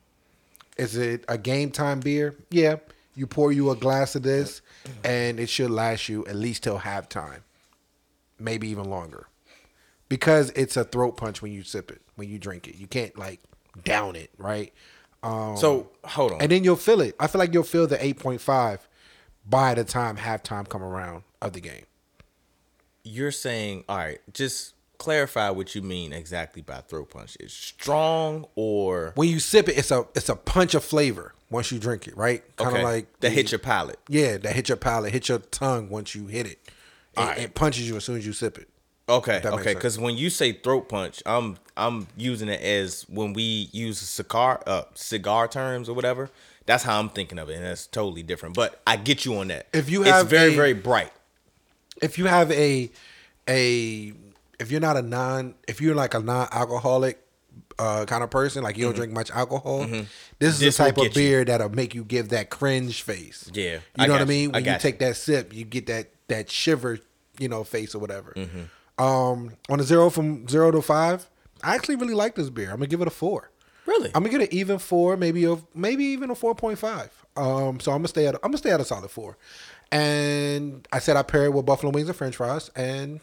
is 0.77 0.95
it 0.97 1.23
a 1.27 1.37
game 1.37 1.69
time 1.71 1.99
beer? 1.99 2.35
Yeah. 2.49 2.77
You 3.15 3.27
pour 3.27 3.51
you 3.51 3.69
a 3.69 3.75
glass 3.75 4.15
of 4.15 4.23
this, 4.23 4.61
and 5.03 5.39
it 5.39 5.47
should 5.47 5.69
last 5.69 6.09
you 6.09 6.25
at 6.25 6.35
least 6.35 6.63
till 6.63 6.79
halftime, 6.79 7.41
maybe 8.39 8.67
even 8.69 8.85
longer, 8.85 9.27
because 10.09 10.49
it's 10.55 10.75
a 10.77 10.83
throat 10.83 11.15
punch 11.17 11.39
when 11.43 11.51
you 11.51 11.61
sip 11.61 11.91
it, 11.91 12.01
when 12.15 12.27
you 12.27 12.39
drink 12.39 12.67
it. 12.67 12.75
You 12.75 12.87
can't 12.87 13.15
like 13.15 13.39
down 13.83 14.15
it, 14.15 14.31
right? 14.39 14.73
Um, 15.21 15.55
So 15.57 15.91
hold 16.03 16.31
on. 16.31 16.41
and 16.41 16.51
then 16.51 16.63
you'll 16.63 16.75
feel 16.75 17.01
it. 17.01 17.15
I 17.19 17.27
feel 17.27 17.37
like 17.37 17.53
you'll 17.53 17.61
feel 17.61 17.85
the 17.85 18.03
eight 18.03 18.17
point 18.17 18.41
five 18.41 18.87
by 19.47 19.73
the 19.73 19.83
time 19.83 20.17
halftime 20.17 20.67
come 20.67 20.83
around 20.83 21.23
of 21.41 21.53
the 21.53 21.59
game. 21.61 21.85
You're 23.03 23.31
saying, 23.31 23.83
all 23.89 23.97
right, 23.97 24.19
just 24.33 24.73
clarify 24.97 25.49
what 25.49 25.75
you 25.75 25.81
mean 25.81 26.13
exactly 26.13 26.61
by 26.61 26.77
throat 26.77 27.09
punch. 27.09 27.35
It's 27.39 27.53
strong 27.53 28.45
or 28.55 29.11
When 29.15 29.27
you 29.27 29.39
sip 29.39 29.67
it, 29.67 29.77
it's 29.77 29.91
a 29.91 30.05
it's 30.15 30.29
a 30.29 30.35
punch 30.35 30.73
of 30.75 30.83
flavor 30.83 31.33
once 31.49 31.71
you 31.71 31.79
drink 31.79 32.07
it, 32.07 32.15
right? 32.15 32.41
Kind 32.55 32.69
of 32.69 32.73
okay, 32.75 32.83
like 32.83 33.19
that 33.19 33.29
the- 33.29 33.29
hit 33.29 33.51
your 33.51 33.59
palate. 33.59 33.99
Yeah, 34.07 34.37
that 34.37 34.55
hit 34.55 34.69
your 34.69 34.77
palate, 34.77 35.11
hit 35.11 35.27
your 35.27 35.39
tongue 35.39 35.89
once 35.89 36.15
you 36.15 36.27
hit 36.27 36.47
it. 36.47 36.59
It, 37.15 37.19
Alright. 37.19 37.37
it 37.39 37.55
punches 37.55 37.87
you 37.87 37.97
as 37.97 38.05
soon 38.05 38.17
as 38.17 38.25
you 38.25 38.33
sip 38.33 38.57
it. 38.57 38.69
Okay, 39.09 39.41
okay. 39.43 39.73
Because 39.73 39.99
when 39.99 40.15
you 40.15 40.29
say 40.29 40.53
throat 40.53 40.87
punch, 40.87 41.21
I'm 41.25 41.57
I'm 41.75 42.07
using 42.15 42.47
it 42.47 42.61
as 42.61 43.03
when 43.09 43.33
we 43.33 43.67
use 43.73 43.99
cigar 43.99 44.63
uh 44.65 44.83
cigar 44.93 45.49
terms 45.49 45.89
or 45.89 45.93
whatever. 45.93 46.29
That's 46.65 46.83
how 46.83 46.99
I'm 46.99 47.09
thinking 47.09 47.39
of 47.39 47.49
it, 47.49 47.55
and 47.55 47.65
that's 47.65 47.87
totally 47.87 48.23
different. 48.23 48.55
But 48.55 48.81
I 48.87 48.95
get 48.95 49.25
you 49.25 49.35
on 49.35 49.49
that. 49.49 49.67
If 49.73 49.89
you 49.89 50.03
it's 50.03 50.23
very 50.23 50.53
a- 50.53 50.55
very 50.55 50.73
bright. 50.73 51.11
If 52.01 52.17
you 52.17 52.25
have 52.25 52.51
a 52.51 52.89
a 53.49 54.13
if 54.59 54.71
you're 54.71 54.81
not 54.81 54.97
a 54.97 55.01
non 55.01 55.55
if 55.67 55.81
you're 55.81 55.95
like 55.95 56.13
a 56.13 56.19
non-alcoholic 56.19 57.19
uh, 57.79 58.05
kind 58.05 58.23
of 58.23 58.29
person, 58.31 58.63
like 58.63 58.77
you 58.77 58.85
don't 58.85 58.95
drink 58.95 59.11
much 59.11 59.29
alcohol, 59.31 59.79
this 59.79 59.89
is 59.89 59.97
Mm-hmm. 59.97 60.05
This 60.39 60.59
the 60.59 60.71
type 60.71 60.97
of 60.97 61.03
get 61.03 61.15
you. 61.15 61.21
beer 61.21 61.45
that'll 61.45 61.69
make 61.69 61.93
you 61.95 62.03
give 62.03 62.29
that 62.29 62.49
cringe 62.49 63.01
face. 63.01 63.49
Yeah, 63.53 63.63
you 63.73 63.79
I 63.97 64.07
know 64.07 64.13
what 64.13 64.17
I 64.21 64.23
you. 64.23 64.27
mean. 64.29 64.49
I 64.49 64.53
When 64.53 64.63
you 64.63 64.65
got 64.71 64.83
you. 64.83 64.89
take 64.91 64.99
that 64.99 65.15
sip, 65.17 65.53
you 65.53 65.65
get 65.65 65.87
that 65.87 66.09
that 66.29 66.49
shiver, 66.49 66.99
you 67.39 67.47
know, 67.49 67.63
face 67.63 67.93
or 67.95 67.99
whatever. 67.99 68.33
Mm-hmm. 68.35 69.03
Um, 69.03 69.53
on 69.69 69.79
a 69.79 69.83
zero 69.83 70.09
from 70.09 70.47
zero 70.47 70.71
to 70.71 70.81
five, 70.81 71.27
I 71.63 71.75
actually 71.75 71.95
really 71.95 72.13
like 72.13 72.35
this 72.35 72.49
beer. 72.49 72.69
I'm 72.69 72.77
gonna 72.77 72.87
give 72.87 73.01
it 73.01 73.07
a 73.07 73.11
four. 73.11 73.49
Really? 73.85 74.11
I'm 74.15 74.23
gonna 74.23 74.37
get 74.37 74.41
an 74.49 74.53
even 74.53 74.79
four, 74.79 75.17
maybe 75.17 75.45
a 75.45 75.57
maybe 75.73 76.05
even 76.05 76.29
a 76.29 76.35
four 76.35 76.55
point 76.55 76.79
five. 76.79 77.11
Um, 77.35 77.79
so 77.79 77.91
I'm 77.91 77.99
gonna 77.99 78.07
stay 78.07 78.27
at 78.27 78.35
I'm 78.35 78.41
gonna 78.51 78.57
stay 78.57 78.71
at 78.71 78.79
a 78.79 78.85
solid 78.85 79.09
four. 79.11 79.37
And 79.91 80.87
I 80.91 80.99
said 80.99 81.17
I 81.17 81.23
pair 81.23 81.45
it 81.45 81.53
with 81.53 81.65
buffalo 81.65 81.91
wings 81.91 82.07
and 82.07 82.15
French 82.17 82.35
fries, 82.35 82.69
and 82.75 83.19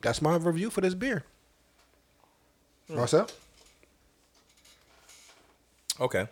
that's 0.00 0.22
my 0.22 0.36
review 0.36 0.70
for 0.70 0.80
this 0.80 0.94
beer. 0.94 1.24
Marcel, 2.88 3.28
Okay. 6.00 6.28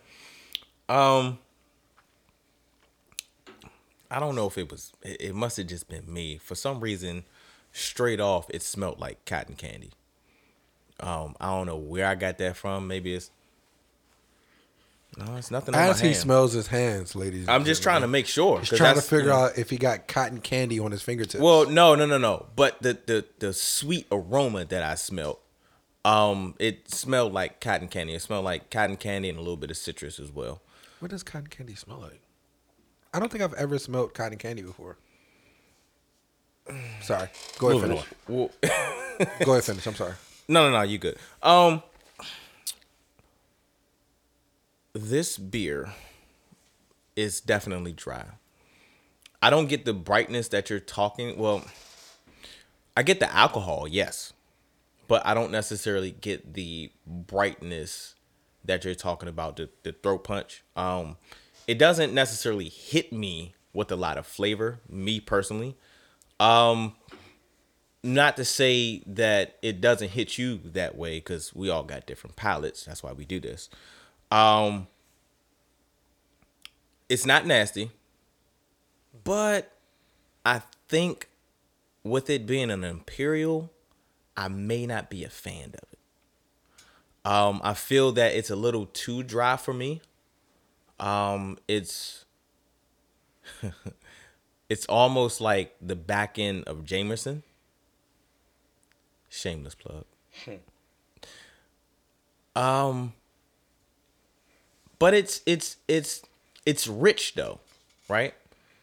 Um 0.88 1.38
I 4.10 4.20
don't 4.20 4.36
know 4.36 4.46
if 4.46 4.56
it 4.56 4.70
was 4.70 4.92
it, 5.02 5.20
it 5.20 5.34
must 5.34 5.56
have 5.56 5.66
just 5.66 5.88
been 5.88 6.10
me. 6.10 6.38
For 6.38 6.54
some 6.54 6.80
reason, 6.80 7.24
straight 7.72 8.20
off 8.20 8.46
it 8.50 8.62
smelled 8.62 9.00
like 9.00 9.24
cotton 9.24 9.56
candy. 9.56 9.90
Um, 11.00 11.36
I 11.40 11.50
don't 11.50 11.66
know 11.66 11.76
where 11.76 12.06
I 12.06 12.14
got 12.14 12.38
that 12.38 12.56
from. 12.56 12.86
Maybe 12.88 13.14
it's 13.14 13.30
No, 15.16 15.36
it's 15.36 15.50
nothing 15.50 15.74
on 15.74 15.80
as 15.80 16.00
he 16.00 16.08
hand. 16.08 16.18
smells 16.18 16.52
his 16.52 16.66
hands, 16.66 17.16
ladies. 17.16 17.48
I'm 17.48 17.64
just 17.64 17.82
trying 17.82 18.02
to 18.02 18.08
make 18.08 18.26
sure. 18.26 18.60
He's 18.60 18.68
trying 18.68 18.96
to 18.96 19.00
figure 19.02 19.30
out 19.32 19.56
if 19.56 19.70
he 19.70 19.78
got 19.78 20.06
cotton 20.08 20.40
candy 20.40 20.78
on 20.78 20.90
his 20.92 21.02
fingertips. 21.02 21.42
Well, 21.42 21.68
no, 21.70 21.94
no, 21.94 22.04
no, 22.04 22.18
no. 22.18 22.46
But 22.54 22.82
the 22.82 22.98
the 23.06 23.24
the 23.38 23.52
sweet 23.54 24.06
aroma 24.12 24.66
that 24.66 24.82
I 24.82 24.94
smelled, 24.94 25.38
um, 26.04 26.54
it 26.58 26.90
smelled 26.90 27.32
like 27.32 27.60
cotton 27.62 27.88
candy. 27.88 28.14
It 28.14 28.20
smelled 28.22 28.44
like 28.44 28.70
cotton 28.70 28.96
candy 28.96 29.30
and 29.30 29.38
a 29.38 29.40
little 29.40 29.56
bit 29.56 29.70
of 29.70 29.78
citrus 29.78 30.20
as 30.20 30.30
well. 30.30 30.60
what 31.00 31.10
does 31.10 31.22
cotton 31.22 31.46
candy 31.48 31.74
smell 31.76 31.98
like? 32.00 32.20
I 33.14 33.18
don't 33.18 33.32
think 33.32 33.42
I've 33.42 33.54
ever 33.54 33.78
smelled 33.78 34.12
cotton 34.12 34.36
candy 34.36 34.60
before. 34.62 34.98
Sorry. 37.00 37.28
Go 37.58 37.70
ahead, 37.70 37.90
Moving 38.28 38.48
finish. 38.60 39.38
Go 39.44 39.52
ahead, 39.52 39.64
finish. 39.64 39.86
I'm 39.86 39.94
sorry. 39.94 40.14
No, 40.48 40.68
no, 40.68 40.76
no, 40.76 40.82
you 40.82 40.98
good. 40.98 41.16
Um 41.42 41.82
this 44.98 45.38
beer 45.38 45.92
is 47.14 47.40
definitely 47.40 47.92
dry. 47.92 48.24
I 49.42 49.50
don't 49.50 49.68
get 49.68 49.84
the 49.84 49.94
brightness 49.94 50.48
that 50.48 50.70
you're 50.70 50.80
talking. 50.80 51.38
Well, 51.38 51.64
I 52.96 53.02
get 53.02 53.20
the 53.20 53.32
alcohol, 53.34 53.86
yes. 53.86 54.32
but 55.08 55.24
I 55.26 55.34
don't 55.34 55.50
necessarily 55.50 56.10
get 56.10 56.54
the 56.54 56.90
brightness 57.06 58.14
that 58.64 58.84
you're 58.84 58.94
talking 58.94 59.28
about, 59.28 59.56
the, 59.56 59.68
the 59.82 59.92
throat 59.92 60.24
punch. 60.24 60.64
Um, 60.74 61.16
it 61.66 61.78
doesn't 61.78 62.12
necessarily 62.12 62.68
hit 62.68 63.12
me 63.12 63.54
with 63.72 63.92
a 63.92 63.96
lot 63.96 64.18
of 64.18 64.26
flavor, 64.26 64.80
me 64.88 65.20
personally. 65.20 65.76
Um, 66.40 66.96
not 68.02 68.36
to 68.36 68.44
say 68.44 69.02
that 69.06 69.56
it 69.62 69.80
doesn't 69.80 70.10
hit 70.10 70.38
you 70.38 70.58
that 70.64 70.96
way, 70.96 71.18
because 71.18 71.54
we 71.54 71.70
all 71.70 71.82
got 71.82 72.06
different 72.06 72.36
palates. 72.36 72.84
That's 72.84 73.02
why 73.02 73.12
we 73.12 73.24
do 73.24 73.40
this. 73.40 73.68
Um, 74.30 74.88
it's 77.08 77.24
not 77.24 77.46
nasty, 77.46 77.90
but 79.24 79.72
I 80.44 80.62
think 80.88 81.28
with 82.02 82.30
it 82.30 82.46
being 82.46 82.70
an 82.70 82.84
imperial, 82.84 83.70
I 84.36 84.48
may 84.48 84.86
not 84.86 85.10
be 85.10 85.24
a 85.24 85.28
fan 85.28 85.74
of 85.74 85.92
it. 85.92 85.98
Um, 87.24 87.60
I 87.64 87.74
feel 87.74 88.12
that 88.12 88.34
it's 88.34 88.50
a 88.50 88.56
little 88.56 88.86
too 88.86 89.22
dry 89.22 89.56
for 89.56 89.74
me. 89.74 90.00
Um, 91.00 91.58
it's 91.66 92.24
it's 94.68 94.86
almost 94.86 95.40
like 95.40 95.74
the 95.80 95.96
back 95.96 96.38
end 96.38 96.64
of 96.64 96.84
Jameson. 96.84 97.42
Shameless 99.28 99.74
plug. 99.74 100.04
um, 102.54 103.12
but 104.98 105.14
it's 105.14 105.40
it's 105.46 105.76
it's 105.88 106.22
it's 106.64 106.86
rich 106.86 107.34
though, 107.34 107.60
right? 108.08 108.34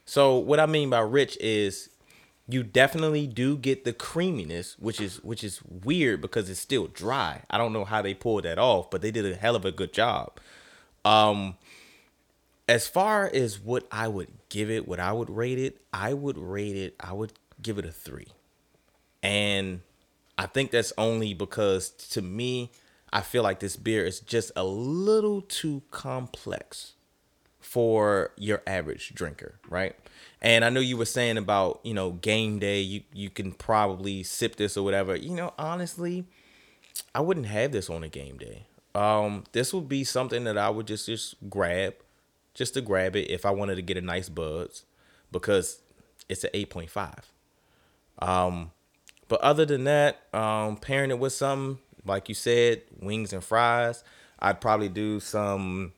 So 0.06 0.38
what 0.38 0.60
I 0.60 0.66
mean 0.66 0.90
by 0.90 1.00
rich 1.00 1.38
is 1.40 1.90
you 2.48 2.64
definitely 2.64 3.26
do 3.26 3.58
get 3.58 3.86
the 3.86 3.94
creaminess, 3.94 4.78
which 4.80 5.00
is 5.00 5.24
which 5.24 5.44
is 5.44 5.62
weird 5.64 6.22
because 6.22 6.50
it's 6.50 6.60
still 6.60 6.88
dry. 6.88 7.42
I 7.50 7.58
don't 7.58 7.74
know 7.74 7.86
how 7.86 8.02
they 8.02 8.14
pulled 8.14 8.44
that 8.44 8.60
off, 8.60 8.90
but 8.90 9.02
they 9.02 9.12
did 9.12 9.26
a 9.26 9.36
hell 9.36 9.56
of 9.56 9.66
a 9.66 9.72
good 9.72 9.94
job. 9.94 10.40
Um 11.06 11.56
as 12.68 12.88
far 12.88 13.30
as 13.34 13.60
what 13.60 13.86
I 13.92 14.08
would 14.08 14.30
give 14.50 14.70
it, 14.70 14.88
what 14.88 15.00
I 15.00 15.12
would 15.12 15.30
rate 15.30 15.60
it, 15.60 15.82
I 15.92 16.14
would 16.14 16.38
rate 16.38 16.78
it, 16.78 16.96
I 17.00 17.12
would 17.12 17.34
give 17.62 17.78
it 17.78 17.86
a 17.86 17.92
3. 17.92 18.28
And 19.22 19.82
I 20.38 20.46
think 20.46 20.72
that's 20.72 20.94
only 20.98 21.34
because 21.34 21.90
to 21.90 22.22
me, 22.22 22.72
I 23.14 23.22
feel 23.22 23.44
like 23.44 23.60
this 23.60 23.76
beer 23.76 24.04
is 24.04 24.20
just 24.20 24.52
a 24.56 24.64
little 24.64 25.42
too 25.42 25.84
complex 25.92 26.94
for 27.60 28.32
your 28.38 28.64
average 28.66 29.14
drinker, 29.14 29.60
right? 29.70 29.96
And 30.42 30.66
I 30.66 30.70
know 30.70 30.80
you 30.80 30.98
were 30.98 31.06
saying 31.06 31.38
about, 31.38 31.80
you 31.84 31.94
know, 31.94 32.12
game 32.12 32.58
day, 32.58 32.82
you 32.82 33.04
you 33.14 33.30
can 33.30 33.52
probably 33.52 34.24
sip 34.24 34.56
this 34.56 34.76
or 34.76 34.84
whatever. 34.84 35.16
You 35.16 35.36
know, 35.36 35.54
honestly, 35.60 36.26
I 37.14 37.22
wouldn't 37.22 37.46
have 37.46 37.72
this 37.72 37.88
on 37.88 38.04
a 38.04 38.10
game 38.10 38.38
day. 38.38 38.66
Um, 38.96 39.44
this 39.52 39.74
would 39.74 39.88
be 39.88 40.04
something 40.04 40.44
that 40.46 40.58
I 40.58 40.72
would 40.72 40.88
just 40.88 41.06
just 41.06 41.36
grab, 41.50 41.94
just 42.56 42.74
to 42.74 42.82
grab 42.82 43.16
it 43.16 43.30
if 43.30 43.46
I 43.46 43.52
wanted 43.52 43.76
to 43.76 43.84
get 43.84 43.96
a 43.96 44.02
nice 44.02 44.28
buzz, 44.28 44.86
because 45.32 45.82
it's 46.28 46.44
an 46.44 46.50
eight 46.56 46.72
point 46.72 46.90
five. 46.90 47.32
Um, 48.20 48.72
but 49.28 49.40
other 49.42 49.66
than 49.66 49.84
that, 49.84 50.24
um, 50.34 50.78
pairing 50.78 51.12
it 51.12 51.20
with 51.20 51.34
some 51.34 51.80
like 52.06 52.30
you 52.30 52.36
said, 52.36 52.82
wings 53.00 53.34
and 53.34 53.44
fries, 53.44 54.04
I'd 54.40 54.62
probably 54.62 54.90
do 54.90 55.20
some 55.20 55.94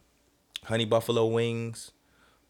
honey 0.64 0.86
buffalo 0.86 1.26
wings 1.28 1.91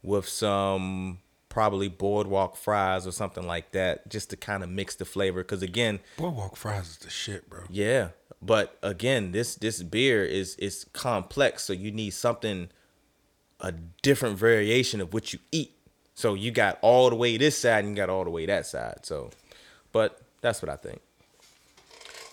with 0.04 0.28
some 0.28 1.20
probably 1.50 1.88
boardwalk 1.88 2.58
fries 2.58 3.08
or 3.08 3.12
something 3.12 3.48
like 3.48 3.72
that, 3.72 4.10
just 4.10 4.30
to 4.30 4.38
kind 4.38 4.62
of 4.64 4.70
mix 4.70 4.96
the 4.96 5.06
flavor. 5.06 5.42
Because 5.42 5.64
again, 5.64 6.00
Boardwalk 6.18 6.58
fries 6.58 6.90
is 6.90 6.98
the 6.98 7.10
shit, 7.10 7.50
bro. 7.50 7.64
yeah, 7.70 8.10
but 8.42 8.78
again, 8.84 9.32
this 9.32 9.56
this 9.56 9.82
beer 9.82 10.24
is 10.26 10.56
is 10.58 10.86
complex, 10.94 11.64
so 11.64 11.74
you 11.74 11.92
need 11.92 12.12
something 12.12 12.70
a 13.62 13.72
different 14.02 14.38
variation 14.38 15.00
of 15.00 15.14
what 15.14 15.32
you 15.32 15.40
eat. 15.52 15.72
So 16.14 16.34
you 16.34 16.52
got 16.52 16.78
all 16.82 17.10
the 17.10 17.16
way 17.16 17.38
this 17.38 17.58
side 17.58 17.84
and 17.86 17.90
you 17.90 17.96
got 17.96 18.10
all 18.10 18.24
the 18.26 18.30
way 18.30 18.46
that 18.46 18.66
side. 18.66 19.00
So, 19.06 19.32
but 19.92 20.22
that's 20.42 20.62
what 20.62 20.70
I 20.70 20.76
think. 20.76 21.02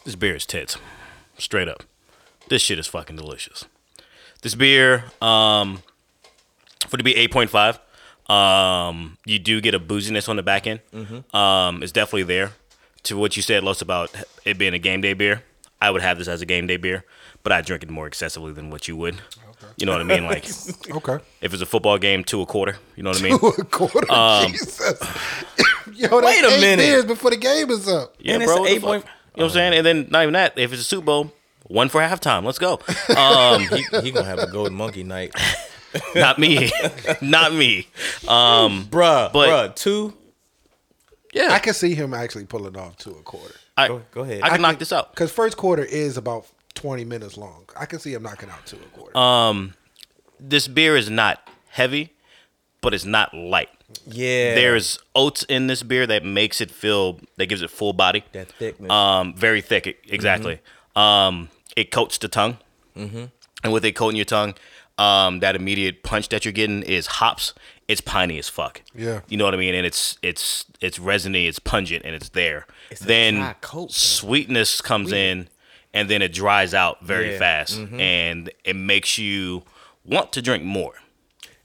This 0.05 0.17
beer 0.17 0.35
is 0.35 0.47
tits. 0.47 0.77
Straight 1.39 1.69
up. 1.69 1.85
This 2.49 2.63
shit 2.63 2.79
is 2.79 2.87
fucking 2.87 3.17
delicious. 3.17 3.65
This 4.43 4.55
beer, 4.55 5.05
um, 5.21 5.83
for 6.89 6.97
it 6.97 6.99
to 6.99 7.05
be 7.05 7.15
8.5, 7.15 7.79
um, 8.33 9.17
you 9.25 9.39
do 9.39 9.61
get 9.61 9.75
a 9.75 9.81
booziness 9.81 10.29
on 10.29 10.37
the 10.37 10.43
back 10.43 10.67
end. 10.67 10.81
Um, 11.35 11.83
it's 11.83 11.93
definitely 11.93 12.25
there. 12.25 12.53
To 13.05 13.17
what 13.17 13.37
you 13.37 13.43
said, 13.43 13.65
Los, 13.65 13.83
about 13.83 14.15
it 14.45 14.59
being 14.59 14.75
a 14.75 14.79
game 14.79 15.01
day 15.01 15.13
beer, 15.15 15.43
I 15.81 15.91
would 15.91 16.03
have 16.03 16.19
this 16.19 16.29
as 16.29 16.41
a 16.43 16.47
game 16.47 16.67
day 16.67 16.77
beer, 16.77 17.05
but 17.43 17.53
I 17.53 17.61
drink 17.61 17.83
it 17.83 17.91
more 17.91 18.07
excessively 18.07 18.53
than 18.53 18.71
what 18.71 18.87
you 18.87 18.97
would. 18.97 19.17
You 19.77 19.87
know 19.87 19.93
what 19.93 20.01
I 20.01 20.05
mean? 20.05 20.25
Like, 20.25 20.45
Okay. 20.91 21.19
if 21.41 21.53
it's 21.53 21.63
a 21.63 21.67
football 21.67 21.99
game, 21.99 22.23
two 22.25 22.41
a 22.43 22.47
quarter. 22.47 22.77
You 22.97 23.03
know 23.05 23.11
what 23.11 23.21
I 23.21 23.23
mean? 23.23 23.39
Two 23.41 23.47
a 23.47 23.65
quarter. 23.65 24.11
Um, 24.13 24.51
Jesus. 24.53 24.81
Yo, 25.95 26.09
that's 26.21 26.25
Wait 26.25 26.45
a 26.45 26.49
eight 26.55 26.61
minute. 26.61 26.83
beers 26.83 27.05
before 27.05 27.31
the 27.31 27.37
game 27.37 27.71
is 27.71 27.89
up. 27.89 28.15
Yeah, 28.19 28.35
And 28.35 28.45
bro. 28.45 28.55
an 28.57 28.61
what 28.63 28.71
eight 28.71 28.83
point- 28.83 29.03
fuck? 29.05 29.13
You 29.35 29.41
know 29.41 29.45
what 29.47 29.51
I'm 29.53 29.55
saying? 29.55 29.75
And 29.75 29.87
then 29.87 30.09
not 30.11 30.23
even 30.23 30.35
that. 30.35 30.59
If 30.59 30.73
it's 30.73 30.83
a 30.83 30.85
Super 30.85 31.05
Bowl, 31.07 31.33
one 31.67 31.89
for 31.89 32.01
halftime. 32.01 32.45
Let's 32.45 32.59
go. 32.59 32.81
Um, 33.17 33.63
He, 33.63 33.85
he 34.03 34.11
gonna 34.11 34.25
have 34.27 34.39
a 34.39 34.47
golden 34.47 34.75
monkey 34.75 35.03
night, 35.05 35.35
not 36.15 36.39
me, 36.39 36.71
not 37.23 37.53
me. 37.55 37.89
Um, 38.29 38.85
bruh. 38.87 39.33
But- 39.33 39.49
bruh, 39.49 39.75
two. 39.75 40.13
yeah, 41.33 41.49
I 41.51 41.59
can 41.59 41.75
see 41.75 41.95
him 41.95 42.13
actually 42.15 42.45
pulling 42.45 42.77
off 42.77 42.97
to 42.99 43.11
a 43.11 43.23
quarter. 43.23 43.55
I, 43.77 43.89
Go, 43.89 44.03
go 44.11 44.21
ahead. 44.23 44.43
I 44.43 44.49
can 44.51 44.59
I 44.59 44.63
knock 44.63 44.71
can- 44.73 44.79
this 44.81 44.93
out. 44.93 45.13
Because 45.13 45.33
first 45.33 45.57
quarter 45.57 45.83
is 45.85 46.17
about 46.19 46.47
20 46.75 47.05
minutes 47.05 47.37
long. 47.39 47.65
I 47.75 47.87
can 47.87 47.99
see 48.01 48.13
him 48.13 48.23
knocking 48.23 48.51
out 48.51 48.67
to 48.67 48.77
a 48.77 48.79
quarter. 48.99 49.17
Um, 49.17 49.73
this 50.39 50.69
beer 50.69 50.95
is 50.97 51.09
not 51.09 51.41
heavy, 51.71 52.13
but 52.83 52.93
it's 52.93 53.07
not 53.07 53.33
light. 53.33 53.71
yeah, 54.07 54.55
There's 54.55 54.99
oats 55.15 55.43
in 55.45 55.67
this 55.69 55.83
beer 55.83 56.07
that 56.07 56.25
makes 56.25 56.61
it 56.61 56.71
feel 56.71 57.19
that 57.37 57.47
gives 57.47 57.63
it 57.63 57.71
full 57.71 57.95
body. 57.95 58.25
that 58.33 58.49
thickness. 58.53 58.91
Um, 58.91 59.35
very 59.35 59.63
thick, 59.63 60.05
exactly. 60.09 60.61
Um, 60.95 61.49
it 61.77 61.91
coats 61.91 62.19
the 62.19 62.29
tongue, 62.29 62.59
mm-hmm. 62.95 63.25
and 63.65 63.73
with 63.73 63.85
it 63.87 63.93
coating 63.93 64.17
your 64.17 64.27
tongue, 64.27 64.55
um, 64.99 65.41
that 65.41 65.57
immediate 65.57 66.03
punch 66.03 66.29
that 66.29 66.45
you're 66.45 66.53
getting 66.53 66.83
is 66.83 67.07
hops. 67.07 67.55
It's 67.89 68.01
piney 68.01 68.39
as 68.39 68.49
fuck. 68.49 68.83
Yeah. 68.95 69.21
you 69.29 69.37
know 69.37 69.45
what 69.45 69.55
I 69.55 69.57
mean, 69.57 69.75
and 69.75 69.87
it's 69.87 70.19
it's 70.23 70.67
it's 70.81 70.99
resiny, 70.99 71.47
it's 71.47 71.59
pungent, 71.59 72.05
and 72.05 72.15
it's 72.15 72.29
there. 72.31 72.67
It's 72.91 73.01
then 73.01 73.37
dry 73.37 73.55
coat, 73.61 73.93
sweetness 73.93 74.81
comes 74.81 75.13
in, 75.13 75.49
and 75.95 76.09
then 76.11 76.23
it 76.23 76.33
dries 76.33 76.75
out 76.75 77.03
very 77.05 77.33
Yeah. 77.33 77.39
fast, 77.39 77.79
and 77.79 78.51
it 78.65 78.77
makes 78.77 79.19
you 79.19 79.63
want 80.05 80.33
to 80.33 80.43
drink 80.43 80.63
more. 80.65 80.95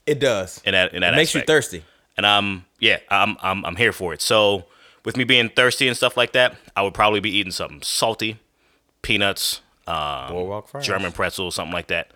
It 0.08 0.20
does. 0.20 0.60
In 0.64 0.72
that 0.72 0.94
in 0.94 1.00
that 1.02 1.14
it 1.14 1.16
makes 1.16 1.34
you 1.34 1.42
thirsty. 1.42 1.84
and 2.16 2.26
I'm 2.26 2.64
yeah, 2.78 2.98
I'm 3.08 3.36
I'm 3.42 3.64
I'm 3.64 3.76
here 3.76 3.92
for 3.92 4.12
it. 4.12 4.22
So 4.22 4.64
with 5.04 5.16
me 5.16 5.24
being 5.24 5.48
thirsty 5.48 5.88
and 5.88 5.96
stuff 5.96 6.16
like 6.16 6.32
that, 6.32 6.56
I 6.76 6.82
would 6.82 6.94
probably 6.94 7.20
be 7.20 7.30
eating 7.30 7.52
something 7.52 7.82
salty, 7.82 8.38
peanuts, 9.02 9.60
um, 9.86 10.62
German 10.82 11.12
pretzel, 11.12 11.50
something 11.50 11.72
like 11.72 11.88
that. 11.88 12.10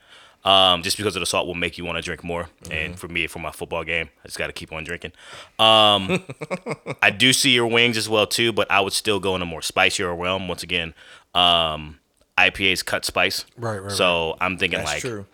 Um, 0.44 0.82
just 0.82 0.96
because 0.96 1.14
of 1.14 1.20
the 1.20 1.26
salt 1.26 1.46
will 1.46 1.54
make 1.54 1.78
you 1.78 1.84
want 1.84 1.98
to 1.98 2.02
drink 2.02 2.24
more. 2.24 2.48
Mm-hmm. 2.64 2.72
And 2.72 2.98
for 2.98 3.06
me, 3.06 3.28
for 3.28 3.38
my 3.38 3.52
football 3.52 3.84
game, 3.84 4.08
I 4.24 4.28
just 4.28 4.38
got 4.38 4.48
to 4.48 4.52
keep 4.52 4.72
on 4.72 4.82
drinking. 4.82 5.12
Um, 5.58 6.24
I 7.02 7.10
do 7.10 7.32
see 7.32 7.50
your 7.50 7.68
wings 7.68 7.96
as 7.96 8.08
well 8.08 8.26
too, 8.26 8.52
but 8.52 8.68
I 8.68 8.80
would 8.80 8.92
still 8.92 9.20
go 9.20 9.36
in 9.36 9.42
a 9.42 9.46
more 9.46 9.62
spicier 9.62 10.12
realm. 10.14 10.48
Once 10.48 10.64
again, 10.64 10.94
um, 11.32 12.00
IPAs 12.36 12.84
cut 12.84 13.04
spice. 13.04 13.44
Right, 13.56 13.78
right, 13.78 13.92
So 13.92 14.36
I'm 14.40 14.58
thinking 14.58 14.80
That's 14.80 14.92
like 14.92 15.00
true. 15.00 15.26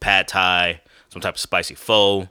pad 0.00 0.28
thai, 0.28 0.80
some 1.12 1.20
type 1.20 1.34
of 1.34 1.40
spicy 1.40 1.74
pho. 1.74 2.22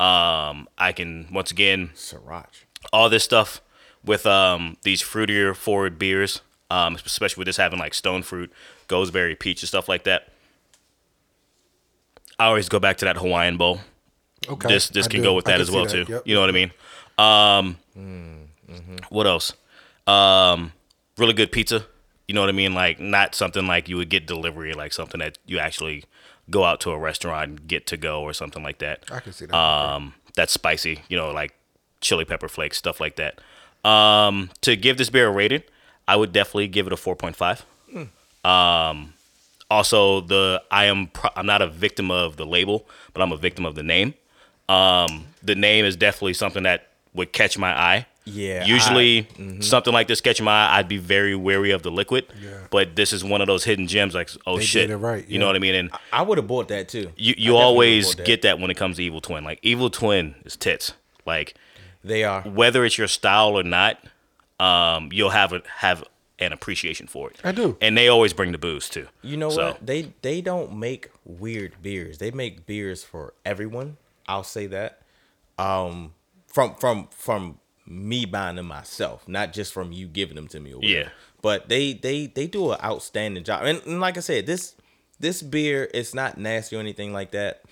Um, 0.00 0.68
I 0.78 0.92
can 0.94 1.26
once 1.32 1.50
again 1.50 1.90
Sriracha. 1.94 2.46
all 2.92 3.08
this 3.08 3.24
stuff 3.24 3.60
with 4.04 4.26
um 4.26 4.76
these 4.82 5.02
fruitier 5.02 5.56
forward 5.56 5.98
beers, 5.98 6.40
um, 6.70 6.94
especially 6.94 7.40
with 7.40 7.46
this 7.46 7.56
having 7.56 7.80
like 7.80 7.94
stone 7.94 8.22
fruit, 8.22 8.52
gooseberry, 8.86 9.34
peach, 9.34 9.62
and 9.62 9.68
stuff 9.68 9.88
like 9.88 10.04
that. 10.04 10.28
I 12.38 12.46
always 12.46 12.68
go 12.68 12.78
back 12.78 12.98
to 12.98 13.04
that 13.06 13.16
Hawaiian 13.16 13.56
bowl. 13.56 13.80
Okay. 14.48 14.68
This 14.68 14.88
this 14.88 15.06
I 15.06 15.10
can 15.10 15.20
do. 15.20 15.24
go 15.24 15.34
with 15.34 15.46
that 15.46 15.60
as 15.60 15.68
well 15.70 15.84
that. 15.86 15.90
too. 15.90 16.12
Yep. 16.12 16.22
You 16.24 16.34
know 16.36 16.40
what 16.40 16.50
I 16.50 16.52
mean? 16.52 16.70
Um, 17.18 17.76
what 19.08 19.26
else? 19.26 19.52
Um, 20.06 20.72
really 21.16 21.34
good 21.34 21.50
pizza. 21.50 21.84
You 22.28 22.34
know 22.34 22.40
what 22.42 22.50
I 22.50 22.52
mean? 22.52 22.72
Like 22.72 23.00
not 23.00 23.34
something 23.34 23.66
like 23.66 23.88
you 23.88 23.96
would 23.96 24.10
get 24.10 24.26
delivery, 24.28 24.74
like 24.74 24.92
something 24.92 25.18
that 25.18 25.38
you 25.46 25.58
actually 25.58 26.04
go 26.50 26.64
out 26.64 26.80
to 26.80 26.90
a 26.90 26.98
restaurant 26.98 27.48
and 27.50 27.68
get 27.68 27.86
to 27.88 27.96
go 27.96 28.22
or 28.22 28.32
something 28.32 28.62
like 28.62 28.78
that. 28.78 29.04
I 29.10 29.20
can 29.20 29.32
see 29.32 29.46
that. 29.46 29.56
Um, 29.56 30.14
that's 30.34 30.52
spicy. 30.52 31.00
You 31.08 31.16
know, 31.16 31.30
like 31.30 31.54
chili 32.00 32.24
pepper 32.24 32.48
flakes, 32.48 32.76
stuff 32.78 33.00
like 33.00 33.16
that. 33.16 33.40
Um, 33.88 34.50
to 34.62 34.76
give 34.76 34.98
this 34.98 35.10
beer 35.10 35.28
a 35.28 35.30
rating, 35.30 35.62
I 36.06 36.16
would 36.16 36.32
definitely 36.32 36.68
give 36.68 36.86
it 36.86 36.92
a 36.92 36.96
four 36.96 37.16
point 37.16 37.36
five. 37.36 37.64
Um, 38.44 39.14
also, 39.70 40.20
the 40.20 40.62
I 40.70 40.84
am 40.86 41.08
pro- 41.08 41.30
I'm 41.36 41.46
not 41.46 41.60
a 41.62 41.66
victim 41.68 42.10
of 42.10 42.36
the 42.36 42.46
label, 42.46 42.86
but 43.12 43.22
I'm 43.22 43.32
a 43.32 43.36
victim 43.36 43.66
of 43.66 43.74
the 43.74 43.82
name. 43.82 44.14
Um, 44.68 45.26
the 45.42 45.54
name 45.54 45.84
is 45.84 45.96
definitely 45.96 46.34
something 46.34 46.62
that 46.62 46.88
would 47.14 47.32
catch 47.32 47.58
my 47.58 47.78
eye. 47.78 48.06
Yeah, 48.28 48.64
Usually, 48.64 49.18
I- 49.20 49.22
mm-hmm. 49.22 49.60
something 49.60 49.92
like 49.92 50.06
this 50.08 50.20
catching 50.20 50.44
my 50.44 50.52
eye, 50.66 50.78
I'd 50.78 50.88
be 50.88 50.96
very 50.98 51.34
wary 51.34 51.70
of 51.70 51.82
the 51.82 51.90
liquid. 51.90 52.26
Yeah. 52.42 52.50
But 52.70 52.96
this 52.96 53.12
is 53.12 53.24
one 53.24 53.40
of 53.40 53.46
those 53.46 53.64
hidden 53.64 53.86
gems. 53.86 54.14
Like, 54.14 54.30
oh 54.46 54.58
They 54.58 54.64
shit, 54.64 54.88
did 54.88 54.94
it 54.94 54.96
right, 54.98 55.26
You 55.28 55.38
know 55.38 55.46
what 55.46 55.56
I 55.56 55.60
mean? 55.60 55.74
And 55.74 55.90
I 56.12 56.22
would 56.22 56.38
have 56.38 56.46
bought 56.46 56.68
that 56.68 56.88
too. 56.88 57.10
you 57.16 57.28
you 57.30 57.34
definitely 57.34 57.50
always 57.56 58.14
that. 58.14 58.26
get 58.26 58.42
that 58.42 58.58
when 58.60 58.70
it 58.70 58.76
comes 58.76 58.96
to 58.96 59.02
Evil 59.04 59.20
Twin. 59.20 59.44
Like 59.44 59.58
Evil 59.62 59.90
Twin 59.90 60.34
is 60.44 60.56
tits. 60.56 60.92
Like 61.26 61.54
They 62.04 62.24
are. 62.24 62.42
whether 62.42 62.84
it's 62.84 62.98
your 62.98 63.08
style 63.08 63.58
or 63.58 63.62
not, 63.62 63.98
um, 64.60 65.10
you'll 65.12 65.30
have 65.30 65.52
a, 65.52 65.62
have 65.78 66.04
an 66.40 66.52
appreciation 66.52 67.06
for 67.06 67.30
it. 67.30 67.36
I 67.44 67.52
do. 67.52 67.76
And 67.80 67.96
they 67.96 68.08
always 68.08 68.32
bring 68.32 68.52
the 68.52 68.58
booze 68.58 68.88
too. 68.88 69.08
You 69.22 69.36
know 69.36 69.50
So, 69.50 69.66
what? 69.68 69.86
They 69.86 70.12
they 70.22 70.40
don't 70.40 70.76
make 70.76 71.10
weird 71.24 71.74
beers. 71.82 72.18
They 72.18 72.30
make 72.30 72.66
beers 72.66 73.02
for 73.04 73.34
everyone. 73.44 73.96
I'll 74.26 74.44
say 74.44 74.66
that. 74.68 75.00
Um, 75.58 76.12
from 76.46 76.74
from 76.76 77.08
from 77.10 77.58
me 77.88 78.24
buying 78.24 78.56
them 78.56 78.66
myself, 78.66 79.26
not 79.26 79.52
just 79.52 79.72
from 79.72 79.92
you 79.92 80.06
giving 80.06 80.36
them 80.36 80.48
to 80.48 80.60
me. 80.60 80.72
Or 80.72 80.76
whatever. 80.76 80.92
Yeah. 80.92 81.08
But 81.40 81.68
they 81.68 81.94
they 81.94 82.26
they 82.26 82.46
do 82.46 82.72
an 82.72 82.78
outstanding 82.82 83.44
job. 83.44 83.64
And, 83.64 83.82
and 83.86 84.00
like 84.00 84.16
I 84.16 84.20
said, 84.20 84.46
this 84.46 84.74
this 85.20 85.42
beer 85.42 85.88
it's 85.94 86.14
not 86.14 86.38
nasty 86.38 86.76
or 86.76 86.80
anything 86.80 87.12
like 87.12 87.30
that. 87.32 87.62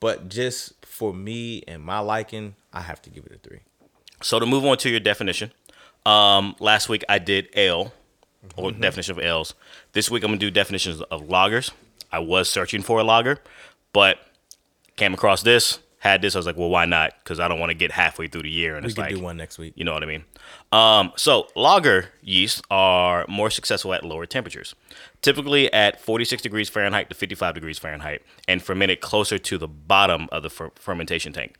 But 0.00 0.28
just 0.28 0.84
for 0.84 1.12
me 1.12 1.62
and 1.66 1.82
my 1.82 1.98
liking, 2.00 2.54
I 2.72 2.82
have 2.82 3.00
to 3.02 3.10
give 3.10 3.24
it 3.26 3.32
a 3.32 3.38
three. 3.38 3.60
So 4.22 4.38
to 4.38 4.46
move 4.46 4.64
on 4.64 4.76
to 4.78 4.90
your 4.90 5.00
definition, 5.00 5.52
um, 6.04 6.54
last 6.60 6.88
week 6.88 7.04
I 7.08 7.18
did 7.18 7.48
ale 7.54 7.92
or 8.56 8.72
definition 8.72 9.18
of 9.18 9.24
ales. 9.24 9.54
This 9.92 10.10
week 10.10 10.22
I'm 10.22 10.28
gonna 10.28 10.38
do 10.38 10.50
definitions 10.50 11.00
of 11.02 11.22
lagers. 11.22 11.72
I 12.12 12.20
was 12.20 12.48
searching 12.48 12.82
for 12.82 13.00
a 13.00 13.04
lager, 13.04 13.38
but 13.92 14.18
came 14.96 15.12
across 15.12 15.42
this, 15.42 15.80
had 15.98 16.22
this. 16.22 16.34
I 16.34 16.38
was 16.38 16.46
like, 16.46 16.56
well, 16.56 16.68
why 16.68 16.84
not? 16.84 17.14
Because 17.18 17.40
I 17.40 17.48
don't 17.48 17.58
want 17.58 17.70
to 17.70 17.74
get 17.74 17.90
halfway 17.90 18.26
through 18.28 18.42
the 18.42 18.50
year 18.50 18.76
and 18.76 18.84
We 18.84 18.90
it's 18.90 18.98
like 18.98 19.14
do 19.14 19.20
one 19.20 19.36
next 19.36 19.58
week. 19.58 19.72
You 19.76 19.84
know 19.84 19.92
what 19.92 20.02
I 20.02 20.06
mean? 20.06 20.24
Um, 20.72 21.12
so 21.16 21.48
lager 21.54 22.10
yeasts 22.22 22.62
are 22.70 23.24
more 23.28 23.50
successful 23.50 23.94
at 23.94 24.04
lower 24.04 24.26
temperatures, 24.26 24.74
typically 25.22 25.72
at 25.72 26.00
46 26.00 26.42
degrees 26.42 26.68
Fahrenheit 26.68 27.08
to 27.08 27.14
55 27.14 27.54
degrees 27.54 27.78
Fahrenheit, 27.78 28.22
and 28.46 28.62
fermented 28.62 29.00
closer 29.00 29.38
to 29.38 29.58
the 29.58 29.68
bottom 29.68 30.28
of 30.32 30.42
the 30.42 30.50
fer- 30.50 30.72
fermentation 30.76 31.32
tank. 31.32 31.56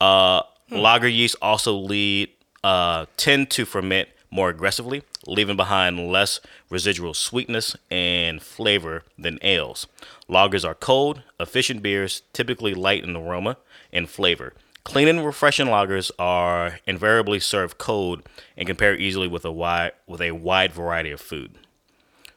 Uh, 0.00 0.42
Lager 0.70 1.08
yeast 1.08 1.36
also 1.42 1.74
lead 1.74 2.30
uh, 2.62 3.06
tend 3.16 3.50
to 3.50 3.64
ferment 3.64 4.08
more 4.30 4.48
aggressively, 4.48 5.02
leaving 5.26 5.56
behind 5.56 6.10
less 6.10 6.40
residual 6.68 7.14
sweetness 7.14 7.76
and 7.90 8.42
flavor 8.42 9.04
than 9.16 9.38
ales. 9.42 9.86
Lagers 10.28 10.64
are 10.64 10.74
cold, 10.74 11.22
efficient 11.38 11.82
beers, 11.82 12.22
typically 12.32 12.74
light 12.74 13.04
in 13.04 13.14
aroma 13.14 13.56
and 13.94 14.10
flavor. 14.10 14.52
Clean 14.84 15.08
and 15.08 15.24
refreshing 15.24 15.68
lagers 15.68 16.10
are 16.18 16.78
invariably 16.86 17.40
served 17.40 17.78
cold 17.78 18.22
and 18.54 18.76
pair 18.76 18.94
easily 18.94 19.26
with 19.26 19.46
a 19.46 19.52
wide 19.52 19.92
with 20.06 20.20
a 20.20 20.32
wide 20.32 20.74
variety 20.74 21.10
of 21.10 21.22
food. 21.22 21.54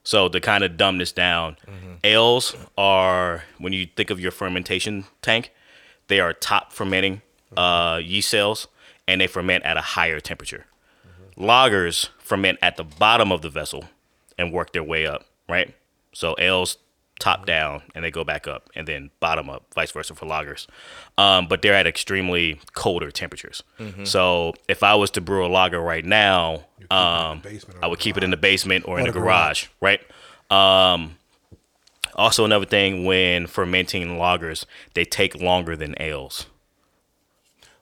So 0.03 0.29
to 0.29 0.39
kind 0.39 0.63
of 0.63 0.77
dumb 0.77 0.99
this 0.99 1.11
down, 1.11 1.57
mm-hmm. 1.67 1.95
ales 2.05 2.55
are 2.77 3.43
when 3.57 3.73
you 3.73 3.85
think 3.85 4.09
of 4.09 4.21
your 4.21 4.31
fermentation 4.31 5.03
tank, 5.21 5.51
they 6.07 6.21
are 6.21 6.31
top 6.31 6.71
fermenting 6.71 7.21
mm-hmm. 7.53 7.59
uh, 7.59 7.97
yeast 7.97 8.29
cells, 8.29 8.69
and 9.05 9.19
they 9.19 9.27
ferment 9.27 9.65
at 9.65 9.75
a 9.75 9.81
higher 9.81 10.21
temperature. 10.21 10.65
Mm-hmm. 11.05 11.43
Lagers 11.43 12.07
ferment 12.19 12.59
at 12.61 12.77
the 12.77 12.85
bottom 12.85 13.33
of 13.33 13.41
the 13.41 13.49
vessel 13.49 13.83
and 14.37 14.53
work 14.53 14.71
their 14.71 14.83
way 14.83 15.05
up, 15.05 15.25
right? 15.49 15.75
So 16.13 16.35
ales 16.39 16.77
top 17.19 17.45
down 17.45 17.81
and 17.95 18.03
they 18.05 18.11
go 18.11 18.23
back 18.23 18.47
up, 18.47 18.69
and 18.75 18.87
then 18.87 19.09
bottom 19.19 19.49
up, 19.49 19.65
vice 19.73 19.91
versa 19.91 20.13
for 20.13 20.25
lagers. 20.25 20.67
Um, 21.17 21.47
but 21.47 21.61
they're 21.61 21.73
at 21.73 21.87
extremely 21.87 22.59
colder 22.73 23.11
temperatures. 23.11 23.63
So 24.03 24.53
if 24.67 24.83
I 24.83 24.95
was 24.95 25.11
to 25.11 25.21
brew 25.21 25.45
a 25.45 25.47
lager 25.47 25.81
right 25.81 26.05
now, 26.05 26.65
um, 26.91 27.41
I 27.81 27.87
would 27.87 27.99
keep 27.99 28.17
it 28.17 28.23
in 28.23 28.31
the 28.31 28.37
basement 28.37 28.85
or 28.87 28.99
in 28.99 29.03
Or 29.03 29.11
the 29.11 29.13
the 29.13 29.19
garage, 29.19 29.67
right? 29.81 30.01
Um, 30.51 31.17
also, 32.15 32.45
another 32.45 32.65
thing 32.65 33.05
when 33.05 33.45
fermenting 33.47 34.17
lagers, 34.17 34.65
they 34.93 35.05
take 35.05 35.35
longer 35.35 35.75
than 35.75 35.95
ales. 35.99 36.47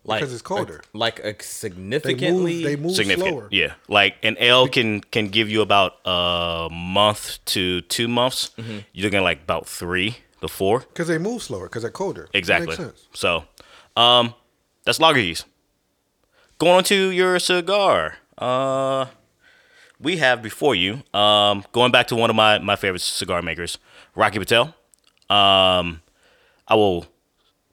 Like 0.07 0.19
Because 0.21 0.33
it's 0.33 0.43
colder. 0.43 0.81
like 0.93 1.17
a 1.19 1.33
They 1.33 1.35
significantly. 1.41 2.53
move. 2.55 2.63
They 2.63 2.75
move 2.75 2.95
significant. 2.95 3.27
slower. 3.33 3.47
Yeah, 3.51 3.73
like 3.87 4.15
an 4.21 4.37
L 4.37 4.67
can 4.67 5.01
can 5.01 5.29
give 5.29 5.49
you 5.49 5.61
about 5.61 5.93
a 6.05 6.67
month 6.71 7.39
to 7.45 7.81
two 7.81 8.07
months. 8.07 8.51
Mm-hmm. 8.57 8.79
You're 8.93 9.03
looking 9.05 9.17
at 9.17 9.23
like 9.23 9.41
about 9.41 9.67
three 9.67 10.17
to 10.41 10.47
four. 10.47 10.81
Because 10.81 11.07
they 11.07 11.17
move 11.17 11.41
slower. 11.41 11.65
Because 11.65 11.81
they're 11.81 11.89
colder. 11.91 12.29
Exactly. 12.33 12.67
Makes 12.67 12.77
sense. 12.77 13.07
So, 13.13 13.45
um, 13.97 14.35
that's 14.83 14.99
lager 14.99 15.19
yeast. 15.19 15.45
Going 16.59 16.75
on 16.75 16.83
to 16.85 17.09
your 17.09 17.39
cigar. 17.39 18.17
Uh, 18.37 19.07
we 19.99 20.17
have 20.17 20.43
before 20.43 20.75
you. 20.75 21.01
Um, 21.13 21.63
going 21.71 21.91
back 21.91 22.07
to 22.07 22.15
one 22.15 22.29
of 22.29 22.35
my 22.35 22.59
my 22.59 22.75
favorite 22.75 23.01
cigar 23.01 23.41
makers, 23.41 23.79
Rocky 24.15 24.37
Patel. 24.37 24.75
Um, 25.31 26.01
I 26.67 26.75
will 26.75 27.07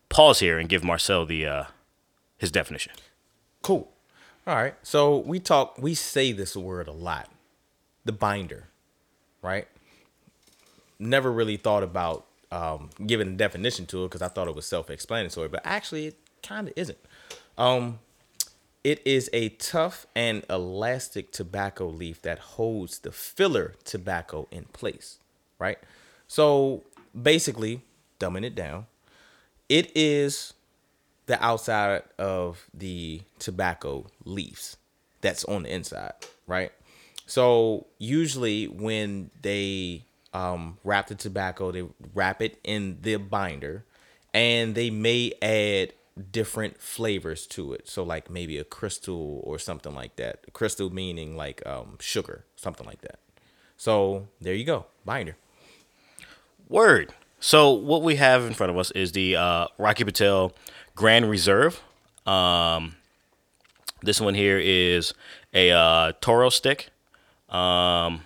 pause 0.08 0.38
here 0.40 0.58
and 0.58 0.66
give 0.68 0.82
Marcel 0.82 1.26
the 1.26 1.46
uh 1.46 1.64
his 2.42 2.50
definition. 2.50 2.92
Cool. 3.62 3.88
All 4.48 4.56
right. 4.56 4.74
So 4.82 5.18
we 5.18 5.38
talk, 5.38 5.78
we 5.78 5.94
say 5.94 6.32
this 6.32 6.56
word 6.56 6.88
a 6.88 6.92
lot 6.92 7.28
the 8.04 8.10
binder, 8.10 8.66
right? 9.42 9.68
Never 10.98 11.30
really 11.30 11.56
thought 11.56 11.84
about 11.84 12.26
um, 12.50 12.90
giving 13.06 13.28
a 13.28 13.36
definition 13.36 13.86
to 13.86 14.04
it 14.04 14.08
because 14.08 14.22
I 14.22 14.26
thought 14.26 14.48
it 14.48 14.56
was 14.56 14.66
self 14.66 14.90
explanatory, 14.90 15.48
but 15.48 15.60
actually, 15.64 16.08
it 16.08 16.16
kind 16.42 16.66
of 16.66 16.74
isn't. 16.76 16.98
Um, 17.56 18.00
it 18.82 19.00
is 19.04 19.30
a 19.32 19.50
tough 19.50 20.08
and 20.16 20.44
elastic 20.50 21.30
tobacco 21.30 21.86
leaf 21.86 22.20
that 22.22 22.40
holds 22.40 22.98
the 22.98 23.12
filler 23.12 23.76
tobacco 23.84 24.48
in 24.50 24.64
place, 24.64 25.20
right? 25.60 25.78
So 26.26 26.82
basically, 27.20 27.82
dumbing 28.18 28.44
it 28.44 28.56
down, 28.56 28.86
it 29.68 29.92
is 29.96 30.54
the 31.26 31.42
outside 31.44 32.02
of 32.18 32.66
the 32.74 33.22
tobacco 33.38 34.06
leaves 34.24 34.76
that's 35.20 35.44
on 35.44 35.62
the 35.62 35.72
inside, 35.72 36.12
right? 36.46 36.72
So 37.26 37.86
usually 37.98 38.66
when 38.66 39.30
they 39.40 40.04
um, 40.34 40.78
wrap 40.84 41.06
the 41.06 41.14
tobacco, 41.14 41.70
they 41.72 41.84
wrap 42.14 42.42
it 42.42 42.58
in 42.64 42.98
the 43.02 43.16
binder, 43.16 43.84
and 44.34 44.74
they 44.74 44.90
may 44.90 45.32
add 45.40 45.92
different 46.30 46.80
flavors 46.80 47.46
to 47.46 47.72
it. 47.72 47.88
So 47.88 48.02
like 48.02 48.28
maybe 48.28 48.58
a 48.58 48.64
crystal 48.64 49.40
or 49.44 49.58
something 49.58 49.94
like 49.94 50.16
that. 50.16 50.52
Crystal 50.52 50.92
meaning 50.92 51.36
like 51.36 51.64
um, 51.66 51.96
sugar, 52.00 52.44
something 52.56 52.86
like 52.86 53.00
that. 53.02 53.18
So 53.76 54.28
there 54.40 54.54
you 54.54 54.64
go, 54.64 54.86
binder. 55.04 55.36
Word. 56.68 57.12
So 57.40 57.70
what 57.72 58.02
we 58.02 58.16
have 58.16 58.44
in 58.44 58.54
front 58.54 58.70
of 58.70 58.78
us 58.78 58.90
is 58.92 59.12
the 59.12 59.36
uh, 59.36 59.66
Rocky 59.78 60.04
Patel 60.04 60.52
Grand 60.94 61.28
Reserve. 61.28 61.80
Um, 62.26 62.96
this 64.02 64.20
one 64.20 64.34
here 64.34 64.58
is 64.58 65.14
a 65.54 65.70
uh, 65.70 66.12
Toro 66.20 66.50
stick. 66.50 66.90
Um, 67.48 68.22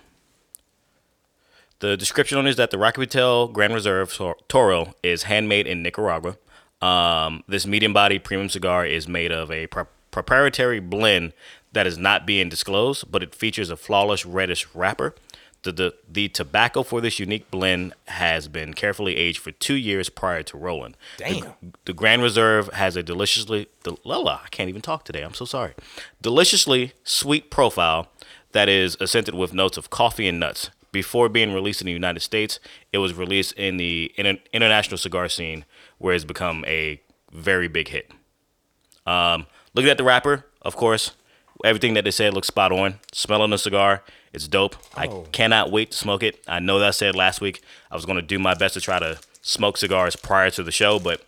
the 1.79 1.95
description 1.95 2.37
on 2.37 2.47
it 2.47 2.51
is 2.51 2.55
that 2.55 2.71
the 2.71 2.77
Rocky 2.77 3.01
Patel 3.01 3.47
Grand 3.47 3.73
Reserve 3.73 4.11
Toro 4.47 4.95
is 5.03 5.23
handmade 5.23 5.67
in 5.67 5.83
Nicaragua. 5.83 6.37
Um, 6.81 7.43
this 7.47 7.65
medium 7.65 7.93
body 7.93 8.19
premium 8.19 8.49
cigar 8.49 8.85
is 8.85 9.07
made 9.07 9.31
of 9.31 9.51
a 9.51 9.67
pro- 9.67 9.87
proprietary 10.11 10.79
blend 10.79 11.33
that 11.73 11.85
is 11.85 11.97
not 11.97 12.25
being 12.25 12.49
disclosed, 12.49 13.11
but 13.11 13.21
it 13.21 13.35
features 13.35 13.69
a 13.69 13.75
flawless 13.77 14.25
reddish 14.25 14.67
wrapper. 14.73 15.13
The, 15.63 15.71
the, 15.71 15.93
the 16.09 16.29
tobacco 16.29 16.83
for 16.83 17.01
this 17.01 17.19
unique 17.19 17.49
blend 17.51 17.93
has 18.05 18.47
been 18.47 18.73
carefully 18.73 19.17
aged 19.17 19.39
for 19.39 19.51
two 19.51 19.73
years 19.73 20.07
prior 20.07 20.43
to 20.43 20.57
rolling. 20.57 20.95
The- 21.17 21.23
Damn. 21.23 21.53
The, 21.85 21.93
Grand 21.93 22.21
Reserve 22.21 22.71
has 22.73 22.95
a 22.95 23.03
deliciously, 23.03 23.67
del- 23.83 23.99
Lala, 24.05 24.41
I 24.45 24.49
can't 24.49 24.69
even 24.69 24.81
talk 24.81 25.03
today. 25.03 25.23
I'm 25.23 25.33
so 25.33 25.45
sorry. 25.45 25.73
Deliciously 26.21 26.93
sweet 27.03 27.49
profile 27.51 28.07
that 28.53 28.69
is 28.69 28.95
scented 29.05 29.33
with 29.35 29.53
notes 29.53 29.77
of 29.77 29.89
coffee 29.89 30.27
and 30.27 30.39
nuts. 30.39 30.69
Before 30.93 31.27
being 31.27 31.53
released 31.53 31.81
in 31.81 31.85
the 31.85 31.91
United 31.91 32.21
States, 32.21 32.59
it 32.93 32.99
was 32.99 33.13
released 33.13 33.53
in 33.53 33.77
the 33.77 34.13
inter- 34.15 34.41
international 34.53 34.97
cigar 34.97 35.27
scene, 35.27 35.65
where 35.97 36.15
it's 36.15 36.23
become 36.23 36.63
a 36.65 37.01
very 37.33 37.67
big 37.67 37.89
hit. 37.89 38.09
Um, 39.05 39.47
looking 39.73 39.89
at 39.91 39.97
the 39.97 40.03
wrapper, 40.03 40.45
of 40.61 40.75
course, 40.75 41.11
everything 41.65 41.93
that 41.95 42.03
they 42.03 42.11
said 42.11 42.33
looks 42.33 42.47
spot 42.47 42.71
on. 42.71 42.99
Smelling 43.11 43.51
the 43.51 43.57
cigar, 43.57 44.03
it's 44.37 44.47
dope. 44.47 44.75
I 44.95 45.07
Oh. 45.07 45.27
cannot 45.31 45.71
wait 45.71 45.91
to 45.91 45.97
smoke 45.97 46.23
it. 46.23 46.41
I 46.47 46.59
know 46.59 46.79
that 46.79 46.87
I 46.87 46.91
said 46.91 47.15
last 47.15 47.41
week 47.41 47.61
I 47.91 47.95
was 47.95 48.05
going 48.05 48.15
to 48.15 48.21
do 48.21 48.39
my 48.39 48.53
best 48.53 48.73
to 48.75 48.81
try 48.81 48.99
to 48.99 49.19
smoke 49.41 49.77
cigars 49.77 50.15
prior 50.15 50.49
to 50.51 50.63
the 50.63 50.71
show, 50.71 50.99
but 50.99 51.21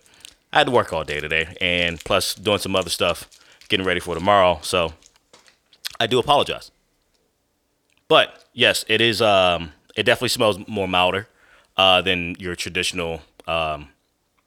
I 0.52 0.58
had 0.58 0.66
to 0.68 0.72
work 0.72 0.92
all 0.92 1.04
day 1.04 1.20
today, 1.20 1.54
and 1.60 1.98
plus 2.04 2.34
doing 2.34 2.58
some 2.58 2.74
other 2.74 2.90
stuff, 2.90 3.28
getting 3.68 3.86
ready 3.86 4.00
for 4.00 4.14
tomorrow. 4.14 4.58
So 4.62 4.94
I 6.00 6.06
do 6.06 6.18
apologize. 6.18 6.70
But 8.08 8.44
yes, 8.52 8.84
it 8.88 9.00
is. 9.00 9.22
Um, 9.22 9.72
it 9.96 10.04
definitely 10.04 10.28
smells 10.30 10.58
more 10.66 10.88
milder 10.88 11.28
uh, 11.76 12.00
than 12.02 12.34
your 12.38 12.54
traditional 12.56 13.22
um, 13.46 13.88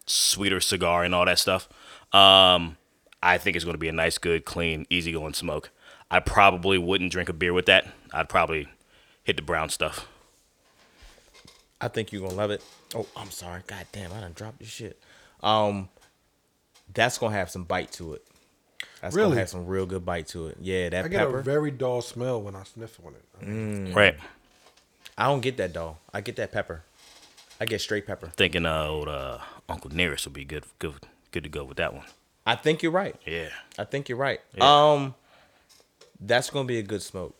sweeter 0.06 0.60
cigar 0.60 1.04
and 1.04 1.14
all 1.16 1.26
that 1.26 1.40
stuff. 1.40 1.70
Um, 2.14 2.78
I 3.22 3.38
think 3.38 3.56
it's 3.56 3.64
going 3.64 3.74
to 3.76 3.80
be 3.80 3.88
a 3.88 3.94
nice, 3.94 4.18
good, 4.18 4.44
clean, 4.46 4.86
easygoing 4.90 5.34
smoke. 5.34 5.70
I 6.14 6.20
probably 6.20 6.78
wouldn't 6.78 7.12
drink 7.12 7.28
a 7.30 7.34
beer 7.34 7.54
with 7.54 7.66
that. 7.66 7.88
I'd 8.14 8.30
probably 8.30 8.68
hit 9.24 9.36
the 9.36 9.42
brown 9.42 9.70
stuff. 9.70 10.08
I 11.82 11.88
think 11.88 12.12
you're 12.12 12.22
gonna 12.22 12.36
love 12.36 12.52
it. 12.52 12.64
Oh, 12.96 13.08
I'm 13.18 13.32
sorry. 13.32 13.64
God 13.66 13.88
damn, 13.92 14.14
I 14.14 14.20
done 14.22 14.34
dropped 14.34 14.62
your 14.62 14.70
shit. 14.70 15.02
Um, 15.42 15.90
that's 16.94 17.18
gonna 17.18 17.36
have 17.36 17.50
some 17.50 17.64
bite 17.64 17.92
to 17.94 18.14
it. 18.14 18.26
That's 19.02 19.16
Really? 19.16 19.30
gonna 19.32 19.40
have 19.40 19.50
some 19.50 19.66
real 19.66 19.88
good 19.88 20.06
bite 20.06 20.28
to 20.28 20.48
it. 20.48 20.58
Yeah, 20.62 20.90
that 20.90 21.06
I 21.06 21.08
get 21.08 21.18
pepper. 21.18 21.40
a 21.40 21.44
very 21.44 21.72
dull 21.72 22.02
smell 22.04 22.40
when 22.42 22.56
I 22.56 22.62
sniff 22.64 23.00
on 23.04 23.16
it. 23.16 23.46
Mm. 23.46 23.96
Right. 23.96 24.16
I 25.18 25.26
don't 25.26 25.42
get 25.42 25.58
that 25.58 25.74
though. 25.74 25.98
I 26.14 26.22
get 26.22 26.36
that 26.36 26.52
pepper. 26.52 26.84
I 27.60 27.66
get 27.66 27.82
straight 27.82 28.06
pepper. 28.06 28.28
Thinking 28.38 28.68
uh, 28.68 28.86
old 28.88 29.08
uh, 29.08 29.40
Uncle 29.68 29.90
Nearest 29.94 30.26
would 30.28 30.34
be 30.34 30.46
good, 30.46 30.66
good, 30.78 30.94
good 31.32 31.44
to 31.44 31.50
go 31.50 31.64
with 31.64 31.78
that 31.78 31.94
one. 31.94 32.06
I 32.46 32.56
think 32.56 32.84
you're 32.84 32.92
right. 32.92 33.16
Yeah. 33.26 33.50
I 33.80 33.84
think 33.86 34.10
you're 34.10 34.18
right. 34.18 34.42
Yeah. 34.56 34.92
Um, 34.92 35.16
that's 36.26 36.50
gonna 36.50 36.68
be 36.68 36.80
a 36.80 36.84
good 36.84 37.02
smoke. 37.02 37.36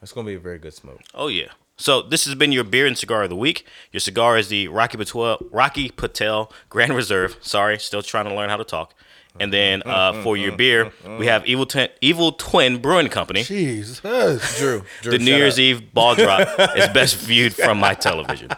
That's 0.00 0.12
gonna 0.12 0.26
be 0.26 0.34
a 0.34 0.40
very 0.40 0.58
good 0.58 0.74
smoke. 0.74 1.00
Oh 1.14 1.28
yeah. 1.28 1.48
So 1.78 2.00
this 2.00 2.24
has 2.24 2.34
been 2.34 2.52
your 2.52 2.64
beer 2.64 2.86
and 2.86 2.96
cigar 2.96 3.24
of 3.24 3.28
the 3.28 3.36
week. 3.36 3.66
Your 3.92 4.00
cigar 4.00 4.38
is 4.38 4.48
the 4.48 4.68
Rocky 4.68 4.96
Patel, 4.96 5.38
Rocky 5.50 5.90
Patel 5.90 6.50
Grand 6.70 6.94
Reserve. 6.94 7.36
Sorry, 7.40 7.78
still 7.78 8.02
trying 8.02 8.24
to 8.26 8.34
learn 8.34 8.48
how 8.48 8.56
to 8.56 8.64
talk. 8.64 8.94
And 9.38 9.52
then 9.52 9.82
uh, 9.84 10.22
for 10.22 10.38
your 10.38 10.52
beer, 10.56 10.90
we 11.18 11.26
have 11.26 11.44
Evil 11.46 11.66
Twin, 11.66 11.90
Evil 12.00 12.32
Twin 12.32 12.80
Brewing 12.80 13.08
Company. 13.08 13.42
Jesus. 13.42 14.00
Drew, 14.58 14.82
Drew 15.02 15.12
The 15.12 15.18
New 15.18 15.36
Year's 15.36 15.54
up. 15.54 15.60
Eve 15.60 15.92
ball 15.92 16.14
drop 16.14 16.48
is 16.76 16.88
best 16.88 17.18
viewed 17.18 17.54
from 17.54 17.78
my 17.78 17.92
television. 17.92 18.48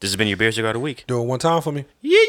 This 0.00 0.10
has 0.10 0.16
been 0.16 0.26
your 0.26 0.36
beer 0.36 0.50
cigar 0.50 0.70
of 0.70 0.74
the 0.74 0.80
week. 0.80 1.04
Do 1.06 1.20
it 1.20 1.24
one 1.24 1.38
time 1.38 1.62
for 1.62 1.70
me. 1.70 1.84
Yeah, 2.00 2.18
yeah. 2.18 2.26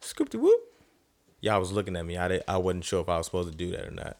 Scoop 0.00 0.30
de 0.30 0.38
whoop. 0.38 0.60
Y'all 1.46 1.60
was 1.60 1.70
looking 1.70 1.94
at 1.94 2.04
me. 2.04 2.16
I 2.16 2.26
did, 2.26 2.42
I 2.48 2.56
wasn't 2.56 2.84
sure 2.84 3.00
if 3.02 3.08
I 3.08 3.18
was 3.18 3.26
supposed 3.26 3.52
to 3.52 3.56
do 3.56 3.70
that 3.70 3.86
or 3.86 3.92
not. 3.92 4.16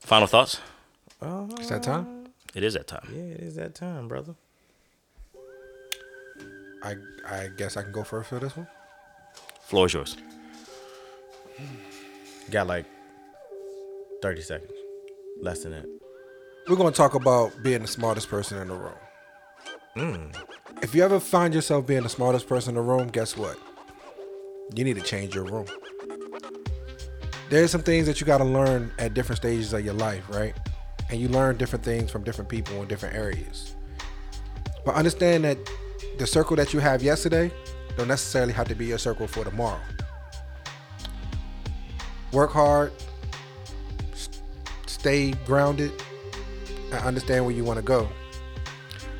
Final 0.00 0.26
thoughts? 0.26 0.58
It's 1.22 1.68
that 1.68 1.84
time. 1.84 2.00
Uh-huh. 2.00 2.30
It 2.56 2.64
is 2.64 2.74
that 2.74 2.88
time. 2.88 3.08
Yeah, 3.14 3.34
it 3.34 3.40
is 3.40 3.54
that 3.54 3.76
time, 3.76 4.08
brother. 4.08 4.34
I 6.82 6.96
I 7.28 7.48
guess 7.56 7.76
I 7.76 7.82
can 7.82 7.92
go 7.92 8.02
first 8.02 8.30
for 8.30 8.40
this 8.40 8.56
one. 8.56 8.66
Floor 9.60 9.86
is 9.86 9.94
yours. 9.94 10.16
Got 12.50 12.66
like 12.66 12.86
thirty 14.22 14.42
seconds. 14.42 14.72
Less 15.40 15.62
than 15.62 15.70
that. 15.70 15.86
We're 16.68 16.74
going 16.74 16.92
to 16.92 16.96
talk 16.96 17.14
about 17.14 17.52
being 17.62 17.82
the 17.82 17.86
smartest 17.86 18.28
person 18.28 18.58
in 18.58 18.66
the 18.66 18.74
room. 18.74 18.98
Hmm. 19.94 20.32
If 20.82 20.92
you 20.92 21.04
ever 21.04 21.20
find 21.20 21.54
yourself 21.54 21.86
being 21.86 22.02
the 22.02 22.08
smartest 22.08 22.48
person 22.48 22.70
in 22.70 22.74
the 22.74 22.80
room, 22.80 23.06
guess 23.10 23.36
what? 23.36 23.56
You 24.74 24.84
need 24.84 24.96
to 24.96 25.02
change 25.02 25.34
your 25.34 25.44
room. 25.44 25.66
There's 27.48 27.70
some 27.70 27.82
things 27.82 28.06
that 28.06 28.20
you 28.20 28.26
got 28.26 28.38
to 28.38 28.44
learn 28.44 28.92
at 28.98 29.14
different 29.14 29.38
stages 29.38 29.72
of 29.72 29.84
your 29.84 29.94
life, 29.94 30.24
right? 30.28 30.54
And 31.10 31.20
you 31.20 31.28
learn 31.28 31.56
different 31.56 31.84
things 31.84 32.10
from 32.10 32.22
different 32.22 32.48
people 32.48 32.80
in 32.80 32.86
different 32.86 33.16
areas. 33.16 33.74
But 34.84 34.94
understand 34.94 35.44
that 35.44 35.58
the 36.18 36.26
circle 36.26 36.54
that 36.56 36.72
you 36.72 36.78
have 36.78 37.02
yesterday 37.02 37.50
don't 37.96 38.08
necessarily 38.08 38.52
have 38.52 38.68
to 38.68 38.74
be 38.74 38.86
your 38.86 38.98
circle 38.98 39.26
for 39.26 39.42
tomorrow. 39.42 39.80
Work 42.32 42.52
hard, 42.52 42.92
stay 44.86 45.32
grounded, 45.44 45.90
and 46.92 47.00
understand 47.00 47.44
where 47.44 47.54
you 47.54 47.64
want 47.64 47.78
to 47.78 47.84
go. 47.84 48.08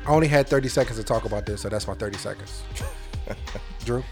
I 0.05 0.11
only 0.11 0.27
had 0.27 0.47
30 0.47 0.69
seconds 0.69 0.97
to 0.97 1.03
talk 1.03 1.25
about 1.25 1.45
this, 1.45 1.61
so 1.61 1.69
that's 1.69 1.87
my 1.87 1.93
30 1.93 2.17
seconds. 2.17 2.63
Drew? 3.85 4.03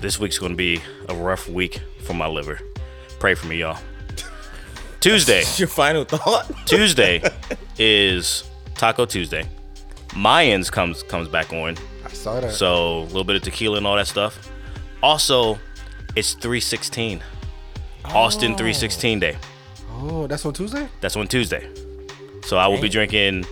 This 0.00 0.18
week's 0.18 0.38
going 0.38 0.52
to 0.52 0.56
be 0.56 0.80
a 1.08 1.14
rough 1.14 1.48
week 1.48 1.80
for 2.04 2.14
my 2.14 2.26
liver. 2.26 2.58
Pray 3.18 3.34
for 3.34 3.46
me, 3.46 3.58
y'all. 3.58 3.78
Tuesday. 5.00 5.42
Your 5.56 5.68
final 5.68 6.04
thought? 6.04 6.50
Tuesday 6.66 7.22
is 7.78 8.44
Taco 8.74 9.04
Tuesday. 9.04 9.46
Mayans 10.10 10.70
comes 10.72 11.02
comes 11.04 11.28
back 11.28 11.52
on. 11.52 11.76
I 12.04 12.08
saw 12.08 12.40
that. 12.40 12.52
So 12.52 13.00
a 13.00 13.04
little 13.04 13.24
bit 13.24 13.36
of 13.36 13.42
tequila 13.42 13.76
and 13.78 13.86
all 13.86 13.96
that 13.96 14.06
stuff. 14.08 14.50
Also, 15.02 15.58
it's 16.16 16.32
316. 16.34 17.22
Austin 18.06 18.52
316 18.56 19.20
day. 19.20 19.36
oh, 19.92 20.26
that's 20.26 20.44
on 20.44 20.52
Tuesday? 20.54 20.88
That's 21.00 21.16
on 21.16 21.28
Tuesday. 21.28 21.68
So 22.44 22.56
I 22.56 22.66
will 22.66 22.80
be 22.80 22.88
drinking 22.88 23.44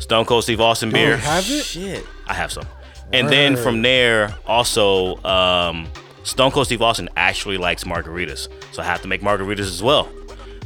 Stone 0.00 0.26
Cold 0.26 0.42
Steve 0.42 0.60
Austin 0.60 0.88
you 0.90 0.94
beer. 0.94 1.16
have 1.16 1.48
it? 1.48 1.64
Shit. 1.64 2.04
I 2.26 2.34
have 2.34 2.52
some. 2.52 2.66
And 3.12 3.28
then 3.28 3.56
from 3.56 3.82
there, 3.82 4.34
also, 4.46 5.22
um, 5.24 5.88
Stone 6.24 6.50
Cold 6.50 6.66
Steve 6.66 6.82
Austin 6.82 7.08
actually 7.16 7.56
likes 7.56 7.84
margaritas. 7.84 8.48
So 8.72 8.82
I 8.82 8.84
have 8.84 9.00
to 9.02 9.08
make 9.08 9.22
margaritas 9.22 9.60
as 9.60 9.82
well. 9.82 10.08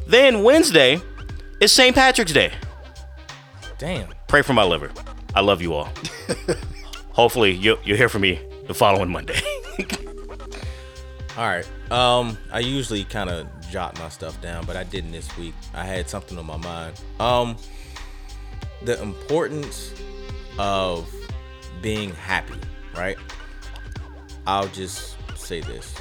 Then 0.07 0.43
Wednesday 0.43 1.01
is 1.61 1.71
St. 1.73 1.95
Patrick's 1.95 2.33
Day. 2.33 2.53
Damn. 3.79 4.09
Pray 4.27 4.43
for 4.43 4.55
my 4.55 4.65
liver. 4.65 4.91
I 5.35 5.41
love 5.41 5.61
you 5.63 5.75
all. 5.75 5.93
Hopefully, 7.11 7.53
you'll, 7.53 7.79
you'll 7.85 7.97
hear 7.97 8.09
from 8.09 8.23
me 8.23 8.41
the 8.67 8.75
following 8.75 9.11
Monday. 9.11 9.39
All 11.37 11.47
right. 11.47 11.69
Um, 11.91 12.37
I 12.53 12.61
usually 12.61 13.05
kind 13.05 13.31
of 13.31 13.47
jot 13.71 13.99
my 13.99 14.09
stuff 14.09 14.41
down, 14.41 14.65
but 14.65 14.77
I 14.77 14.85
didn't 14.85 15.13
this 15.13 15.37
week. 15.37 15.55
I 15.75 15.85
had 15.85 16.09
something 16.09 16.39
on 16.39 16.47
my 16.47 16.57
mind. 16.57 17.01
Um, 17.19 17.57
the 18.83 19.01
importance 19.01 19.93
of 20.59 21.13
being 21.81 22.13
happy, 22.13 22.59
right? 22.97 23.17
I'll 24.47 24.69
just 24.69 25.17
say 25.37 25.61
this. 25.61 25.95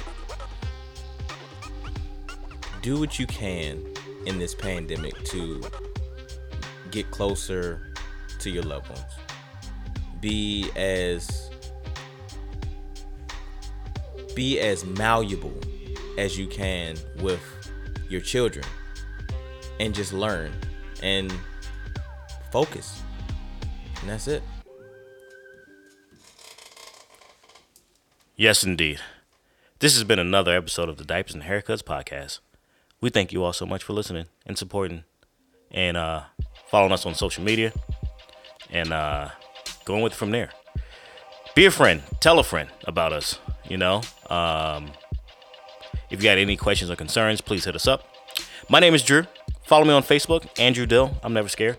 Do 2.82 2.98
what 2.98 3.18
you 3.18 3.26
can 3.26 3.82
in 4.26 4.38
this 4.38 4.54
pandemic 4.54 5.14
to 5.24 5.60
get 6.90 7.10
closer 7.10 7.92
to 8.38 8.50
your 8.50 8.62
loved 8.62 8.88
ones. 8.88 9.02
Be 10.20 10.70
as 10.76 11.50
be 14.34 14.60
as 14.60 14.84
malleable 14.84 15.58
as 16.16 16.38
you 16.38 16.46
can 16.46 16.96
with 17.20 17.42
your 18.08 18.20
children 18.20 18.64
and 19.80 19.94
just 19.94 20.12
learn 20.12 20.52
and 21.02 21.32
focus. 22.50 23.02
And 24.00 24.10
that's 24.10 24.28
it. 24.28 24.42
Yes, 28.40 28.64
indeed. 28.64 29.00
This 29.80 29.92
has 29.96 30.04
been 30.04 30.18
another 30.18 30.56
episode 30.56 30.88
of 30.88 30.96
the 30.96 31.04
Diapers 31.04 31.34
and 31.34 31.42
Haircuts 31.42 31.82
podcast. 31.82 32.38
We 32.98 33.10
thank 33.10 33.34
you 33.34 33.44
all 33.44 33.52
so 33.52 33.66
much 33.66 33.84
for 33.84 33.92
listening 33.92 34.28
and 34.46 34.56
supporting 34.56 35.04
and 35.70 35.98
uh, 35.98 36.22
following 36.70 36.90
us 36.90 37.04
on 37.04 37.14
social 37.14 37.44
media 37.44 37.70
and 38.70 38.94
uh, 38.94 39.28
going 39.84 40.02
with 40.02 40.14
it 40.14 40.16
from 40.16 40.30
there. 40.30 40.52
Be 41.54 41.66
a 41.66 41.70
friend. 41.70 42.00
Tell 42.20 42.38
a 42.38 42.42
friend 42.42 42.70
about 42.84 43.12
us. 43.12 43.38
You 43.68 43.76
know, 43.76 44.00
um, 44.30 44.90
if 46.08 46.22
you 46.22 46.22
got 46.22 46.38
any 46.38 46.56
questions 46.56 46.90
or 46.90 46.96
concerns, 46.96 47.42
please 47.42 47.66
hit 47.66 47.74
us 47.74 47.86
up. 47.86 48.06
My 48.70 48.80
name 48.80 48.94
is 48.94 49.02
Drew. 49.02 49.24
Follow 49.64 49.84
me 49.84 49.92
on 49.92 50.02
Facebook, 50.02 50.48
Andrew 50.58 50.86
Dill. 50.86 51.14
I'm 51.22 51.34
never 51.34 51.50
scared. 51.50 51.76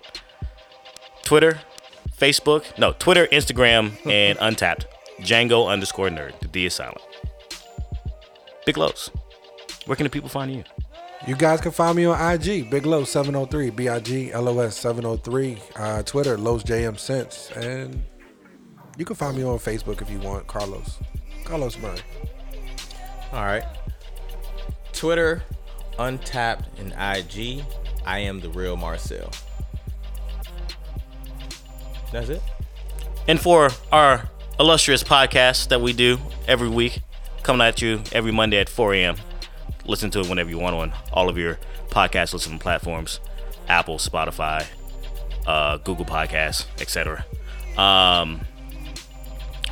Twitter, 1.23 1.59
Facebook, 2.15 2.77
no, 2.77 2.91
Twitter, 2.91 3.25
Instagram, 3.31 3.93
and 4.05 4.37
Untappd. 4.57 4.85
Django 5.21 5.67
underscore 5.67 6.09
nerd. 6.09 6.39
The 6.39 6.47
D 6.47 6.65
is 6.65 6.73
silent. 6.73 7.01
Big 8.65 8.77
Los. 8.77 9.09
Where 9.85 9.95
can 9.95 10.03
the 10.03 10.09
people 10.09 10.29
find 10.29 10.53
you? 10.53 10.63
You 11.27 11.35
guys 11.35 11.61
can 11.61 11.71
find 11.71 11.95
me 11.95 12.05
on 12.05 12.33
IG, 12.33 12.69
Big 12.69 12.85
Low 12.85 13.03
703, 13.03 13.69
B 13.69 13.89
I 13.89 13.99
G 13.99 14.31
L 14.31 14.49
O 14.49 14.59
S 14.59 14.75
703, 14.77 15.57
uh, 15.75 16.03
Twitter, 16.03 16.37
Lowe's 16.37 16.63
JM 16.63 16.97
Sense, 16.97 17.51
and 17.55 18.03
you 18.97 19.05
can 19.05 19.15
find 19.15 19.37
me 19.37 19.43
on 19.43 19.59
Facebook 19.59 20.01
if 20.01 20.09
you 20.09 20.19
want, 20.19 20.47
Carlos. 20.47 20.97
Carlos 21.43 21.77
Murray. 21.77 21.99
All 23.31 23.45
right. 23.45 23.63
Twitter, 24.93 25.43
Untappd, 25.99 26.65
and 26.79 26.91
IG. 26.93 27.63
I 28.05 28.19
am 28.19 28.39
the 28.39 28.49
real 28.49 28.75
Marcel. 28.75 29.31
That's 32.11 32.29
it. 32.29 32.41
And 33.27 33.39
for 33.39 33.69
our 33.91 34.27
illustrious 34.61 35.03
podcast 35.03 35.69
that 35.69 35.81
we 35.81 35.91
do 35.91 36.19
every 36.47 36.69
week, 36.69 37.01
coming 37.41 37.65
at 37.65 37.81
you 37.81 37.99
every 38.11 38.31
Monday 38.31 38.59
at 38.59 38.69
4 38.69 38.93
a.m. 38.93 39.15
Listen 39.85 40.11
to 40.11 40.19
it 40.19 40.29
whenever 40.29 40.51
you 40.51 40.59
want 40.59 40.75
on 40.75 40.93
all 41.11 41.29
of 41.29 41.37
your 41.37 41.57
podcast 41.89 42.31
listening 42.31 42.59
platforms 42.59 43.19
Apple, 43.67 43.97
Spotify, 43.97 44.63
uh, 45.47 45.77
Google 45.77 46.05
Podcasts, 46.05 46.67
etc. 46.79 47.25
Um, 47.75 48.41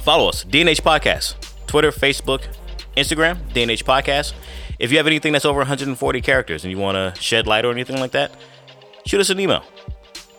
follow 0.02 0.28
us, 0.28 0.44
DNH 0.44 0.82
Podcast, 0.82 1.36
Twitter, 1.68 1.92
Facebook, 1.92 2.48
Instagram, 2.98 3.38
DNH 3.52 3.84
Podcast. 3.84 4.34
If 4.80 4.92
you 4.92 4.98
have 4.98 5.06
anything 5.06 5.34
that's 5.34 5.46
over 5.46 5.60
140 5.60 6.22
characters 6.22 6.64
and 6.64 6.72
you 6.72 6.80
want 6.80 6.96
to 6.96 7.22
shed 7.22 7.46
light 7.46 7.64
or 7.64 7.72
anything 7.72 8.00
like 8.00 8.12
that, 8.12 8.32
shoot 9.06 9.20
us 9.22 9.30
an 9.30 9.40
email. 9.40 9.64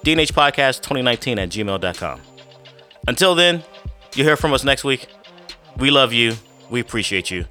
DNHpodcast2019 0.05 1.39
at 1.39 1.51
gmail.com. 1.51 2.21
Until 3.07 3.35
then, 3.37 3.63
you'll 4.15 4.27
hear 4.27 4.37
from 4.37 4.53
us 4.53 4.65
next 4.65 4.85
week. 4.85 5.07
We 5.77 5.91
love 5.91 6.13
you. 6.13 6.35
We 6.69 6.81
appreciate 6.81 7.31
you. 7.31 7.47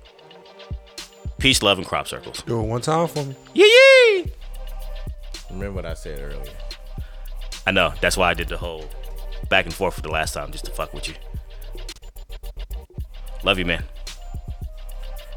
Peace, 1.40 1.62
love, 1.64 1.78
and 1.78 1.88
crop 1.88 2.08
circles. 2.08 2.42
Do 2.44 2.60
it 2.60 2.64
one 2.64 2.82
time 2.82 3.08
for 3.08 3.24
me. 3.24 3.36
Yee 3.54 3.64
yee. 3.64 4.32
Remember 5.50 5.76
what 5.76 5.86
I 5.86 5.94
said 5.94 6.20
earlier. 6.20 6.54
I 7.66 7.72
know. 7.72 7.94
That's 8.02 8.18
why 8.18 8.30
I 8.30 8.34
did 8.34 8.50
the 8.50 8.58
whole 8.58 8.86
back 9.50 9.66
and 9.66 9.74
forth 9.74 9.96
for 9.96 10.02
the 10.02 10.10
last 10.10 10.34
time, 10.34 10.52
just 10.52 10.66
to 10.66 10.72
fuck 10.72 10.94
with 10.94 11.08
you. 11.08 11.16
Love 13.44 13.58
you, 13.58 13.66
man. 13.66 13.84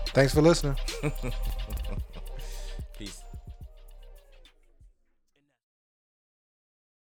Thanks 0.09 0.35
for 0.35 0.43
listening. 0.43 0.77